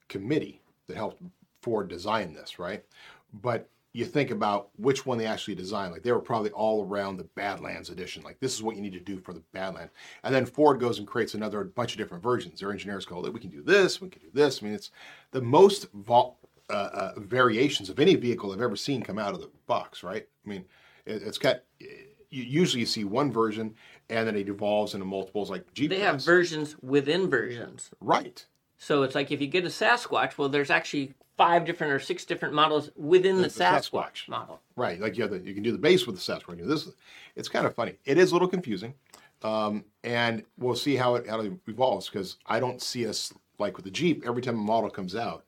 committee 0.08 0.60
that 0.86 0.96
helped 0.96 1.22
Ford 1.62 1.88
design 1.88 2.34
this, 2.34 2.58
right? 2.58 2.84
But 3.32 3.68
you 3.94 4.04
think 4.04 4.32
about 4.32 4.68
which 4.76 5.06
one 5.06 5.18
they 5.18 5.26
actually 5.26 5.54
designed. 5.54 5.92
Like 5.92 6.02
they 6.02 6.12
were 6.12 6.20
probably 6.20 6.50
all 6.50 6.84
around 6.84 7.16
the 7.16 7.28
Badlands 7.36 7.90
edition. 7.90 8.22
Like 8.22 8.38
this 8.40 8.52
is 8.54 8.62
what 8.62 8.74
you 8.76 8.82
need 8.82 8.92
to 8.92 9.00
do 9.00 9.18
for 9.18 9.32
the 9.32 9.42
Badland. 9.54 9.88
And 10.24 10.34
then 10.34 10.46
Ford 10.46 10.80
goes 10.80 10.98
and 10.98 11.06
creates 11.06 11.34
another 11.34 11.64
bunch 11.64 11.92
of 11.92 11.98
different 11.98 12.22
versions. 12.22 12.60
Their 12.60 12.72
engineers 12.72 13.06
go. 13.06 13.20
We 13.20 13.40
can 13.40 13.50
do 13.50 13.62
this. 13.62 14.00
We 14.00 14.08
can 14.08 14.20
do 14.20 14.30
this. 14.32 14.60
I 14.60 14.66
mean, 14.66 14.74
it's 14.74 14.90
the 15.30 15.40
most 15.40 15.86
vol- 15.94 16.38
uh, 16.70 16.72
uh, 16.72 17.12
variations 17.20 17.88
of 17.90 17.98
any 18.00 18.14
vehicle 18.14 18.52
I've 18.52 18.60
ever 18.62 18.76
seen 18.76 19.02
come 19.02 19.18
out 19.18 19.34
of 19.34 19.40
the 19.40 19.50
box, 19.66 20.02
right? 20.02 20.26
I 20.44 20.48
mean, 20.48 20.64
it, 21.06 21.22
it's 21.22 21.38
got. 21.38 21.62
You, 21.78 22.42
usually, 22.42 22.80
you 22.80 22.86
see 22.86 23.04
one 23.04 23.30
version, 23.30 23.74
and 24.10 24.26
then 24.26 24.34
it 24.36 24.48
evolves 24.48 24.94
into 24.94 25.06
multiples, 25.06 25.50
like 25.50 25.72
Jeep. 25.74 25.90
They 25.90 26.00
have 26.00 26.22
versions 26.24 26.76
within 26.82 27.28
versions. 27.30 27.90
right. 28.00 28.44
So 28.76 29.02
it's 29.04 29.14
like 29.14 29.30
if 29.30 29.40
you 29.40 29.46
get 29.46 29.64
a 29.64 29.68
Sasquatch, 29.68 30.36
well, 30.36 30.48
there's 30.48 30.68
actually 30.70 31.14
five 31.38 31.64
different 31.64 31.92
or 31.92 31.98
six 32.00 32.24
different 32.24 32.54
models 32.54 32.90
within 32.96 33.36
the, 33.36 33.42
The- 33.44 33.48
Sasquatch, 33.48 33.90
Sasquatch. 33.90 34.28
model. 34.28 34.60
Right, 34.76 35.00
like 35.00 35.16
you 35.16 35.22
have 35.22 35.30
the, 35.30 35.38
you 35.38 35.54
can 35.54 35.62
do 35.62 35.70
the 35.72 35.78
base 35.78 36.06
with 36.06 36.16
the 36.16 36.20
Sasquatch. 36.20 36.58
You 36.58 36.66
this. 36.66 36.90
It's 37.36 37.48
kind 37.48 37.66
of 37.66 37.74
funny. 37.74 37.94
It 38.04 38.18
is 38.18 38.32
a 38.32 38.34
little 38.34 38.48
confusing, 38.48 38.94
um, 39.42 39.84
and 40.02 40.42
we'll 40.58 40.74
see 40.74 40.96
how 40.96 41.14
it 41.14 41.28
how 41.28 41.40
it 41.40 41.52
evolves 41.68 42.08
because 42.08 42.36
I 42.46 42.58
don't 42.58 42.82
see 42.82 43.06
us 43.06 43.32
like 43.58 43.76
with 43.76 43.84
the 43.84 43.90
Jeep. 43.92 44.24
Every 44.26 44.42
time 44.42 44.56
a 44.56 44.62
model 44.62 44.90
comes 44.90 45.14
out, 45.14 45.44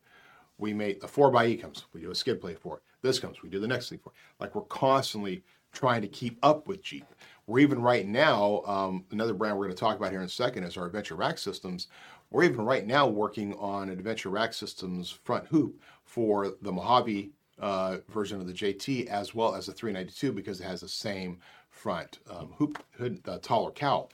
we 0.59 0.72
make 0.72 1.00
the 1.00 1.09
four 1.09 1.34
x 1.36 1.48
E 1.48 1.57
comes. 1.57 1.84
We 1.92 2.00
do 2.00 2.11
a 2.11 2.14
skid 2.14 2.40
plate 2.40 2.59
for 2.59 2.76
it. 2.76 2.82
This 3.02 3.18
comes. 3.18 3.42
We 3.42 3.48
do 3.48 3.61
the 3.61 3.68
next 3.68 3.88
thing 3.88 3.98
for 3.98 4.11
it. 4.11 4.16
Like 4.40 4.54
we're 4.54 4.62
constantly 4.62 5.42
trying 5.72 6.02
to 6.02 6.09
keep 6.09 6.38
up 6.42 6.66
with 6.66 6.82
Jeep. 6.82 7.07
We're 7.46 7.61
even 7.61 7.80
right 7.80 8.07
now. 8.07 8.62
Um, 8.66 9.04
another 9.11 9.34
brand 9.34 9.57
we're 9.57 9.66
going 9.66 9.76
to 9.76 9.80
talk 9.80 9.96
about 9.96 10.11
here 10.11 10.20
in 10.20 10.26
a 10.26 10.28
second 10.28 10.64
is 10.64 10.76
our 10.76 10.86
Adventure 10.86 11.14
Rack 11.14 11.38
Systems. 11.38 11.88
We're 12.30 12.44
even 12.44 12.64
right 12.64 12.86
now 12.86 13.07
working 13.07 13.54
on 13.54 13.90
Adventure 13.90 14.30
Rack 14.30 14.54
Systems 14.54 15.11
front 15.11 15.46
hoop 15.46 15.80
for 16.04 16.54
the 16.62 16.72
Mojave 16.72 17.30
uh, 17.59 17.98
version 18.09 18.40
of 18.40 18.46
the 18.46 18.52
JT 18.52 19.07
as 19.07 19.34
well 19.34 19.54
as 19.54 19.66
the 19.66 19.72
392 19.72 20.32
because 20.32 20.61
it 20.61 20.64
has 20.64 20.80
the 20.80 20.88
same 20.88 21.38
front 21.70 22.18
um, 22.30 22.52
hoop 22.57 22.82
hood, 22.96 23.20
uh, 23.28 23.38
taller 23.42 23.70
cowl. 23.70 24.11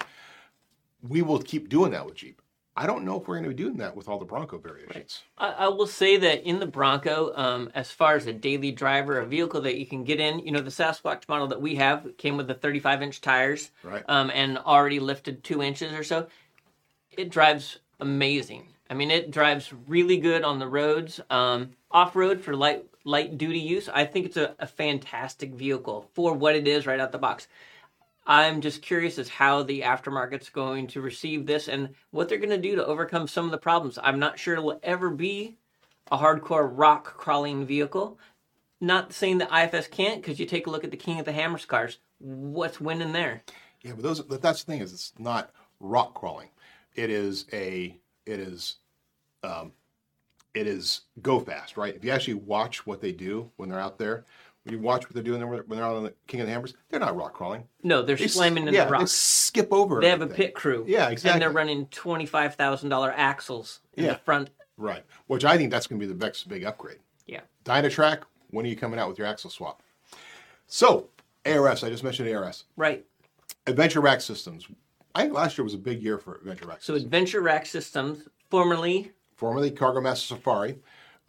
We 1.09 1.23
will 1.23 1.41
keep 1.41 1.69
doing 1.69 1.93
that 1.93 2.05
with 2.05 2.17
Jeep. 2.17 2.42
I 2.75 2.87
don't 2.87 3.05
know 3.05 3.21
if 3.21 3.29
we're 3.29 3.35
going 3.35 3.45
to 3.45 3.51
be 3.51 3.63
doing 3.63 3.77
that 3.79 3.95
with 3.95 4.09
all 4.09 4.19
the 4.19 4.25
Bronco 4.25 4.59
variations. 4.59 5.23
I, 5.37 5.49
I 5.51 5.69
will 5.69 5.87
say 5.87 6.17
that 6.17 6.43
in 6.49 6.59
the 6.59 6.67
Bronco, 6.67 7.33
um, 7.37 7.71
as 7.75 7.91
far 7.91 8.15
as 8.17 8.27
a 8.27 8.33
daily 8.33 8.73
driver, 8.73 9.19
a 9.19 9.27
vehicle 9.27 9.61
that 9.63 9.77
you 9.79 9.85
can 9.87 10.05
get 10.05 10.21
in, 10.21 10.39
you 10.39 10.53
know, 10.53 10.61
the 10.61 10.71
Sasquatch 10.71 11.29
model 11.29 11.47
that 11.49 11.61
we 11.61 11.75
have 11.77 12.17
came 12.17 12.37
with 12.39 12.49
the 12.49 12.55
35 12.55 13.03
inch 13.03 13.21
tires 13.21 13.71
Right. 13.83 14.03
um, 14.09 14.31
and 14.33 14.57
already 14.59 15.01
lifted 15.01 15.45
two 15.45 15.63
inches 15.63 15.93
or 15.93 16.03
so. 16.03 16.29
It 17.11 17.29
drives 17.31 17.79
amazing. 18.01 18.69
I 18.89 18.95
mean, 18.95 19.11
it 19.11 19.31
drives 19.31 19.73
really 19.87 20.17
good 20.17 20.43
on 20.43 20.59
the 20.59 20.69
roads. 20.69 21.21
Um, 21.31 21.71
Off 21.91 22.17
road 22.17 22.41
for 22.41 22.57
light 22.57 22.85
light 23.05 23.37
duty 23.37 23.59
use, 23.59 23.89
I 23.89 24.05
think 24.07 24.27
it's 24.27 24.37
a, 24.37 24.55
a 24.61 24.67
fantastic 24.67 25.53
vehicle 25.55 26.09
for 26.15 26.33
what 26.35 26.55
it 26.55 26.69
is 26.69 26.87
right 26.87 27.01
out 27.01 27.11
the 27.13 27.19
box. 27.19 27.49
I'm 28.27 28.61
just 28.61 28.83
curious 28.83 29.19
as 29.19 29.29
how 29.29 29.63
the 29.63 29.83
aftermarket's 29.83 30.49
going 30.49 30.87
to 30.89 31.01
receive 31.01 31.47
this 31.47 31.69
and 31.69 31.91
what 32.11 32.29
they're 32.29 32.39
going 32.39 32.51
to 32.51 32.59
do 32.59 32.77
to 32.77 32.87
overcome 32.87 33.27
some 33.27 33.45
of 33.45 33.51
the 33.51 33.59
problems. 33.59 33.99
I'm 34.03 34.19
not 34.19 34.39
sure 34.39 34.55
it 34.55 34.63
will 34.63 34.79
ever 34.83 35.11
be 35.11 35.57
a 36.11 36.19
hardcore 36.19 36.71
rock 36.71 37.17
crawling 37.17 37.67
vehicle. 37.67 38.19
Not 38.81 39.13
saying 39.13 39.39
that 39.39 39.53
IFS 39.53 39.89
can't, 39.89 40.21
because 40.21 40.41
you 40.41 40.47
take 40.47 40.67
a 40.67 40.71
look 40.71 40.85
at 40.85 40.91
the 40.91 40.97
King 40.97 41.19
of 41.19 41.25
the 41.25 41.33
Hammers 41.33 41.65
cars. 41.65 41.99
What's 42.19 42.81
winning 42.81 43.13
there? 43.13 43.43
Yeah, 43.83 43.93
but 43.93 44.03
those 44.03 44.25
that's 44.27 44.63
the 44.63 44.73
thing 44.73 44.81
is 44.81 44.93
it's 44.93 45.13
not 45.19 45.51
rock 45.81 46.15
crawling. 46.15 46.49
It 46.95 47.11
is 47.11 47.47
a 47.53 47.97
it 48.27 48.41
is 48.41 48.77
um, 49.43 49.73
it 50.55 50.67
is 50.67 51.03
go 51.23 51.41
fast, 51.41 51.77
right? 51.77 51.95
If 51.95 52.05
you 52.05 52.11
actually 52.11 52.35
watch 52.35 52.87
what 52.87 53.01
they 53.01 53.13
do 53.13 53.51
when 53.57 53.69
they're 53.69 53.81
out 53.81 53.99
there, 53.99 54.25
you 54.65 54.79
watch 54.79 55.05
what 55.05 55.15
they're 55.15 55.23
doing 55.23 55.47
when 55.49 55.63
they're 55.69 55.85
out 55.85 55.97
on 55.97 56.05
the 56.05 56.15
King 56.27 56.41
of 56.41 56.47
the 56.47 56.53
Hammers, 56.53 56.75
they're 56.89 57.01
not 57.01 57.17
rock 57.17 57.35
crawling. 57.35 57.65
No, 57.83 58.03
they're 58.03 58.17
They 58.17 58.29
slamming 58.29 58.63
into 58.67 58.73
yeah, 58.73 58.85
They 58.85 58.91
rocks. 58.93 59.11
skip 59.11 59.73
over. 59.73 60.01
They 60.01 60.09
have 60.09 60.23
a 60.23 60.27
pit 60.27 60.55
crew. 60.55 60.85
Yeah, 60.87 61.09
exactly. 61.11 61.33
And 61.33 61.43
they're 61.43 61.51
running 61.51 61.87
twenty-five 61.87 62.55
thousand 62.55 62.89
dollar 62.91 63.13
axles 63.17 63.81
in 63.95 64.05
Yeah. 64.05 64.13
the 64.13 64.19
front. 64.19 64.51
Right, 64.77 65.05
which 65.27 65.45
I 65.45 65.57
think 65.57 65.71
that's 65.71 65.87
going 65.87 66.01
to 66.01 66.07
be 66.07 66.13
the 66.13 66.19
next 66.25 66.49
big 66.49 66.65
upgrade. 66.65 66.99
Yeah. 67.27 67.41
Dynatrac, 67.65 68.23
when 68.51 68.65
are 68.65 68.69
you 68.69 68.77
coming 68.77 68.99
out 68.99 69.09
with 69.09 69.19
your 69.19 69.27
axle 69.27 69.51
swap? 69.51 69.83
So 70.67 71.09
ARS, 71.45 71.85
I 71.85 71.91
just 71.91 72.05
mentioned 72.05 72.29
ARS, 72.35 72.65
Right. 72.77 73.05
Adventure 73.67 74.01
Rack 74.01 74.21
Systems. 74.21 74.67
I 75.15 75.23
think 75.23 75.35
last 75.35 75.59
year 75.59 75.65
was 75.65 75.75
a 75.75 75.79
big 75.79 76.03
year 76.03 76.19
for 76.19 76.37
Adventure 76.37 76.67
Rack. 76.67 76.83
So 76.83 76.95
Systems. 76.95 77.05
Adventure 77.05 77.41
Rack 77.43 77.67
Systems, 77.67 78.29
formerly 78.51 79.13
formerly 79.37 79.71
Cargo 79.71 80.01
Master 80.01 80.35
Safari, 80.37 80.79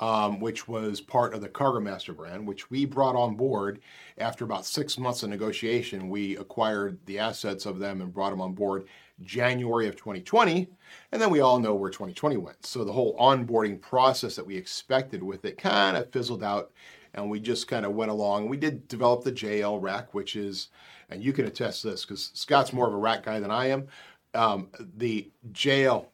um, 0.03 0.41
which 0.41 0.67
was 0.67 0.99
part 0.99 1.33
of 1.33 1.39
the 1.39 1.47
Cargo 1.47 1.79
Master 1.79 2.11
brand, 2.11 2.45
which 2.45 2.69
we 2.69 2.83
brought 2.83 3.15
on 3.15 3.35
board 3.35 3.79
after 4.17 4.43
about 4.43 4.65
six 4.65 4.97
months 4.97 5.23
of 5.23 5.29
negotiation. 5.29 6.09
We 6.09 6.35
acquired 6.35 6.99
the 7.05 7.19
assets 7.19 7.65
of 7.65 7.79
them 7.79 8.01
and 8.01 8.13
brought 8.13 8.31
them 8.31 8.41
on 8.41 8.51
board 8.51 8.83
January 9.21 9.87
of 9.87 9.95
2020, 9.95 10.67
and 11.13 11.21
then 11.21 11.29
we 11.29 11.39
all 11.39 11.57
know 11.57 11.73
where 11.73 11.89
2020 11.89 12.35
went. 12.35 12.65
So 12.65 12.83
the 12.83 12.91
whole 12.91 13.17
onboarding 13.17 13.79
process 13.79 14.35
that 14.35 14.45
we 14.45 14.57
expected 14.57 15.23
with 15.23 15.45
it 15.45 15.57
kind 15.57 15.95
of 15.95 16.11
fizzled 16.11 16.43
out 16.43 16.73
and 17.13 17.29
we 17.29 17.39
just 17.39 17.69
kind 17.69 17.85
of 17.85 17.93
went 17.93 18.11
along. 18.11 18.49
We 18.49 18.57
did 18.57 18.89
develop 18.89 19.23
the 19.23 19.31
JL 19.31 19.81
rack, 19.81 20.13
which 20.13 20.35
is, 20.35 20.67
and 21.11 21.23
you 21.23 21.31
can 21.31 21.45
attest 21.45 21.83
to 21.83 21.91
this 21.91 22.03
because 22.03 22.29
Scott's 22.33 22.73
more 22.73 22.89
of 22.89 22.93
a 22.93 22.97
rack 22.97 23.23
guy 23.23 23.39
than 23.39 23.51
I 23.51 23.67
am. 23.67 23.87
Um, 24.33 24.67
the 24.97 25.31
JL, 25.53 26.07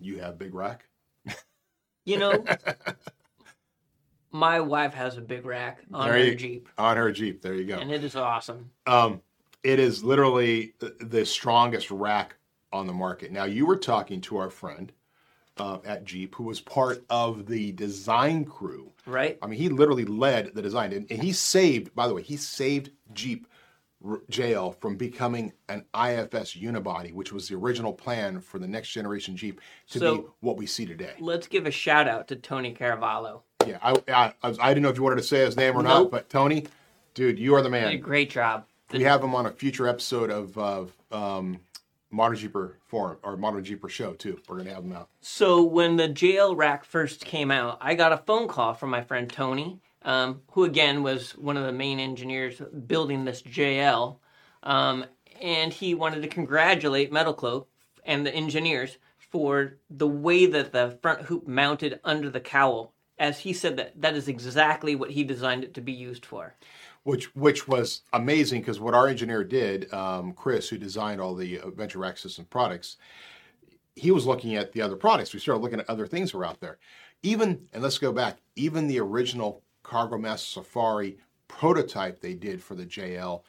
you 0.00 0.18
have 0.18 0.36
big 0.36 0.52
rack. 0.52 0.86
You 2.06 2.18
know, 2.18 2.44
my 4.36 4.60
wife 4.60 4.94
has 4.94 5.16
a 5.16 5.20
big 5.20 5.44
rack 5.46 5.80
on 5.92 6.08
There 6.08 6.18
her 6.18 6.24
you- 6.24 6.34
Jeep, 6.34 6.68
on 6.78 6.96
her 6.96 7.10
Jeep. 7.10 7.42
There 7.42 7.54
you 7.54 7.64
go. 7.64 7.78
and 7.78 7.90
it 7.90 8.04
is 8.04 8.14
awesome. 8.16 8.70
Um, 8.86 9.22
it 9.62 9.78
is 9.80 10.04
literally 10.04 10.74
the- 10.78 11.24
strongest 11.26 11.90
rack 11.90 12.36
on 12.72 12.86
the 12.86 12.92
market. 12.92 13.32
Now, 13.32 13.44
you 13.44 13.66
were 13.66 13.76
talking 13.76 14.20
to 14.22 14.36
our 14.36 14.50
friend 14.50 14.92
uh, 15.56 15.78
at 15.86 16.04
Jeep, 16.04 16.34
who 16.34 16.44
was 16.44 16.60
part 16.60 17.02
of 17.08 17.46
the 17.46 17.72
design 17.72 18.44
crew. 18.44 18.92
Right? 19.06 19.38
I 19.40 19.46
mean, 19.46 19.58
he 19.58 19.70
literally 19.70 20.04
led 20.04 20.54
the 20.54 20.60
design, 20.60 20.92
and, 20.92 21.10
and 21.10 21.22
he 21.22 21.32
saved. 21.32 21.94
By 21.94 22.06
the 22.08 22.14
way, 22.14 22.22
he 22.22 22.36
saved 22.36 22.90
Jeep 23.14 23.46
R- 24.06 24.20
JL 24.30 24.78
from 24.78 24.96
becoming 24.96 25.54
an 25.70 25.86
IFS 25.94 26.54
unibody, 26.54 27.12
which 27.14 27.32
was 27.32 27.48
the 27.48 27.54
original 27.56 27.94
plan 27.94 28.40
for 28.40 28.58
the 28.58 28.68
next 28.68 28.90
generation 28.90 29.34
Jeep 29.34 29.60
to 29.90 29.98
be 30.00 30.22
what 30.40 30.58
we 30.58 30.66
see 30.66 30.84
today. 30.84 31.14
Let's 31.18 31.46
give 31.46 31.64
a 31.64 31.70
shout 31.70 32.06
out 32.06 32.28
to 32.28 32.36
Tony 32.36 32.74
Caravallo. 32.74 33.40
Yeah, 33.66 33.78
I, 33.82 33.92
I, 34.08 34.32
I, 34.42 34.56
I 34.60 34.68
didn't 34.70 34.82
know 34.82 34.90
if 34.90 34.96
you 34.96 35.02
wanted 35.02 35.16
to 35.16 35.22
say 35.22 35.38
his 35.38 35.56
name 35.56 35.76
or 35.76 35.82
not, 35.82 36.10
but 36.10 36.28
Tony, 36.28 36.66
dude, 37.14 37.38
you 37.38 37.54
are 37.54 37.62
the 37.62 37.70
man. 37.70 37.98
great 38.00 38.30
job. 38.30 38.64
We 38.92 39.02
have 39.02 39.22
him 39.22 39.34
on 39.34 39.46
a 39.46 39.50
future 39.50 39.88
episode 39.88 40.30
of 40.30 40.56
of 40.56 40.92
um, 41.10 41.60
Modern 42.10 42.38
Jeeper 42.38 42.78
Forum 42.86 43.18
or 43.22 43.36
Modern 43.36 43.64
Jeeper 43.64 43.88
Show 43.88 44.12
too. 44.12 44.40
We're 44.48 44.58
gonna 44.58 44.74
have 44.74 44.84
him 44.84 44.92
out. 44.92 45.08
So 45.20 45.62
when 45.62 45.96
the 45.96 46.08
JL 46.08 46.56
rack 46.56 46.84
first 46.84 47.24
came 47.24 47.50
out, 47.50 47.78
I 47.80 47.94
got 47.94 48.12
a 48.12 48.18
phone 48.18 48.48
call 48.48 48.74
from 48.74 48.90
my 48.90 49.02
friend 49.02 49.28
Tony, 49.28 49.80
um, 50.02 50.42
who 50.52 50.64
again 50.64 51.02
was 51.02 51.32
one 51.32 51.56
of 51.56 51.66
the 51.66 51.72
main 51.72 51.98
engineers 51.98 52.60
building 52.86 53.24
this 53.24 53.42
JL, 53.42 54.18
um, 54.62 55.04
and 55.42 55.72
he 55.72 55.94
wanted 55.94 56.22
to 56.22 56.28
congratulate 56.28 57.12
Metal 57.12 57.34
Cloak 57.34 57.68
and 58.04 58.24
the 58.24 58.34
engineers 58.34 58.98
for 59.18 59.74
the 59.90 60.06
way 60.06 60.46
that 60.46 60.72
the 60.72 60.96
front 61.02 61.22
hoop 61.22 61.46
mounted 61.46 62.00
under 62.04 62.30
the 62.30 62.40
cowl. 62.40 62.92
As 63.18 63.40
he 63.40 63.52
said 63.52 63.76
that 63.78 64.00
that 64.00 64.14
is 64.14 64.28
exactly 64.28 64.94
what 64.94 65.10
he 65.10 65.24
designed 65.24 65.64
it 65.64 65.74
to 65.74 65.80
be 65.80 65.92
used 65.92 66.26
for. 66.26 66.54
which 67.04 67.34
which 67.36 67.66
was 67.68 68.02
amazing 68.12 68.60
because 68.60 68.80
what 68.80 68.94
our 68.94 69.06
engineer 69.08 69.44
did, 69.44 69.92
um, 69.94 70.32
Chris, 70.32 70.68
who 70.68 70.76
designed 70.76 71.20
all 71.20 71.34
the 71.34 71.56
Adventure 71.56 72.00
Rack 72.00 72.18
System 72.18 72.44
products, 72.46 72.96
he 73.94 74.10
was 74.10 74.26
looking 74.26 74.54
at 74.56 74.72
the 74.72 74.82
other 74.82 74.96
products. 74.96 75.32
We 75.32 75.40
started 75.40 75.62
looking 75.62 75.80
at 75.80 75.88
other 75.88 76.06
things 76.06 76.32
that 76.32 76.38
were 76.38 76.44
out 76.44 76.60
there. 76.60 76.78
Even 77.22 77.68
and 77.72 77.82
let's 77.82 77.98
go 77.98 78.12
back, 78.12 78.38
even 78.56 78.86
the 78.86 79.00
original 79.00 79.62
Cargo 79.82 80.18
Master 80.18 80.60
Safari 80.60 81.18
prototype 81.48 82.20
they 82.20 82.34
did 82.34 82.62
for 82.62 82.74
the 82.74 82.84
JL 82.84 83.42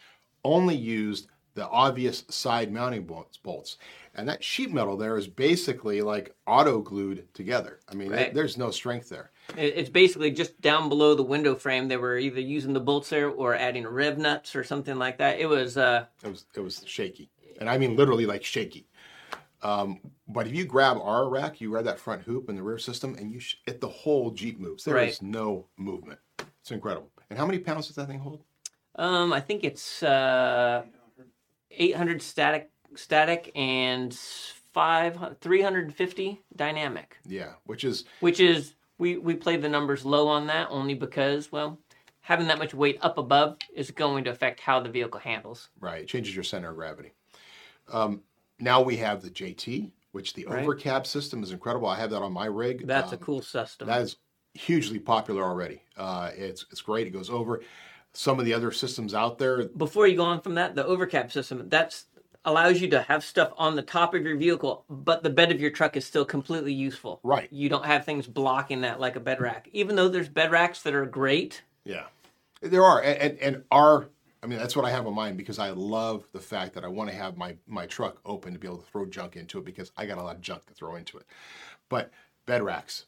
only 0.46 0.76
used 0.76 1.28
the 1.56 1.68
obvious 1.70 2.24
side 2.30 2.72
mounting 2.72 3.04
bolts. 3.06 3.38
bolts. 3.38 3.78
And 4.14 4.30
that 4.30 4.44
sheet 4.44 4.72
metal 4.72 4.96
there 4.96 5.18
is 5.18 5.28
basically 5.28 6.02
like 6.02 6.36
auto 6.46 6.80
glued 6.80 7.28
together. 7.34 7.80
I 7.90 7.96
mean, 7.96 8.12
Right. 8.12 8.34
there's 8.34 8.58
no 8.58 8.70
strength 8.72 9.10
there. 9.10 9.32
It- 9.56 9.78
It's 9.78 9.90
basically 9.90 10.32
just 10.32 10.60
down 10.62 10.90
below 10.90 11.16
the 11.16 11.24
window 11.24 11.56
frame. 11.56 11.88
They 11.88 11.98
were 11.98 12.18
either 12.18 12.42
using 12.42 12.74
the 12.74 12.80
bolts 12.80 13.10
there 13.10 13.30
or 13.30 13.56
adding 13.56 13.88
rev 13.88 14.18
nuts 14.18 14.56
or 14.56 14.64
something 14.64 14.98
like 14.98 15.18
that. 15.20 15.40
It 15.40 15.46
was 15.48 15.78
uh, 15.78 16.06
It 16.24 16.30
was 16.30 16.46
it 16.56 16.60
was 16.62 16.84
shaky, 16.86 17.30
and 17.60 17.70
I 17.70 17.78
mean 17.78 17.96
literally 17.96 18.26
like 18.26 18.44
shaky. 18.44 18.88
Um, 19.64 20.00
but 20.28 20.46
if 20.48 20.54
you 20.54 20.66
grab 20.66 20.98
our 21.02 21.30
rack, 21.30 21.60
you 21.62 21.70
grab 21.70 21.86
that 21.86 22.00
front 22.00 22.22
hoop 22.24 22.48
and 22.50 22.58
the 22.58 22.62
rear 22.64 22.78
system, 22.78 23.16
and 23.16 23.32
you 23.32 23.40
sh- 23.40 23.56
it 23.66 23.82
the 23.82 23.88
whole 23.90 24.32
Jeep 24.32 24.60
moves. 24.60 24.84
There 24.84 24.98
is 24.98 25.20
Right. 25.22 25.30
no 25.30 25.66
movement. 25.78 26.20
It's 26.62 26.72
incredible. 26.72 27.12
And 27.30 27.40
how 27.40 27.46
many 27.46 27.58
pounds 27.60 27.88
does 27.88 27.96
that 27.96 28.08
thing 28.08 28.20
hold? 28.20 28.44
Um, 28.96 29.34
I 29.34 29.40
think 29.42 29.64
it's 29.64 30.04
uh, 30.04 30.84
800 31.72 32.22
static, 32.22 32.70
static, 32.96 33.52
and 33.56 34.14
five 34.14 35.38
350 35.42 36.40
dynamic. 36.56 37.18
Yeah, 37.26 37.54
which 37.66 37.84
is 37.84 38.06
Which 38.20 38.40
is 38.40 38.74
we 38.98 39.18
we 39.18 39.36
played 39.36 39.62
the 39.62 39.70
numbers 39.70 40.06
low 40.06 40.28
on 40.28 40.48
that 40.48 40.68
only 40.70 40.94
because 40.94 41.52
well, 41.52 41.80
having 42.22 42.48
that 42.48 42.58
much 42.60 42.74
weight 42.74 42.98
up 43.02 43.18
above 43.18 43.58
is 43.74 43.92
going 43.92 44.24
to 44.26 44.32
affect 44.32 44.60
how 44.60 44.80
the 44.80 44.90
vehicle 44.90 45.20
handles. 45.20 45.70
right. 45.80 46.04
It 46.04 46.08
changes 46.08 46.36
your 46.36 46.44
center 46.44 46.70
of 46.70 46.76
gravity. 46.76 47.12
Um, 47.92 48.22
now 48.60 48.82
we 48.82 48.98
have 48.98 49.22
the 49.22 49.30
JT, 49.30 49.92
which 50.12 50.34
the 50.34 50.46
Right. 50.46 50.66
overcab 50.66 51.06
system 51.06 51.44
is 51.44 51.52
incredible. 51.52 51.88
I 51.88 51.98
have 51.98 52.10
that 52.10 52.22
on 52.22 52.34
my 52.34 52.46
rig. 52.48 52.86
That's 52.88 53.12
a 53.12 53.16
Um, 53.16 53.22
cool 53.22 53.42
system. 53.42 53.88
That 53.88 54.02
is 54.02 54.18
hugely 54.54 55.00
popular 55.00 55.44
already. 55.44 55.84
Uh, 55.96 56.32
it's 56.36 56.66
it's 56.72 56.82
great. 56.82 57.08
It 57.08 57.12
goes 57.12 57.30
over 57.30 57.62
some 58.14 58.40
of 58.40 58.46
the 58.46 58.54
other 58.54 58.72
systems 58.72 59.14
out 59.14 59.38
there. 59.38 59.66
Before 59.70 60.08
you 60.08 60.18
go 60.18 60.24
on 60.24 60.42
from 60.42 60.56
that, 60.56 60.74
the 60.76 60.86
overcap 60.86 61.32
system 61.32 61.70
that's 61.70 62.08
allows 62.48 62.82
you 62.82 62.88
to 62.90 63.02
have 63.04 63.24
stuff 63.24 63.52
on 63.58 63.76
the 63.76 63.82
top 63.84 64.16
of 64.16 64.24
your 64.24 64.36
vehicle, 64.38 64.84
but 64.90 65.22
the 65.22 65.30
bed 65.30 65.52
of 65.52 65.60
your 65.62 65.70
truck 65.70 65.96
is 65.96 66.06
still 66.06 66.26
completely 66.26 66.74
useful. 66.74 67.20
Right. 67.22 67.48
You 67.52 67.70
don't 67.70 67.86
have 67.86 68.06
things 68.06 68.26
blocking 68.26 68.82
that 68.82 69.00
like 69.00 69.16
a 69.16 69.20
bed 69.20 69.40
rack. 69.42 69.70
Even 69.74 69.96
though 69.96 70.08
there's 70.10 70.30
bed 70.30 70.50
racks 70.52 70.82
that 70.84 70.96
are 70.96 71.06
great, 71.06 71.62
Yeah, 71.84 72.06
there 72.62 72.84
are, 72.84 73.02
and 73.02 73.38
and, 73.40 73.64
our. 73.72 74.10
I 74.42 74.48
mean, 74.48 74.60
that's 74.60 74.76
what 74.76 74.86
I 74.86 74.92
have 74.92 75.06
in 75.08 75.14
mind 75.14 75.36
because 75.38 75.60
I 75.60 75.72
love 75.72 76.24
the 76.32 76.40
fact 76.40 76.74
that 76.76 76.86
I 76.86 76.88
want 76.88 77.10
to 77.10 77.16
have 77.16 77.38
my 77.38 77.56
my 77.68 77.86
truck 77.86 78.18
open 78.26 78.54
to 78.54 78.60
be 78.60 78.68
able 78.68 78.78
to 78.78 78.86
throw 78.92 79.06
junk 79.06 79.36
into 79.36 79.58
it 79.60 79.66
because 79.66 79.92
I 79.98 80.06
got 80.06 80.18
a 80.18 80.24
lot 80.24 80.36
of 80.36 80.42
junk 80.42 80.66
to 80.68 80.74
throw 80.74 80.96
into 80.96 81.18
it. 81.18 81.26
But 81.90 82.12
bed 82.46 82.62
racks, 82.64 83.06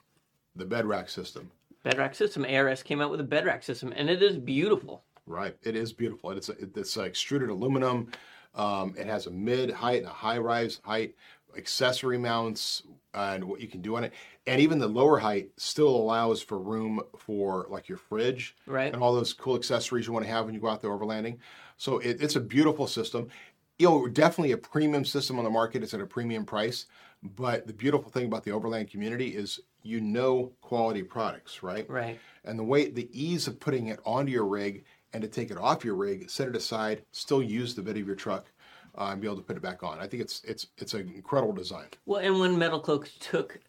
the 0.56 0.66
bed 0.66 0.86
rack 0.86 1.08
system, 1.10 1.52
Bed 1.84 1.98
rack 1.98 2.14
system. 2.16 2.46
ARS 2.46 2.84
came 2.84 3.00
out 3.00 3.10
with 3.12 3.20
a 3.22 3.24
bed 3.24 3.46
rack 3.46 3.64
system, 3.64 3.94
and 3.96 4.10
it 4.10 4.22
is 4.22 4.38
beautiful. 4.38 5.04
right? 5.28 5.56
It 5.64 5.76
is 5.78 5.94
beautiful. 5.94 6.32
It's 6.32 6.50
it's 6.50 6.98
uh, 6.98 7.04
extruded 7.04 7.50
aluminum. 7.50 8.12
Um, 8.56 8.96
it 8.98 9.08
has 9.08 9.28
a 9.28 9.32
mid 9.32 9.72
height 9.72 10.00
and 10.00 10.08
a 10.08 10.14
high 10.14 10.38
rise 10.38 10.80
height, 10.84 11.16
accessory 11.58 12.18
mounts, 12.18 12.84
and 13.14 13.44
what 13.44 13.60
you 13.62 13.68
can 13.68 13.82
do 13.82 13.96
on 13.96 14.04
it. 14.04 14.14
And 14.48 14.62
even 14.62 14.80
the 14.80 14.88
lower 14.88 15.20
height 15.20 15.50
still 15.58 15.90
allows 15.90 16.42
for 16.42 16.60
room 16.60 17.02
for 17.18 17.68
like 17.70 17.88
your 17.88 17.98
fridge 17.98 18.56
Right. 18.66 18.94
and 18.94 19.02
all 19.02 19.14
those 19.14 19.34
cool 19.34 19.56
accessories 19.56 20.08
you 20.08 20.14
want 20.14 20.26
to 20.26 20.32
have 20.32 20.46
when 20.46 20.54
you 20.54 20.60
go 20.60 20.68
out 20.68 20.82
there 20.82 20.92
overlanding. 20.92 21.38
So 21.78 22.00
it, 22.00 22.22
it's 22.22 22.36
a 22.36 22.40
beautiful 22.42 22.88
system. 22.88 23.30
You 23.78 23.88
know, 23.88 24.08
definitely 24.08 24.52
a 24.52 24.58
premium 24.58 25.06
system 25.06 25.38
on 25.38 25.44
the 25.46 25.50
market. 25.50 25.84
It's 25.84 25.94
at 25.94 26.02
a 26.02 26.06
premium 26.06 26.46
price. 26.46 26.86
But 27.22 27.68
the 27.68 27.74
beautiful 27.74 28.10
thing 28.12 28.26
about 28.26 28.44
the 28.44 28.52
overland 28.52 28.90
community 28.90 29.36
is 29.36 29.60
you 29.84 30.00
know 30.02 30.52
quality 30.62 31.04
products, 31.04 31.62
right? 31.64 31.90
Right. 31.90 32.18
And 32.46 32.58
the 32.58 32.64
way, 32.64 32.90
the 32.90 33.10
ease 33.12 33.48
of 33.48 33.60
putting 33.60 33.88
it 33.88 34.00
onto 34.06 34.32
your 34.32 34.46
rig 34.46 34.86
and 35.14 35.22
to 35.22 35.28
take 35.28 35.52
it 35.52 35.58
off 35.58 35.84
your 35.86 35.96
rig, 35.96 36.30
set 36.30 36.48
it 36.48 36.56
aside, 36.56 37.04
still 37.12 37.42
use 37.42 37.76
the 37.76 37.82
bed 37.82 37.98
of 37.98 38.06
your 38.06 38.16
truck, 38.16 38.52
uh, 38.98 39.10
and 39.12 39.22
be 39.22 39.28
able 39.28 39.38
to 39.38 39.44
put 39.44 39.58
it 39.58 39.62
back 39.62 39.84
on. 39.84 40.00
I 40.00 40.08
think 40.08 40.22
it's 40.22 40.42
it's 40.44 40.68
it's 40.78 40.94
an 40.94 41.12
incredible 41.16 41.54
design. 41.54 41.88
Well, 42.06 42.22
and 42.22 42.40
when 42.40 42.58
Metal 42.58 42.80
Cloaks 42.80 43.12
took 43.20 43.60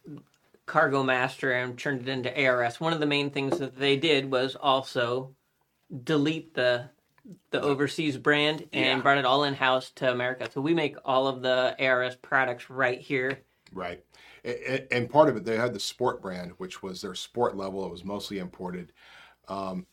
Cargo 0.67 1.03
Master 1.03 1.53
and 1.53 1.79
turned 1.79 2.03
it 2.03 2.09
into 2.09 2.47
ARS, 2.47 2.81
one 2.81 2.93
of 2.93 3.01
the 3.01 3.07
main 3.07 3.31
things 3.31 3.59
that 3.59 3.77
they 3.77 3.97
did 3.97 4.31
was 4.31 4.57
also 4.57 5.35
delete 6.05 6.55
the 6.55 6.91
the 7.51 7.61
overseas 7.61 8.17
brand 8.17 8.63
and 8.73 8.99
Yeah. 8.99 9.01
brought 9.01 9.19
it 9.19 9.25
all 9.25 9.45
in 9.45 9.55
house 9.55 9.91
to 9.97 10.11
America. 10.11 10.49
So 10.51 10.61
we 10.61 10.75
make 10.75 10.97
all 11.05 11.29
of 11.29 11.43
the 11.43 11.77
ARS 11.79 12.17
products 12.17 12.71
right 12.71 13.01
here. 13.01 13.41
Right. 13.73 14.03
And 14.91 15.09
part 15.11 15.29
of 15.29 15.37
it, 15.37 15.45
they 15.45 15.57
had 15.57 15.75
the 15.75 15.81
sport 15.81 16.23
brand, 16.23 16.53
which 16.57 16.83
was 16.83 17.03
their 17.03 17.15
sport 17.15 17.57
level. 17.57 17.85
It 17.85 17.91
was 17.93 18.05
mostly 18.05 18.39
imported. 18.39 18.93
Um, 19.49 19.87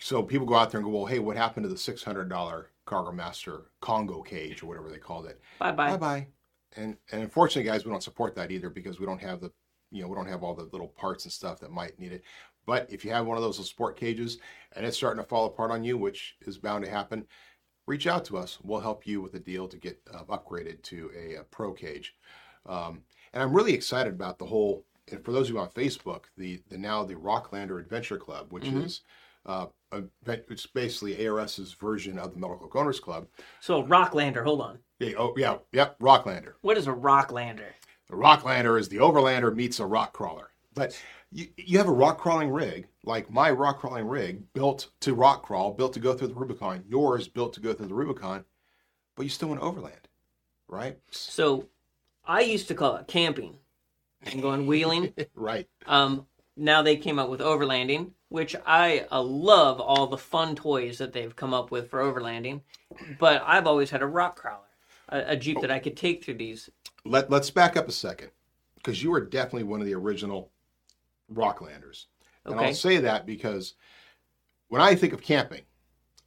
so 0.00 0.22
people 0.22 0.46
go 0.46 0.54
out 0.54 0.70
there 0.70 0.80
and 0.80 0.88
go, 0.88 0.96
well, 0.96 1.06
hey, 1.06 1.18
what 1.18 1.36
happened 1.36 1.64
to 1.64 1.68
the 1.68 1.74
$600 1.74 2.64
Cargo 2.84 3.12
Master 3.12 3.62
Congo 3.80 4.22
cage 4.22 4.62
or 4.62 4.66
whatever 4.66 4.90
they 4.90 4.98
called 4.98 5.26
it? 5.26 5.40
Bye 5.58 5.72
bye. 5.72 5.90
Bye 5.90 5.96
bye. 5.96 6.26
And 6.76 6.96
and 7.10 7.22
unfortunately, 7.22 7.70
guys, 7.70 7.84
we 7.84 7.90
don't 7.90 8.02
support 8.02 8.34
that 8.36 8.50
either 8.50 8.70
because 8.70 8.98
we 8.98 9.06
don't 9.06 9.20
have 9.20 9.40
the, 9.40 9.52
you 9.90 10.02
know, 10.02 10.08
we 10.08 10.16
don't 10.16 10.28
have 10.28 10.42
all 10.42 10.54
the 10.54 10.68
little 10.72 10.88
parts 10.88 11.24
and 11.24 11.32
stuff 11.32 11.60
that 11.60 11.70
might 11.70 11.98
need 11.98 12.12
it. 12.12 12.22
But 12.66 12.90
if 12.90 13.04
you 13.04 13.10
have 13.10 13.26
one 13.26 13.36
of 13.36 13.42
those 13.42 13.64
sport 13.68 13.98
cages 13.98 14.38
and 14.74 14.86
it's 14.86 14.96
starting 14.96 15.22
to 15.22 15.28
fall 15.28 15.46
apart 15.46 15.70
on 15.70 15.84
you, 15.84 15.98
which 15.98 16.36
is 16.42 16.58
bound 16.58 16.84
to 16.84 16.90
happen, 16.90 17.26
reach 17.86 18.06
out 18.06 18.24
to 18.26 18.38
us. 18.38 18.58
We'll 18.62 18.80
help 18.80 19.06
you 19.06 19.20
with 19.20 19.34
a 19.34 19.40
deal 19.40 19.68
to 19.68 19.76
get 19.76 20.00
uh, 20.12 20.24
upgraded 20.24 20.82
to 20.82 21.10
a, 21.16 21.40
uh 21.40 21.42
pro 21.50 21.72
cage. 21.72 22.14
Um, 22.66 23.02
and 23.32 23.42
I'm 23.42 23.52
really 23.52 23.74
excited 23.74 24.12
about 24.12 24.38
the 24.38 24.46
whole. 24.46 24.84
And 25.10 25.24
for 25.24 25.32
those 25.32 25.48
of 25.48 25.54
you 25.54 25.60
on 25.60 25.68
Facebook, 25.70 26.24
the 26.36 26.62
the 26.68 26.78
now 26.78 27.04
the 27.04 27.14
Rocklander 27.14 27.80
Adventure 27.80 28.18
Club, 28.18 28.46
which 28.52 28.68
is 28.68 29.00
uh, 29.46 29.66
a, 29.92 30.02
it's 30.26 30.66
basically 30.66 31.26
ARS's 31.26 31.72
version 31.72 32.18
of 32.18 32.32
the 32.32 32.38
Metal 32.40 32.56
Cloak 32.56 32.76
Owners 32.76 33.00
Club. 33.00 33.26
So 33.60 33.82
Rocklander, 33.82 34.44
hold 34.44 34.60
on. 34.60 34.78
Yeah, 34.98 35.14
oh 35.18 35.34
yeah, 35.36 35.58
yep, 35.72 35.98
Rocklander. 35.98 36.54
What 36.62 36.78
is 36.78 36.86
a 36.86 36.92
Rocklander? 36.92 37.70
The 38.08 38.16
Rocklander 38.16 38.78
is 38.78 38.88
the 38.88 38.98
Overlander 38.98 39.54
meets 39.54 39.80
a 39.80 39.86
rock 39.86 40.12
crawler. 40.12 40.50
But 40.74 41.00
you, 41.30 41.48
you 41.56 41.78
have 41.78 41.88
a 41.88 41.92
rock 41.92 42.18
crawling 42.18 42.50
rig, 42.50 42.86
like 43.04 43.30
my 43.30 43.50
rock 43.50 43.80
crawling 43.80 44.06
rig, 44.06 44.42
built 44.54 44.88
to 45.00 45.14
rock 45.14 45.42
crawl, 45.42 45.72
built 45.72 45.92
to 45.94 46.00
go 46.00 46.14
through 46.14 46.28
the 46.28 46.34
Rubicon. 46.34 46.84
Yours 46.88 47.28
built 47.28 47.52
to 47.54 47.60
go 47.60 47.72
through 47.72 47.88
the 47.88 47.94
Rubicon, 47.94 48.44
but 49.16 49.24
you 49.24 49.28
still 49.28 49.48
want 49.48 49.60
overland, 49.60 50.08
right? 50.68 50.98
So 51.10 51.68
I 52.24 52.40
used 52.40 52.68
to 52.68 52.74
call 52.74 52.96
it 52.96 53.06
camping 53.08 53.56
and 54.22 54.42
going 54.42 54.66
wheeling. 54.66 55.14
Right. 55.34 55.68
Um, 55.86 56.26
now 56.56 56.82
they 56.82 56.96
came 56.96 57.18
up 57.18 57.28
with 57.28 57.40
overlanding, 57.40 58.12
which 58.28 58.54
I 58.66 59.06
uh, 59.10 59.22
love 59.22 59.80
all 59.80 60.06
the 60.06 60.18
fun 60.18 60.54
toys 60.54 60.98
that 60.98 61.12
they've 61.12 61.34
come 61.34 61.54
up 61.54 61.70
with 61.70 61.90
for 61.90 62.00
overlanding. 62.00 62.60
But 63.18 63.42
I've 63.46 63.66
always 63.66 63.90
had 63.90 64.02
a 64.02 64.06
rock 64.06 64.36
crawler, 64.36 64.60
a, 65.08 65.32
a 65.32 65.36
Jeep 65.36 65.60
that 65.60 65.70
I 65.70 65.78
could 65.78 65.96
take 65.96 66.24
through 66.24 66.34
these. 66.34 66.70
Let, 67.04 67.30
let's 67.30 67.50
back 67.50 67.76
up 67.76 67.88
a 67.88 67.92
second 67.92 68.30
because 68.76 69.02
you 69.02 69.12
are 69.14 69.20
definitely 69.20 69.64
one 69.64 69.80
of 69.80 69.86
the 69.86 69.94
original 69.94 70.50
Rocklanders. 71.32 72.06
And 72.44 72.54
Okay. 72.54 72.66
I'll 72.66 72.74
say 72.74 72.98
that 72.98 73.26
because 73.26 73.74
when 74.68 74.82
I 74.82 74.94
think 74.94 75.12
of 75.12 75.22
camping, 75.22 75.62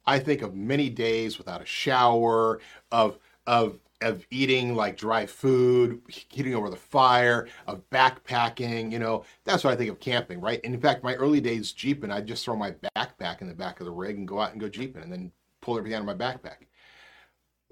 I 0.06 0.18
think 0.18 0.42
of 0.42 0.54
many 0.54 0.88
days 0.88 1.38
without 1.38 1.62
a 1.62 1.66
shower, 1.66 2.60
of 2.90 3.18
of 3.46 3.78
of 4.06 4.26
eating 4.30 4.74
like 4.74 4.96
dry 4.96 5.26
food, 5.26 6.00
heating 6.08 6.54
over 6.54 6.70
the 6.70 6.76
fire, 6.76 7.48
of 7.66 7.88
backpacking. 7.90 8.90
You 8.90 8.98
know, 8.98 9.24
that's 9.44 9.64
what 9.64 9.72
I 9.72 9.76
think 9.76 9.90
of 9.90 10.00
camping, 10.00 10.40
right? 10.40 10.60
And 10.64 10.74
in 10.74 10.80
fact, 10.80 11.04
my 11.04 11.14
early 11.14 11.40
days 11.40 11.72
jeeping, 11.72 12.10
I'd 12.10 12.26
just 12.26 12.44
throw 12.44 12.56
my 12.56 12.72
backpack 12.96 13.40
in 13.40 13.48
the 13.48 13.54
back 13.54 13.80
of 13.80 13.86
the 13.86 13.92
rig 13.92 14.16
and 14.16 14.26
go 14.26 14.40
out 14.40 14.52
and 14.52 14.60
go 14.60 14.68
jeeping, 14.68 15.02
and 15.02 15.12
then 15.12 15.32
pull 15.60 15.76
everything 15.76 15.96
out 15.96 16.08
of 16.08 16.18
my 16.18 16.24
backpack. 16.24 16.66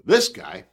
This 0.03 0.29
guy, 0.29 0.65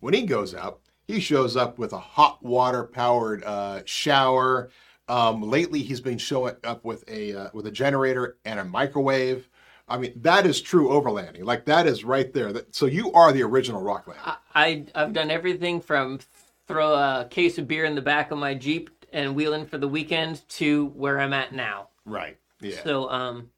when 0.00 0.14
he 0.14 0.22
goes 0.22 0.54
out, 0.54 0.80
he 1.06 1.20
shows 1.20 1.56
up 1.56 1.78
with 1.78 1.92
a 1.92 1.98
hot 1.98 2.42
water 2.42 2.84
powered 2.84 3.44
uh, 3.44 3.82
shower. 3.84 4.70
Um, 5.08 5.40
lately, 5.40 5.82
he's 5.82 6.00
been 6.00 6.18
showing 6.18 6.56
up 6.64 6.84
with 6.84 7.08
a 7.08 7.32
uh, 7.32 7.50
with 7.52 7.66
a 7.66 7.70
generator 7.70 8.38
and 8.44 8.58
a 8.58 8.64
microwave. 8.64 9.48
I 9.88 9.98
mean, 9.98 10.12
that 10.16 10.46
is 10.46 10.60
true 10.60 10.88
overlanding. 10.88 11.44
Like 11.44 11.64
that 11.66 11.86
is 11.86 12.04
right 12.04 12.32
there. 12.32 12.52
That, 12.52 12.74
so 12.74 12.86
you 12.86 13.12
are 13.12 13.32
the 13.32 13.42
original 13.42 13.82
Rocklander. 13.82 14.16
I, 14.24 14.36
I 14.54 14.84
I've 14.94 15.12
done 15.12 15.30
everything 15.30 15.80
from 15.80 16.20
throw 16.66 16.94
a 16.94 17.26
case 17.30 17.58
of 17.58 17.68
beer 17.68 17.84
in 17.84 17.94
the 17.94 18.02
back 18.02 18.30
of 18.30 18.38
my 18.38 18.54
Jeep 18.54 18.90
and 19.12 19.36
wheel 19.36 19.52
in 19.52 19.66
for 19.66 19.78
the 19.78 19.88
weekend 19.88 20.48
to 20.48 20.86
where 20.86 21.20
I'm 21.20 21.32
at 21.32 21.52
now. 21.52 21.88
right. 22.04 22.36
Yeah. 22.60 22.82
So 22.82 23.08
um, 23.10 23.50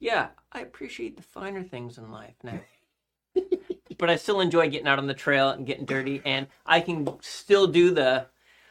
yeah, 0.00 0.28
I 0.52 0.60
appreciate 0.60 1.16
the 1.16 1.22
finer 1.22 1.62
things 1.62 1.98
in 1.98 2.10
life 2.10 2.36
now. 2.42 2.60
but 3.98 4.08
I 4.08 4.16
still 4.16 4.40
enjoy 4.40 4.70
getting 4.70 4.88
out 4.88 4.98
on 4.98 5.06
the 5.06 5.14
trail 5.14 5.50
and 5.50 5.66
getting 5.66 5.84
dirty, 5.84 6.22
and 6.24 6.46
I 6.64 6.80
can 6.80 7.06
still 7.20 7.66
do 7.66 7.90
the. 7.90 8.26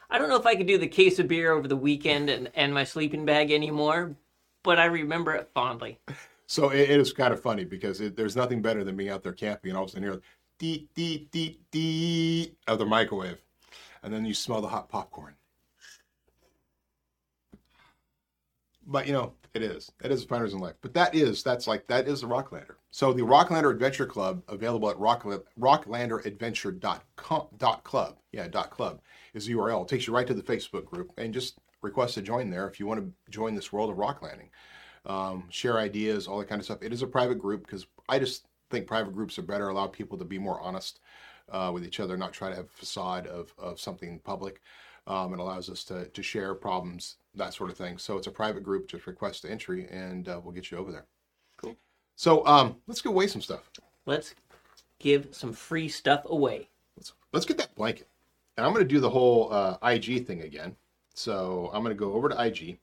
I 0.09 0.17
don't 0.17 0.29
know 0.29 0.37
if 0.37 0.45
I 0.45 0.55
could 0.55 0.67
do 0.67 0.77
the 0.77 0.87
case 0.87 1.19
of 1.19 1.27
beer 1.27 1.51
over 1.51 1.67
the 1.67 1.75
weekend 1.75 2.29
and, 2.29 2.49
and 2.53 2.73
my 2.73 2.83
sleeping 2.83 3.25
bag 3.25 3.51
anymore, 3.51 4.15
but 4.63 4.79
I 4.79 4.85
remember 4.85 5.33
it 5.33 5.49
fondly. 5.53 5.99
So 6.47 6.69
it, 6.69 6.89
it 6.89 6.99
is 6.99 7.13
kind 7.13 7.33
of 7.33 7.41
funny 7.41 7.65
because 7.65 8.01
it, 8.01 8.15
there's 8.15 8.35
nothing 8.35 8.61
better 8.61 8.83
than 8.83 8.95
being 8.95 9.09
out 9.09 9.23
there 9.23 9.33
camping 9.33 9.71
and 9.71 9.77
all 9.77 9.83
of 9.83 9.89
a 9.89 9.93
sudden 9.93 10.03
you 10.03 10.11
hear 10.11 10.21
dee 10.59 10.87
dee 10.95 11.27
dee 11.31 11.59
dee 11.71 12.55
of 12.67 12.79
the 12.79 12.85
microwave, 12.85 13.41
and 14.03 14.13
then 14.13 14.25
you 14.25 14.33
smell 14.33 14.61
the 14.61 14.67
hot 14.67 14.89
popcorn. 14.89 15.35
But 18.87 19.07
you 19.07 19.13
know, 19.13 19.33
it 19.55 19.63
is. 19.63 19.91
It 20.03 20.11
is 20.11 20.23
finders 20.25 20.53
in 20.53 20.59
life. 20.59 20.75
But 20.81 20.93
that 20.93 21.15
is 21.15 21.41
that's 21.41 21.65
like 21.65 21.87
that 21.87 22.07
is 22.07 22.21
the 22.21 22.27
Rocklander. 22.27 22.75
So 22.91 23.13
the 23.13 23.23
Rocklander 23.23 23.71
Adventure 23.71 24.05
Club, 24.05 24.43
available 24.47 24.89
at 24.89 24.99
rock, 24.99 25.23
rocklanderadventure.com 25.59 27.47
dot 27.57 27.83
club. 27.83 28.17
Yeah, 28.31 28.47
dot 28.47 28.69
club 28.69 29.01
is 29.33 29.45
the 29.45 29.53
URL. 29.53 29.83
It 29.83 29.87
takes 29.87 30.07
you 30.07 30.13
right 30.13 30.27
to 30.27 30.33
the 30.33 30.43
Facebook 30.43 30.85
group 30.85 31.11
and 31.17 31.33
just 31.33 31.57
request 31.81 32.15
to 32.15 32.21
join 32.21 32.49
there 32.49 32.67
if 32.67 32.79
you 32.79 32.85
want 32.85 32.99
to 32.99 33.11
join 33.31 33.55
this 33.55 33.71
world 33.71 33.89
of 33.89 33.97
rock 33.97 34.21
landing. 34.21 34.49
Um, 35.05 35.45
share 35.49 35.77
ideas, 35.77 36.27
all 36.27 36.39
that 36.39 36.49
kind 36.49 36.59
of 36.59 36.65
stuff. 36.65 36.79
It 36.81 36.91
is 36.91 37.01
a 37.01 37.07
private 37.07 37.39
group 37.39 37.65
because 37.65 37.85
I 38.09 38.19
just 38.19 38.47
think 38.71 38.87
private 38.87 39.13
groups 39.13 39.37
are 39.37 39.43
better, 39.43 39.69
allow 39.69 39.87
people 39.87 40.17
to 40.17 40.25
be 40.25 40.39
more 40.39 40.59
honest 40.61 40.99
uh, 41.51 41.71
with 41.73 41.85
each 41.85 41.99
other, 41.99 42.17
not 42.17 42.33
try 42.33 42.49
to 42.49 42.55
have 42.55 42.65
a 42.65 42.69
facade 42.69 43.27
of, 43.27 43.53
of 43.57 43.79
something 43.79 44.19
public. 44.19 44.61
Um, 45.07 45.33
it 45.33 45.39
allows 45.39 45.69
us 45.69 45.83
to, 45.85 46.07
to 46.07 46.23
share 46.23 46.55
problems, 46.55 47.17
that 47.35 47.53
sort 47.53 47.69
of 47.69 47.77
thing. 47.77 47.97
So 47.97 48.17
it's 48.17 48.27
a 48.27 48.31
private 48.31 48.63
group, 48.63 48.87
just 48.87 49.05
request 49.05 49.43
the 49.43 49.51
entry 49.51 49.87
and 49.91 50.27
uh, 50.27 50.41
we'll 50.43 50.53
get 50.53 50.71
you 50.71 50.77
over 50.77 50.91
there. 50.91 51.05
Cool. 51.57 51.75
So 52.15 52.45
um, 52.47 52.77
let's 52.87 53.01
give 53.01 53.11
away 53.11 53.27
some 53.27 53.41
stuff. 53.41 53.69
Let's 54.05 54.33
give 54.99 55.27
some 55.31 55.53
free 55.53 55.87
stuff 55.87 56.23
away. 56.25 56.69
Let's, 56.97 57.13
let's 57.33 57.45
get 57.45 57.57
that 57.57 57.75
blanket. 57.75 58.07
And 58.57 58.65
I'm 58.65 58.73
going 58.73 58.85
to 58.85 58.93
do 58.93 58.99
the 58.99 59.09
whole 59.09 59.51
uh, 59.51 59.77
IG 59.83 60.25
thing 60.25 60.41
again. 60.41 60.75
So 61.13 61.69
I'm 61.73 61.83
going 61.83 61.95
to 61.95 61.99
go 61.99 62.13
over 62.13 62.29
to 62.29 62.43
IG 62.43 62.77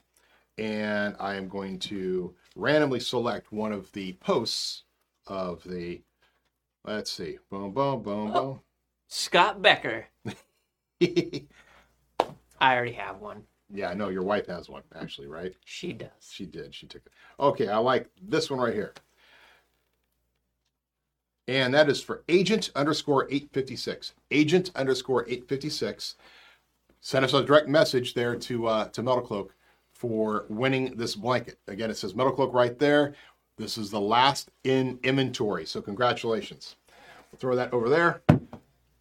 and 0.58 1.16
I 1.18 1.34
am 1.34 1.48
going 1.48 1.78
to 1.80 2.34
randomly 2.56 3.00
select 3.00 3.52
one 3.52 3.72
of 3.72 3.90
the 3.92 4.12
posts 4.14 4.84
of 5.26 5.62
the, 5.64 6.02
let's 6.84 7.10
see, 7.10 7.38
boom, 7.50 7.72
boom, 7.72 8.02
boom, 8.02 8.32
boom. 8.32 8.60
Scott 9.08 9.62
Becker. 9.62 10.06
I 11.00 11.46
already 12.60 12.92
have 12.92 13.20
one. 13.20 13.42
yeah, 13.72 13.88
I 13.90 13.94
know 13.94 14.08
your 14.08 14.22
wife 14.22 14.46
has 14.46 14.68
one 14.68 14.82
actually, 14.94 15.26
right? 15.26 15.54
She 15.64 15.92
does. 15.92 16.08
She 16.30 16.46
did. 16.46 16.74
She 16.74 16.86
took 16.86 17.02
it. 17.04 17.12
Okay, 17.40 17.68
I 17.68 17.78
like 17.78 18.08
this 18.22 18.50
one 18.50 18.60
right 18.60 18.74
here. 18.74 18.94
And 21.48 21.74
that 21.74 21.88
is 21.88 22.00
for 22.00 22.22
agent 22.28 22.70
underscore 22.76 23.24
856. 23.24 24.14
Agent 24.30 24.70
underscore 24.76 25.24
856. 25.24 26.14
Send 27.00 27.24
us 27.24 27.34
a 27.34 27.42
direct 27.42 27.68
message 27.68 28.14
there 28.14 28.36
to 28.36 28.66
uh, 28.68 28.88
to 28.90 29.02
Metal 29.02 29.22
Cloak 29.22 29.54
for 30.02 30.46
winning 30.48 30.96
this 30.96 31.14
blanket. 31.14 31.60
Again, 31.68 31.88
it 31.88 31.96
says 31.96 32.16
Metal 32.16 32.32
Cloak 32.32 32.52
right 32.52 32.76
there. 32.76 33.14
This 33.56 33.78
is 33.78 33.88
the 33.88 34.00
last 34.00 34.50
in 34.64 34.98
inventory. 35.04 35.64
So 35.64 35.80
congratulations. 35.80 36.74
We'll 37.30 37.38
throw 37.38 37.54
that 37.54 37.72
over 37.72 37.88
there. 37.88 38.20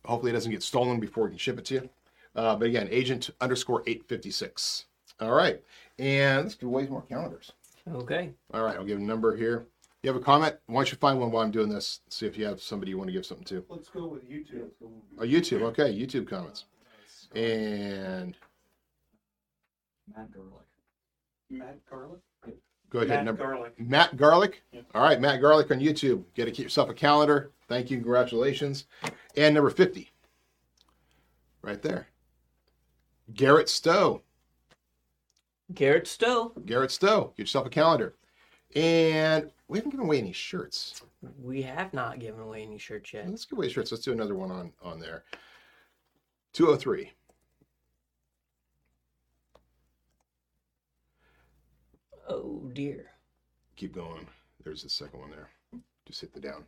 Hopefully 0.06 0.30
it 0.30 0.36
doesn't 0.36 0.52
get 0.52 0.62
stolen 0.62 1.00
before 1.00 1.24
we 1.24 1.32
can 1.32 1.40
ship 1.40 1.58
it 1.58 1.66
to 1.66 1.74
you. 1.74 1.90
Uh, 2.36 2.56
but 2.56 2.68
again, 2.68 2.88
agent 2.92 3.32
underscore 3.42 3.82
856. 3.88 4.86
All 5.20 5.32
right. 5.32 5.60
And 5.98 6.44
let's 6.44 6.54
give 6.54 6.70
away 6.70 6.86
more 6.86 7.02
calendars. 7.02 7.52
Okay. 7.92 8.30
All 8.54 8.64
right, 8.64 8.76
I'll 8.76 8.86
give 8.86 9.00
a 9.00 9.02
number 9.02 9.36
here. 9.36 9.66
You 10.04 10.14
have 10.14 10.22
a 10.22 10.24
comment? 10.24 10.56
Why 10.68 10.82
don't 10.82 10.92
you 10.92 10.98
find 11.00 11.20
one 11.20 11.32
while 11.32 11.44
I'm 11.44 11.50
doing 11.50 11.70
this? 11.70 12.02
See 12.10 12.28
if 12.28 12.38
you 12.38 12.46
have 12.46 12.62
somebody 12.62 12.92
you 12.92 13.00
want 13.00 13.08
to 13.08 13.12
give 13.12 13.26
something 13.26 13.46
to. 13.46 13.66
Let's 13.70 13.90
go 13.90 14.06
with 14.06 14.30
YouTube. 14.30 14.70
Oh, 15.18 15.24
YouTube. 15.24 15.64
Okay, 15.64 15.92
YouTube 15.92 16.28
comments. 16.28 16.66
And 17.34 18.38
Matt 20.16 20.32
Gerlich. 20.32 20.71
Matt 21.52 21.78
Garlic. 21.90 22.20
go 22.90 23.00
ahead. 23.00 23.10
Matt 23.10 23.26
number, 23.26 23.44
Garlic. 23.44 23.80
Matt 23.80 24.18
Garlic. 24.18 24.64
Yeah. 24.72 24.82
All 24.96 25.04
right, 25.04 25.20
Matt 25.20 25.42
Garlic 25.42 25.70
on 25.72 25.80
YouTube. 25.80 26.24
Get 26.34 26.46
to 26.46 26.52
keep 26.52 26.64
yourself 26.64 26.90
a 26.90 26.94
calendar. 26.94 27.52
Thank 27.68 27.92
you. 27.92 27.98
Congratulations. 27.98 28.86
And 29.38 29.56
number 29.56 29.70
50. 29.70 30.10
Right 31.62 31.82
there. 31.82 32.08
Garrett 33.34 33.70
Stowe. 33.70 34.22
Garrett 35.74 36.08
Stowe. 36.08 36.52
Garrett 36.66 36.92
Stowe. 36.92 37.34
Get 37.38 37.44
yourself 37.44 37.66
a 37.66 37.70
calendar. 37.70 38.16
And 38.76 39.52
we 39.68 39.78
haven't 39.78 39.92
given 39.92 40.06
away 40.06 40.20
any 40.20 40.34
shirts. 40.34 41.02
We 41.42 41.62
have 41.62 41.94
not 41.94 42.20
given 42.20 42.42
away 42.42 42.64
any 42.64 42.78
shirts 42.78 43.14
yet. 43.14 43.30
Let's 43.30 43.46
give 43.46 43.58
away 43.58 43.70
shirts. 43.70 43.92
Let's 43.92 44.04
do 44.04 44.12
another 44.12 44.36
one 44.36 44.52
on 44.52 44.74
on 44.82 45.00
there. 45.00 45.24
203. 46.54 47.12
Oh 52.32 52.62
dear. 52.72 53.08
Keep 53.76 53.94
going. 53.94 54.26
There's 54.64 54.84
the 54.84 54.90
second 54.90 55.20
one 55.20 55.32
there. 55.32 55.50
Just 56.08 56.22
hit 56.22 56.34
the 56.34 56.40
down. 56.40 56.64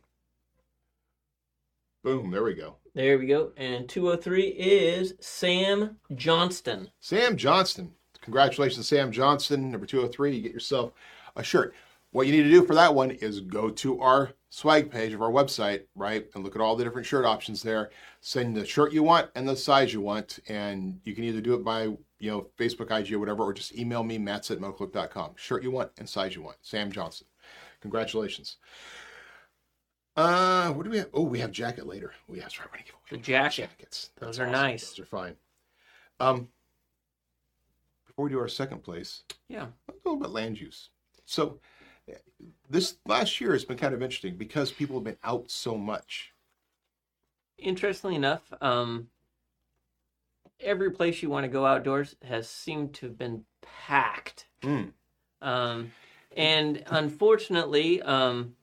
Boom. 2.02 2.30
There 2.30 2.44
we 2.44 2.52
go. 2.52 2.76
There 2.92 3.18
we 3.18 3.26
go. 3.26 3.52
And 3.56 3.88
203 3.88 4.42
is 4.42 5.14
Sam 5.20 5.96
Johnston. 6.14 6.90
Sam 7.00 7.38
Johnston. 7.38 7.94
Congratulations, 8.20 8.86
Sam 8.86 9.10
Johnston. 9.10 9.70
Number 9.70 9.86
203. 9.86 10.36
You 10.36 10.42
get 10.42 10.52
yourself 10.52 10.92
a 11.34 11.42
shirt. 11.42 11.74
What 12.10 12.26
you 12.26 12.32
need 12.32 12.42
to 12.42 12.50
do 12.50 12.66
for 12.66 12.74
that 12.74 12.94
one 12.94 13.12
is 13.12 13.40
go 13.40 13.70
to 13.70 14.00
our 14.00 14.32
swag 14.50 14.90
page 14.90 15.14
of 15.14 15.22
our 15.22 15.32
website, 15.32 15.84
right? 15.96 16.26
And 16.34 16.44
look 16.44 16.56
at 16.56 16.60
all 16.60 16.76
the 16.76 16.84
different 16.84 17.06
shirt 17.06 17.24
options 17.24 17.62
there. 17.62 17.90
Send 18.20 18.54
the 18.54 18.66
shirt 18.66 18.92
you 18.92 19.02
want 19.02 19.30
and 19.34 19.48
the 19.48 19.56
size 19.56 19.94
you 19.94 20.02
want. 20.02 20.40
And 20.46 21.00
you 21.04 21.14
can 21.14 21.24
either 21.24 21.40
do 21.40 21.54
it 21.54 21.64
by, 21.64 21.96
you 22.24 22.30
know, 22.30 22.46
Facebook, 22.58 22.90
IG, 22.90 23.12
or 23.12 23.18
whatever, 23.18 23.42
or 23.42 23.52
just 23.52 23.76
email 23.76 24.02
me, 24.02 24.16
matts 24.16 24.50
at 24.50 24.58
metalcloak.com. 24.58 25.32
Shirt 25.36 25.62
you 25.62 25.70
want 25.70 25.90
and 25.98 26.08
size 26.08 26.34
you 26.34 26.40
want. 26.42 26.56
Sam 26.62 26.90
Johnson. 26.90 27.26
Congratulations. 27.82 28.56
Uh, 30.16 30.70
what 30.72 30.84
do 30.84 30.90
we 30.90 30.98
have? 30.98 31.10
Oh, 31.12 31.22
we 31.24 31.38
have 31.40 31.50
jacket 31.50 31.86
later. 31.86 32.12
We 32.26 32.38
have 32.38 32.46
right, 32.58 32.66
we're 32.66 32.78
gonna 32.78 32.84
give 32.84 32.94
away 32.94 33.02
The 33.10 33.16
jacket. 33.18 33.56
jackets. 33.68 34.10
Those 34.18 34.38
are 34.38 34.44
awesome. 34.44 34.52
nice. 34.52 34.88
Those 34.90 35.00
are 35.00 35.04
fine. 35.06 35.36
Um, 36.18 36.48
before 38.06 38.24
we 38.24 38.30
do 38.30 38.38
our 38.38 38.48
second 38.48 38.82
place, 38.82 39.24
Yeah. 39.48 39.66
a 39.88 39.92
little 40.04 40.16
bit 40.16 40.30
land 40.30 40.58
use. 40.58 40.88
So, 41.26 41.58
this 42.70 42.96
last 43.06 43.40
year 43.40 43.52
has 43.52 43.64
been 43.64 43.76
kind 43.76 43.92
of 43.94 44.02
interesting 44.02 44.36
because 44.36 44.70
people 44.72 44.96
have 44.96 45.04
been 45.04 45.18
out 45.24 45.50
so 45.50 45.76
much. 45.76 46.32
Interestingly 47.58 48.14
enough, 48.16 48.52
um, 48.62 49.08
every 50.60 50.90
place 50.90 51.22
you 51.22 51.30
want 51.30 51.44
to 51.44 51.48
go 51.48 51.66
outdoors 51.66 52.16
has 52.22 52.48
seemed 52.48 52.94
to 52.94 53.06
have 53.06 53.18
been 53.18 53.44
packed. 53.62 54.46
Mm. 54.62 54.92
Um, 55.42 55.92
and 56.36 56.82
unfortunately, 56.86 58.02
um, 58.02 58.56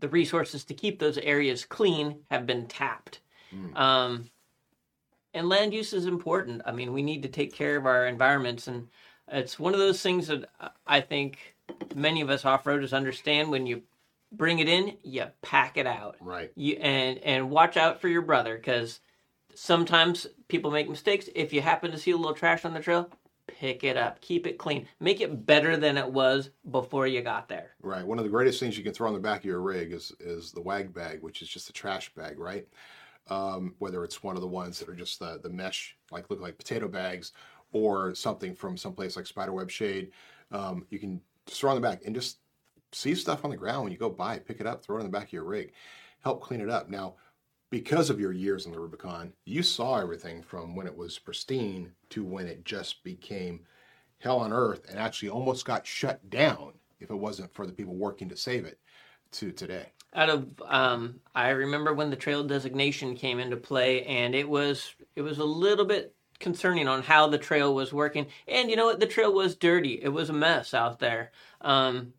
the 0.00 0.08
resources 0.08 0.64
to 0.64 0.74
keep 0.74 0.98
those 0.98 1.18
areas 1.18 1.64
clean 1.64 2.20
have 2.30 2.46
been 2.46 2.66
tapped. 2.66 3.20
Mm. 3.54 3.76
Um, 3.76 4.30
and 5.34 5.48
land 5.48 5.74
use 5.74 5.92
is 5.92 6.06
important. 6.06 6.62
I 6.64 6.72
mean, 6.72 6.92
we 6.92 7.02
need 7.02 7.22
to 7.22 7.28
take 7.28 7.52
care 7.52 7.76
of 7.76 7.86
our 7.86 8.06
environments. 8.06 8.66
And 8.68 8.88
It's 9.30 9.58
one 9.58 9.74
of 9.74 9.80
those 9.80 10.00
things 10.00 10.28
that 10.28 10.50
I 10.86 11.00
think 11.00 11.56
many 11.94 12.20
of 12.20 12.30
us 12.30 12.44
off-roaders 12.44 12.96
understand. 12.96 13.50
When 13.50 13.66
you 13.66 13.82
bring 14.32 14.58
it 14.58 14.68
in, 14.68 14.96
you 15.02 15.26
pack 15.42 15.76
it 15.76 15.86
out. 15.86 16.16
Right. 16.20 16.50
You 16.54 16.76
and 16.76 17.18
and 17.18 17.50
watch 17.50 17.76
out 17.76 18.00
for 18.00 18.08
your 18.08 18.22
brother 18.22 18.56
because 18.56 19.00
sometimes 19.58 20.26
people 20.46 20.70
make 20.70 20.88
mistakes. 20.88 21.28
If 21.34 21.52
you 21.52 21.60
happen 21.60 21.90
to 21.90 21.98
see 21.98 22.12
a 22.12 22.16
little 22.16 22.34
trash 22.34 22.64
on 22.64 22.74
the 22.74 22.80
trail, 22.80 23.10
pick 23.48 23.82
it 23.82 23.96
up, 23.96 24.20
keep 24.20 24.46
it 24.46 24.56
clean, 24.56 24.86
make 25.00 25.20
it 25.20 25.46
better 25.46 25.76
than 25.76 25.98
it 25.98 26.12
was 26.12 26.50
before 26.70 27.08
you 27.08 27.22
got 27.22 27.48
there. 27.48 27.72
Right. 27.82 28.06
One 28.06 28.18
of 28.18 28.24
the 28.24 28.30
greatest 28.30 28.60
things 28.60 28.78
you 28.78 28.84
can 28.84 28.94
throw 28.94 29.08
on 29.08 29.14
the 29.14 29.20
back 29.20 29.40
of 29.40 29.44
your 29.44 29.60
rig 29.60 29.92
is 29.92 30.12
is 30.20 30.52
the 30.52 30.60
wag 30.60 30.94
bag, 30.94 31.22
which 31.22 31.42
is 31.42 31.48
just 31.48 31.68
a 31.68 31.72
trash 31.72 32.14
bag, 32.14 32.38
right? 32.38 32.68
Um, 33.28 33.74
whether 33.78 34.04
it's 34.04 34.22
one 34.22 34.36
of 34.36 34.42
the 34.42 34.48
ones 34.48 34.78
that 34.78 34.88
are 34.88 34.94
just 34.94 35.18
the 35.18 35.40
the 35.42 35.50
mesh, 35.50 35.96
like 36.12 36.30
look 36.30 36.40
like 36.40 36.56
potato 36.56 36.86
bags, 36.86 37.32
or 37.72 38.14
something 38.14 38.54
from 38.54 38.76
someplace 38.76 39.16
like 39.16 39.26
Spiderweb 39.26 39.70
Shade, 39.70 40.12
um, 40.52 40.86
you 40.90 41.00
can 41.00 41.20
just 41.46 41.60
throw 41.60 41.70
on 41.70 41.76
the 41.76 41.82
back 41.82 42.02
and 42.06 42.14
just 42.14 42.38
see 42.92 43.14
stuff 43.14 43.44
on 43.44 43.50
the 43.50 43.56
ground 43.56 43.82
when 43.82 43.92
you 43.92 43.98
go 43.98 44.08
by, 44.08 44.38
pick 44.38 44.60
it 44.60 44.66
up, 44.66 44.84
throw 44.84 44.96
it 44.96 45.00
in 45.00 45.06
the 45.06 45.12
back 45.12 45.26
of 45.26 45.32
your 45.32 45.44
rig, 45.44 45.72
help 46.20 46.40
clean 46.40 46.60
it 46.60 46.70
up. 46.70 46.88
Now, 46.88 47.16
because 47.70 48.10
of 48.10 48.20
your 48.20 48.32
years 48.32 48.66
on 48.66 48.72
the 48.72 48.80
Rubicon, 48.80 49.32
you 49.44 49.62
saw 49.62 49.98
everything 49.98 50.42
from 50.42 50.74
when 50.74 50.86
it 50.86 50.96
was 50.96 51.18
pristine 51.18 51.92
to 52.10 52.24
when 52.24 52.46
it 52.46 52.64
just 52.64 53.04
became 53.04 53.60
hell 54.18 54.38
on 54.40 54.52
earth 54.52 54.86
and 54.88 54.98
actually 54.98 55.28
almost 55.28 55.64
got 55.64 55.86
shut 55.86 56.28
down 56.30 56.72
if 57.00 57.10
it 57.10 57.14
wasn't 57.14 57.52
for 57.54 57.66
the 57.66 57.72
people 57.72 57.94
working 57.94 58.28
to 58.28 58.36
save 58.36 58.64
it 58.64 58.78
to 59.32 59.52
today. 59.52 59.92
Out 60.14 60.30
of 60.30 60.62
um, 60.66 61.20
I 61.34 61.50
remember 61.50 61.92
when 61.92 62.10
the 62.10 62.16
trail 62.16 62.42
designation 62.42 63.14
came 63.14 63.38
into 63.38 63.56
play, 63.56 64.04
and 64.06 64.34
it 64.34 64.48
was 64.48 64.94
it 65.16 65.22
was 65.22 65.38
a 65.38 65.44
little 65.44 65.84
bit 65.84 66.14
concerning 66.40 66.88
on 66.88 67.02
how 67.02 67.28
the 67.28 67.36
trail 67.36 67.74
was 67.74 67.92
working. 67.92 68.26
And 68.46 68.70
you 68.70 68.76
know 68.76 68.86
what? 68.86 69.00
The 69.00 69.06
trail 69.06 69.32
was 69.34 69.54
dirty. 69.54 70.00
It 70.02 70.08
was 70.08 70.30
a 70.30 70.32
mess 70.32 70.72
out 70.72 70.98
there. 70.98 71.32
Um, 71.60 72.14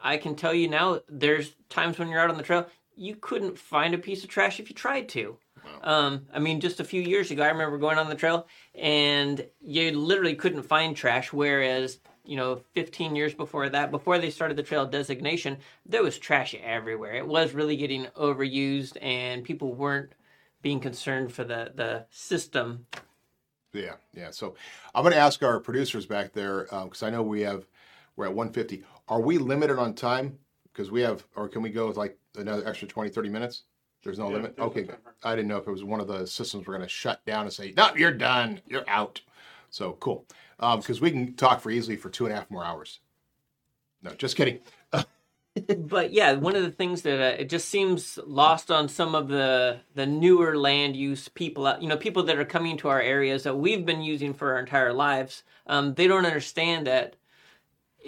I 0.00 0.16
can 0.16 0.34
tell 0.36 0.54
you 0.54 0.68
now, 0.68 1.00
there's 1.08 1.54
times 1.68 1.98
when 1.98 2.08
you're 2.08 2.20
out 2.20 2.30
on 2.30 2.36
the 2.36 2.42
trail, 2.42 2.66
you 2.98 3.16
couldn't 3.16 3.58
find 3.58 3.94
a 3.94 3.98
piece 3.98 4.24
of 4.24 4.30
trash 4.30 4.60
if 4.60 4.68
you 4.68 4.74
tried 4.74 5.08
to. 5.10 5.36
Um, 5.82 6.26
I 6.32 6.38
mean, 6.38 6.60
just 6.60 6.80
a 6.80 6.84
few 6.84 7.00
years 7.02 7.30
ago, 7.30 7.42
I 7.42 7.48
remember 7.48 7.78
going 7.78 7.98
on 7.98 8.08
the 8.08 8.14
trail 8.14 8.46
and 8.74 9.46
you 9.60 9.90
literally 9.92 10.34
couldn't 10.34 10.62
find 10.62 10.96
trash. 10.96 11.32
Whereas, 11.32 12.00
you 12.24 12.36
know, 12.36 12.60
15 12.74 13.14
years 13.14 13.34
before 13.34 13.68
that, 13.68 13.90
before 13.90 14.18
they 14.18 14.30
started 14.30 14.56
the 14.56 14.62
trail 14.62 14.86
designation, 14.86 15.58
there 15.86 16.02
was 16.02 16.18
trash 16.18 16.54
everywhere. 16.62 17.14
It 17.14 17.26
was 17.26 17.52
really 17.52 17.76
getting 17.76 18.06
overused 18.18 18.96
and 19.00 19.44
people 19.44 19.74
weren't 19.74 20.12
being 20.62 20.80
concerned 20.80 21.32
for 21.32 21.44
the, 21.44 21.72
the 21.74 22.06
system. 22.10 22.86
Yeah, 23.72 23.94
yeah. 24.14 24.30
So 24.30 24.54
I'm 24.94 25.02
going 25.02 25.14
to 25.14 25.20
ask 25.20 25.42
our 25.42 25.60
producers 25.60 26.06
back 26.06 26.32
there 26.32 26.64
because 26.64 27.02
I 27.02 27.10
know 27.10 27.22
we 27.22 27.42
have 27.42 27.66
we're 28.16 28.26
at 28.26 28.34
150. 28.34 28.82
Are 29.06 29.20
we 29.20 29.38
limited 29.38 29.78
on 29.78 29.94
time? 29.94 30.38
Because 30.72 30.90
we 30.90 31.02
have, 31.02 31.24
or 31.36 31.48
can 31.48 31.62
we 31.62 31.70
go 31.70 31.86
with 31.86 31.96
like 31.96 32.18
another 32.38 32.66
extra 32.66 32.88
20, 32.88 33.10
30 33.10 33.28
minutes? 33.30 33.64
There's 34.04 34.18
no 34.18 34.28
Yeah, 34.28 34.32
limit. 34.32 34.54
there's 34.56 34.66
Okay, 34.66 34.86
timer. 34.86 35.14
I 35.24 35.34
didn't 35.36 35.48
know 35.48 35.58
if 35.58 35.66
it 35.66 35.72
was 35.72 35.84
one 35.84 36.00
of 36.00 36.08
the 36.08 36.26
systems 36.26 36.66
we're 36.66 36.74
going 36.76 36.86
to 36.86 36.90
shut 36.92 37.24
down 37.26 37.42
and 37.42 37.52
say, 37.52 37.74
"No, 37.76 37.90
you're 37.96 38.12
done. 38.12 38.60
You're 38.68 38.88
out." 38.88 39.20
So 39.70 39.94
cool. 40.00 40.26
Because 40.60 41.00
we 41.00 41.10
can 41.10 41.34
talk 41.34 41.60
for 41.60 41.70
easily 41.70 41.96
for 41.96 42.10
two 42.10 42.26
and 42.26 42.32
a 42.34 42.36
half 42.36 42.50
more 42.50 42.64
hours. 42.64 43.00
No, 44.02 44.12
just 44.14 44.36
kidding. 44.36 44.60
but 45.78 46.12
yeah, 46.12 46.34
one 46.34 46.56
of 46.56 46.62
the 46.62 46.70
things 46.70 47.02
that 47.02 47.20
uh, 47.20 47.36
it 47.38 47.48
just 47.50 47.68
seems 47.68 48.18
lost 48.26 48.70
on 48.70 48.88
some 48.88 49.14
of 49.14 49.28
the 49.28 49.80
the 49.94 50.06
newer 50.06 50.56
land 50.58 50.96
use 50.96 51.28
people, 51.28 51.72
you 51.80 51.88
know, 51.88 51.96
people 51.96 52.24
that 52.24 52.38
are 52.38 52.44
coming 52.44 52.76
to 52.78 52.88
our 52.88 53.00
areas 53.00 53.44
that 53.44 53.56
we've 53.58 53.86
been 53.86 54.02
using 54.02 54.34
for 54.34 54.52
our 54.54 54.60
entire 54.60 54.92
lives. 54.92 55.44
Um, 55.66 55.94
they 55.94 56.06
don't 56.08 56.26
understand 56.26 56.86
that 56.86 57.16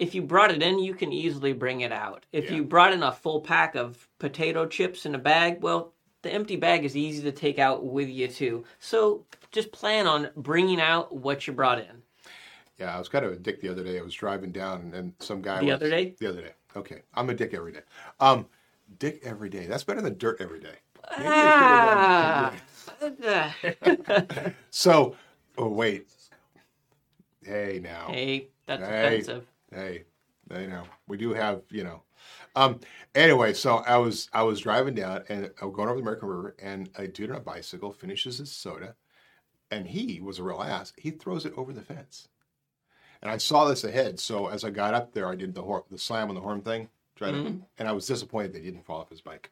if 0.01 0.15
you 0.15 0.21
brought 0.23 0.49
it 0.51 0.63
in, 0.63 0.79
you 0.79 0.95
can 0.95 1.13
easily 1.13 1.53
bring 1.53 1.81
it 1.81 1.91
out. 1.91 2.25
If 2.31 2.45
Yeah. 2.49 2.55
you 2.57 2.63
brought 2.63 2.91
in 2.91 3.03
a 3.03 3.11
full 3.11 3.39
pack 3.39 3.75
of 3.75 4.09
potato 4.17 4.65
chips 4.65 5.05
in 5.05 5.13
a 5.13 5.19
bag, 5.19 5.61
well, 5.61 5.93
the 6.23 6.31
empty 6.31 6.55
bag 6.55 6.83
is 6.83 6.97
easy 6.97 7.21
to 7.21 7.31
take 7.31 7.59
out 7.59 7.85
with 7.85 8.09
you 8.09 8.27
too. 8.27 8.63
So 8.79 9.25
just 9.51 9.71
plan 9.71 10.07
on 10.07 10.29
bringing 10.35 10.81
out 10.81 11.15
what 11.15 11.45
you 11.45 11.53
brought 11.53 11.77
in. 11.79 12.01
Yeah, 12.79 12.95
I 12.95 12.97
was 12.97 13.09
kind 13.09 13.23
of 13.23 13.31
a 13.31 13.35
dick 13.35 13.61
the 13.61 13.69
other 13.69 13.83
day. 13.83 13.99
I 13.99 14.01
was 14.01 14.15
driving 14.15 14.51
down 14.51 14.91
and, 14.95 15.13
some 15.19 15.39
guy 15.43 15.59
The 15.59 15.65
was, 15.67 15.75
other 15.75 15.89
day? 15.91 16.15
The 16.19 16.29
other 16.29 16.41
day. 16.41 16.53
Okay, 16.75 17.03
I'm 17.13 17.29
a 17.29 17.35
dick 17.35 17.53
every 17.53 17.71
day. 17.73 17.81
Um, 18.19 18.47
dick 18.97 19.21
every 19.23 19.49
day. 19.49 19.67
That's 19.67 19.83
better 19.83 20.01
than 20.01 20.17
dirt 20.17 20.37
every 20.41 20.59
day. 20.61 20.75
Maybe 21.15 21.29
I 21.29 22.51
should 22.99 23.19
have 23.19 23.21
done- 23.21 24.27
Ah. 24.33 24.51
So, 24.71 25.15
oh 25.59 25.69
wait. 25.69 26.07
Hey 27.45 27.79
now. 27.83 28.07
hey, 28.09 28.47
that's 28.65 28.87
Hey. 28.87 29.07
offensive. 29.19 29.45
Hey, 29.73 30.05
you 30.49 30.67
know, 30.67 30.83
we 31.07 31.17
do 31.17 31.33
have, 31.33 31.61
you 31.69 31.83
know. 31.83 32.03
Um, 32.55 32.79
anyway, 33.15 33.53
so 33.53 33.77
I 33.77 33.97
was 33.97 34.29
I 34.33 34.43
was 34.43 34.59
driving 34.59 34.95
down 34.95 35.23
and 35.29 35.49
I 35.61 35.65
was 35.65 35.75
going 35.75 35.87
over 35.87 35.97
the 35.97 36.01
American 36.01 36.27
River, 36.29 36.55
and 36.61 36.89
a 36.95 37.07
dude 37.07 37.31
on 37.31 37.37
a 37.37 37.41
bicycle 37.41 37.91
finishes 37.91 38.37
his 38.37 38.51
soda, 38.51 38.95
and 39.71 39.87
he 39.87 40.19
was 40.21 40.39
a 40.39 40.43
real 40.43 40.61
ass. 40.61 40.93
He 40.97 41.11
throws 41.11 41.45
it 41.45 41.53
over 41.55 41.71
the 41.73 41.81
fence, 41.81 42.27
and 43.21 43.31
I 43.31 43.37
saw 43.37 43.65
this 43.65 43.83
ahead. 43.83 44.19
So 44.19 44.47
as 44.47 44.63
I 44.63 44.69
got 44.71 44.93
up 44.93 45.13
there, 45.13 45.29
I 45.29 45.35
did 45.35 45.55
the 45.55 45.61
hor- 45.63 45.85
the 45.89 45.97
slam 45.97 46.29
on 46.29 46.35
the 46.35 46.41
horn 46.41 46.61
thing, 46.61 46.89
trying 47.15 47.33
to, 47.35 47.39
and 47.77 47.87
I 47.87 47.93
was 47.93 48.07
disappointed 48.07 48.53
they 48.53 48.61
didn't 48.61 48.85
fall 48.85 48.99
off 49.01 49.09
his 49.09 49.21
bike. 49.21 49.51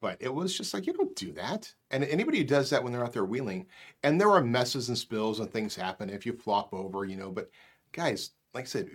But 0.00 0.18
it 0.20 0.32
was 0.32 0.56
just 0.56 0.74
like 0.74 0.86
you 0.86 0.92
don't 0.92 1.16
do 1.16 1.32
that. 1.32 1.72
And 1.90 2.04
anybody 2.04 2.38
who 2.38 2.44
does 2.44 2.70
that 2.70 2.82
when 2.82 2.92
they're 2.92 3.04
out 3.04 3.12
there 3.12 3.24
wheeling, 3.24 3.66
and 4.02 4.20
there 4.20 4.30
are 4.30 4.42
messes 4.42 4.88
and 4.88 4.98
spills 4.98 5.40
and 5.40 5.50
things 5.50 5.74
happen 5.74 6.10
if 6.10 6.26
you 6.26 6.32
flop 6.32 6.72
over, 6.74 7.04
you 7.04 7.16
know. 7.16 7.30
But 7.30 7.50
guys, 7.92 8.30
like 8.52 8.64
I 8.64 8.66
said, 8.66 8.90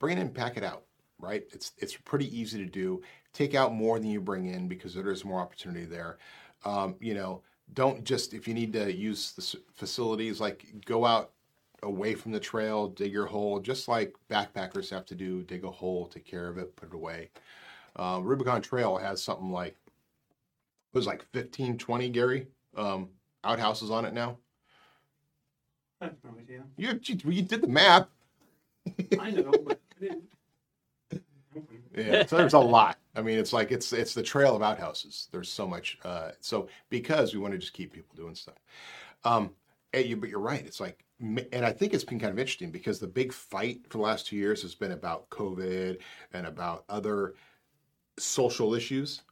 bring 0.00 0.18
it 0.18 0.20
in, 0.20 0.30
pack 0.30 0.56
it 0.56 0.64
out, 0.64 0.82
right? 1.20 1.44
It's 1.52 1.72
it's 1.78 1.96
pretty 1.96 2.36
easy 2.36 2.58
to 2.58 2.68
do. 2.68 3.00
Take 3.32 3.54
out 3.54 3.72
more 3.72 4.00
than 4.00 4.08
you 4.08 4.20
bring 4.20 4.46
in 4.46 4.66
because 4.66 4.94
there 4.94 5.10
is 5.10 5.24
more 5.24 5.40
opportunity 5.40 5.84
there. 5.84 6.18
Um, 6.64 6.96
you 6.98 7.14
know, 7.14 7.42
don't 7.74 8.02
just 8.02 8.34
if 8.34 8.48
you 8.48 8.54
need 8.54 8.72
to 8.72 8.92
use 8.92 9.32
the 9.32 9.60
facilities, 9.72 10.40
like 10.40 10.66
go 10.84 11.06
out 11.06 11.30
away 11.82 12.14
from 12.14 12.32
the 12.32 12.40
trail, 12.40 12.88
dig 12.88 13.12
your 13.12 13.26
hole, 13.26 13.60
just 13.60 13.86
like 13.86 14.14
backpackers 14.28 14.90
have 14.90 15.06
to 15.06 15.14
do. 15.14 15.42
Dig 15.44 15.64
a 15.64 15.70
hole, 15.70 16.06
take 16.06 16.26
care 16.26 16.48
of 16.48 16.58
it, 16.58 16.74
put 16.74 16.88
it 16.88 16.94
away. 16.94 17.30
Um, 17.96 18.24
Rubicon 18.24 18.62
Trail 18.62 18.96
has 18.96 19.22
something 19.22 19.50
like 19.50 19.76
it 20.92 20.98
was 20.98 21.06
like 21.06 21.24
15, 21.32 21.78
20, 21.78 22.08
Gary, 22.08 22.46
um, 22.76 23.08
outhouses 23.44 23.90
on 23.90 24.04
it 24.04 24.12
now. 24.12 24.38
I 26.00 26.06
have 26.06 26.16
no 26.24 26.30
idea. 26.38 26.62
You, 26.76 26.98
you, 27.04 27.30
you 27.30 27.42
did 27.42 27.60
the 27.60 27.68
map. 27.68 28.10
I 29.20 29.30
know, 29.30 29.52
but. 29.64 29.80
Yeah, 31.96 32.24
so 32.26 32.36
there's 32.36 32.54
a 32.54 32.58
lot. 32.58 32.98
I 33.16 33.22
mean, 33.22 33.38
it's 33.38 33.52
like 33.52 33.72
it's 33.72 33.92
it's 33.92 34.14
the 34.14 34.22
trail 34.22 34.54
of 34.54 34.62
outhouses. 34.62 35.28
There's 35.32 35.50
so 35.50 35.66
much. 35.66 35.98
Uh, 36.04 36.30
so 36.40 36.68
because 36.88 37.34
we 37.34 37.40
want 37.40 37.52
to 37.52 37.58
just 37.58 37.72
keep 37.72 37.92
people 37.92 38.14
doing 38.16 38.34
stuff. 38.34 38.54
Um, 39.24 39.50
you, 39.92 40.16
but 40.16 40.28
you're 40.28 40.38
right. 40.38 40.64
It's 40.64 40.80
like, 40.80 41.04
and 41.20 41.64
I 41.64 41.72
think 41.72 41.92
it's 41.92 42.04
been 42.04 42.20
kind 42.20 42.32
of 42.32 42.38
interesting 42.38 42.70
because 42.70 43.00
the 43.00 43.08
big 43.08 43.32
fight 43.32 43.80
for 43.88 43.98
the 43.98 44.04
last 44.04 44.26
two 44.26 44.36
years 44.36 44.62
has 44.62 44.74
been 44.74 44.92
about 44.92 45.28
COVID 45.30 45.98
and 46.32 46.46
about 46.46 46.84
other 46.88 47.34
social 48.18 48.74
issues. 48.74 49.22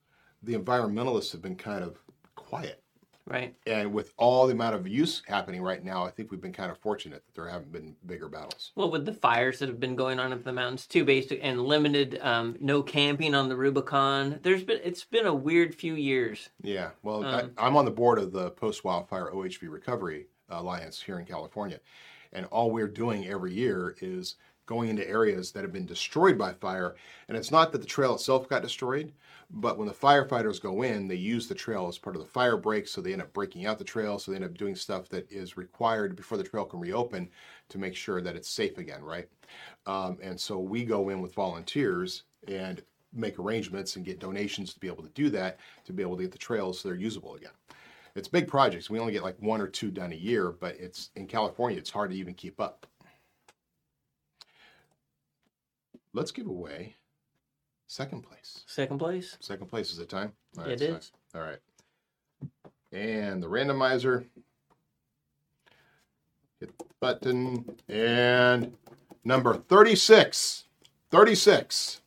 The 0.43 0.55
environmentalists 0.55 1.33
have 1.33 1.43
been 1.43 1.57
kind 1.57 1.85
of 1.85 1.99
quiet. 2.35 2.83
Right. 3.29 3.55
And 3.67 3.93
with 3.93 4.13
all 4.17 4.47
the 4.47 4.55
amount 4.55 4.75
of 4.75 4.89
use 4.89 5.23
happening 5.27 5.63
right 5.63 5.85
now, 5.85 6.05
I 6.05 6.11
think 6.11 6.31
we've 6.31 6.41
been 6.41 6.53
kind 6.53 6.71
of 6.71 6.79
fortunate 6.79 7.23
that 7.27 7.35
there 7.35 7.49
haven't 7.49 7.73
been 7.73 7.95
bigger 8.07 8.29
battles. 8.29 8.73
Well, 8.75 8.91
with 8.91 9.05
the 9.05 9.13
fires 9.13 9.59
that 9.59 9.69
have 9.69 9.79
been 9.79 9.97
going 9.97 10.19
on 10.19 10.33
up 10.33 10.45
the 10.45 10.53
mountains 10.53 10.87
too, 10.87 11.05
basic 11.05 11.41
and 11.43 11.61
limited, 11.61 12.19
um, 12.23 12.57
no 12.61 12.83
camping 12.83 13.35
on 13.35 13.49
the 13.49 13.57
Rubicon. 13.57 14.41
There's 14.43 14.65
been 14.65 14.81
it's 14.83 15.05
been 15.05 15.27
a 15.27 15.35
weird 15.35 15.75
few 15.75 15.95
years. 15.95 16.49
Yeah, 16.63 16.91
well, 17.03 17.25
Um, 17.25 17.53
I, 17.59 17.67
I'm 17.67 17.77
on 17.77 17.85
the 17.85 17.91
board 17.91 18.19
of 18.19 18.33
the 18.33 18.51
Post 18.51 18.85
Wildfire 18.85 19.31
OHV 19.33 19.71
Recovery 19.71 20.27
Alliance 20.49 21.03
here 21.03 21.19
in 21.19 21.27
California, 21.27 21.81
and 22.33 22.47
all 22.47 22.71
we're 22.71 22.89
doing 22.89 23.27
every 23.29 23.53
year 23.53 23.95
is 24.01 24.37
going 24.65 24.91
into 24.91 25.09
areas 25.09 25.51
that 25.53 25.63
have 25.63 25.73
been 25.73 25.87
destroyed 25.87 26.37
by 26.39 26.53
fire. 26.53 26.95
And 27.29 27.37
it's 27.37 27.51
not 27.51 27.73
that 27.73 27.79
the 27.81 27.87
trail 27.87 28.15
itself 28.15 28.49
got 28.49 28.63
destroyed, 28.63 29.13
but 29.51 29.79
when 29.79 29.89
the 29.89 29.95
firefighters 29.95 30.61
go 30.61 30.83
in, 30.83 31.09
they 31.09 31.15
use 31.15 31.49
the 31.49 31.55
trail 31.55 31.89
as 31.89 31.97
part 31.97 32.17
of 32.17 32.23
the 32.23 32.29
fire 32.29 32.57
break, 32.57 32.87
so 32.87 33.01
they 33.01 33.13
end 33.13 33.23
up 33.23 33.33
breaking 33.33 33.65
out 33.65 33.79
the 33.79 33.85
trail, 33.85 34.19
so 34.19 34.31
they 34.31 34.37
end 34.37 34.45
up 34.45 34.57
doing 34.59 34.77
stuff 34.77 35.09
that 35.09 35.31
is 35.33 35.57
required 35.57 36.17
before 36.17 36.37
the 36.37 36.45
trail 36.45 36.67
can 36.67 36.81
reopen 36.81 37.31
to 37.71 37.79
make 37.79 37.95
sure 37.97 38.21
that 38.21 38.37
it's 38.37 38.51
safe 38.51 38.77
again, 38.77 39.03
right? 39.03 39.29
Um, 39.87 40.19
and 40.23 40.39
so 40.39 40.59
we 40.59 40.85
go 40.85 41.09
in 41.09 41.23
with 41.23 41.35
volunteers 41.35 42.25
and 42.47 42.83
make 43.15 43.39
arrangements 43.39 43.97
and 43.97 44.05
get 44.05 44.21
donations 44.21 44.75
to 44.75 44.81
be 44.81 44.87
able 44.87 45.03
to 45.03 45.09
do 45.11 45.31
that, 45.31 45.59
to 45.87 45.95
be 45.95 46.03
able 46.03 46.17
to 46.17 46.23
get 46.23 46.33
the 46.33 46.39
trails 46.39 46.79
so 46.81 46.89
they're 46.89 46.99
usable 46.99 47.35
again. 47.35 47.53
It's 48.15 48.29
big 48.29 48.49
projects. 48.49 48.91
We 48.91 48.99
only 48.99 49.13
get 49.15 49.23
like 49.23 49.41
one 49.41 49.63
or 49.63 49.67
two 49.67 49.91
done 49.91 50.13
a 50.13 50.17
year, 50.17 50.51
but 50.51 50.77
it's 50.77 51.11
in 51.17 51.27
California, 51.27 51.79
it's 51.79 51.91
hard 51.91 52.11
to 52.11 52.17
even 52.17 52.35
keep 52.35 52.61
up. 52.61 52.87
Let's 56.13 56.33
give 56.33 56.49
away 56.49 56.97
second 57.89 58.23
place. 58.23 58.63
Second 58.67 58.99
place. 58.99 59.37
Second 59.41 59.67
place 59.67 59.91
is 59.91 59.97
the 59.97 60.07
time? 60.07 60.33
All 60.57 60.65
It 60.67 60.79
so- 60.79 60.85
is. 60.87 61.13
All 61.35 61.41
right. 61.41 61.59
And 62.93 63.43
the 63.43 63.49
randomizer. 63.49 64.27
Hit 66.61 66.77
the 66.79 66.85
button 67.01 67.77
and 67.89 68.77
number 69.25 69.57
36. 69.57 70.65
36. 71.11 72.01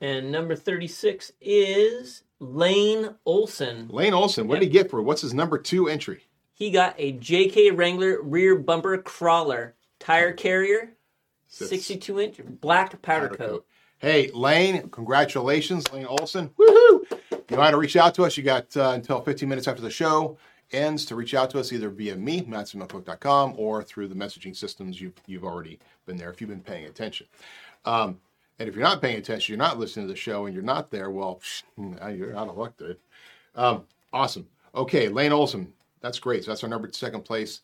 And 0.00 0.32
number 0.32 0.56
36 0.56 1.32
is 1.40 2.24
Lane 2.40 3.14
Olson. 3.24 3.86
Lane 3.88 4.14
Olson, 4.14 4.48
what 4.48 4.58
did 4.58 4.64
he 4.64 4.68
get 4.70 4.90
for 4.90 5.00
what's 5.00 5.22
his 5.22 5.32
number 5.34 5.58
two 5.58 5.88
entry? 5.88 6.24
He 6.52 6.70
got 6.70 6.94
a 6.98 7.12
JK 7.14 7.76
Wrangler 7.76 8.20
rear 8.20 8.56
bumper 8.56 8.98
crawler 8.98 9.74
tire 10.00 10.32
carrier, 10.32 10.94
62 11.46 12.18
inch 12.20 12.40
black 12.60 13.00
powder, 13.02 13.28
Powder 13.28 13.36
coat. 13.36 13.48
coat. 13.48 13.66
Hey, 14.02 14.32
Lane, 14.34 14.88
congratulations, 14.88 15.92
Lane 15.92 16.06
Olson. 16.06 16.48
Woohoo! 16.58 17.04
You 17.30 17.56
know 17.56 17.62
how 17.62 17.70
to 17.70 17.76
reach 17.76 17.94
out 17.94 18.16
to 18.16 18.24
us. 18.24 18.36
You 18.36 18.42
got 18.42 18.76
uh, 18.76 18.90
until 18.96 19.20
15 19.20 19.48
minutes 19.48 19.68
after 19.68 19.80
the 19.80 19.90
show 19.90 20.38
ends 20.72 21.04
to 21.06 21.14
reach 21.14 21.34
out 21.34 21.50
to 21.50 21.60
us 21.60 21.72
either 21.72 21.88
via 21.88 22.16
me, 22.16 22.42
mattsonmilkbook.com, 22.42 23.54
or 23.56 23.80
through 23.84 24.08
the 24.08 24.14
messaging 24.16 24.56
systems 24.56 25.00
you've, 25.00 25.12
you've 25.26 25.44
already 25.44 25.78
been 26.04 26.16
there 26.16 26.30
if 26.30 26.40
you've 26.40 26.50
been 26.50 26.60
paying 26.60 26.86
attention. 26.86 27.28
Um, 27.84 28.18
and 28.58 28.68
if 28.68 28.74
you're 28.74 28.82
not 28.82 29.00
paying 29.00 29.18
attention, 29.18 29.52
you're 29.52 29.64
not 29.64 29.78
listening 29.78 30.08
to 30.08 30.12
the 30.12 30.18
show, 30.18 30.46
and 30.46 30.54
you're 30.54 30.64
not 30.64 30.90
there, 30.90 31.08
well, 31.08 31.40
you're 31.78 32.36
out 32.36 32.48
of 32.48 32.56
luck, 32.56 32.76
dude. 32.76 32.98
Um, 33.54 33.84
awesome. 34.12 34.48
Okay, 34.74 35.10
Lane 35.10 35.30
Olson, 35.30 35.72
that's 36.00 36.18
great. 36.18 36.42
So 36.42 36.50
that's 36.50 36.64
our 36.64 36.68
number 36.68 36.90
second 36.90 37.24
place. 37.24 37.60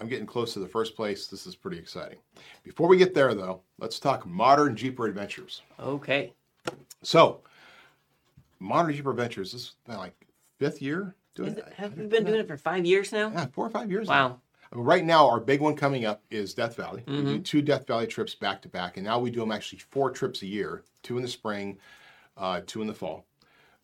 I'm 0.00 0.08
getting 0.08 0.26
close 0.26 0.54
to 0.54 0.60
the 0.60 0.66
first 0.66 0.96
place. 0.96 1.26
This 1.26 1.46
is 1.46 1.54
pretty 1.54 1.78
exciting. 1.78 2.18
Before 2.64 2.88
we 2.88 2.96
get 2.96 3.12
there, 3.12 3.34
though, 3.34 3.60
let's 3.78 3.98
talk 3.98 4.26
modern 4.26 4.74
Jeeper 4.74 5.06
adventures. 5.06 5.60
Okay. 5.78 6.32
So, 7.02 7.42
modern 8.58 8.94
Jeeper 8.94 9.10
adventures. 9.10 9.52
This 9.52 9.62
is 9.62 9.74
like 9.86 10.14
fifth 10.58 10.80
year 10.80 11.14
doing 11.34 11.50
Is 11.52 11.58
it, 11.58 11.72
have 11.76 11.96
we 11.98 12.06
been 12.06 12.24
doing 12.24 12.40
it 12.40 12.48
for 12.48 12.56
five 12.56 12.86
years 12.86 13.12
now? 13.12 13.30
Yeah, 13.30 13.46
four 13.52 13.66
or 13.66 13.70
five 13.70 13.90
years. 13.90 14.08
now. 14.08 14.28
Wow. 14.28 14.40
I 14.72 14.76
mean, 14.76 14.84
right 14.84 15.04
now, 15.04 15.28
our 15.28 15.40
big 15.40 15.60
one 15.60 15.76
coming 15.76 16.06
up 16.06 16.22
is 16.30 16.54
Death 16.54 16.76
Valley. 16.76 17.02
We 17.06 17.22
do 17.22 17.38
two 17.40 17.60
Death 17.60 17.86
Valley 17.86 18.06
trips 18.06 18.34
back 18.34 18.62
to 18.62 18.68
back, 18.68 18.96
and 18.96 19.04
now 19.04 19.18
we 19.18 19.30
do 19.30 19.40
them 19.40 19.52
actually 19.52 19.80
four 19.90 20.10
trips 20.10 20.42
a 20.42 20.46
year: 20.46 20.84
two 21.02 21.16
in 21.16 21.22
the 21.22 21.28
spring, 21.28 21.76
uh, 22.36 22.62
two 22.66 22.80
in 22.80 22.86
the 22.86 22.94
fall. 22.94 23.26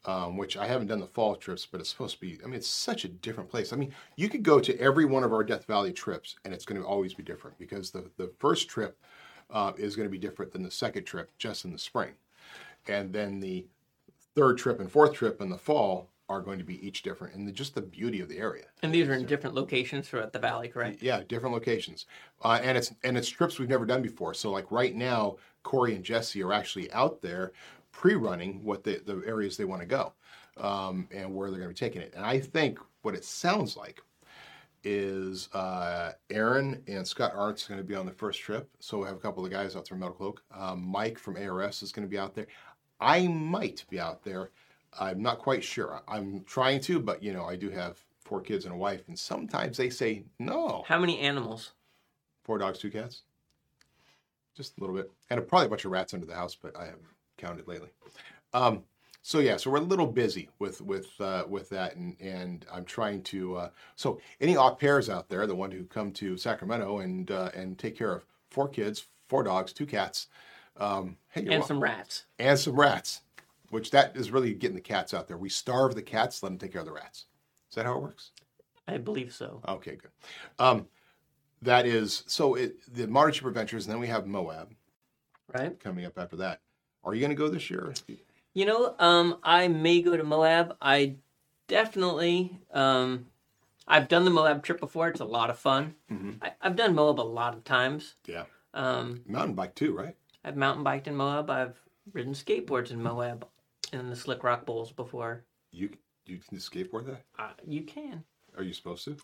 Um, 0.09 0.37
which 0.37 0.57
I 0.57 0.69
haven't 0.69 0.87
done 0.87 1.01
the 1.01 1.07
fall 1.09 1.35
trips, 1.35 1.67
but 1.67 1.81
it's 1.81 1.91
supposed 1.91 2.15
to 2.15 2.21
be. 2.21 2.39
I 2.45 2.47
mean, 2.47 2.55
it's 2.55 2.69
such 2.69 3.05
a 3.05 3.09
different 3.09 3.51
place. 3.51 3.73
I 3.73 3.77
mean, 3.77 3.93
you 4.15 4.29
could 4.29 4.45
go 4.45 4.61
to 4.61 4.79
every 4.79 5.05
one 5.05 5.25
of 5.25 5.33
our 5.33 5.43
Death 5.43 5.65
Valley 5.65 5.93
trips, 5.93 6.37
and 6.45 6.55
it's 6.55 6.65
going 6.65 6.81
to 6.81 6.87
always 6.87 7.13
be 7.13 7.25
different 7.25 7.59
because 7.59 7.91
the 7.91 8.09
the 8.17 8.31
first 8.39 8.69
trip 8.69 9.01
uh, 9.51 9.73
is 9.77 9.97
going 9.97 10.07
to 10.07 10.11
be 10.11 10.19
different 10.19 10.53
than 10.53 10.63
the 10.63 10.71
second 10.71 11.05
trip 11.05 11.33
just 11.39 11.65
in 11.65 11.73
the 11.73 11.79
spring, 11.79 12.13
and 12.87 13.13
then 13.13 13.41
the 13.41 13.67
third 14.37 14.59
trip 14.59 14.79
and 14.79 14.93
fourth 14.93 15.15
trip 15.15 15.41
in 15.41 15.49
the 15.49 15.59
fall 15.59 16.09
are 16.29 16.41
going 16.41 16.59
to 16.59 16.65
be 16.65 16.85
each 16.87 17.03
different, 17.03 17.35
and 17.35 17.47
the, 17.47 17.53
just 17.53 17.75
the 17.75 17.83
beauty 17.83 18.21
of 18.21 18.29
the 18.29 18.39
area. 18.39 18.65
And 18.83 18.93
these 18.93 19.09
are 19.09 19.15
in 19.15 19.27
different 19.27 19.55
locations 19.55 20.09
throughout 20.09 20.33
the 20.33 20.39
valley, 20.39 20.69
correct? 20.69 21.03
Yeah, 21.03 21.23
different 21.27 21.55
locations, 21.55 22.07
uh, 22.45 22.59
and 22.63 22.77
it's 22.77 22.93
and 23.03 23.17
it's 23.17 23.29
trips 23.29 23.59
we've 23.59 23.69
never 23.69 23.87
done 23.87 24.03
before. 24.03 24.35
So 24.35 24.51
like 24.51 24.71
right 24.71 24.95
now, 24.95 25.37
Corey 25.63 25.95
and 25.95 26.05
Jesse 26.05 26.43
are 26.43 26.53
actually 26.53 26.93
out 26.93 27.23
there 27.23 27.53
pre-running 27.97 28.63
what 28.63 28.85
the 28.85 29.01
the 29.07 29.23
areas 29.27 29.57
they 29.57 29.65
want 29.65 29.81
to 29.81 29.87
go, 29.87 30.13
um, 30.59 31.09
and 31.11 31.35
where 31.35 31.51
they're 31.51 31.59
going 31.59 31.75
to 31.75 31.81
be 31.83 31.87
taking 31.87 32.03
it. 32.03 32.13
And 32.15 32.25
I 32.25 32.39
think 32.39 32.79
what 33.01 33.15
it 33.15 33.25
sounds 33.25 33.75
like 33.75 34.03
is 34.85 35.49
uh, 35.55 36.13
Aaron 36.31 36.83
and 36.87 37.07
Scott 37.07 37.33
Art's 37.35 37.67
going 37.67 37.81
to 37.81 37.85
be 37.85 37.95
on 37.95 38.05
the 38.05 38.13
first 38.13 38.41
trip. 38.41 38.69
So 38.81 38.99
we 38.99 39.07
have 39.07 39.17
a 39.17 39.21
couple 39.21 39.45
of 39.45 39.51
guys 39.51 39.75
out 39.75 39.89
there, 39.89 39.97
Metal 39.97 40.15
Cloak. 40.15 40.43
Um, 40.55 40.83
Mike 40.87 41.19
from 41.19 41.37
ARS 41.37 41.83
is 41.83 41.91
going 41.91 42.07
to 42.07 42.11
be 42.11 42.19
out 42.19 42.35
there. 42.35 42.47
I 43.01 43.27
might 43.29 43.85
be 43.89 43.99
out 43.99 44.23
there. 44.23 44.51
I'm 45.01 45.23
not 45.23 45.39
quite 45.39 45.65
sure. 45.65 46.03
I'm 46.07 46.45
trying 46.45 46.81
to, 46.83 47.01
but 47.01 47.23
you 47.23 47.33
know, 47.33 47.45
I 47.47 47.57
do 47.57 47.71
have 47.71 47.99
four 48.21 48.43
kids 48.43 48.67
and 48.67 48.75
a 48.75 48.77
wife, 48.77 49.09
and 49.09 49.19
sometimes 49.19 49.79
they 49.79 49.89
say 49.89 50.25
no. 50.39 50.85
How 50.87 50.99
many 50.99 51.19
animals? 51.19 51.73
Four 52.45 52.59
dogs, 52.59 52.79
two 52.79 52.91
cats. 52.91 53.23
Just 54.55 54.77
a 54.77 54.81
little 54.81 54.97
bit, 54.97 55.11
and 55.31 55.49
probably 55.49 55.67
a 55.67 55.71
bunch 55.71 55.87
of 55.87 55.91
rats 55.91 56.13
under 56.13 56.27
the 56.27 56.35
house, 56.35 56.55
but 56.55 56.77
I 56.77 56.85
haven't 56.85 57.16
counted 57.37 57.67
lately. 57.69 57.91
Um, 58.53 58.85
so 59.23 59.41
yeah, 59.41 59.57
so 59.57 59.71
we're 59.71 59.79
a 59.79 59.81
little 59.81 60.07
busy 60.07 60.49
with 60.59 60.81
with 60.81 61.09
uh, 61.21 61.45
with 61.49 61.69
that, 61.71 61.97
and 61.97 62.17
and 62.21 62.65
I'm 62.73 62.85
trying 62.85 63.23
to. 63.25 63.57
Uh, 63.57 63.71
so 63.97 64.21
any 64.41 64.57
au 64.57 64.71
pairs 64.75 65.11
out 65.11 65.29
there, 65.29 65.47
the 65.47 65.55
one 65.57 65.71
who 65.73 65.85
come 65.85 66.13
to 66.13 66.37
Sacramento 66.37 66.99
and 66.99 67.31
uh, 67.31 67.51
and 67.55 67.77
take 67.77 67.97
care 67.99 68.13
of 68.13 68.25
four 68.51 68.69
kids, 68.69 69.07
four 69.29 69.43
dogs, 69.43 69.73
two 69.73 69.87
cats, 69.87 70.29
um, 70.77 71.17
hey, 71.31 71.43
you're 71.43 71.53
and 71.53 71.61
welcome. 71.61 71.77
some 71.77 71.83
rats. 71.83 72.25
and 72.39 72.57
some 72.59 72.79
rats, 72.79 73.23
which 73.71 73.91
that 73.91 74.17
is 74.17 74.31
really 74.31 74.55
getting 74.55 74.77
the 74.77 74.81
cats 74.81 75.13
out 75.13 75.27
there. 75.27 75.37
We 75.37 75.49
starve 75.49 75.97
the 75.97 76.03
cats, 76.03 76.43
let 76.43 76.51
them 76.51 76.59
take 76.59 76.73
care 76.73 76.83
of 76.83 76.87
the 76.87 76.93
rats. 76.93 77.27
Is 77.69 77.75
that 77.75 77.85
how 77.85 77.97
it 77.97 78.03
works? 78.03 78.31
I 78.87 78.99
believe 78.99 79.35
so. 79.35 79.61
Okay, 79.67 79.97
good. 79.97 80.13
Um, 80.61 80.87
that 81.63 81.85
is 81.85 82.23
so. 82.29 82.55
It, 82.55 82.77
the 82.95 83.09
Modern 83.09 83.33
Jeep 83.33 83.45
Adventures, 83.45 83.87
and 83.87 83.93
then 83.93 84.01
we 84.01 84.07
have 84.07 84.27
Moab 84.29 84.73
Right? 85.53 85.79
coming 85.81 86.05
up 86.05 86.17
after 86.17 86.37
that. 86.37 86.61
Are 87.07 87.15
you 87.15 87.21
going 87.21 87.31
to 87.31 87.37
go 87.37 87.49
this 87.49 87.71
year? 87.71 87.95
You 88.53 88.67
know, 88.67 88.95
um, 88.99 89.39
I 89.45 89.69
may 89.69 90.03
go 90.03 90.17
to 90.17 90.25
Moab. 90.25 90.77
I 90.83 91.15
definitely, 91.69 92.59
um, 92.73 93.27
I've 93.87 94.09
done 94.09 94.25
the 94.25 94.31
Moab 94.31 94.65
trip 94.65 94.81
before. 94.81 95.09
It's 95.09 95.21
a 95.21 95.25
lot 95.25 95.49
of 95.49 95.59
fun. 95.59 95.95
I, 96.43 96.51
I've 96.61 96.75
done 96.75 96.95
Moab 96.97 97.21
a 97.21 97.23
lot 97.23 97.55
of 97.55 97.63
times. 97.65 98.15
Yeah, 98.27 98.45
Um, 98.75 99.23
mountain 99.27 99.55
bike 99.55 99.77
too, 99.77 99.97
right? 99.97 100.17
I've 100.45 100.57
mountain 100.57 100.83
biked 100.83 101.07
in 101.07 101.15
Moab. 101.15 101.49
I've 101.49 101.77
ridden 102.13 102.33
skateboards 102.35 102.91
in 102.91 103.01
Moab 103.03 103.47
in 103.93 104.11
the 104.11 104.17
Slick 104.17 104.43
Rock 104.43 104.67
Bowls 104.67 104.91
before. 104.91 105.45
You 105.71 105.91
you 106.25 106.39
can 106.39 106.59
skateboard 106.59 107.07
that? 107.07 107.23
Uh, 107.39 107.51
you 107.67 107.83
can. 107.83 108.25
Are 108.57 108.65
you 108.65 108.73
supposed 108.73 109.05
to? 109.05 109.17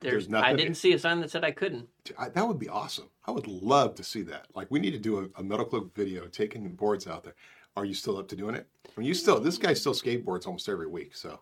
There's, 0.00 0.12
There's 0.12 0.28
nothing- 0.28 0.48
I 0.50 0.54
didn't 0.54 0.74
see 0.74 0.92
a 0.92 0.98
sign 0.98 1.20
that 1.20 1.30
said 1.30 1.44
I 1.44 1.52
couldn't. 1.52 1.88
I, 2.18 2.28
that 2.28 2.46
would 2.46 2.58
be 2.58 2.68
awesome. 2.68 3.08
I 3.24 3.30
would 3.30 3.46
love 3.46 3.94
to 3.96 4.04
see 4.04 4.22
that. 4.22 4.46
Like 4.54 4.70
we 4.70 4.78
need 4.78 4.92
to 4.92 4.98
do 4.98 5.18
a, 5.20 5.40
a 5.40 5.42
metal 5.42 5.64
cloak 5.64 5.94
video 5.94 6.26
taking 6.26 6.68
boards 6.74 7.06
out 7.06 7.24
there. 7.24 7.34
Are 7.76 7.84
you 7.84 7.94
still 7.94 8.16
up 8.18 8.28
to 8.28 8.36
doing 8.36 8.54
it? 8.54 8.66
I 8.86 9.00
mean, 9.00 9.08
you 9.08 9.14
still 9.14 9.40
this 9.40 9.58
guy 9.58 9.74
still 9.74 9.94
skateboards 9.94 10.46
almost 10.46 10.68
every 10.68 10.86
week, 10.86 11.14
so 11.14 11.40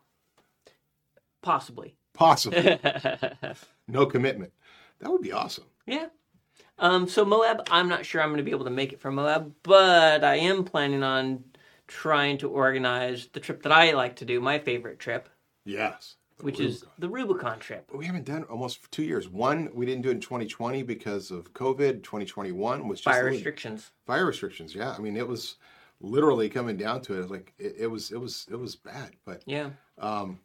Possibly. 1.43 1.95
Possibly. 2.15 2.79
no 3.89 4.07
commitment. 4.07 4.53
That 5.01 5.11
would 5.11 5.21
be 5.21 5.33
awesome. 5.33 5.65
Yeah. 5.87 6.07
Um, 6.79 7.07
so 7.09 7.25
Moab, 7.25 7.67
I'm 7.71 7.89
not 7.89 8.07
sure 8.07 8.23
I'm 8.23 8.31
going 8.31 8.39
to 8.39 8.45
be 8.45 8.51
able 8.51 8.65
to 8.65 8.71
make 8.71 8.93
it 8.93 9.01
for 9.01 9.11
Moab, 9.13 9.53
but 9.63 10.25
I 10.25 10.37
am 10.37 10.65
planning 10.65 11.03
on 11.03 11.45
trying 11.87 12.39
to 12.39 12.49
organize 12.49 13.29
the 13.33 13.41
trip 13.41 13.63
that 13.63 13.73
I 13.73 13.93
like 13.93 14.17
to 14.17 14.25
do, 14.25 14.41
my 14.41 14.59
favorite 14.59 14.99
trip, 14.99 15.29
Yes. 15.67 16.17
Which 16.41 16.61
is 16.61 16.85
the 16.99 17.09
Rubicon 17.09 17.59
trip. 17.59 17.87
But 17.89 17.99
we 17.99 18.07
haven't 18.07 18.25
done 18.25 18.45
almost 18.45 18.91
two 18.91 19.03
years. 19.05 19.29
One, 19.29 19.71
we 19.73 19.87
didn't 19.87 20.03
do 20.03 20.09
it 20.11 20.13
in 20.13 20.21
2020 20.21 20.83
because 20.83 21.31
of 21.31 21.53
COVID. 21.55 22.03
2021 22.03 22.89
was 22.89 23.01
just 23.01 23.15
Fire 23.15 23.25
restrictions. 23.27 23.91
fire 24.07 24.27
restrictions. 24.27 24.75
Yeah, 24.75 24.95
I 24.97 24.99
mean, 25.01 25.17
it 25.17 25.27
was 25.27 25.57
literally 26.01 26.49
coming 26.49 26.77
down 26.77 27.01
to 27.03 27.15
it. 27.15 27.17
It 27.19 27.21
was 27.23 27.31
like 27.31 27.55
it, 27.59 27.75
it 27.81 27.87
was, 27.87 28.11
it 28.11 28.21
was, 28.21 28.47
it 28.51 28.57
was 28.59 28.77
bad. 28.77 29.11
But, 29.25 29.43
Yeah. 29.47 29.71
um, 29.99 30.41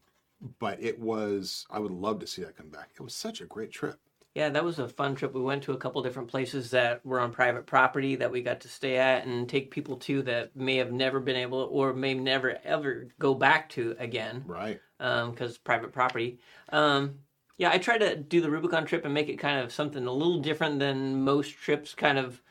but 0.59 0.81
it 0.81 0.99
was. 0.99 1.65
I 1.69 1.79
would 1.79 1.91
love 1.91 2.19
to 2.19 2.27
see 2.27 2.43
that 2.43 2.55
come 2.55 2.69
back. 2.69 2.89
It 2.95 3.01
was 3.01 3.13
such 3.13 3.41
a 3.41 3.45
great 3.45 3.71
trip. 3.71 3.99
Yeah, 4.35 4.49
that 4.49 4.63
was 4.63 4.77
a 4.77 4.87
fun 4.87 5.15
trip. 5.15 5.33
We 5.33 5.41
went 5.41 5.63
to 5.63 5.73
a 5.73 5.77
couple 5.77 6.01
different 6.03 6.29
places 6.29 6.69
that 6.69 7.03
were 7.03 7.19
on 7.19 7.31
private 7.31 7.65
property 7.65 8.15
that 8.17 8.31
we 8.31 8.41
got 8.43 8.61
to 8.61 8.67
stay 8.69 8.95
at 8.97 9.25
and 9.25 9.49
take 9.49 9.71
people 9.71 9.97
to 9.97 10.21
that 10.21 10.55
may 10.55 10.75
have 10.77 10.91
never 10.93 11.19
been 11.19 11.35
able 11.35 11.67
or 11.71 11.93
may 11.93 12.13
never 12.13 12.57
ever 12.63 13.07
go 13.17 13.33
back 13.33 13.69
to 13.69 13.95
again. 13.99 14.43
Right. 14.45 14.79
Because 14.99 15.57
private 15.57 15.91
property. 15.91 16.39
Um, 16.71 17.15
yeah, 17.57 17.71
I 17.71 17.77
try 17.77 17.97
to 17.97 18.15
do 18.15 18.41
the 18.41 18.51
Rubicon 18.51 18.85
trip 18.85 19.03
and 19.05 19.13
make 19.13 19.27
it 19.29 19.37
kind 19.37 19.59
of 19.59 19.73
something 19.73 20.05
a 20.05 20.11
little 20.11 20.39
different 20.39 20.79
than 20.79 21.23
most 21.23 21.51
trips. 21.51 21.93
Kind 21.93 22.17
of 22.17 22.41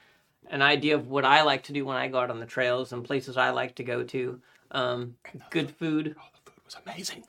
an 0.51 0.63
idea 0.63 0.95
of 0.95 1.09
what 1.09 1.25
I 1.25 1.43
like 1.43 1.63
to 1.65 1.73
do 1.73 1.85
when 1.85 1.97
I 1.97 2.09
go 2.09 2.19
out 2.19 2.31
on 2.31 2.41
the 2.41 2.47
trails 2.47 2.93
and 2.93 3.05
places 3.05 3.37
I 3.37 3.51
like 3.51 3.77
to 3.77 3.85
go 3.85 4.03
to. 4.03 4.41
Um, 4.71 5.17
good 5.51 5.71
food. 5.71 6.15
Oh, 6.19 6.25
the 6.45 6.51
food 6.51 6.61
was 6.65 6.77
amazing. 6.85 7.25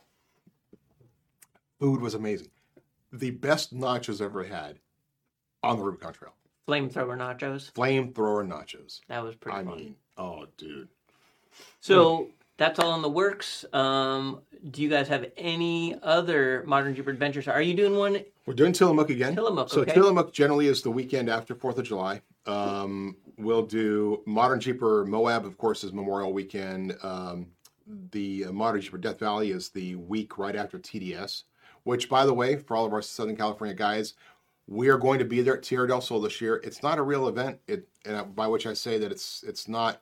Food 1.79 2.01
was 2.01 2.13
amazing. 2.13 2.49
The 3.13 3.31
best 3.31 3.73
nachos 3.73 4.21
ever 4.21 4.43
had 4.43 4.79
on 5.63 5.77
the 5.77 5.83
Rubicon 5.83 6.13
Trail. 6.13 6.33
Flamethrower 6.67 7.17
nachos. 7.17 7.71
Flamethrower 7.71 8.47
nachos. 8.47 8.99
That 9.07 9.23
was 9.23 9.35
pretty 9.35 9.57
I 9.57 9.63
fun. 9.63 9.77
mean, 9.77 9.95
oh, 10.17 10.45
dude. 10.57 10.89
So 11.79 12.29
that's 12.59 12.77
all 12.77 12.93
in 12.93 13.01
the 13.01 13.09
works. 13.09 13.65
Um, 13.73 14.41
do 14.69 14.83
you 14.83 14.89
guys 14.89 15.07
have 15.07 15.31
any 15.37 15.97
other 16.03 16.63
Modern 16.67 16.93
Jeep 16.93 17.07
adventures? 17.07 17.47
Are 17.47 17.61
you 17.61 17.73
doing 17.73 17.95
one? 17.95 18.19
We're 18.45 18.53
doing 18.53 18.73
Tillamook 18.73 19.09
again. 19.09 19.33
Tillamook, 19.33 19.69
So 19.69 19.81
okay. 19.81 19.93
Tillamook 19.93 20.33
generally 20.33 20.67
is 20.67 20.81
the 20.81 20.91
weekend 20.91 21.29
after 21.29 21.55
Fourth 21.55 21.77
of 21.77 21.85
July. 21.85 22.21
Um, 22.45 23.15
we'll 23.37 23.65
do 23.65 24.21
Modern 24.25 24.59
Jeeper 24.59 25.05
Moab, 25.05 25.45
of 25.45 25.57
course, 25.57 25.85
is 25.85 25.93
Memorial 25.93 26.33
Weekend. 26.33 26.97
Um, 27.01 27.47
the 28.11 28.45
uh, 28.45 28.51
Modern 28.51 28.81
Jeeper 28.81 28.97
Death 28.97 29.19
Valley 29.19 29.51
is 29.51 29.69
the 29.69 29.95
week 29.95 30.37
right 30.37 30.55
after 30.55 30.77
TDS. 30.77 31.43
Which, 31.83 32.09
by 32.09 32.25
the 32.25 32.33
way, 32.33 32.57
for 32.57 32.75
all 32.75 32.85
of 32.85 32.91
our 32.91 33.01
Southern 33.01 33.37
California 33.37 33.73
guys, 33.73 34.15
we 34.67 34.89
are 34.89 34.97
going 34.97 35.17
to 35.19 35.25
be 35.25 35.41
there 35.41 35.55
at 35.55 35.63
Tierra 35.63 35.87
del 35.87 36.01
Sol 36.01 36.19
this 36.19 36.41
year. 36.41 36.59
It's 36.63 36.83
not 36.83 36.99
a 36.99 37.01
real 37.01 37.29
event, 37.29 37.57
it, 37.67 37.87
and 38.05 38.35
by 38.35 38.47
which 38.47 38.67
I 38.67 38.73
say 38.73 38.97
that 38.97 39.11
it's 39.11 39.43
it's 39.47 39.69
not 39.69 40.01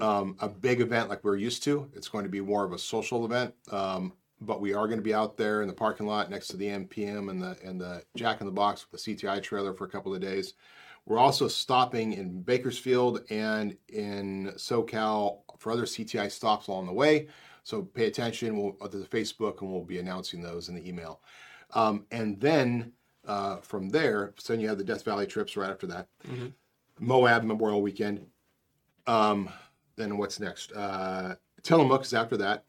um, 0.00 0.36
a 0.40 0.48
big 0.48 0.80
event 0.80 1.08
like 1.08 1.24
we're 1.24 1.36
used 1.36 1.62
to. 1.64 1.90
It's 1.94 2.08
going 2.08 2.24
to 2.24 2.30
be 2.30 2.40
more 2.40 2.64
of 2.64 2.72
a 2.72 2.78
social 2.78 3.24
event. 3.24 3.54
Um, 3.70 4.12
but 4.40 4.60
we 4.60 4.72
are 4.72 4.86
going 4.86 4.98
to 4.98 5.04
be 5.04 5.14
out 5.14 5.36
there 5.36 5.62
in 5.62 5.68
the 5.68 5.74
parking 5.74 6.06
lot 6.06 6.30
next 6.30 6.48
to 6.48 6.56
the 6.56 6.66
MPM 6.66 7.30
and 7.30 7.42
the 7.42 7.56
and 7.64 7.80
the 7.80 8.02
Jack 8.16 8.40
in 8.40 8.46
the 8.46 8.52
Box 8.52 8.86
with 8.90 9.02
the 9.02 9.14
CTI 9.14 9.42
trailer 9.42 9.74
for 9.74 9.84
a 9.84 9.88
couple 9.88 10.14
of 10.14 10.20
days. 10.20 10.54
We're 11.06 11.18
also 11.18 11.48
stopping 11.48 12.12
in 12.12 12.42
Bakersfield 12.42 13.24
and 13.30 13.76
in 13.88 14.52
SoCal 14.56 15.38
for 15.58 15.72
other 15.72 15.84
CTI 15.84 16.30
stops 16.30 16.68
along 16.68 16.86
the 16.86 16.92
way. 16.92 17.28
So 17.64 17.82
pay 17.82 18.06
attention. 18.06 18.56
We'll 18.56 18.76
uh, 18.80 18.88
to 18.88 18.98
the 18.98 19.06
Facebook 19.06 19.60
and 19.60 19.70
we'll 19.70 19.84
be 19.84 19.98
announcing 19.98 20.42
those 20.42 20.68
in 20.68 20.74
the 20.74 20.86
email. 20.86 21.20
Um, 21.74 22.06
and 22.10 22.38
then 22.40 22.92
uh, 23.26 23.56
from 23.56 23.88
there, 23.88 24.34
so 24.38 24.52
then 24.52 24.60
you 24.60 24.68
have 24.68 24.78
the 24.78 24.84
Death 24.84 25.04
Valley 25.04 25.26
trips 25.26 25.56
right 25.56 25.70
after 25.70 25.86
that. 25.88 26.08
Moab 27.00 27.44
Memorial 27.44 27.82
Weekend. 27.82 28.26
Um, 29.06 29.48
then 29.98 30.16
what's 30.16 30.40
next? 30.40 30.72
Uh, 30.72 31.34
Tillamook 31.62 32.02
is 32.02 32.14
after 32.14 32.36
that. 32.38 32.64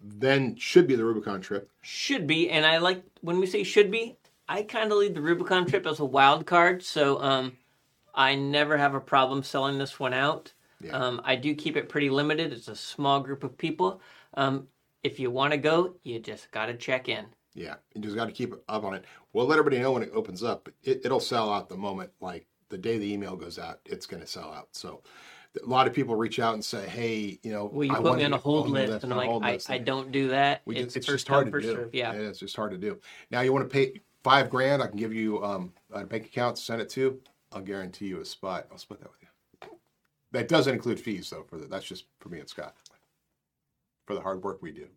Then 0.00 0.56
should 0.56 0.86
be 0.86 0.94
the 0.94 1.04
Rubicon 1.04 1.40
trip. 1.40 1.70
Should 1.82 2.26
be, 2.26 2.48
and 2.50 2.64
I 2.64 2.78
like 2.78 3.02
when 3.20 3.40
we 3.40 3.46
say 3.46 3.64
should 3.64 3.90
be. 3.90 4.16
I 4.48 4.62
kind 4.62 4.90
of 4.90 4.98
leave 4.98 5.14
the 5.14 5.20
Rubicon 5.20 5.66
trip 5.66 5.86
as 5.86 6.00
a 6.00 6.04
wild 6.04 6.46
card, 6.46 6.82
so 6.82 7.20
um, 7.20 7.56
I 8.14 8.34
never 8.34 8.76
have 8.76 8.94
a 8.94 9.00
problem 9.00 9.42
selling 9.42 9.78
this 9.78 10.00
one 10.00 10.14
out. 10.14 10.52
Yeah. 10.80 10.92
Um, 10.92 11.20
I 11.24 11.36
do 11.36 11.54
keep 11.54 11.76
it 11.76 11.88
pretty 11.88 12.10
limited. 12.10 12.52
It's 12.52 12.68
a 12.68 12.74
small 12.74 13.20
group 13.20 13.44
of 13.44 13.56
people. 13.56 14.00
Um, 14.34 14.66
if 15.04 15.20
you 15.20 15.30
want 15.30 15.52
to 15.52 15.58
go, 15.58 15.94
you 16.02 16.18
just 16.18 16.50
got 16.50 16.66
to 16.66 16.74
check 16.74 17.08
in. 17.08 17.26
Yeah, 17.54 17.74
you 17.94 18.00
just 18.00 18.16
got 18.16 18.26
to 18.26 18.32
keep 18.32 18.54
up 18.68 18.84
on 18.84 18.94
it. 18.94 19.04
We'll 19.32 19.46
let 19.46 19.58
everybody 19.58 19.82
know 19.82 19.92
when 19.92 20.02
it 20.02 20.10
opens 20.14 20.42
up. 20.42 20.68
It, 20.82 21.02
it'll 21.04 21.20
sell 21.20 21.52
out 21.52 21.68
the 21.68 21.76
moment, 21.76 22.10
like 22.20 22.46
the 22.70 22.78
day 22.78 22.98
the 22.98 23.12
email 23.12 23.36
goes 23.36 23.58
out, 23.58 23.80
it's 23.84 24.06
going 24.06 24.22
to 24.22 24.26
sell 24.26 24.52
out. 24.52 24.68
So 24.72 25.02
a 25.62 25.66
lot 25.68 25.86
of 25.86 25.92
people 25.92 26.14
reach 26.14 26.38
out 26.38 26.54
and 26.54 26.64
say, 26.64 26.86
"Hey, 26.88 27.38
you 27.42 27.52
know, 27.52 27.66
Well, 27.66 27.84
you 27.84 27.92
I 27.92 28.00
put 28.00 28.18
me 28.18 28.24
on 28.24 28.32
a 28.32 28.36
hold 28.36 28.66
the 28.66 28.70
list, 28.70 29.04
and 29.04 29.12
I'm 29.12 29.40
like, 29.42 29.68
I. 29.68 29.74
I 29.74 29.78
don't 29.78 30.12
do 30.12 30.28
that. 30.28 30.62
We 30.64 30.76
it's 30.76 30.94
just, 30.94 30.96
it's 30.98 31.06
just 31.06 31.28
hard 31.28 31.50
to 31.52 31.60
do. 31.60 31.74
serve. 31.74 31.94
Yeah. 31.94 32.12
it's 32.12 32.38
just 32.38 32.54
hard 32.56 32.70
to 32.72 32.78
do. 32.78 32.98
Now 33.30 33.40
you 33.40 33.52
want 33.52 33.68
to 33.68 33.72
pay 33.72 34.00
five 34.22 34.48
grand? 34.50 34.82
I 34.82 34.86
can 34.86 34.96
give 34.96 35.12
you 35.12 35.42
um, 35.44 35.72
a 35.92 36.04
bank 36.04 36.26
account 36.26 36.56
to 36.56 36.62
send 36.62 36.80
it 36.80 36.88
to. 36.90 37.20
I'll 37.52 37.62
guarantee 37.62 38.06
you 38.06 38.20
a 38.20 38.24
spot. 38.24 38.66
I'll 38.70 38.78
split 38.78 39.00
that 39.00 39.10
with 39.10 39.22
you. 39.22 39.68
That 40.32 40.46
doesn't 40.46 40.72
include 40.72 41.00
fees 41.00 41.28
though. 41.30 41.44
For 41.48 41.58
the, 41.58 41.66
that's 41.66 41.84
just 41.84 42.04
for 42.20 42.28
me 42.28 42.38
and 42.38 42.48
Scott 42.48 42.76
for 44.06 44.14
the 44.14 44.20
hard 44.20 44.42
work 44.42 44.60
we 44.60 44.72
do. 44.72 44.88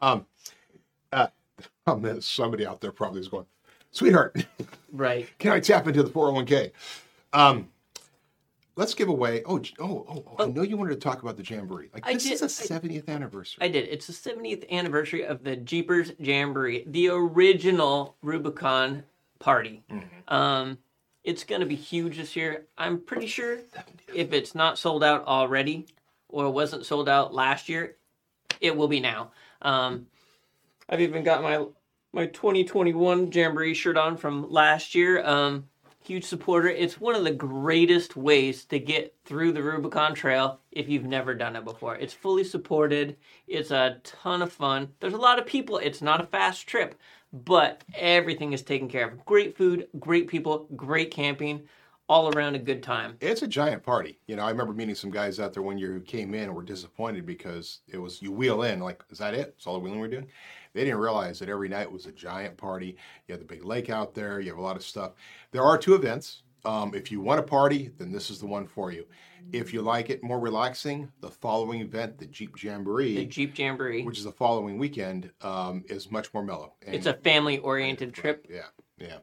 Um, 0.00 0.26
uh, 1.12 1.26
there's 1.98 2.24
somebody 2.26 2.66
out 2.66 2.80
there 2.80 2.92
probably 2.92 3.20
is 3.20 3.28
going, 3.28 3.44
sweetheart, 3.90 4.44
Right. 4.92 5.28
can 5.38 5.52
I 5.52 5.60
tap 5.60 5.86
into 5.86 6.02
the 6.02 6.08
401k? 6.10 6.72
Um, 7.34 7.68
let's 8.76 8.94
give 8.94 9.08
away. 9.08 9.42
Oh, 9.46 9.60
oh, 9.78 10.04
oh, 10.08 10.24
oh, 10.38 10.44
I 10.44 10.46
know 10.48 10.62
you 10.62 10.76
wanted 10.76 10.94
to 10.94 11.00
talk 11.00 11.22
about 11.22 11.36
the 11.36 11.42
jamboree. 11.42 11.90
Like 11.92 12.06
I 12.06 12.14
this 12.14 12.26
is 12.26 12.40
did- 12.40 12.70
a 12.70 12.80
70th 12.80 13.08
anniversary. 13.08 13.64
I 13.64 13.68
did. 13.68 13.88
It's 13.88 14.06
the 14.06 14.12
70th 14.12 14.68
anniversary 14.70 15.24
of 15.24 15.44
the 15.44 15.56
Jeepers 15.56 16.12
Jamboree, 16.18 16.84
the 16.86 17.08
original 17.08 18.16
Rubicon 18.22 19.04
party. 19.38 19.82
Um, 20.28 20.78
it's 21.22 21.44
going 21.44 21.60
to 21.60 21.66
be 21.66 21.74
huge 21.76 22.16
this 22.16 22.36
year. 22.36 22.66
I'm 22.76 23.00
pretty 23.00 23.26
sure 23.26 23.58
if 24.14 24.32
it's 24.32 24.54
not 24.54 24.78
sold 24.78 25.02
out 25.04 25.24
already 25.26 25.86
or 26.28 26.50
wasn't 26.50 26.84
sold 26.84 27.08
out 27.08 27.32
last 27.32 27.68
year, 27.68 27.96
it 28.60 28.76
will 28.76 28.88
be 28.88 29.00
now. 29.00 29.30
Um, 29.62 30.06
I've 30.88 31.00
even 31.00 31.22
got 31.22 31.42
my 31.42 31.64
my 32.12 32.26
2021 32.26 33.32
Jamboree 33.32 33.74
shirt 33.74 33.96
on 33.96 34.16
from 34.16 34.48
last 34.50 34.94
year. 34.94 35.24
Um, 35.26 35.68
huge 36.04 36.24
supporter. 36.24 36.68
It's 36.68 37.00
one 37.00 37.14
of 37.14 37.24
the 37.24 37.30
greatest 37.30 38.14
ways 38.14 38.64
to 38.66 38.78
get 38.78 39.14
through 39.24 39.52
the 39.52 39.62
Rubicon 39.62 40.14
Trail 40.14 40.60
if 40.70 40.88
you've 40.88 41.06
never 41.06 41.34
done 41.34 41.56
it 41.56 41.64
before. 41.64 41.96
It's 41.96 42.12
fully 42.12 42.44
supported. 42.44 43.16
It's 43.46 43.70
a 43.70 43.98
ton 44.04 44.42
of 44.42 44.52
fun. 44.52 44.90
There's 45.00 45.14
a 45.14 45.18
lot 45.18 45.38
of 45.38 45.46
people. 45.46 45.78
It's 45.78 46.02
not 46.02 46.20
a 46.20 46.26
fast 46.26 46.66
trip, 46.66 46.94
but 47.32 47.82
everything 47.94 48.52
is 48.52 48.62
taken 48.62 48.88
care 48.88 49.08
of. 49.08 49.24
Great 49.24 49.56
food, 49.56 49.88
great 49.98 50.28
people, 50.28 50.68
great 50.76 51.10
camping, 51.10 51.62
all 52.06 52.28
around 52.36 52.54
a 52.54 52.58
good 52.58 52.82
time. 52.82 53.16
It's 53.22 53.40
a 53.40 53.48
giant 53.48 53.82
party. 53.82 54.18
You 54.26 54.36
know, 54.36 54.44
I 54.44 54.50
remember 54.50 54.74
meeting 54.74 54.94
some 54.94 55.10
guys 55.10 55.40
out 55.40 55.54
there 55.54 55.62
one 55.62 55.78
year 55.78 55.92
who 55.92 56.00
came 56.00 56.34
in 56.34 56.44
and 56.44 56.54
were 56.54 56.62
disappointed 56.62 57.24
because 57.24 57.80
it 57.88 57.96
was 57.96 58.20
you 58.20 58.30
wheel 58.30 58.62
in, 58.62 58.80
like, 58.80 59.02
is 59.08 59.18
that 59.18 59.32
it? 59.32 59.54
It's 59.56 59.66
all 59.66 59.72
the 59.74 59.80
wheeling 59.80 60.00
we're 60.00 60.08
doing? 60.08 60.26
They 60.74 60.84
didn't 60.84 60.98
realize 60.98 61.38
that 61.38 61.48
every 61.48 61.68
night 61.68 61.90
was 61.90 62.06
a 62.06 62.12
giant 62.12 62.56
party. 62.56 62.96
You 63.26 63.32
have 63.32 63.38
the 63.40 63.46
big 63.46 63.64
lake 63.64 63.88
out 63.90 64.12
there, 64.14 64.40
you 64.40 64.50
have 64.50 64.58
a 64.58 64.62
lot 64.62 64.76
of 64.76 64.82
stuff. 64.82 65.12
There 65.52 65.62
are 65.62 65.78
two 65.78 65.94
events. 65.94 66.42
Um, 66.64 66.94
if 66.94 67.12
you 67.12 67.20
want 67.20 67.40
a 67.40 67.42
party, 67.44 67.90
then 67.98 68.10
this 68.10 68.30
is 68.30 68.40
the 68.40 68.46
one 68.46 68.66
for 68.66 68.90
you. 68.90 69.06
If 69.52 69.74
you 69.74 69.82
like 69.82 70.08
it 70.08 70.22
more 70.24 70.40
relaxing, 70.40 71.12
the 71.20 71.28
following 71.30 71.80
event, 71.80 72.18
the 72.18 72.26
Jeep 72.26 72.60
Jamboree, 72.60 73.14
The 73.16 73.26
Jeep 73.26 73.56
Jamboree. 73.56 74.02
which 74.02 74.16
is 74.18 74.24
the 74.24 74.32
following 74.32 74.78
weekend, 74.78 75.30
um, 75.42 75.84
is 75.88 76.10
much 76.10 76.32
more 76.32 76.42
mellow. 76.42 76.72
And- 76.84 76.94
It's 76.94 77.06
a 77.06 77.12
family 77.14 77.58
oriented 77.58 78.14
trip. 78.14 78.46
yeah, 78.50 78.68
yeah. 78.98 79.18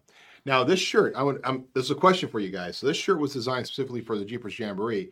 Now 0.45 0.63
this 0.63 0.79
shirt, 0.79 1.13
I 1.15 1.23
would. 1.23 1.41
Um, 1.43 1.65
this 1.73 1.85
is 1.85 1.91
a 1.91 1.95
question 1.95 2.29
for 2.29 2.39
you 2.39 2.49
guys. 2.49 2.77
So 2.77 2.85
this 2.87 2.97
shirt 2.97 3.19
was 3.19 3.33
designed 3.33 3.65
specifically 3.67 4.01
for 4.01 4.17
the 4.17 4.25
Jeepers 4.25 4.57
Jamboree. 4.57 5.09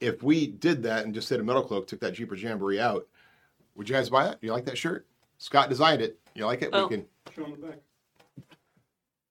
If 0.00 0.22
we 0.22 0.46
did 0.46 0.82
that 0.84 1.04
and 1.04 1.12
just 1.14 1.28
did 1.28 1.38
a 1.40 1.44
metal 1.44 1.62
cloak, 1.62 1.86
took 1.88 2.00
that 2.00 2.14
Jeepers 2.14 2.42
Jamboree 2.42 2.80
out, 2.80 3.06
would 3.74 3.88
you 3.88 3.94
guys 3.94 4.10
buy 4.10 4.24
that? 4.24 4.38
You 4.40 4.52
like 4.52 4.64
that 4.66 4.78
shirt? 4.78 5.06
Scott 5.42 5.68
designed 5.68 6.00
it. 6.00 6.20
You 6.36 6.46
like 6.46 6.62
it? 6.62 6.70
Oh. 6.72 6.86
We 6.86 6.96
can. 6.96 7.06
Show 7.34 7.44
on 7.44 7.50
the 7.50 7.56
back. 7.56 7.78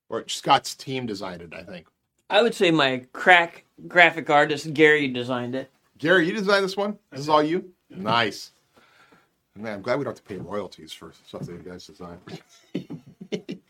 Or 0.09 0.27
Scott's 0.27 0.75
team 0.75 1.05
designed 1.05 1.41
it, 1.41 1.53
I 1.53 1.63
think. 1.63 1.87
I 2.29 2.41
would 2.41 2.53
say 2.53 2.69
my 2.69 3.05
crack 3.13 3.63
graphic 3.87 4.29
artist 4.29 4.73
Gary 4.73 5.07
designed 5.07 5.55
it. 5.55 5.71
Gary, 5.97 6.27
you 6.27 6.33
designed 6.33 6.65
this 6.65 6.75
one. 6.75 6.99
This 7.11 7.21
is 7.21 7.29
all 7.29 7.41
you. 7.41 7.71
Nice. 7.89 8.51
Man, 9.55 9.75
I'm 9.75 9.81
glad 9.81 9.99
we 9.99 10.03
don't 10.03 10.11
have 10.11 10.25
to 10.25 10.33
pay 10.33 10.37
royalties 10.37 10.91
for 10.91 11.13
stuff 11.25 11.43
that 11.43 11.53
you 11.53 11.59
guys 11.59 11.87
design. 11.87 12.17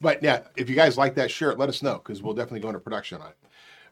but 0.00 0.22
yeah, 0.22 0.44
if 0.56 0.70
you 0.70 0.76
guys 0.76 0.96
like 0.96 1.14
that 1.16 1.30
shirt, 1.30 1.58
let 1.58 1.68
us 1.68 1.82
know 1.82 1.98
because 1.98 2.22
we'll 2.22 2.34
definitely 2.34 2.60
go 2.60 2.68
into 2.68 2.80
production 2.80 3.20
on 3.20 3.28
it. 3.28 3.36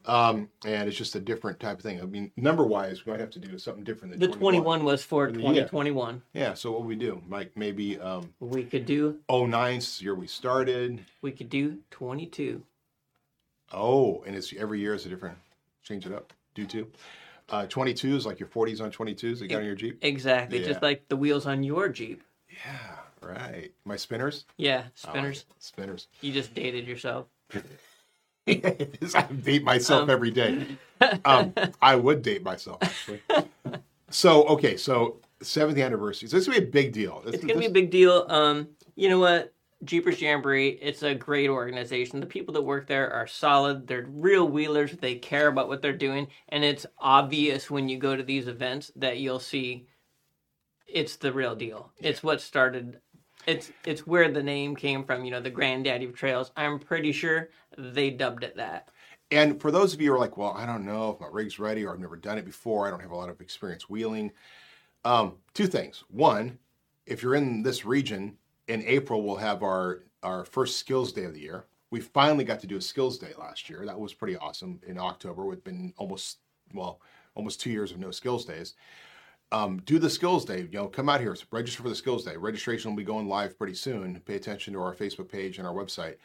Um, 0.07 0.49
and 0.65 0.89
it's 0.89 0.97
just 0.97 1.15
a 1.17 1.21
different 1.21 1.61
type 1.61 1.79
of 1.79 1.83
thing. 1.83 2.01
I 2.01 2.05
mean, 2.05 2.33
number 2.37 2.65
wise, 2.65 3.05
we 3.05 3.13
might 3.13 3.21
have 3.21 3.31
to 3.31 3.39
do 3.39 3.59
something 3.59 3.85
different 3.85 4.13
than 4.19 4.31
The 4.31 4.37
21 4.37 4.85
was 4.85 5.05
for 5.05 5.27
the 5.31 5.39
year. 5.41 5.49
2021. 5.49 6.23
Yeah. 6.33 6.55
So 6.55 6.73
what 6.73 6.85
we 6.85 6.95
do, 6.97 7.21
like 7.29 7.57
maybe 7.57 7.99
um, 8.01 8.33
We 8.41 8.65
could 8.65 8.87
do 8.87 9.19
09 9.31 9.77
is 9.77 9.99
the 9.99 10.05
year 10.05 10.15
we 10.15 10.27
started. 10.27 11.05
we 11.21 11.33
could 11.33 11.51
do 11.51 11.79
22. 11.91 12.63
Oh, 13.73 14.23
and 14.27 14.35
it's 14.35 14.53
every 14.57 14.81
year 14.81 14.95
is 14.95 15.05
a 15.05 15.09
different. 15.11 15.37
Change 15.83 16.07
it 16.07 16.13
up. 16.13 16.33
Do 16.55 16.65
two. 16.67 16.87
Uh, 17.51 17.67
22 17.67 18.17
is 18.17 18.27
like 18.27 18.39
your 18.41 18.49
40s 18.49 18.81
on 18.81 18.91
22s 18.91 19.39
that 19.39 19.43
you 19.45 19.49
got 19.49 19.59
on 19.59 19.65
your 19.65 19.75
Jeep. 19.75 19.99
Exactly, 20.03 20.61
Yeah. 20.61 20.67
just 20.69 20.83
like 20.83 21.09
the 21.09 21.17
wheels 21.17 21.47
on 21.47 21.63
your 21.63 21.89
Jeep. 21.89 22.23
Yeah. 22.51 22.97
Right. 23.21 23.73
My 23.85 23.97
spinners. 23.97 24.45
Yeah, 24.57 24.85
spinners. 24.95 25.45
Spinners. 25.59 26.09
You 26.21 26.33
just 26.33 26.55
dated 26.55 26.87
yourself. 26.87 27.27
I 29.15 29.23
date 29.23 29.65
myself 29.65 30.03
Um. 30.05 30.11
every 30.11 30.31
day. 30.31 30.67
Um, 31.25 31.55
I 31.81 31.95
would 31.95 32.23
date 32.23 32.43
myself 32.43 32.79
actually. 32.83 33.21
so 34.11 34.43
okay, 34.49 34.77
so 34.77 35.21
seventh 35.41 35.79
anniversary. 35.79 36.29
So 36.29 36.37
this 36.37 36.43
is 36.43 36.49
gonna 36.49 36.61
be 36.61 36.67
a 36.67 36.71
big 36.73 36.93
deal. 36.93 37.23
This- 37.25 37.37
It's 37.37 37.45
gonna 37.45 37.61
be 37.61 37.67
a 37.67 37.71
big 37.71 37.91
deal. 37.91 38.27
Um, 38.29 38.69
you 38.97 39.09
know 39.09 39.21
what? 39.21 39.55
Jeepers 39.85 40.21
Jamboree, 40.21 40.71
it's 40.71 41.05
a 41.05 41.15
great 41.15 41.51
organization. 41.51 42.19
The 42.19 42.27
people 42.27 42.53
that 42.55 42.63
work 42.63 42.89
there 42.89 43.13
are 43.13 43.29
solid. 43.29 43.87
They're 43.87 44.07
real 44.09 44.49
wheelers. 44.49 44.91
They 44.91 45.15
care 45.15 45.47
about 45.47 45.69
what 45.69 45.83
they're 45.83 45.93
doing, 45.97 46.27
and 46.49 46.65
it's 46.65 46.85
obvious 46.99 47.71
when 47.71 47.89
you 47.89 47.97
go 47.99 48.17
to 48.17 48.25
these 48.25 48.49
events 48.49 48.91
that 48.97 49.19
you'll 49.19 49.39
see 49.39 49.87
it's 50.89 51.15
the 51.17 51.33
real 51.33 51.55
deal. 51.55 51.93
It's 51.99 52.23
what 52.25 52.41
started. 52.41 52.99
It's 53.49 53.73
it's 53.87 54.07
where 54.07 54.31
the 54.31 54.43
name 54.43 54.77
came 54.77 55.03
from. 55.05 55.25
You 55.25 55.31
know, 55.31 55.41
the 55.41 55.49
granddaddy 55.49 56.05
of 56.05 56.15
trails. 56.15 56.53
I'm 56.55 56.79
pretty 56.79 57.13
sure 57.13 57.49
they 57.79 58.11
dubbed 58.11 58.45
it 58.45 58.55
that. 58.57 58.91
And 59.31 59.59
for 59.61 59.71
those 59.71 59.95
of 59.95 60.03
you 60.03 60.11
who 60.11 60.17
are 60.17 60.19
like, 60.19 60.37
well, 60.37 60.55
I 60.55 60.67
don't 60.67 60.85
know 60.85 61.11
if 61.11 61.21
my 61.21 61.29
rig's 61.31 61.59
ready 61.59 61.85
or 61.85 61.93
I've 61.93 61.99
never 61.99 62.17
done 62.17 62.37
it 62.37 62.45
before. 62.45 62.87
I 62.87 62.91
don't 62.91 63.01
have 63.01 63.11
a 63.11 63.17
lot 63.17 63.31
of 63.31 63.41
experience 63.41 63.89
wheeling. 63.89 64.33
Um, 65.05 65.37
two 65.55 65.67
things. 65.67 66.05
One, 66.09 66.59
if 67.07 67.23
you're 67.23 67.37
in 67.37 67.63
this 67.63 67.87
region 67.87 68.37
in 68.69 68.83
April, 68.85 69.23
we'll 69.23 69.37
have 69.37 69.63
our 69.63 70.05
our 70.23 70.45
first 70.45 70.77
skills 70.77 71.13
day 71.13 71.25
of 71.25 71.33
the 71.33 71.41
year. 71.41 71.65
We 71.91 72.01
finally 72.01 72.45
got 72.45 72.61
to 72.61 72.67
do 72.67 72.77
a 72.77 72.83
skills 72.83 73.17
day 73.17 73.33
last 73.39 73.71
year. 73.71 73.87
That 73.87 73.99
was 73.99 74.13
pretty 74.13 74.37
awesome. 74.37 74.79
In 74.87 74.99
October, 74.99 75.47
we've 75.47 75.65
been 75.65 75.95
almost 75.97 76.41
well, 76.75 77.01
almost 77.35 77.63
two 77.63 77.71
years 77.71 77.93
of 77.93 77.99
no 77.99 78.11
skills 78.11 78.45
days. 78.45 78.75
Um, 79.51 79.79
do 79.87 79.99
the 79.99 80.11
skills 80.11 80.45
day. 80.45 80.61
You 80.61 80.79
know, 80.79 80.87
come 80.89 81.09
out 81.09 81.21
here, 81.21 81.35
register 81.51 81.83
for 81.83 81.89
the 81.89 81.95
skills 81.95 82.25
day. 82.25 82.37
Registration 82.37 82.91
will 82.91 82.97
be 82.97 83.05
going 83.05 83.29
live 83.29 83.57
pretty 83.57 83.75
soon. 83.75 84.21
Pay 84.27 84.35
attention 84.35 84.75
to 84.75 84.81
our 84.81 84.95
Facebook 84.95 85.29
page 85.31 85.59
and 85.59 85.67
our 85.67 85.73
website. 85.73 86.17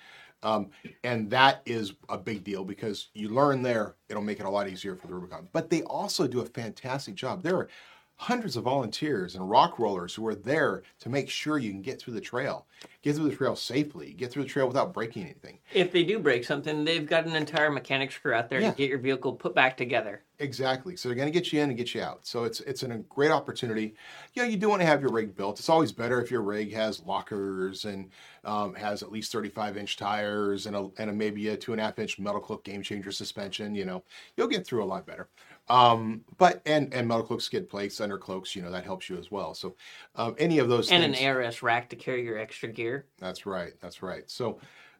Um, 0.43 0.71
and 1.05 1.29
that 1.29 1.61
is 1.65 1.93
a 2.09 2.17
big 2.17 2.43
deal 2.43 2.65
because 2.65 3.07
you 3.13 3.29
learn 3.29 3.61
there, 3.61 3.95
it'll 4.09 4.21
make 4.21 4.41
it 4.41 4.45
a 4.45 4.49
lot 4.49 4.67
easier 4.67 4.95
for 4.95 5.07
the 5.07 5.13
Rubicon. 5.13 5.47
But 5.53 5.69
they 5.69 5.83
also 5.83 6.27
do 6.27 6.41
a 6.41 6.45
fantastic 6.45 7.15
job. 7.15 7.41
There 7.41 7.55
are 7.55 7.69
hundreds 8.17 8.55
of 8.55 8.63
volunteers 8.63 9.35
and 9.35 9.49
rock 9.49 9.79
rollers 9.79 10.13
who 10.13 10.25
are 10.27 10.35
there 10.35 10.83
to 10.99 11.09
make 11.09 11.29
sure 11.29 11.57
you 11.57 11.71
can 11.71 11.81
get 11.81 11.99
through 11.99 12.13
the 12.13 12.21
trail, 12.21 12.67
get 13.01 13.15
through 13.15 13.29
the 13.29 13.35
trail 13.35 13.55
safely, 13.55 14.13
get 14.13 14.31
through 14.31 14.43
the 14.43 14.49
trail 14.49 14.67
without 14.67 14.93
breaking 14.93 15.23
anything. 15.23 15.59
If 15.73 15.91
they 15.91 16.03
do 16.03 16.19
break 16.19 16.43
something, 16.45 16.85
they've 16.85 17.05
got 17.07 17.25
an 17.25 17.35
entire 17.35 17.71
mechanics 17.71 18.17
crew 18.17 18.33
out 18.33 18.49
there 18.49 18.61
Yeah. 18.61 18.71
to 18.71 18.77
get 18.77 18.89
your 18.89 18.99
vehicle 18.99 19.33
put 19.33 19.55
back 19.55 19.75
together. 19.75 20.23
Exactly. 20.39 20.95
So 20.95 21.07
they're 21.09 21.15
going 21.15 21.31
to 21.31 21.37
get 21.37 21.53
you 21.53 21.61
in 21.61 21.69
and 21.69 21.77
get 21.77 21.93
you 21.93 22.01
out. 22.01 22.25
So 22.25 22.43
it's 22.43 22.59
it's 22.61 22.83
a 22.83 22.87
great 22.87 23.31
opportunity. 23.31 23.95
You 24.33 24.41
know, 24.41 24.47
you 24.47 24.57
do 24.57 24.67
want 24.67 24.81
to 24.81 24.85
have 24.85 25.01
your 25.01 25.11
rig 25.11 25.35
built. 25.35 25.59
It's 25.59 25.69
always 25.69 25.91
better 25.91 26.21
if 26.21 26.31
your 26.31 26.41
rig 26.41 26.73
has 26.73 27.01
lockers 27.03 27.85
and 27.85 28.09
um, 28.43 28.73
has 28.75 29.03
at 29.03 29.11
least 29.11 29.31
35 29.31 29.77
inch 29.77 29.95
tires 29.95 30.65
and 30.65 30.75
a, 30.75 30.89
and 30.97 31.09
a, 31.09 31.13
maybe 31.13 31.47
a 31.49 31.55
two 31.57 31.71
and 31.71 31.79
a 31.79 31.83
half 31.83 31.99
inch 31.99 32.19
metal 32.19 32.41
cloak 32.41 32.63
game 32.63 32.81
changer 32.81 33.11
suspension. 33.11 33.73
You 33.75 33.85
know, 33.85 34.03
you'll 34.35 34.47
get 34.47 34.65
through 34.65 34.83
a 34.83 34.85
lot 34.85 35.05
better. 35.05 35.29
Um, 35.69 36.25
but 36.37 36.61
and 36.65 36.93
and 36.93 37.07
metal 37.07 37.23
cloak 37.23 37.41
skid 37.41 37.69
plates, 37.69 38.01
under 38.01 38.17
cloaks, 38.17 38.55
you 38.55 38.61
know, 38.61 38.71
that 38.71 38.83
helps 38.83 39.09
you 39.09 39.17
as 39.17 39.31
well. 39.31 39.53
So 39.53 39.75
um, 40.15 40.35
any 40.37 40.59
of 40.59 40.67
those 40.67 40.91
and 40.91 41.03
things, 41.03 41.19
an 41.19 41.27
ARS 41.27 41.63
rack 41.63 41.89
to 41.89 41.95
carry 41.95 42.23
your 42.23 42.37
extra 42.37 42.69
gear. 42.69 43.05
That's 43.17 43.45
right. 43.45 43.73
That's 43.79 44.03
right. 44.03 44.29
So 44.29 44.59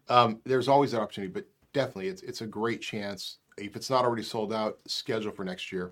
um, 0.10 0.40
there's 0.46 0.68
always 0.68 0.92
that 0.92 1.02
opportunity, 1.02 1.32
but 1.32 1.46
definitely 1.74 2.08
it's 2.08 2.22
it's 2.22 2.42
a 2.42 2.48
great 2.48 2.82
chance. 2.82 3.38
If 3.58 3.76
it's 3.76 3.90
not 3.90 4.06
already 4.06 4.24
sold 4.24 4.54
out, 4.54 4.80
schedule 4.88 5.32
for 5.32 5.44
next 5.44 5.72
year. 5.72 5.92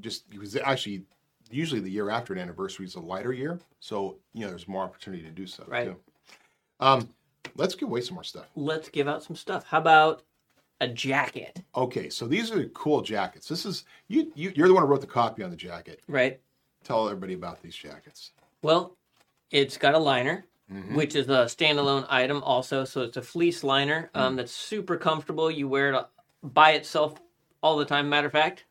Just 0.00 0.28
because 0.30 0.54
actually, 0.56 1.02
usually 1.50 1.80
the 1.80 1.90
year 1.90 2.10
after 2.10 2.32
an 2.32 2.38
anniversary 2.38 2.86
is 2.86 2.94
a 2.94 3.00
lighter 3.00 3.32
year, 3.32 3.58
so 3.80 4.18
you 4.34 4.42
know 4.42 4.48
there's 4.48 4.68
more 4.68 4.84
opportunity 4.84 5.22
to 5.22 5.30
do 5.30 5.46
so. 5.46 5.64
Right. 5.66 5.86
Too. 5.86 5.96
Um, 6.78 7.08
let's 7.56 7.74
give 7.74 7.88
away 7.88 8.02
some 8.02 8.14
more 8.14 8.24
stuff. 8.24 8.46
Let's 8.54 8.88
give 8.88 9.08
out 9.08 9.22
some 9.22 9.36
stuff. 9.36 9.64
How 9.66 9.78
about 9.78 10.22
a 10.80 10.88
jacket? 10.88 11.62
Okay, 11.76 12.08
so 12.08 12.26
these 12.26 12.50
are 12.50 12.64
cool 12.70 13.02
jackets. 13.02 13.48
This 13.48 13.64
is 13.66 13.84
you, 14.08 14.32
you. 14.34 14.52
You're 14.54 14.68
the 14.68 14.74
one 14.74 14.82
who 14.82 14.88
wrote 14.88 15.00
the 15.00 15.06
copy 15.06 15.42
on 15.42 15.50
the 15.50 15.56
jacket. 15.56 16.00
Right. 16.08 16.40
Tell 16.84 17.06
everybody 17.08 17.34
about 17.34 17.62
these 17.62 17.74
jackets. 17.76 18.32
Well, 18.62 18.96
it's 19.50 19.76
got 19.76 19.94
a 19.94 19.98
liner, 19.98 20.44
Mm-hmm. 20.72 20.94
which 20.94 21.16
is 21.16 21.28
a 21.28 21.46
standalone 21.46 22.06
item 22.08 22.44
also. 22.44 22.84
So 22.84 23.00
it's 23.02 23.16
a 23.16 23.22
fleece 23.22 23.64
liner 23.64 24.08
Mm. 24.14 24.20
um, 24.20 24.36
that's 24.36 24.52
super 24.52 24.96
comfortable. 24.96 25.50
You 25.50 25.66
wear 25.68 25.88
it 25.88 25.94
uh, 25.96 26.04
by 26.44 26.72
itself 26.72 27.14
all 27.60 27.76
the 27.76 27.84
time. 27.84 28.08
Matter 28.08 28.28
of 28.28 28.32
fact, 28.32 28.66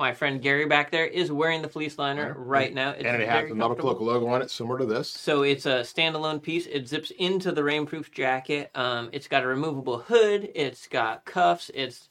my 0.00 0.12
friend 0.14 0.40
Gary 0.40 0.64
back 0.64 0.90
there 0.90 1.06
is 1.06 1.30
wearing 1.30 1.60
the 1.62 1.68
fleece 1.68 1.98
liner 1.98 2.34
right 2.36 2.72
now. 2.74 2.90
It's 2.90 3.04
and 3.04 3.22
it 3.22 3.28
has 3.28 3.48
the 3.50 3.54
metal 3.54 3.76
cloak 3.76 4.00
logo 4.00 4.26
on 4.28 4.40
it, 4.42 4.50
similar 4.50 4.78
to 4.78 4.86
this. 4.86 5.10
So 5.10 5.42
it's 5.42 5.66
a 5.66 5.80
standalone 5.82 6.42
piece. 6.42 6.66
It 6.66 6.88
zips 6.88 7.12
into 7.18 7.52
the 7.52 7.60
rainproof 7.60 8.10
jacket. 8.10 8.70
Um, 8.74 9.10
it's 9.12 9.28
got 9.28 9.44
a 9.44 9.46
removable 9.46 9.98
hood. 9.98 10.50
It's 10.54 10.88
got 10.88 11.24
cuffs. 11.26 11.70
It's 11.74 12.08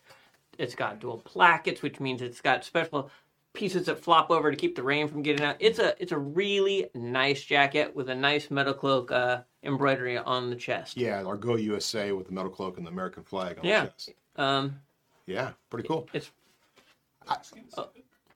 it's 0.60 0.76
got 0.76 1.00
dual 1.00 1.18
plackets, 1.18 1.82
which 1.82 2.00
means 2.00 2.22
it's 2.22 2.42
got 2.42 2.64
special 2.64 3.10
pieces 3.54 3.88
that 3.88 3.98
flop 4.00 4.30
over 4.30 4.52
to 4.52 4.58
keep 4.58 4.76
the 4.76 4.84
rain 4.84 5.08
from 5.08 5.24
getting 5.24 5.44
out. 5.44 5.56
It's 5.60 5.80
a 5.80 5.96
it's 6.02 6.12
a 6.12 6.18
really 6.18 6.90
nice 6.94 7.44
jacket 7.44 7.96
with 7.96 8.10
a 8.10 8.16
nice 8.16 8.52
metal 8.52 8.76
cloak 8.76 9.12
uh, 9.12 9.42
embroidery 9.64 10.18
on 10.20 10.52
the 10.52 10.56
chest. 10.56 10.96
Yeah, 10.96 11.24
our 11.24 11.36
Go 11.38 11.56
USA 11.56 12.12
with 12.12 12.28
the 12.28 12.34
metal 12.34 12.52
cloak 12.52 12.78
and 12.78 12.86
the 12.86 12.92
American 12.92 13.24
flag 13.24 13.58
on 13.58 13.66
Yeah. 13.66 13.86
the 13.86 13.88
chest. 13.90 14.12
Um, 14.36 14.80
Yeah, 15.26 15.52
pretty 15.72 15.88
cool. 15.88 16.08
it's 16.14 16.30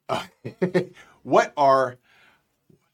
what 1.23 1.53
are 1.57 1.97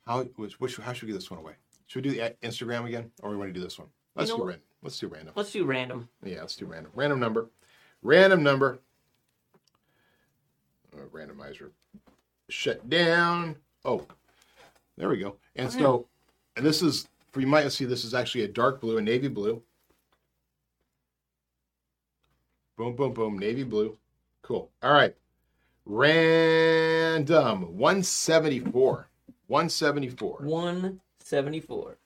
how 0.06 0.24
which, 0.24 0.78
how 0.78 0.94
should 0.94 1.04
we 1.04 1.08
give 1.08 1.16
this 1.16 1.30
one 1.30 1.40
away? 1.40 1.54
Should 1.88 2.04
we 2.04 2.10
do 2.10 2.16
the 2.16 2.26
uh, 2.26 2.30
Instagram 2.42 2.86
again, 2.86 3.12
or 3.22 3.30
we 3.30 3.38
want 3.38 3.50
to 3.50 3.54
do 3.54 3.64
this 3.64 3.78
one? 3.78 3.88
Let's 4.16 4.32
know 4.32 4.38
do 4.38 4.44
random. 4.44 4.64
Let's 4.82 5.00
do 5.00 5.08
random. 5.08 5.34
let's 5.36 5.52
do 5.52 5.66
random. 5.66 6.10
Yeah, 6.24 6.42
let's 6.42 6.56
do 6.56 6.66
random. 6.66 6.92
Random 6.96 7.20
number. 7.20 7.50
Random 8.02 8.42
number. 8.42 8.80
Uh, 10.94 11.06
randomizer. 11.12 11.70
Shut 12.50 12.90
down. 12.90 13.56
Oh, 13.86 14.06
there 14.98 15.10
we 15.10 15.18
go. 15.18 15.36
And 15.56 15.72
so, 15.72 16.08
and 16.56 16.66
this 16.66 16.82
is 16.82 17.08
for 17.32 17.42
you 17.42 17.48
might 17.48 17.72
see 17.72 17.86
this 17.86 18.04
is 18.04 18.14
actually 18.14 18.46
a 18.46 18.48
dark 18.48 18.82
blue, 18.82 18.98
a 18.98 19.02
navy 19.02 19.28
blue. 19.28 19.62
Boom, 22.78 22.96
boom, 22.96 23.14
boom, 23.14 23.38
navy 23.38 23.64
blue. 23.64 23.98
Cool. 24.42 24.72
All 24.82 24.94
right. 24.94 25.16
Random 25.92 27.76
174. 27.76 29.10
174. 29.48 30.38
One 30.44 31.02
seventy 31.20 31.60
four. 31.60 31.98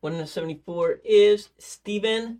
One 0.00 0.24
seventy 0.28 0.60
four 0.64 1.00
is 1.04 1.48
Stephen, 1.58 2.38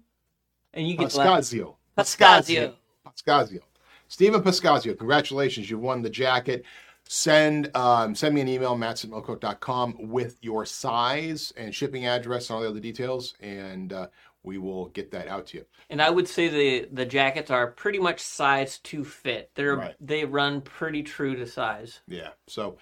And 0.72 0.86
you 0.88 0.96
get 0.96 1.10
the 1.10 1.18
last- 1.18 1.50
Pascazio. 1.52 1.76
Pascazio. 1.96 2.74
Pascazio. 3.04 3.60
Stephen 4.06 4.42
Pascazio, 4.42 4.94
congratulations. 4.94 5.68
you've 5.68 5.80
won 5.80 6.00
the 6.00 6.08
jacket. 6.10 6.64
Send 7.10 7.74
um, 7.76 8.14
send 8.14 8.32
me 8.34 8.42
an 8.42 8.48
email, 8.48 8.76
matts 8.76 9.02
at 9.04 9.10
metalcloak.com, 9.10 9.96
with 10.08 10.36
your 10.42 10.64
size 10.64 11.52
and 11.56 11.74
shipping 11.74 12.06
address 12.06 12.48
and 12.48 12.54
all 12.56 12.62
the 12.62 12.68
other 12.68 12.78
details, 12.80 13.34
and 13.40 13.92
uh, 13.92 14.06
we 14.48 14.56
will 14.56 14.86
get 14.88 15.10
that 15.10 15.28
out 15.28 15.46
to 15.48 15.58
you. 15.58 15.64
And 15.90 16.00
I 16.00 16.08
would 16.08 16.26
say 16.26 16.48
the 16.48 16.88
the 16.90 17.04
jackets 17.04 17.50
are 17.50 17.66
pretty 17.66 17.98
much 17.98 18.20
size 18.20 18.78
to 18.84 19.04
fit. 19.04 19.50
They're 19.54 19.76
Right. 19.76 19.94
they 20.00 20.24
run 20.24 20.62
pretty 20.62 21.02
true 21.02 21.36
to 21.36 21.46
size. 21.46 22.00
Yeah. 22.08 22.30
So, 22.46 22.78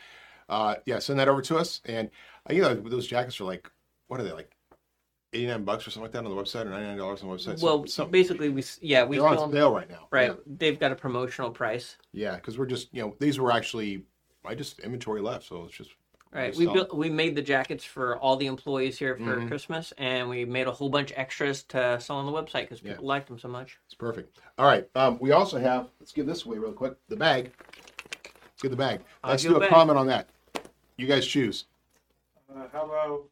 uh, 0.48 0.76
yeah, 0.86 1.00
send 1.00 1.18
that 1.18 1.28
over 1.28 1.42
to 1.42 1.56
us. 1.58 1.80
And, 1.84 2.08
uh, 2.48 2.54
you 2.54 2.62
know, 2.62 2.72
those 2.74 3.08
jackets 3.08 3.40
are 3.40 3.44
like, 3.44 3.68
what 4.06 4.20
are 4.20 4.22
they, 4.22 4.30
like 4.32 4.52
89 5.32 5.64
bucks 5.64 5.86
or 5.86 5.90
something 5.90 6.04
like 6.04 6.12
that 6.12 6.24
on 6.24 6.34
the 6.36 6.40
website 6.42 6.66
or 6.66 6.70
$99 6.70 7.22
on 7.22 7.28
the 7.28 7.34
website? 7.34 7.60
well, 7.60 7.84
so, 7.86 8.06
basically 8.06 8.48
we 8.48 8.62
yeah 8.80 9.02
we 9.04 9.18
they're 9.18 9.26
on 9.26 9.52
sale 9.52 9.74
right 9.74 9.90
now. 9.90 10.06
right. 10.12 10.30
Yeah. 10.30 10.36
They've 10.46 10.78
got 10.78 10.92
a 10.92 10.96
promotional 10.96 11.50
price. 11.50 11.96
Yeah, 12.12 12.36
because 12.36 12.56
we're 12.58 12.66
just, 12.66 12.94
you 12.94 13.02
know, 13.02 13.16
these 13.18 13.40
were 13.40 13.50
actually, 13.50 14.04
I 14.44 14.54
just 14.54 14.78
inventory 14.78 15.20
left. 15.20 15.44
So 15.48 15.64
it's 15.64 15.74
just, 15.74 15.90
Right. 16.36 16.54
We 16.54 16.66
built 16.66 16.94
we 16.94 17.08
made 17.08 17.34
the 17.34 17.40
jackets 17.40 17.82
for 17.82 18.18
all 18.18 18.36
the 18.36 18.46
employees 18.46 18.98
here 18.98 19.16
for 19.16 19.36
Mhm. 19.38 19.48
Christmas, 19.48 19.94
and 19.96 20.28
we 20.28 20.44
made 20.44 20.66
a 20.66 20.72
whole 20.72 20.90
bunch 20.90 21.10
extras 21.16 21.62
to 21.64 21.98
sell 21.98 22.16
on 22.16 22.26
the 22.26 22.32
website 22.32 22.62
because 22.62 22.82
Yeah. 22.82 22.90
people 22.92 23.06
liked 23.06 23.28
them 23.28 23.38
so 23.38 23.48
much. 23.48 23.78
It's 23.86 23.94
perfect. 23.94 24.38
All 24.58 24.66
right. 24.66 24.86
Um, 24.94 25.18
we 25.18 25.32
also 25.32 25.58
have, 25.58 25.88
let's 25.98 26.12
give 26.12 26.26
this 26.26 26.44
away 26.44 26.58
real 26.58 26.72
quick. 26.74 26.94
The 27.08 27.16
bag. 27.16 27.52
Let's 27.64 28.60
get 28.62 28.68
the 28.70 28.76
bag. 28.76 29.00
Let's 29.24 29.44
do 29.44 29.54
a 29.54 29.56
a 29.56 29.60
bag. 29.60 29.70
comment 29.70 29.98
on 29.98 30.06
that. 30.08 30.28
You 30.98 31.06
guys 31.06 31.26
choose. 31.26 31.64
Uh, 32.54 32.68
how 32.70 32.84
about 32.84 33.24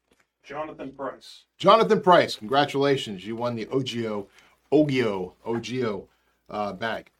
Jonathan 0.42 0.90
Price? 0.92 1.44
Jonathan 1.58 2.00
Price, 2.00 2.36
congratulations. 2.36 3.26
You 3.26 3.36
won 3.36 3.54
the 3.54 3.66
OGO, 3.66 4.28
OGIO, 4.72 5.34
OGO 5.44 6.08
uh, 6.48 6.72
bag. 6.72 7.10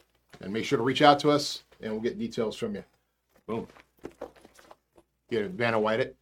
And 0.41 0.51
make 0.51 0.65
sure 0.65 0.79
to 0.79 0.83
reach 0.85 1.03
out 1.03 1.19
to 1.21 1.31
us 1.31 1.65
and 1.83 1.93
we'll 1.93 2.01
get 2.01 2.19
details 2.19 2.57
from 2.57 2.75
you. 2.75 2.85
Boom. 3.47 3.69
Get 5.35 5.51
Vanna 5.51 5.81
White 5.81 6.01
it. 6.01 6.17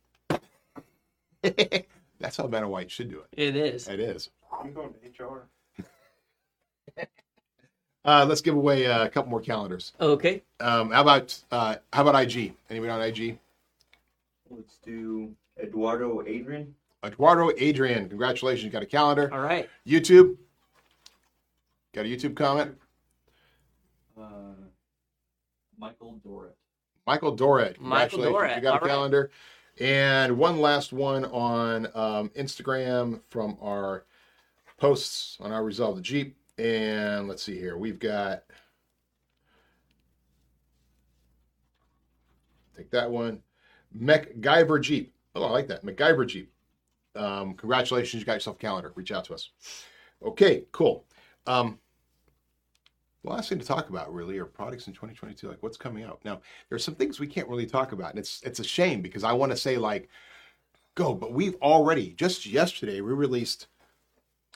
That's 2.18 2.36
how 2.36 2.47
Vanna 2.47 2.68
White 2.68 2.90
should 2.90 3.10
do 3.10 3.20
it. 3.20 3.26
It 3.32 3.56
is. 3.56 3.89
It 3.89 4.01
is. 4.01 4.30
I'm 4.60 4.72
going 4.72 4.93
to 4.94 5.24
HR. 5.24 5.48
Uh, 8.05 8.26
let's 8.28 8.40
give 8.40 8.56
away 8.56 8.84
uh, 8.84 9.05
a 9.05 9.09
couple 9.09 9.30
more 9.30 9.40
calendars. 9.40 9.93
Okay. 10.01 10.43
Um, 10.59 10.90
how 10.90 11.02
about 11.02 11.40
uh, 11.52 11.76
how 11.93 12.02
about 12.05 12.20
IG? 12.20 12.52
Anybody 12.68 12.90
on 12.90 13.01
IG? 13.01 13.39
Let's 14.51 14.78
do 14.84 15.32
Eduardo 15.62 16.20
Adrian. 16.26 16.74
Eduardo 17.05 17.52
Adrian, 17.56 18.09
congratulations, 18.09 18.64
you 18.64 18.70
got 18.70 18.82
a 18.82 18.86
calendar. 18.86 19.32
All 19.32 19.39
right. 19.39 19.68
YouTube, 19.86 20.36
got 21.94 22.05
a 22.05 22.09
YouTube 22.09 22.34
comment. 22.34 22.76
Uh, 24.20 24.55
Michael 25.78 26.20
Dorrit. 26.26 26.56
Michael 27.06 27.36
Doret, 27.36 27.78
Michael 27.80 28.20
congratulations, 28.20 28.56
you 28.56 28.62
got 28.62 28.68
a 28.68 28.72
all 28.72 28.78
right. 28.80 28.88
calendar. 28.88 29.30
And 29.80 30.36
one 30.38 30.60
last 30.60 30.92
one 30.92 31.24
on 31.26 31.86
um, 31.94 32.28
Instagram 32.30 33.20
from 33.30 33.56
our 33.60 34.04
posts 34.76 35.38
on 35.40 35.52
our 35.52 35.64
Resolve 35.64 35.96
to 35.96 36.02
Jeep. 36.02 36.36
And 36.58 37.28
let's 37.28 37.42
see 37.42 37.58
here, 37.58 37.76
we've 37.76 37.98
got. 37.98 38.44
Take 42.76 42.90
that 42.90 43.10
one. 43.10 43.42
MacGyver 43.98 44.80
Jeep. 44.80 45.14
Oh, 45.34 45.44
I 45.44 45.50
like 45.50 45.68
that. 45.68 45.84
MacGyver 45.84 46.26
Jeep. 46.26 46.52
Um, 47.14 47.54
congratulations, 47.54 48.20
you 48.20 48.26
got 48.26 48.34
yourself 48.34 48.56
a 48.56 48.60
calendar. 48.60 48.92
Reach 48.94 49.12
out 49.12 49.24
to 49.26 49.34
us. 49.34 49.50
Okay, 50.24 50.64
cool. 50.72 51.04
Um, 51.46 51.78
the 53.24 53.31
last 53.31 53.49
thing 53.49 53.59
to 53.59 53.65
talk 53.65 53.89
about 53.89 54.12
really 54.12 54.39
are 54.39 54.44
products 54.44 54.86
in 54.89 54.93
2022, 54.93 55.49
like 55.49 55.62
what's 55.62 55.77
coming 55.77 56.05
out. 56.05 56.20
Now, 56.24 56.40
there's 56.69 56.85
some 56.85 56.94
things 56.94 57.20
we 57.20 57.27
can't 57.27 57.49
really 57.49 57.66
talk 57.66 57.93
about, 57.93 58.11
and 58.11 58.19
it's 58.19 58.43
it's 58.43 58.59
a 58.61 58.65
shame 58.65 59.01
because 59.01 59.24
I 59.24 59.32
want 59.32 59.53
to 59.53 59.57
say 59.57 59.77
like 59.78 60.09
go, 60.94 61.15
but 61.15 61.32
we've 61.32 61.55
already 61.62 62.11
just 62.15 62.47
yesterday 62.47 63.01
we 63.01 63.12
released 63.12 63.69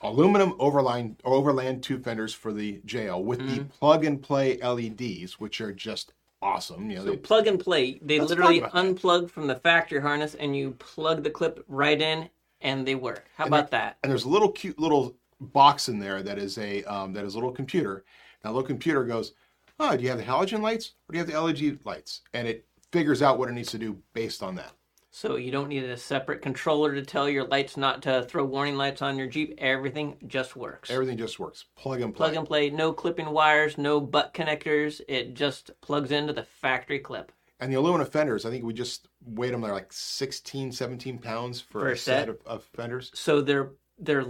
aluminum 0.03 0.51
overline 0.53 1.15
overland 1.23 1.81
tube 1.81 2.03
fenders 2.03 2.33
for 2.33 2.53
the 2.53 2.79
JL 2.85 3.23
with 3.23 3.39
the 3.39 3.63
plug 3.63 4.05
and 4.05 4.21
play 4.21 4.57
LEDs, 4.61 5.39
which 5.39 5.61
are 5.61 5.71
just 5.71 6.13
awesome. 6.41 6.89
You 6.89 6.97
know, 6.97 7.05
So 7.05 7.11
they- 7.11 7.17
plug 7.17 7.47
and 7.47 7.59
play. 7.59 7.99
They 8.01 8.19
literally 8.19 8.59
about 8.59 8.73
that. 8.73 8.83
unplug 8.85 9.29
from 9.31 9.47
the 9.47 9.55
factory 9.55 10.01
harness, 10.01 10.35
and 10.35 10.55
you 10.55 10.71
plug 10.71 11.23
the 11.23 11.29
clip 11.31 11.63
right 11.69 11.99
in, 11.99 12.29
and 12.61 12.85
they 12.85 12.95
work. 12.95 13.25
How 13.37 13.45
And 13.45 13.53
about 13.53 13.71
that? 13.71 13.97
and 14.03 14.11
there's 14.11 14.25
a 14.25 14.29
little 14.29 14.51
cute 14.51 14.77
little 14.77 15.15
box 15.39 15.87
in 15.87 15.99
there 15.99 16.21
that 16.23 16.37
is 16.37 16.57
a 16.57 16.83
um, 16.83 17.13
that 17.13 17.23
is 17.23 17.33
a 17.33 17.37
little 17.37 17.51
computer. 17.53 18.03
Now, 18.43 18.51
the 18.51 18.55
little 18.57 18.67
computer 18.67 19.03
goes, 19.03 19.33
"Oh, 19.79 19.95
do 19.95 20.03
you 20.03 20.09
have 20.09 20.17
the 20.17 20.23
halogen 20.25 20.61
lights 20.61 20.93
or 21.07 21.13
do 21.13 21.17
you 21.19 21.25
have 21.25 21.31
the 21.31 21.37
LED 21.39 21.79
lights?" 21.85 22.21
And 22.33 22.47
it 22.47 22.65
figures 22.91 23.21
out 23.21 23.37
what 23.37 23.49
it 23.49 23.53
needs 23.53 23.71
to 23.71 23.77
do 23.77 24.01
based 24.13 24.41
on 24.43 24.55
that. 24.55 24.73
So 25.09 25.35
you 25.35 25.51
don't 25.51 25.69
need 25.69 25.83
a 25.83 25.97
separate 25.97 26.43
controller 26.43 26.93
to 26.93 27.01
tell 27.03 27.27
your 27.27 27.47
lights 27.47 27.75
not 27.75 28.03
to 28.03 28.23
throw 28.29 28.45
warning 28.45 28.75
lights 28.75 29.01
on 29.01 29.17
your 29.17 29.25
Jeep. 29.27 29.55
Everything 29.57 30.17
just 30.27 30.55
works. 30.55 30.91
Everything 30.91 31.17
just 31.17 31.39
works. 31.39 31.65
Plug 31.75 32.01
and 32.01 32.13
play. 32.13 32.27
Plug 32.27 32.37
and 32.37 32.47
play, 32.47 32.69
no 32.69 32.93
clipping 32.93 33.31
wires, 33.31 33.79
no 33.79 33.99
butt 33.99 34.33
connectors. 34.35 35.01
It 35.07 35.33
just 35.33 35.71
plugs 35.81 36.11
into 36.11 36.33
the 36.33 36.43
factory 36.43 36.99
clip. 36.99 37.31
And 37.59 37.71
the 37.71 37.77
aluminum 37.77 38.05
fenders, 38.05 38.45
I 38.45 38.51
think 38.51 38.63
we 38.63 38.73
just 38.73 39.07
weighed 39.25 39.53
them. 39.53 39.61
They're 39.61 39.73
like 39.73 39.91
16, 39.91 40.71
17 40.71 41.17
pounds 41.17 41.59
for, 41.61 41.79
For 41.79 41.89
a 41.89 41.93
a 41.93 41.97
set, 41.97 42.19
set? 42.19 42.29
of, 42.29 42.37
of 42.45 42.63
fenders. 42.75 43.09
So 43.15 43.41
they're 43.41 43.71
they're 43.97 44.25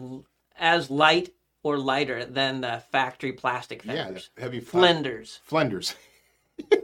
as 0.58 0.90
light 0.90 1.34
or 1.68 1.78
lighter 1.78 2.24
than 2.26 2.62
the 2.62 2.82
factory 2.92 3.34
plastic 3.34 3.84
fenders. 3.84 4.30
Yeah, 4.38 4.44
heavy 4.44 4.60
flat- 4.62 4.80
Flenders. 4.82 5.40
Flenders. 5.44 5.96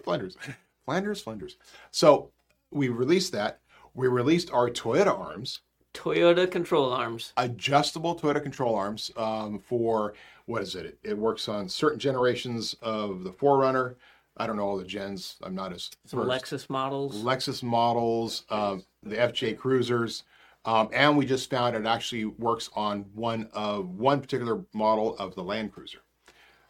Flenders. 0.03 0.37
Flanders, 0.85 1.21
Flenders. 1.21 1.55
So 1.91 2.29
we 2.71 2.89
released 2.89 3.31
that. 3.31 3.59
We 3.95 4.07
released 4.07 4.51
our 4.51 4.69
Toyota 4.69 5.17
arms, 5.17 5.61
Toyota 5.93 6.49
control 6.51 6.91
arms. 6.91 7.31
adjustable 7.37 8.15
Toyota 8.19 8.41
control 8.43 8.75
arms 8.75 9.11
um, 9.15 9.59
for 9.59 10.13
what 10.45 10.61
is 10.61 10.75
it? 10.75 10.97
It 11.03 11.17
works 11.17 11.47
on 11.47 11.69
certain 11.69 11.99
generations 11.99 12.75
of 12.81 13.23
the 13.23 13.29
4Runner. 13.29 13.95
I 14.35 14.47
don't 14.47 14.57
know 14.57 14.63
all 14.63 14.77
the 14.77 14.83
gens. 14.83 15.37
I'm 15.43 15.53
not 15.55 15.71
as 15.71 15.91
Some 16.05 16.25
versed. 16.25 16.51
Lexus 16.51 16.69
models. 16.69 17.23
Lexus 17.23 17.61
models, 17.63 18.43
um, 18.49 18.83
the 19.03 19.15
FJ 19.15 19.57
Cruisers, 19.57 20.23
um, 20.65 20.89
and 20.93 21.17
we 21.17 21.25
just 21.25 21.49
found 21.49 21.75
it 21.75 21.85
actually 21.85 22.25
works 22.25 22.69
on 22.75 23.05
one 23.13 23.49
of 23.53 23.89
one 23.89 24.21
particular 24.21 24.63
model 24.73 25.17
of 25.17 25.35
the 25.35 25.43
Land 25.43 25.73
Cruiser. 25.73 25.99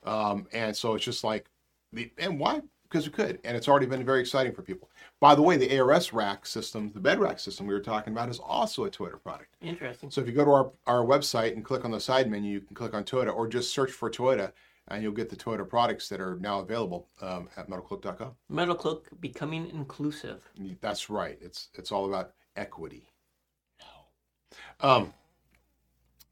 Um, 0.03 0.47
and 0.51 0.75
so 0.75 0.95
it's 0.95 1.05
just 1.05 1.23
like, 1.23 1.47
the, 1.91 2.11
and 2.17 2.39
why? 2.39 2.61
Because 2.83 3.05
we 3.05 3.11
could, 3.11 3.39
and 3.43 3.55
it's 3.55 3.67
already 3.67 3.85
been 3.85 4.05
very 4.05 4.19
exciting 4.19 4.53
for 4.53 4.61
people. 4.61 4.89
By 5.19 5.35
the 5.35 5.41
way, 5.41 5.57
the 5.57 5.79
ARS 5.79 6.11
rack 6.11 6.45
system, 6.45 6.91
the 6.93 6.99
bed 6.99 7.19
rack 7.19 7.39
system 7.39 7.65
we 7.65 7.73
were 7.73 7.79
talking 7.79 8.13
about, 8.13 8.29
is 8.29 8.39
also 8.39 8.85
a 8.85 8.89
Toyota 8.89 9.21
product. 9.21 9.55
Interesting. 9.61 10.11
So 10.11 10.21
if 10.21 10.27
you 10.27 10.33
go 10.33 10.45
to 10.45 10.51
our, 10.51 10.71
our 10.85 11.05
website 11.05 11.53
and 11.53 11.63
click 11.63 11.85
on 11.85 11.91
the 11.91 11.99
side 11.99 12.29
menu, 12.29 12.51
you 12.51 12.61
can 12.61 12.75
click 12.75 12.93
on 12.93 13.03
Toyota, 13.03 13.33
or 13.33 13.47
just 13.47 13.73
search 13.73 13.91
for 13.91 14.09
Toyota, 14.11 14.51
and 14.89 15.01
you'll 15.01 15.13
get 15.13 15.29
the 15.29 15.35
Toyota 15.35 15.67
products 15.67 16.09
that 16.09 16.19
are 16.19 16.37
now 16.39 16.59
available 16.59 17.07
um, 17.21 17.47
at 17.57 17.69
metalcloak.com. 17.69 18.31
Metal 18.49 18.75
Cloak 18.75 19.07
becoming 19.21 19.69
inclusive. 19.69 20.41
That's 20.81 21.09
right. 21.09 21.37
It's 21.41 21.69
it's 21.75 21.91
all 21.91 22.05
about 22.05 22.33
equity. 22.55 23.12
No. 24.81 24.89
Um. 24.89 25.13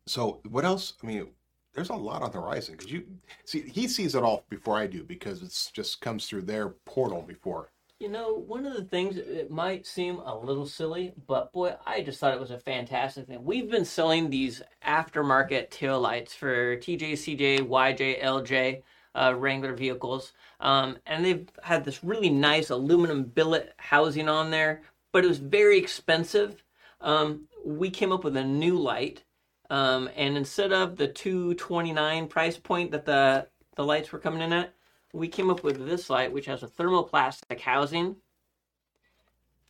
So 0.07 0.41
what 0.49 0.65
else? 0.65 0.93
I 1.03 1.07
mean, 1.07 1.27
there's 1.73 1.89
a 1.89 1.95
lot 1.95 2.21
on 2.21 2.31
the 2.31 2.41
horizon 2.41 2.75
because 2.77 2.91
you 2.91 3.05
see 3.45 3.61
he 3.61 3.87
sees 3.87 4.15
it 4.15 4.23
all 4.23 4.45
before 4.49 4.77
I 4.77 4.87
do 4.87 5.03
because 5.03 5.41
it's 5.41 5.71
just 5.71 6.01
comes 6.01 6.27
through 6.27 6.43
their 6.43 6.69
portal 6.69 7.21
before. 7.21 7.71
You 7.99 8.09
know, 8.09 8.33
one 8.33 8.65
of 8.65 8.73
the 8.73 8.83
things 8.83 9.17
it 9.17 9.51
might 9.51 9.85
seem 9.85 10.17
a 10.25 10.35
little 10.35 10.65
silly, 10.65 11.13
but 11.27 11.53
boy, 11.53 11.75
I 11.85 12.01
just 12.01 12.19
thought 12.19 12.33
it 12.33 12.39
was 12.39 12.49
a 12.49 12.57
fantastic 12.57 13.27
thing. 13.27 13.45
We've 13.45 13.69
been 13.69 13.85
selling 13.85 14.29
these 14.29 14.63
aftermarket 14.83 15.69
taillights 15.69 16.29
for 16.31 16.77
TJ, 16.77 17.11
CJ, 17.11 17.59
YJ, 17.59 18.23
LJ 18.23 18.81
uh, 19.13 19.35
Wrangler 19.37 19.75
vehicles, 19.75 20.33
um, 20.61 20.97
and 21.05 21.23
they've 21.23 21.47
had 21.61 21.85
this 21.85 22.03
really 22.03 22.31
nice 22.31 22.71
aluminum 22.71 23.23
billet 23.23 23.75
housing 23.77 24.27
on 24.27 24.49
there, 24.49 24.81
but 25.11 25.23
it 25.23 25.27
was 25.27 25.37
very 25.37 25.77
expensive. 25.77 26.63
Um, 27.01 27.47
we 27.65 27.89
came 27.89 28.11
up 28.11 28.23
with 28.23 28.37
a 28.37 28.43
new 28.43 28.77
light, 28.77 29.23
um, 29.69 30.09
and 30.15 30.37
instead 30.37 30.71
of 30.71 30.95
the 30.95 31.07
229 31.07 32.27
price 32.27 32.57
point 32.57 32.91
that 32.91 33.05
the 33.05 33.47
the 33.75 33.85
lights 33.85 34.11
were 34.11 34.19
coming 34.19 34.41
in 34.41 34.51
at, 34.53 34.73
we 35.13 35.27
came 35.27 35.49
up 35.49 35.63
with 35.63 35.85
this 35.87 36.09
light, 36.09 36.31
which 36.31 36.45
has 36.45 36.61
a 36.63 36.67
thermoplastic 36.67 37.59
housing. 37.59 38.15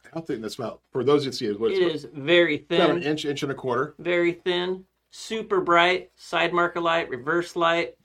I 0.05 0.09
don't 0.15 0.25
think 0.27 0.41
that's 0.41 0.55
about 0.55 0.81
for 0.91 1.03
those 1.03 1.25
that 1.25 1.35
see 1.35 1.45
it. 1.45 1.59
What's 1.59 1.77
It 1.77 1.83
is 1.83 2.07
very 2.13 2.57
thin. 2.57 2.81
about 2.81 2.95
an 2.97 3.03
inch, 3.03 3.25
inch 3.25 3.43
and 3.43 3.51
a 3.51 3.55
quarter. 3.55 3.95
very 3.99 4.33
thin, 4.33 4.83
super 5.11 5.61
bright, 5.61 6.11
side 6.15 6.51
marker 6.51 6.81
light, 6.81 7.09
reverse 7.09 7.55
light, 7.55 7.95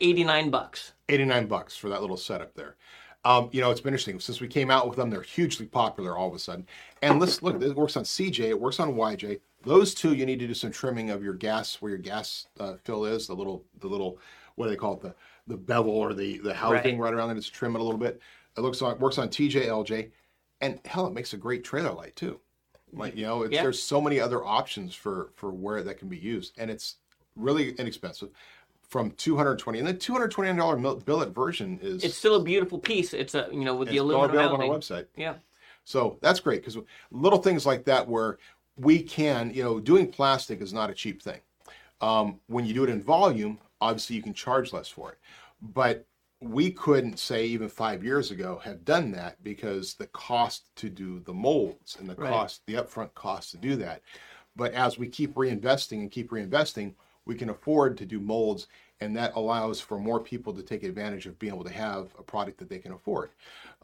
89 0.00 0.50
bucks. 0.50 0.92
89 1.08 1.46
bucks 1.46 1.76
for 1.76 1.88
that 1.88 2.00
little 2.00 2.16
setup 2.16 2.54
there. 2.54 2.76
Um, 3.24 3.48
you 3.52 3.60
know, 3.60 3.70
it's 3.70 3.80
been 3.80 3.92
interesting. 3.92 4.18
Since 4.18 4.40
we 4.40 4.48
came 4.48 4.70
out 4.70 4.88
with 4.88 4.96
them, 4.96 5.10
they're 5.10 5.22
hugely 5.22 5.66
popular 5.66 6.16
all 6.16 6.28
of 6.28 6.34
a 6.34 6.38
sudden. 6.38 6.66
And 7.02 7.20
let's 7.20 7.42
look, 7.42 7.62
it 7.62 7.76
works 7.76 7.96
on 7.96 8.04
CJ, 8.04 8.40
it 8.48 8.60
works 8.60 8.80
on 8.80 8.94
YJ. 8.94 9.40
Those 9.64 9.94
two, 9.94 10.14
you 10.14 10.26
need 10.26 10.40
to 10.40 10.48
do 10.48 10.54
some 10.54 10.72
trimming 10.72 11.10
of 11.10 11.22
your 11.22 11.34
gas, 11.34 11.80
where 11.80 11.90
your 11.90 11.98
gas 11.98 12.48
uh, 12.58 12.74
fill 12.82 13.04
is, 13.04 13.28
the 13.28 13.34
little, 13.34 13.64
the 13.78 13.86
little, 13.86 14.18
what 14.56 14.66
do 14.66 14.70
they 14.70 14.76
call 14.76 14.94
it? 14.94 15.02
The, 15.02 15.14
the 15.46 15.56
bevel 15.56 15.92
or 15.92 16.14
the, 16.14 16.38
the 16.38 16.52
housing 16.52 16.98
right, 16.98 17.14
around 17.14 17.28
there. 17.28 17.36
Just 17.36 17.54
trim 17.54 17.76
it 17.76 17.80
a 17.80 17.84
little 17.84 17.98
bit. 17.98 18.20
It 18.56 18.60
looks 18.60 18.82
on, 18.82 18.98
works 18.98 19.18
on 19.18 19.28
TJ, 19.28 19.66
LJ. 19.66 20.10
And 20.60 20.80
hell, 20.84 21.06
it 21.06 21.12
makes 21.12 21.32
a 21.32 21.36
great 21.36 21.62
trailer 21.62 21.92
light 21.92 22.16
too. 22.16 22.40
Like, 22.92 23.16
you 23.16 23.24
know, 23.24 23.42
it's, 23.42 23.54
Yeah. 23.54 23.62
there's 23.62 23.82
so 23.82 24.00
many 24.00 24.18
other 24.18 24.44
options 24.44 24.94
for, 24.94 25.30
for 25.36 25.50
where 25.52 25.82
that 25.82 25.98
can 25.98 26.08
be 26.08 26.18
used. 26.18 26.54
And 26.58 26.70
it's 26.70 26.96
really 27.36 27.70
inexpensive 27.72 28.30
from 28.92 29.10
220 29.12 29.78
and 29.78 29.88
the 29.88 29.94
229 29.94 30.54
dollar 30.54 30.76
mil- 30.76 30.96
billet 30.96 31.34
version 31.34 31.78
is 31.80 32.04
It's 32.04 32.14
still 32.14 32.34
a 32.34 32.42
beautiful 32.44 32.78
piece. 32.78 33.14
It's 33.14 33.34
a 33.34 33.48
you 33.50 33.64
know 33.64 33.74
with 33.74 33.88
the 33.88 33.94
it's 33.94 34.02
all 34.02 34.10
aluminum 34.10 34.36
available 34.36 34.64
on 34.64 34.70
our 34.70 34.78
website. 34.78 35.06
Yeah, 35.16 35.36
so 35.84 36.18
that's 36.20 36.40
great 36.40 36.60
because 36.60 36.76
little 37.10 37.38
things 37.40 37.64
like 37.64 37.86
that 37.86 38.06
where 38.06 38.36
we 38.76 39.02
can 39.02 39.50
you 39.54 39.62
know 39.64 39.80
doing 39.80 40.12
plastic 40.12 40.60
is 40.60 40.74
not 40.74 40.90
a 40.90 40.94
cheap 40.94 41.22
thing. 41.22 41.40
Um, 42.02 42.38
when 42.48 42.66
you 42.66 42.74
do 42.74 42.84
it 42.84 42.90
in 42.90 43.02
volume 43.02 43.58
obviously 43.80 44.14
you 44.14 44.22
can 44.22 44.34
charge 44.34 44.74
less 44.74 44.88
for 44.88 45.10
it. 45.12 45.18
But 45.62 46.06
we 46.40 46.70
couldn't 46.70 47.18
say 47.18 47.46
even 47.46 47.68
five 47.70 48.04
years 48.04 48.30
ago 48.30 48.60
have 48.62 48.84
done 48.84 49.10
that 49.12 49.42
because 49.42 49.94
the 49.94 50.06
cost 50.08 50.66
to 50.76 50.90
do 50.90 51.18
the 51.20 51.32
molds 51.32 51.96
and 51.98 52.08
the 52.08 52.14
Right. 52.14 52.30
cost 52.30 52.60
the 52.66 52.74
upfront 52.74 53.14
cost 53.14 53.52
to 53.52 53.56
do 53.56 53.74
that. 53.76 54.02
But 54.54 54.72
as 54.74 54.98
we 54.98 55.08
keep 55.08 55.34
reinvesting 55.34 56.00
and 56.00 56.10
keep 56.10 56.30
reinvesting 56.30 56.94
we 57.26 57.34
can 57.34 57.50
afford 57.50 57.96
to 57.96 58.06
do 58.06 58.20
molds 58.20 58.66
and 59.00 59.16
that 59.16 59.32
allows 59.34 59.80
for 59.80 59.98
more 59.98 60.20
people 60.20 60.52
to 60.52 60.62
take 60.62 60.84
advantage 60.84 61.26
of 61.26 61.38
being 61.38 61.52
able 61.52 61.64
to 61.64 61.72
have 61.72 62.14
a 62.18 62.22
product 62.22 62.58
that 62.58 62.68
they 62.68 62.78
can 62.78 62.92
afford 62.92 63.30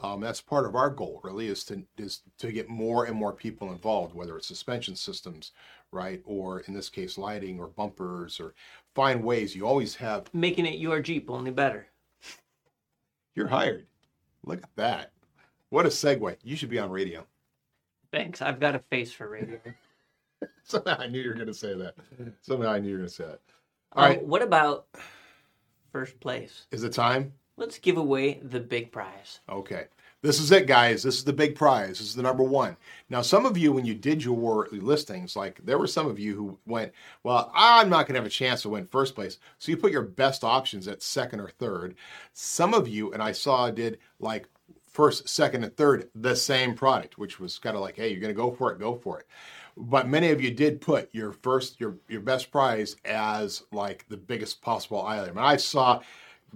um, 0.02 0.20
that's 0.20 0.40
part 0.40 0.66
of 0.66 0.74
our 0.76 0.90
goal 0.90 1.20
really 1.22 1.46
is 1.46 1.64
to 1.64 1.82
is 1.96 2.22
to 2.38 2.52
get 2.52 2.68
more 2.68 3.04
and 3.04 3.16
more 3.16 3.32
people 3.32 3.72
involved 3.72 4.14
whether 4.14 4.36
it's 4.36 4.46
suspension 4.46 4.94
systems 4.94 5.52
right 5.92 6.22
or 6.24 6.60
in 6.60 6.74
this 6.74 6.88
case 6.88 7.18
lighting 7.18 7.58
or 7.58 7.68
bumpers 7.68 8.38
or 8.40 8.54
find 8.94 9.22
ways 9.22 9.54
you 9.54 9.66
always 9.66 9.94
have 9.94 10.32
making 10.32 10.66
it 10.66 10.78
your 10.78 11.00
Jeep 11.00 11.30
only 11.30 11.50
better. 11.50 11.86
you're 13.34 13.48
hired 13.48 13.86
look 14.44 14.62
at 14.62 14.76
that 14.76 15.12
what 15.70 15.86
a 15.86 15.88
segue 15.88 16.36
you 16.42 16.56
should 16.56 16.70
be 16.70 16.78
on 16.78 16.90
radio 16.90 17.24
Thanks. 18.10 18.40
I've 18.40 18.60
got 18.60 18.74
a 18.74 18.80
face 18.90 19.12
for 19.12 19.28
radio. 19.28 19.58
somehow 20.64 20.96
i 20.98 21.06
knew 21.06 21.20
you 21.20 21.28
were 21.28 21.34
going 21.34 21.46
to 21.46 21.54
say 21.54 21.74
that 21.74 21.94
somehow 22.42 22.70
i 22.70 22.78
knew 22.78 22.88
you 22.88 22.94
were 22.94 22.98
going 23.00 23.08
to 23.08 23.14
say 23.14 23.24
that 23.24 23.40
all 23.92 24.04
Um, 24.04 24.10
right 24.10 24.22
What 24.24 24.42
about 24.42 24.86
first 25.92 26.18
place? 26.20 26.66
is 26.70 26.84
it 26.84 26.92
time 26.92 27.32
Let's 27.56 27.80
give 27.80 27.96
away 27.96 28.38
the 28.40 28.60
big 28.60 28.92
prize. 28.92 29.40
Okay. 29.48 29.86
This 30.22 30.38
is 30.38 30.52
it, 30.52 30.68
guys. 30.68 31.02
This 31.02 31.16
is 31.16 31.24
the 31.24 31.32
big 31.32 31.56
prize. 31.56 31.98
This 31.98 32.02
is 32.02 32.14
the 32.14 32.22
number 32.22 32.44
one. 32.44 32.76
Now, 33.10 33.20
some 33.20 33.44
of 33.44 33.58
you, 33.58 33.72
when 33.72 33.84
you 33.84 33.94
did 33.96 34.22
your 34.22 34.68
listings, 34.70 35.34
like 35.34 35.58
there 35.64 35.76
were 35.76 35.88
some 35.88 36.06
of 36.06 36.20
you 36.20 36.36
who 36.36 36.58
went, 36.66 36.92
Well, 37.24 37.50
I'm 37.52 37.88
not 37.88 38.06
going 38.06 38.14
to 38.14 38.20
have 38.20 38.26
a 38.26 38.30
chance 38.30 38.62
to 38.62 38.68
win 38.68 38.86
first 38.86 39.16
place. 39.16 39.38
So 39.58 39.72
you 39.72 39.76
put 39.76 39.90
your 39.90 40.02
best 40.02 40.44
options 40.44 40.86
at 40.86 41.02
second 41.02 41.40
or 41.40 41.48
third. 41.48 41.96
Some 42.32 42.74
of 42.74 42.86
you, 42.86 43.12
and 43.12 43.20
I 43.20 43.32
saw, 43.32 43.72
did 43.72 43.98
like 44.20 44.48
first, 44.86 45.28
second, 45.28 45.64
and 45.64 45.76
third, 45.76 46.10
the 46.14 46.36
same 46.36 46.74
product, 46.76 47.18
which 47.18 47.40
was 47.40 47.58
kind 47.58 47.74
of 47.74 47.82
like, 47.82 47.96
Hey, 47.96 48.10
you're 48.10 48.20
going 48.20 48.32
to 48.32 48.40
go 48.40 48.52
for 48.52 48.70
it, 48.72 48.78
go 48.78 48.94
for 48.94 49.18
it. 49.18 49.26
But 49.80 50.08
many 50.08 50.30
of 50.30 50.40
you 50.40 50.50
did 50.50 50.80
put 50.80 51.08
your 51.14 51.32
first, 51.32 51.80
your 51.80 51.96
your 52.08 52.20
best 52.20 52.50
prize 52.50 52.96
as 53.04 53.62
like 53.72 54.04
the 54.08 54.16
biggest 54.16 54.60
possible 54.60 55.06
item. 55.06 55.38
And 55.38 55.46
I 55.46 55.56
saw 55.56 56.00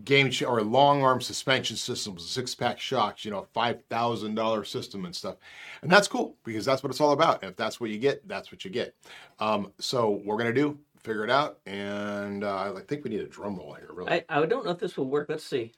game 0.04 0.30
or 0.46 0.62
long 0.62 1.02
arm 1.02 1.20
suspension 1.20 1.76
systems, 1.76 2.28
six 2.28 2.54
pack 2.54 2.80
shocks, 2.80 3.24
you 3.24 3.30
know, 3.30 3.46
five 3.52 3.82
thousand 3.90 4.34
dollar 4.34 4.64
system 4.64 5.04
and 5.04 5.14
stuff, 5.14 5.36
and 5.82 5.90
that's 5.90 6.08
cool 6.08 6.36
because 6.44 6.64
that's 6.64 6.82
what 6.82 6.90
it's 6.90 7.00
all 7.00 7.12
about. 7.12 7.44
If 7.44 7.56
that's 7.56 7.80
what 7.80 7.90
you 7.90 7.98
get, 7.98 8.26
that's 8.26 8.50
what 8.50 8.64
you 8.64 8.70
get. 8.70 8.94
Um, 9.38 9.72
so 9.78 10.20
we're 10.24 10.38
gonna 10.38 10.52
do, 10.52 10.78
figure 11.02 11.24
it 11.24 11.30
out, 11.30 11.58
and 11.66 12.44
uh, 12.44 12.74
I 12.76 12.80
think 12.82 13.04
we 13.04 13.10
need 13.10 13.20
a 13.20 13.28
drum 13.28 13.56
roll 13.56 13.74
here, 13.74 13.90
really. 13.92 14.12
I, 14.12 14.24
I 14.28 14.46
don't 14.46 14.64
know 14.64 14.72
if 14.72 14.78
this 14.78 14.96
will 14.96 15.08
work. 15.08 15.28
Let's 15.28 15.44
see. 15.44 15.72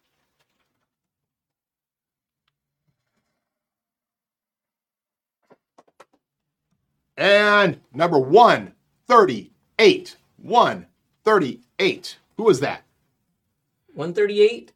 And 7.16 7.81
number 7.93 8.19
one 8.19 8.74
thirty-eight, 9.07 10.16
one 10.36 10.86
thirty-eight. 11.24 12.19
Who 12.36 12.45
was 12.45 12.61
that? 12.61 12.82
138 13.95 14.73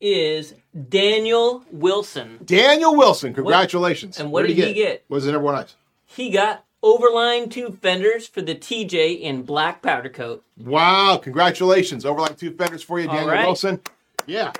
is 0.00 0.54
Daniel 0.88 1.64
Wilson. 1.70 2.40
Daniel 2.44 2.96
Wilson. 2.96 3.32
Congratulations. 3.32 4.18
and 4.18 4.32
what 4.32 4.42
What 4.42 4.48
did 4.48 4.56
he 4.56 4.74
get? 4.74 5.04
What 5.06 5.16
was 5.16 5.26
it? 5.26 5.34
Everyone 5.34 5.54
else. 5.54 5.76
He 6.04 6.30
got 6.30 6.64
overline 6.82 7.50
tube 7.50 7.80
fenders 7.80 8.26
for 8.26 8.42
the 8.42 8.56
TJ 8.56 9.20
in 9.20 9.44
black 9.44 9.82
powder 9.82 10.08
coat. 10.08 10.44
Wow, 10.58 11.18
congratulations. 11.22 12.04
Overline 12.04 12.36
tube 12.36 12.58
fenders 12.58 12.82
for 12.82 12.98
you, 12.98 13.06
Daniel 13.06 13.28
right. 13.28 13.46
Wilson. 13.46 13.80
Yeah. 14.26 14.52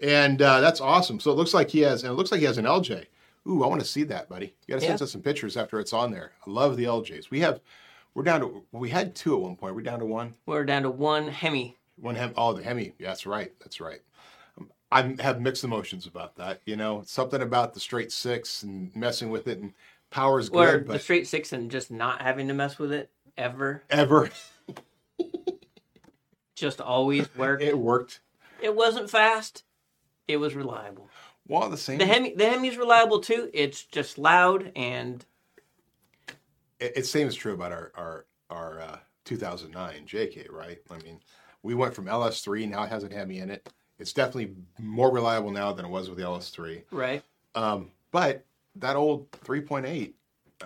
And 0.00 0.42
uh, 0.42 0.60
that's 0.60 0.80
awesome. 0.80 1.18
So 1.18 1.30
it 1.30 1.36
looks 1.36 1.54
like 1.54 1.70
he 1.70 1.80
has, 1.80 2.04
and 2.04 2.12
it 2.12 2.14
looks 2.16 2.30
like 2.30 2.40
he 2.40 2.46
has 2.46 2.58
an 2.58 2.66
LJ 2.66 3.06
Ooh, 3.48 3.64
I 3.64 3.66
want 3.66 3.80
to 3.80 3.86
see 3.86 4.04
that, 4.04 4.28
buddy. 4.28 4.54
You 4.66 4.74
got 4.74 4.80
to 4.80 4.86
send 4.86 5.00
Yeah. 5.00 5.04
us 5.04 5.12
some 5.12 5.22
pictures 5.22 5.56
after 5.56 5.80
it's 5.80 5.92
on 5.92 6.12
there. 6.12 6.32
I 6.46 6.50
love 6.50 6.76
the 6.76 6.84
LJs. 6.84 7.30
We 7.30 7.40
have, 7.40 7.60
we're 8.14 8.22
down 8.22 8.40
to, 8.40 8.62
we 8.72 8.90
had 8.90 9.14
two 9.14 9.34
at 9.34 9.40
one 9.40 9.56
point. 9.56 9.74
We're 9.74 9.82
down 9.82 9.98
to 9.98 10.06
one. 10.06 10.34
We're 10.46 10.64
down 10.64 10.82
to 10.82 10.90
one 10.90 11.28
Hemi. 11.28 11.76
One 11.96 12.14
Hemi. 12.14 12.34
Oh, 12.36 12.52
the 12.52 12.62
Hemi. 12.62 12.94
Yeah, 12.98 13.08
that's 13.08 13.26
right. 13.26 13.52
That's 13.60 13.80
right. 13.80 14.00
I 14.92 15.16
have 15.20 15.40
mixed 15.40 15.64
emotions 15.64 16.06
about 16.06 16.36
that. 16.36 16.60
You 16.66 16.76
know, 16.76 17.02
something 17.06 17.40
about 17.42 17.74
the 17.74 17.80
straight 17.80 18.12
six 18.12 18.62
and 18.62 18.94
messing 18.94 19.30
with 19.30 19.48
it 19.48 19.58
and 19.58 19.72
power's 20.10 20.50
Or 20.50 20.78
good, 20.78 20.86
the 20.88 20.98
straight 20.98 21.26
six 21.26 21.52
and 21.52 21.70
just 21.70 21.90
not 21.90 22.20
having 22.22 22.46
to 22.48 22.54
mess 22.54 22.78
with 22.78 22.92
it 22.92 23.10
ever. 23.38 23.82
ever 23.88 24.28
Just 26.54 26.80
always 26.80 27.34
worked. 27.36 27.62
it 27.62 27.76
worked. 27.78 28.20
It 28.60 28.76
wasn't 28.76 29.10
fast. 29.10 29.64
It 30.28 30.36
was 30.36 30.54
reliable. 30.54 31.08
Well, 31.48 31.68
the 31.68 31.76
same. 31.76 31.98
The 31.98 32.06
Hemi, 32.06 32.34
the 32.34 32.48
Hemi's 32.48 32.76
reliable 32.76 33.20
too. 33.20 33.50
It's 33.52 33.84
just 33.84 34.18
loud 34.18 34.72
and 34.76 35.24
it, 36.78 36.92
it's 36.96 37.10
same 37.10 37.28
is 37.28 37.34
true 37.34 37.54
about 37.54 37.72
our 37.72 37.92
our 37.94 38.26
our 38.50 38.80
uh, 38.80 38.98
2009 39.24 40.06
JK, 40.06 40.50
right? 40.50 40.78
I 40.90 40.98
mean, 40.98 41.20
we 41.62 41.74
went 41.74 41.94
from 41.94 42.06
LS3 42.06 42.68
now 42.68 42.84
it 42.84 42.90
has 42.90 43.04
a 43.04 43.08
Hemi 43.08 43.38
in 43.38 43.50
it. 43.50 43.68
It's 43.98 44.12
definitely 44.12 44.54
more 44.78 45.12
reliable 45.12 45.52
now 45.52 45.72
than 45.72 45.84
it 45.84 45.90
was 45.90 46.08
with 46.08 46.18
the 46.18 46.24
LS3. 46.24 46.82
right. 46.90 47.22
Um, 47.54 47.90
but 48.10 48.44
that 48.76 48.96
old 48.96 49.30
3.8, 49.30 50.12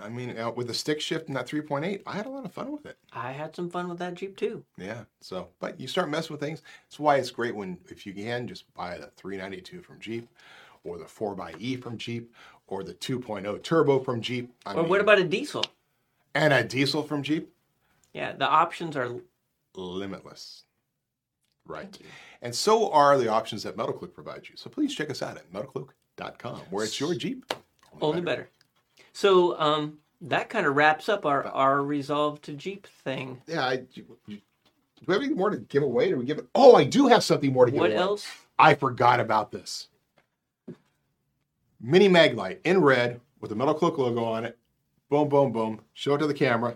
I 0.01 0.09
mean, 0.09 0.39
uh, 0.39 0.51
with 0.53 0.69
the 0.69 0.75
stick 0.75 1.01
shift 1.01 1.29
and 1.29 1.37
that 1.37 1.47
3.8, 1.47 2.03
I 2.07 2.13
had 2.13 2.27
a 2.27 2.31
lot 2.31 2.45
of 2.45 2.53
fun 2.53 2.73
with 2.73 2.87
it. 2.87 2.97
I 3.13 3.33
had 3.33 3.55
some 3.55 3.69
fun 3.69 3.89
with 3.89 3.99
that 3.99 4.15
Jeep 4.15 4.37
too. 4.37 4.65
Yeah. 4.79 5.05
So, 5.21 5.49
but 5.59 5.79
you 5.81 5.89
start 5.89 6.09
messing 6.09 6.33
with 6.35 6.41
things. 6.41 6.63
That's 6.85 6.99
why 6.99 7.17
it's 7.17 7.31
great 7.31 7.55
when, 7.55 7.79
if 7.89 8.07
you 8.07 8.15
can, 8.15 8.47
just 8.47 8.73
buy 8.75 8.97
the 8.99 9.11
392 9.17 9.83
from 9.83 10.01
Jeep, 10.01 10.29
or 10.87 10.99
the 10.99 11.05
4xE 11.05 11.83
from 11.83 11.99
Jeep, 11.99 12.33
or 12.67 12.83
the 12.85 12.95
2.0 12.95 13.63
turbo 13.63 13.99
from 13.99 14.21
Jeep. 14.21 14.53
I 14.65 14.75
Or 14.75 14.85
what 14.85 15.01
about 15.01 15.19
a 15.19 15.25
diesel? 15.25 15.65
and 16.35 16.53
a 16.53 16.63
diesel 16.63 17.03
from 17.03 17.23
Jeep? 17.23 17.51
Yeah, 18.13 18.33
the 18.33 18.47
options 18.49 18.97
are 18.97 19.11
limitless. 19.75 20.63
Right. 21.67 21.99
And 22.43 22.55
so 22.55 22.91
are 22.93 23.19
the 23.19 23.29
options 23.29 23.63
that 23.65 23.77
MetalCloak 23.77 24.15
provides 24.15 24.49
you. 24.49 24.57
So 24.57 24.71
please 24.71 24.95
check 24.95 25.11
us 25.11 25.23
out 25.23 25.37
at 25.37 25.53
metalcloak.com, 25.53 26.61
where 26.71 26.85
it's 26.85 27.01
your 27.01 27.15
Jeep. 27.15 27.53
only 28.01 28.21
better. 28.21 28.49
So 29.13 29.59
um, 29.59 29.99
that 30.21 30.49
kind 30.49 30.67
of 30.67 30.77
wraps 30.77 31.09
up 31.09 31.25
our 31.27 31.45
our 31.47 31.83
resolve 31.83 32.41
to 32.43 32.53
Jeep 32.53 32.87
thing. 32.87 33.41
Yeah. 33.47 33.67
I, 33.67 33.77
do 33.77 34.05
we 34.29 34.43
have 35.09 35.21
anything 35.23 35.37
more 35.37 35.51
to 35.51 35.57
give 35.59 35.83
away? 35.83 36.09
Do 36.11 36.17
we 36.19 36.25
give 36.25 36.39
it? 36.39 36.47
Oh, 36.55 36.75
I 36.77 36.85
do 36.85 37.09
have 37.09 37.25
something 37.25 37.53
more 37.53 37.65
to 37.67 37.73
give 37.73 37.81
What 37.81 37.91
away. 37.91 37.99
else? 37.99 38.27
I 38.59 38.75
forgot 38.75 39.21
about 39.21 39.51
this. 39.51 39.89
Mini 41.81 42.09
Maglite 42.09 42.59
in 42.65 42.81
red 42.81 43.21
with 43.41 43.51
the 43.51 43.57
Metal 43.57 43.75
Cloak 43.75 43.99
logo 43.99 44.25
on 44.25 44.45
it. 44.45 44.59
Boom, 45.09 45.29
boom, 45.29 45.53
boom. 45.53 45.81
Show 45.95 46.15
it 46.15 46.19
to 46.19 46.27
the 46.27 46.35
camera. 46.35 46.75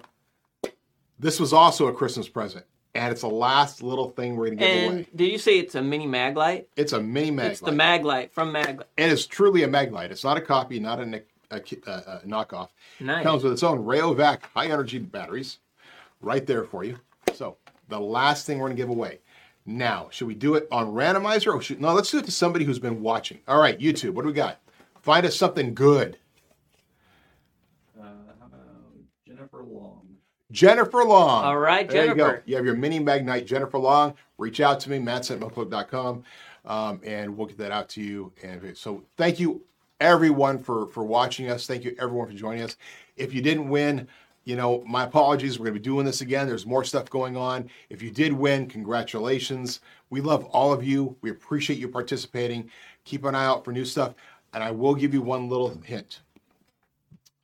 This 1.18 1.40
was 1.40 1.52
also 1.52 1.86
a 1.88 1.92
Christmas 1.92 2.28
present, 2.28 2.64
and 2.94 3.12
it's 3.12 3.20
the 3.22 3.28
last 3.28 3.82
little 3.82 4.08
thing 4.10 4.36
we're 4.36 4.46
going 4.46 4.58
to 4.58 4.64
give 4.64 4.76
And 4.84 4.92
away. 4.94 5.06
did 5.14 5.30
you 5.32 5.38
say 5.38 5.58
it's 5.58 5.74
a 5.74 5.82
mini 5.82 6.06
Maglite? 6.06 6.66
It's 6.76 6.92
a 6.92 7.00
mini 7.00 7.30
Maglite. 7.30 7.50
It's 7.50 7.60
the 7.60 7.70
Maglite 7.72 8.30
from 8.30 8.52
Maglite. 8.52 8.84
It 8.96 9.10
is 9.12 9.26
truly 9.26 9.62
a 9.64 9.68
Maglite. 9.68 10.10
It's 10.10 10.24
not 10.24 10.36
a 10.38 10.40
copy, 10.40 10.80
not 10.80 11.00
a, 11.00 11.22
a, 11.50 11.56
uh 11.56 12.20
knockoff. 12.22 12.68
Nice. 13.00 13.22
Comes 13.22 13.42
with 13.42 13.52
its 13.52 13.62
own 13.62 13.84
Rayovac 13.84 14.42
high 14.54 14.66
energy 14.66 14.98
batteries, 14.98 15.58
right 16.22 16.46
there 16.46 16.64
for 16.64 16.84
you. 16.84 16.98
So 17.34 17.56
the 17.88 18.00
last 18.00 18.46
thing 18.46 18.58
we're 18.58 18.68
going 18.68 18.76
to 18.76 18.82
give 18.82 18.90
away. 18.90 19.18
Now, 19.66 20.08
should 20.10 20.26
we 20.26 20.34
do 20.34 20.54
it 20.54 20.66
on 20.72 20.86
randomizer 20.94 21.54
or 21.54 21.60
should 21.60 21.80
no? 21.82 21.92
Let's 21.92 22.10
do 22.10 22.18
it 22.18 22.24
to 22.24 22.30
somebody 22.30 22.64
who's 22.64 22.78
been 22.78 23.02
watching. 23.02 23.40
All 23.46 23.60
right, 23.60 23.78
YouTube. 23.78 24.14
What 24.14 24.22
do 24.22 24.28
we 24.28 24.32
got? 24.34 24.58
Find 25.02 25.24
us 25.26 25.36
something 25.36 25.74
good. 25.74 26.18
Uh, 27.98 28.04
how 28.38 28.46
about 28.46 28.60
Jennifer 29.26 29.62
Long? 29.62 30.06
Jennifer 30.52 31.04
Long. 31.04 31.44
All 31.44 31.58
right, 31.58 31.88
There 31.88 32.06
you 32.06 32.14
go. 32.14 32.38
You 32.44 32.56
have 32.56 32.64
your 32.64 32.76
mini 32.76 33.00
Maglite, 33.00 33.46
Jennifer 33.46 33.78
Long. 33.78 34.14
Reach 34.38 34.60
out 34.60 34.80
to 34.80 34.90
me, 34.90 34.98
Matt 34.98 35.30
at 35.30 35.42
um, 36.64 37.00
and 37.04 37.36
we'll 37.36 37.46
get 37.46 37.58
that 37.58 37.72
out 37.72 37.88
to 37.90 38.02
you. 38.02 38.32
And 38.42 38.76
so 38.76 39.02
thank 39.16 39.40
you 39.40 39.62
everyone 40.00 40.58
for 40.58 40.86
for 40.88 41.04
watching 41.04 41.50
us. 41.50 41.66
Thank 41.66 41.84
you 41.84 41.94
everyone 41.98 42.26
for 42.28 42.34
joining 42.34 42.62
us. 42.62 42.76
If 43.16 43.32
you 43.32 43.42
didn't 43.42 43.68
win, 43.68 44.08
you 44.44 44.56
know, 44.56 44.82
my 44.86 45.04
apologies. 45.04 45.58
We're 45.58 45.66
going 45.66 45.74
to 45.74 45.80
be 45.80 45.84
doing 45.84 46.06
this 46.06 46.22
again. 46.22 46.46
There's 46.46 46.66
more 46.66 46.84
stuff 46.84 47.10
going 47.10 47.36
on. 47.36 47.68
If 47.88 48.02
you 48.02 48.10
did 48.10 48.32
win, 48.32 48.66
congratulations. 48.66 49.80
We 50.08 50.20
love 50.20 50.44
all 50.46 50.72
of 50.72 50.82
you. 50.82 51.16
We 51.20 51.30
appreciate 51.30 51.78
you 51.78 51.88
participating. 51.88 52.70
Keep 53.04 53.24
an 53.24 53.34
eye 53.34 53.44
out 53.44 53.64
for 53.64 53.72
new 53.72 53.84
stuff. 53.84 54.14
And 54.52 54.62
I 54.62 54.70
will 54.70 54.94
give 54.94 55.14
you 55.14 55.22
one 55.22 55.48
little 55.48 55.80
hint. 55.84 56.20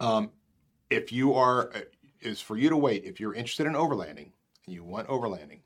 Um, 0.00 0.30
if 0.90 1.12
you 1.12 1.34
are, 1.34 1.70
uh, 1.74 1.80
is 2.20 2.40
for 2.40 2.56
you 2.56 2.68
to 2.68 2.76
wait. 2.76 3.04
If 3.04 3.20
you're 3.20 3.34
interested 3.34 3.66
in 3.66 3.74
overlanding 3.74 4.30
and 4.66 4.74
you 4.74 4.82
want 4.82 5.08
overlanding, 5.08 5.60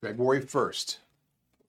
February 0.00 0.40
1st, 0.40 0.98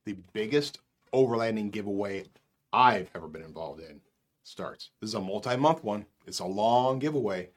the 0.06 0.16
biggest 0.34 0.80
overlanding 1.14 1.72
giveaway 1.72 2.26
I've 2.72 3.10
ever 3.16 3.28
been 3.28 3.44
involved 3.44 3.82
in 3.82 3.99
starts. 4.44 4.91
This 5.02 5.10
is 5.10 5.16
a 5.16 5.20
multi 5.20 5.56
month 5.57 5.84
one. 5.84 6.06
It's 6.26 6.40
a 6.40 6.45
long 6.45 6.99
giveaway, 6.99 7.49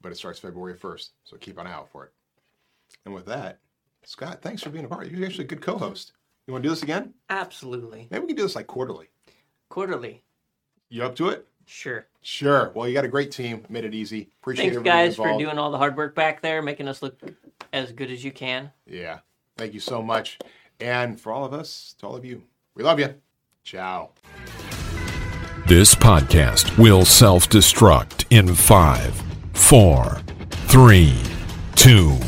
but 0.00 0.12
it 0.12 0.16
starts 0.16 0.38
February 0.38 0.74
1st. 0.74 1.10
So 1.24 1.36
keep 1.36 1.58
an 1.58 1.66
eye 1.66 1.72
out 1.72 1.90
for 1.90 2.04
it. 2.04 2.12
And 3.04 3.14
with 3.14 3.26
that, 3.26 3.58
Scott, 4.04 4.42
thanks 4.42 4.62
for 4.62 4.70
being 4.70 4.84
a 4.84 4.88
part. 4.88 5.10
You're 5.10 5.26
actually 5.26 5.44
a 5.44 5.48
good 5.48 5.62
co 5.62 5.76
host. 5.76 6.12
You 6.46 6.52
want 6.52 6.62
to 6.62 6.68
do 6.68 6.74
this 6.74 6.82
again? 6.82 7.14
Absolutely. 7.30 8.08
Maybe 8.10 8.22
we 8.22 8.26
can 8.28 8.36
do 8.36 8.42
this 8.42 8.56
like 8.56 8.66
quarterly. 8.66 9.08
Quarterly. 9.72 10.22
You 10.90 11.02
up 11.02 11.16
to 11.16 11.30
it? 11.30 11.48
Sure. 11.64 12.06
Sure. 12.20 12.72
Well, 12.74 12.86
you 12.86 12.92
got 12.92 13.06
a 13.06 13.08
great 13.08 13.30
team. 13.30 13.64
Made 13.70 13.86
it 13.86 13.94
easy. 13.94 14.28
Appreciate 14.42 14.64
Thanks, 14.64 14.76
everybody 14.76 15.08
guys, 15.08 15.16
for 15.16 15.38
doing 15.38 15.56
all 15.56 15.70
the 15.70 15.78
hard 15.78 15.96
work 15.96 16.14
back 16.14 16.42
there, 16.42 16.60
making 16.60 16.88
us 16.88 17.00
look 17.00 17.18
as 17.72 17.90
good 17.90 18.10
as 18.10 18.22
you 18.22 18.32
can. 18.32 18.70
Yeah. 18.86 19.20
Thank 19.56 19.72
you 19.72 19.80
so 19.80 20.02
much. 20.02 20.38
And 20.78 21.18
for 21.18 21.32
all 21.32 21.46
of 21.46 21.54
us, 21.54 21.94
to 22.00 22.06
all 22.06 22.14
of 22.14 22.22
you, 22.22 22.42
we 22.74 22.84
love 22.84 23.00
you. 23.00 23.14
Ciao. 23.64 24.10
This 25.66 25.94
podcast 25.94 26.76
will 26.76 27.06
self 27.06 27.48
destruct 27.48 28.26
in 28.28 28.54
five, 28.54 29.14
four, 29.54 30.20
three, 30.68 31.16
two, 31.76 32.18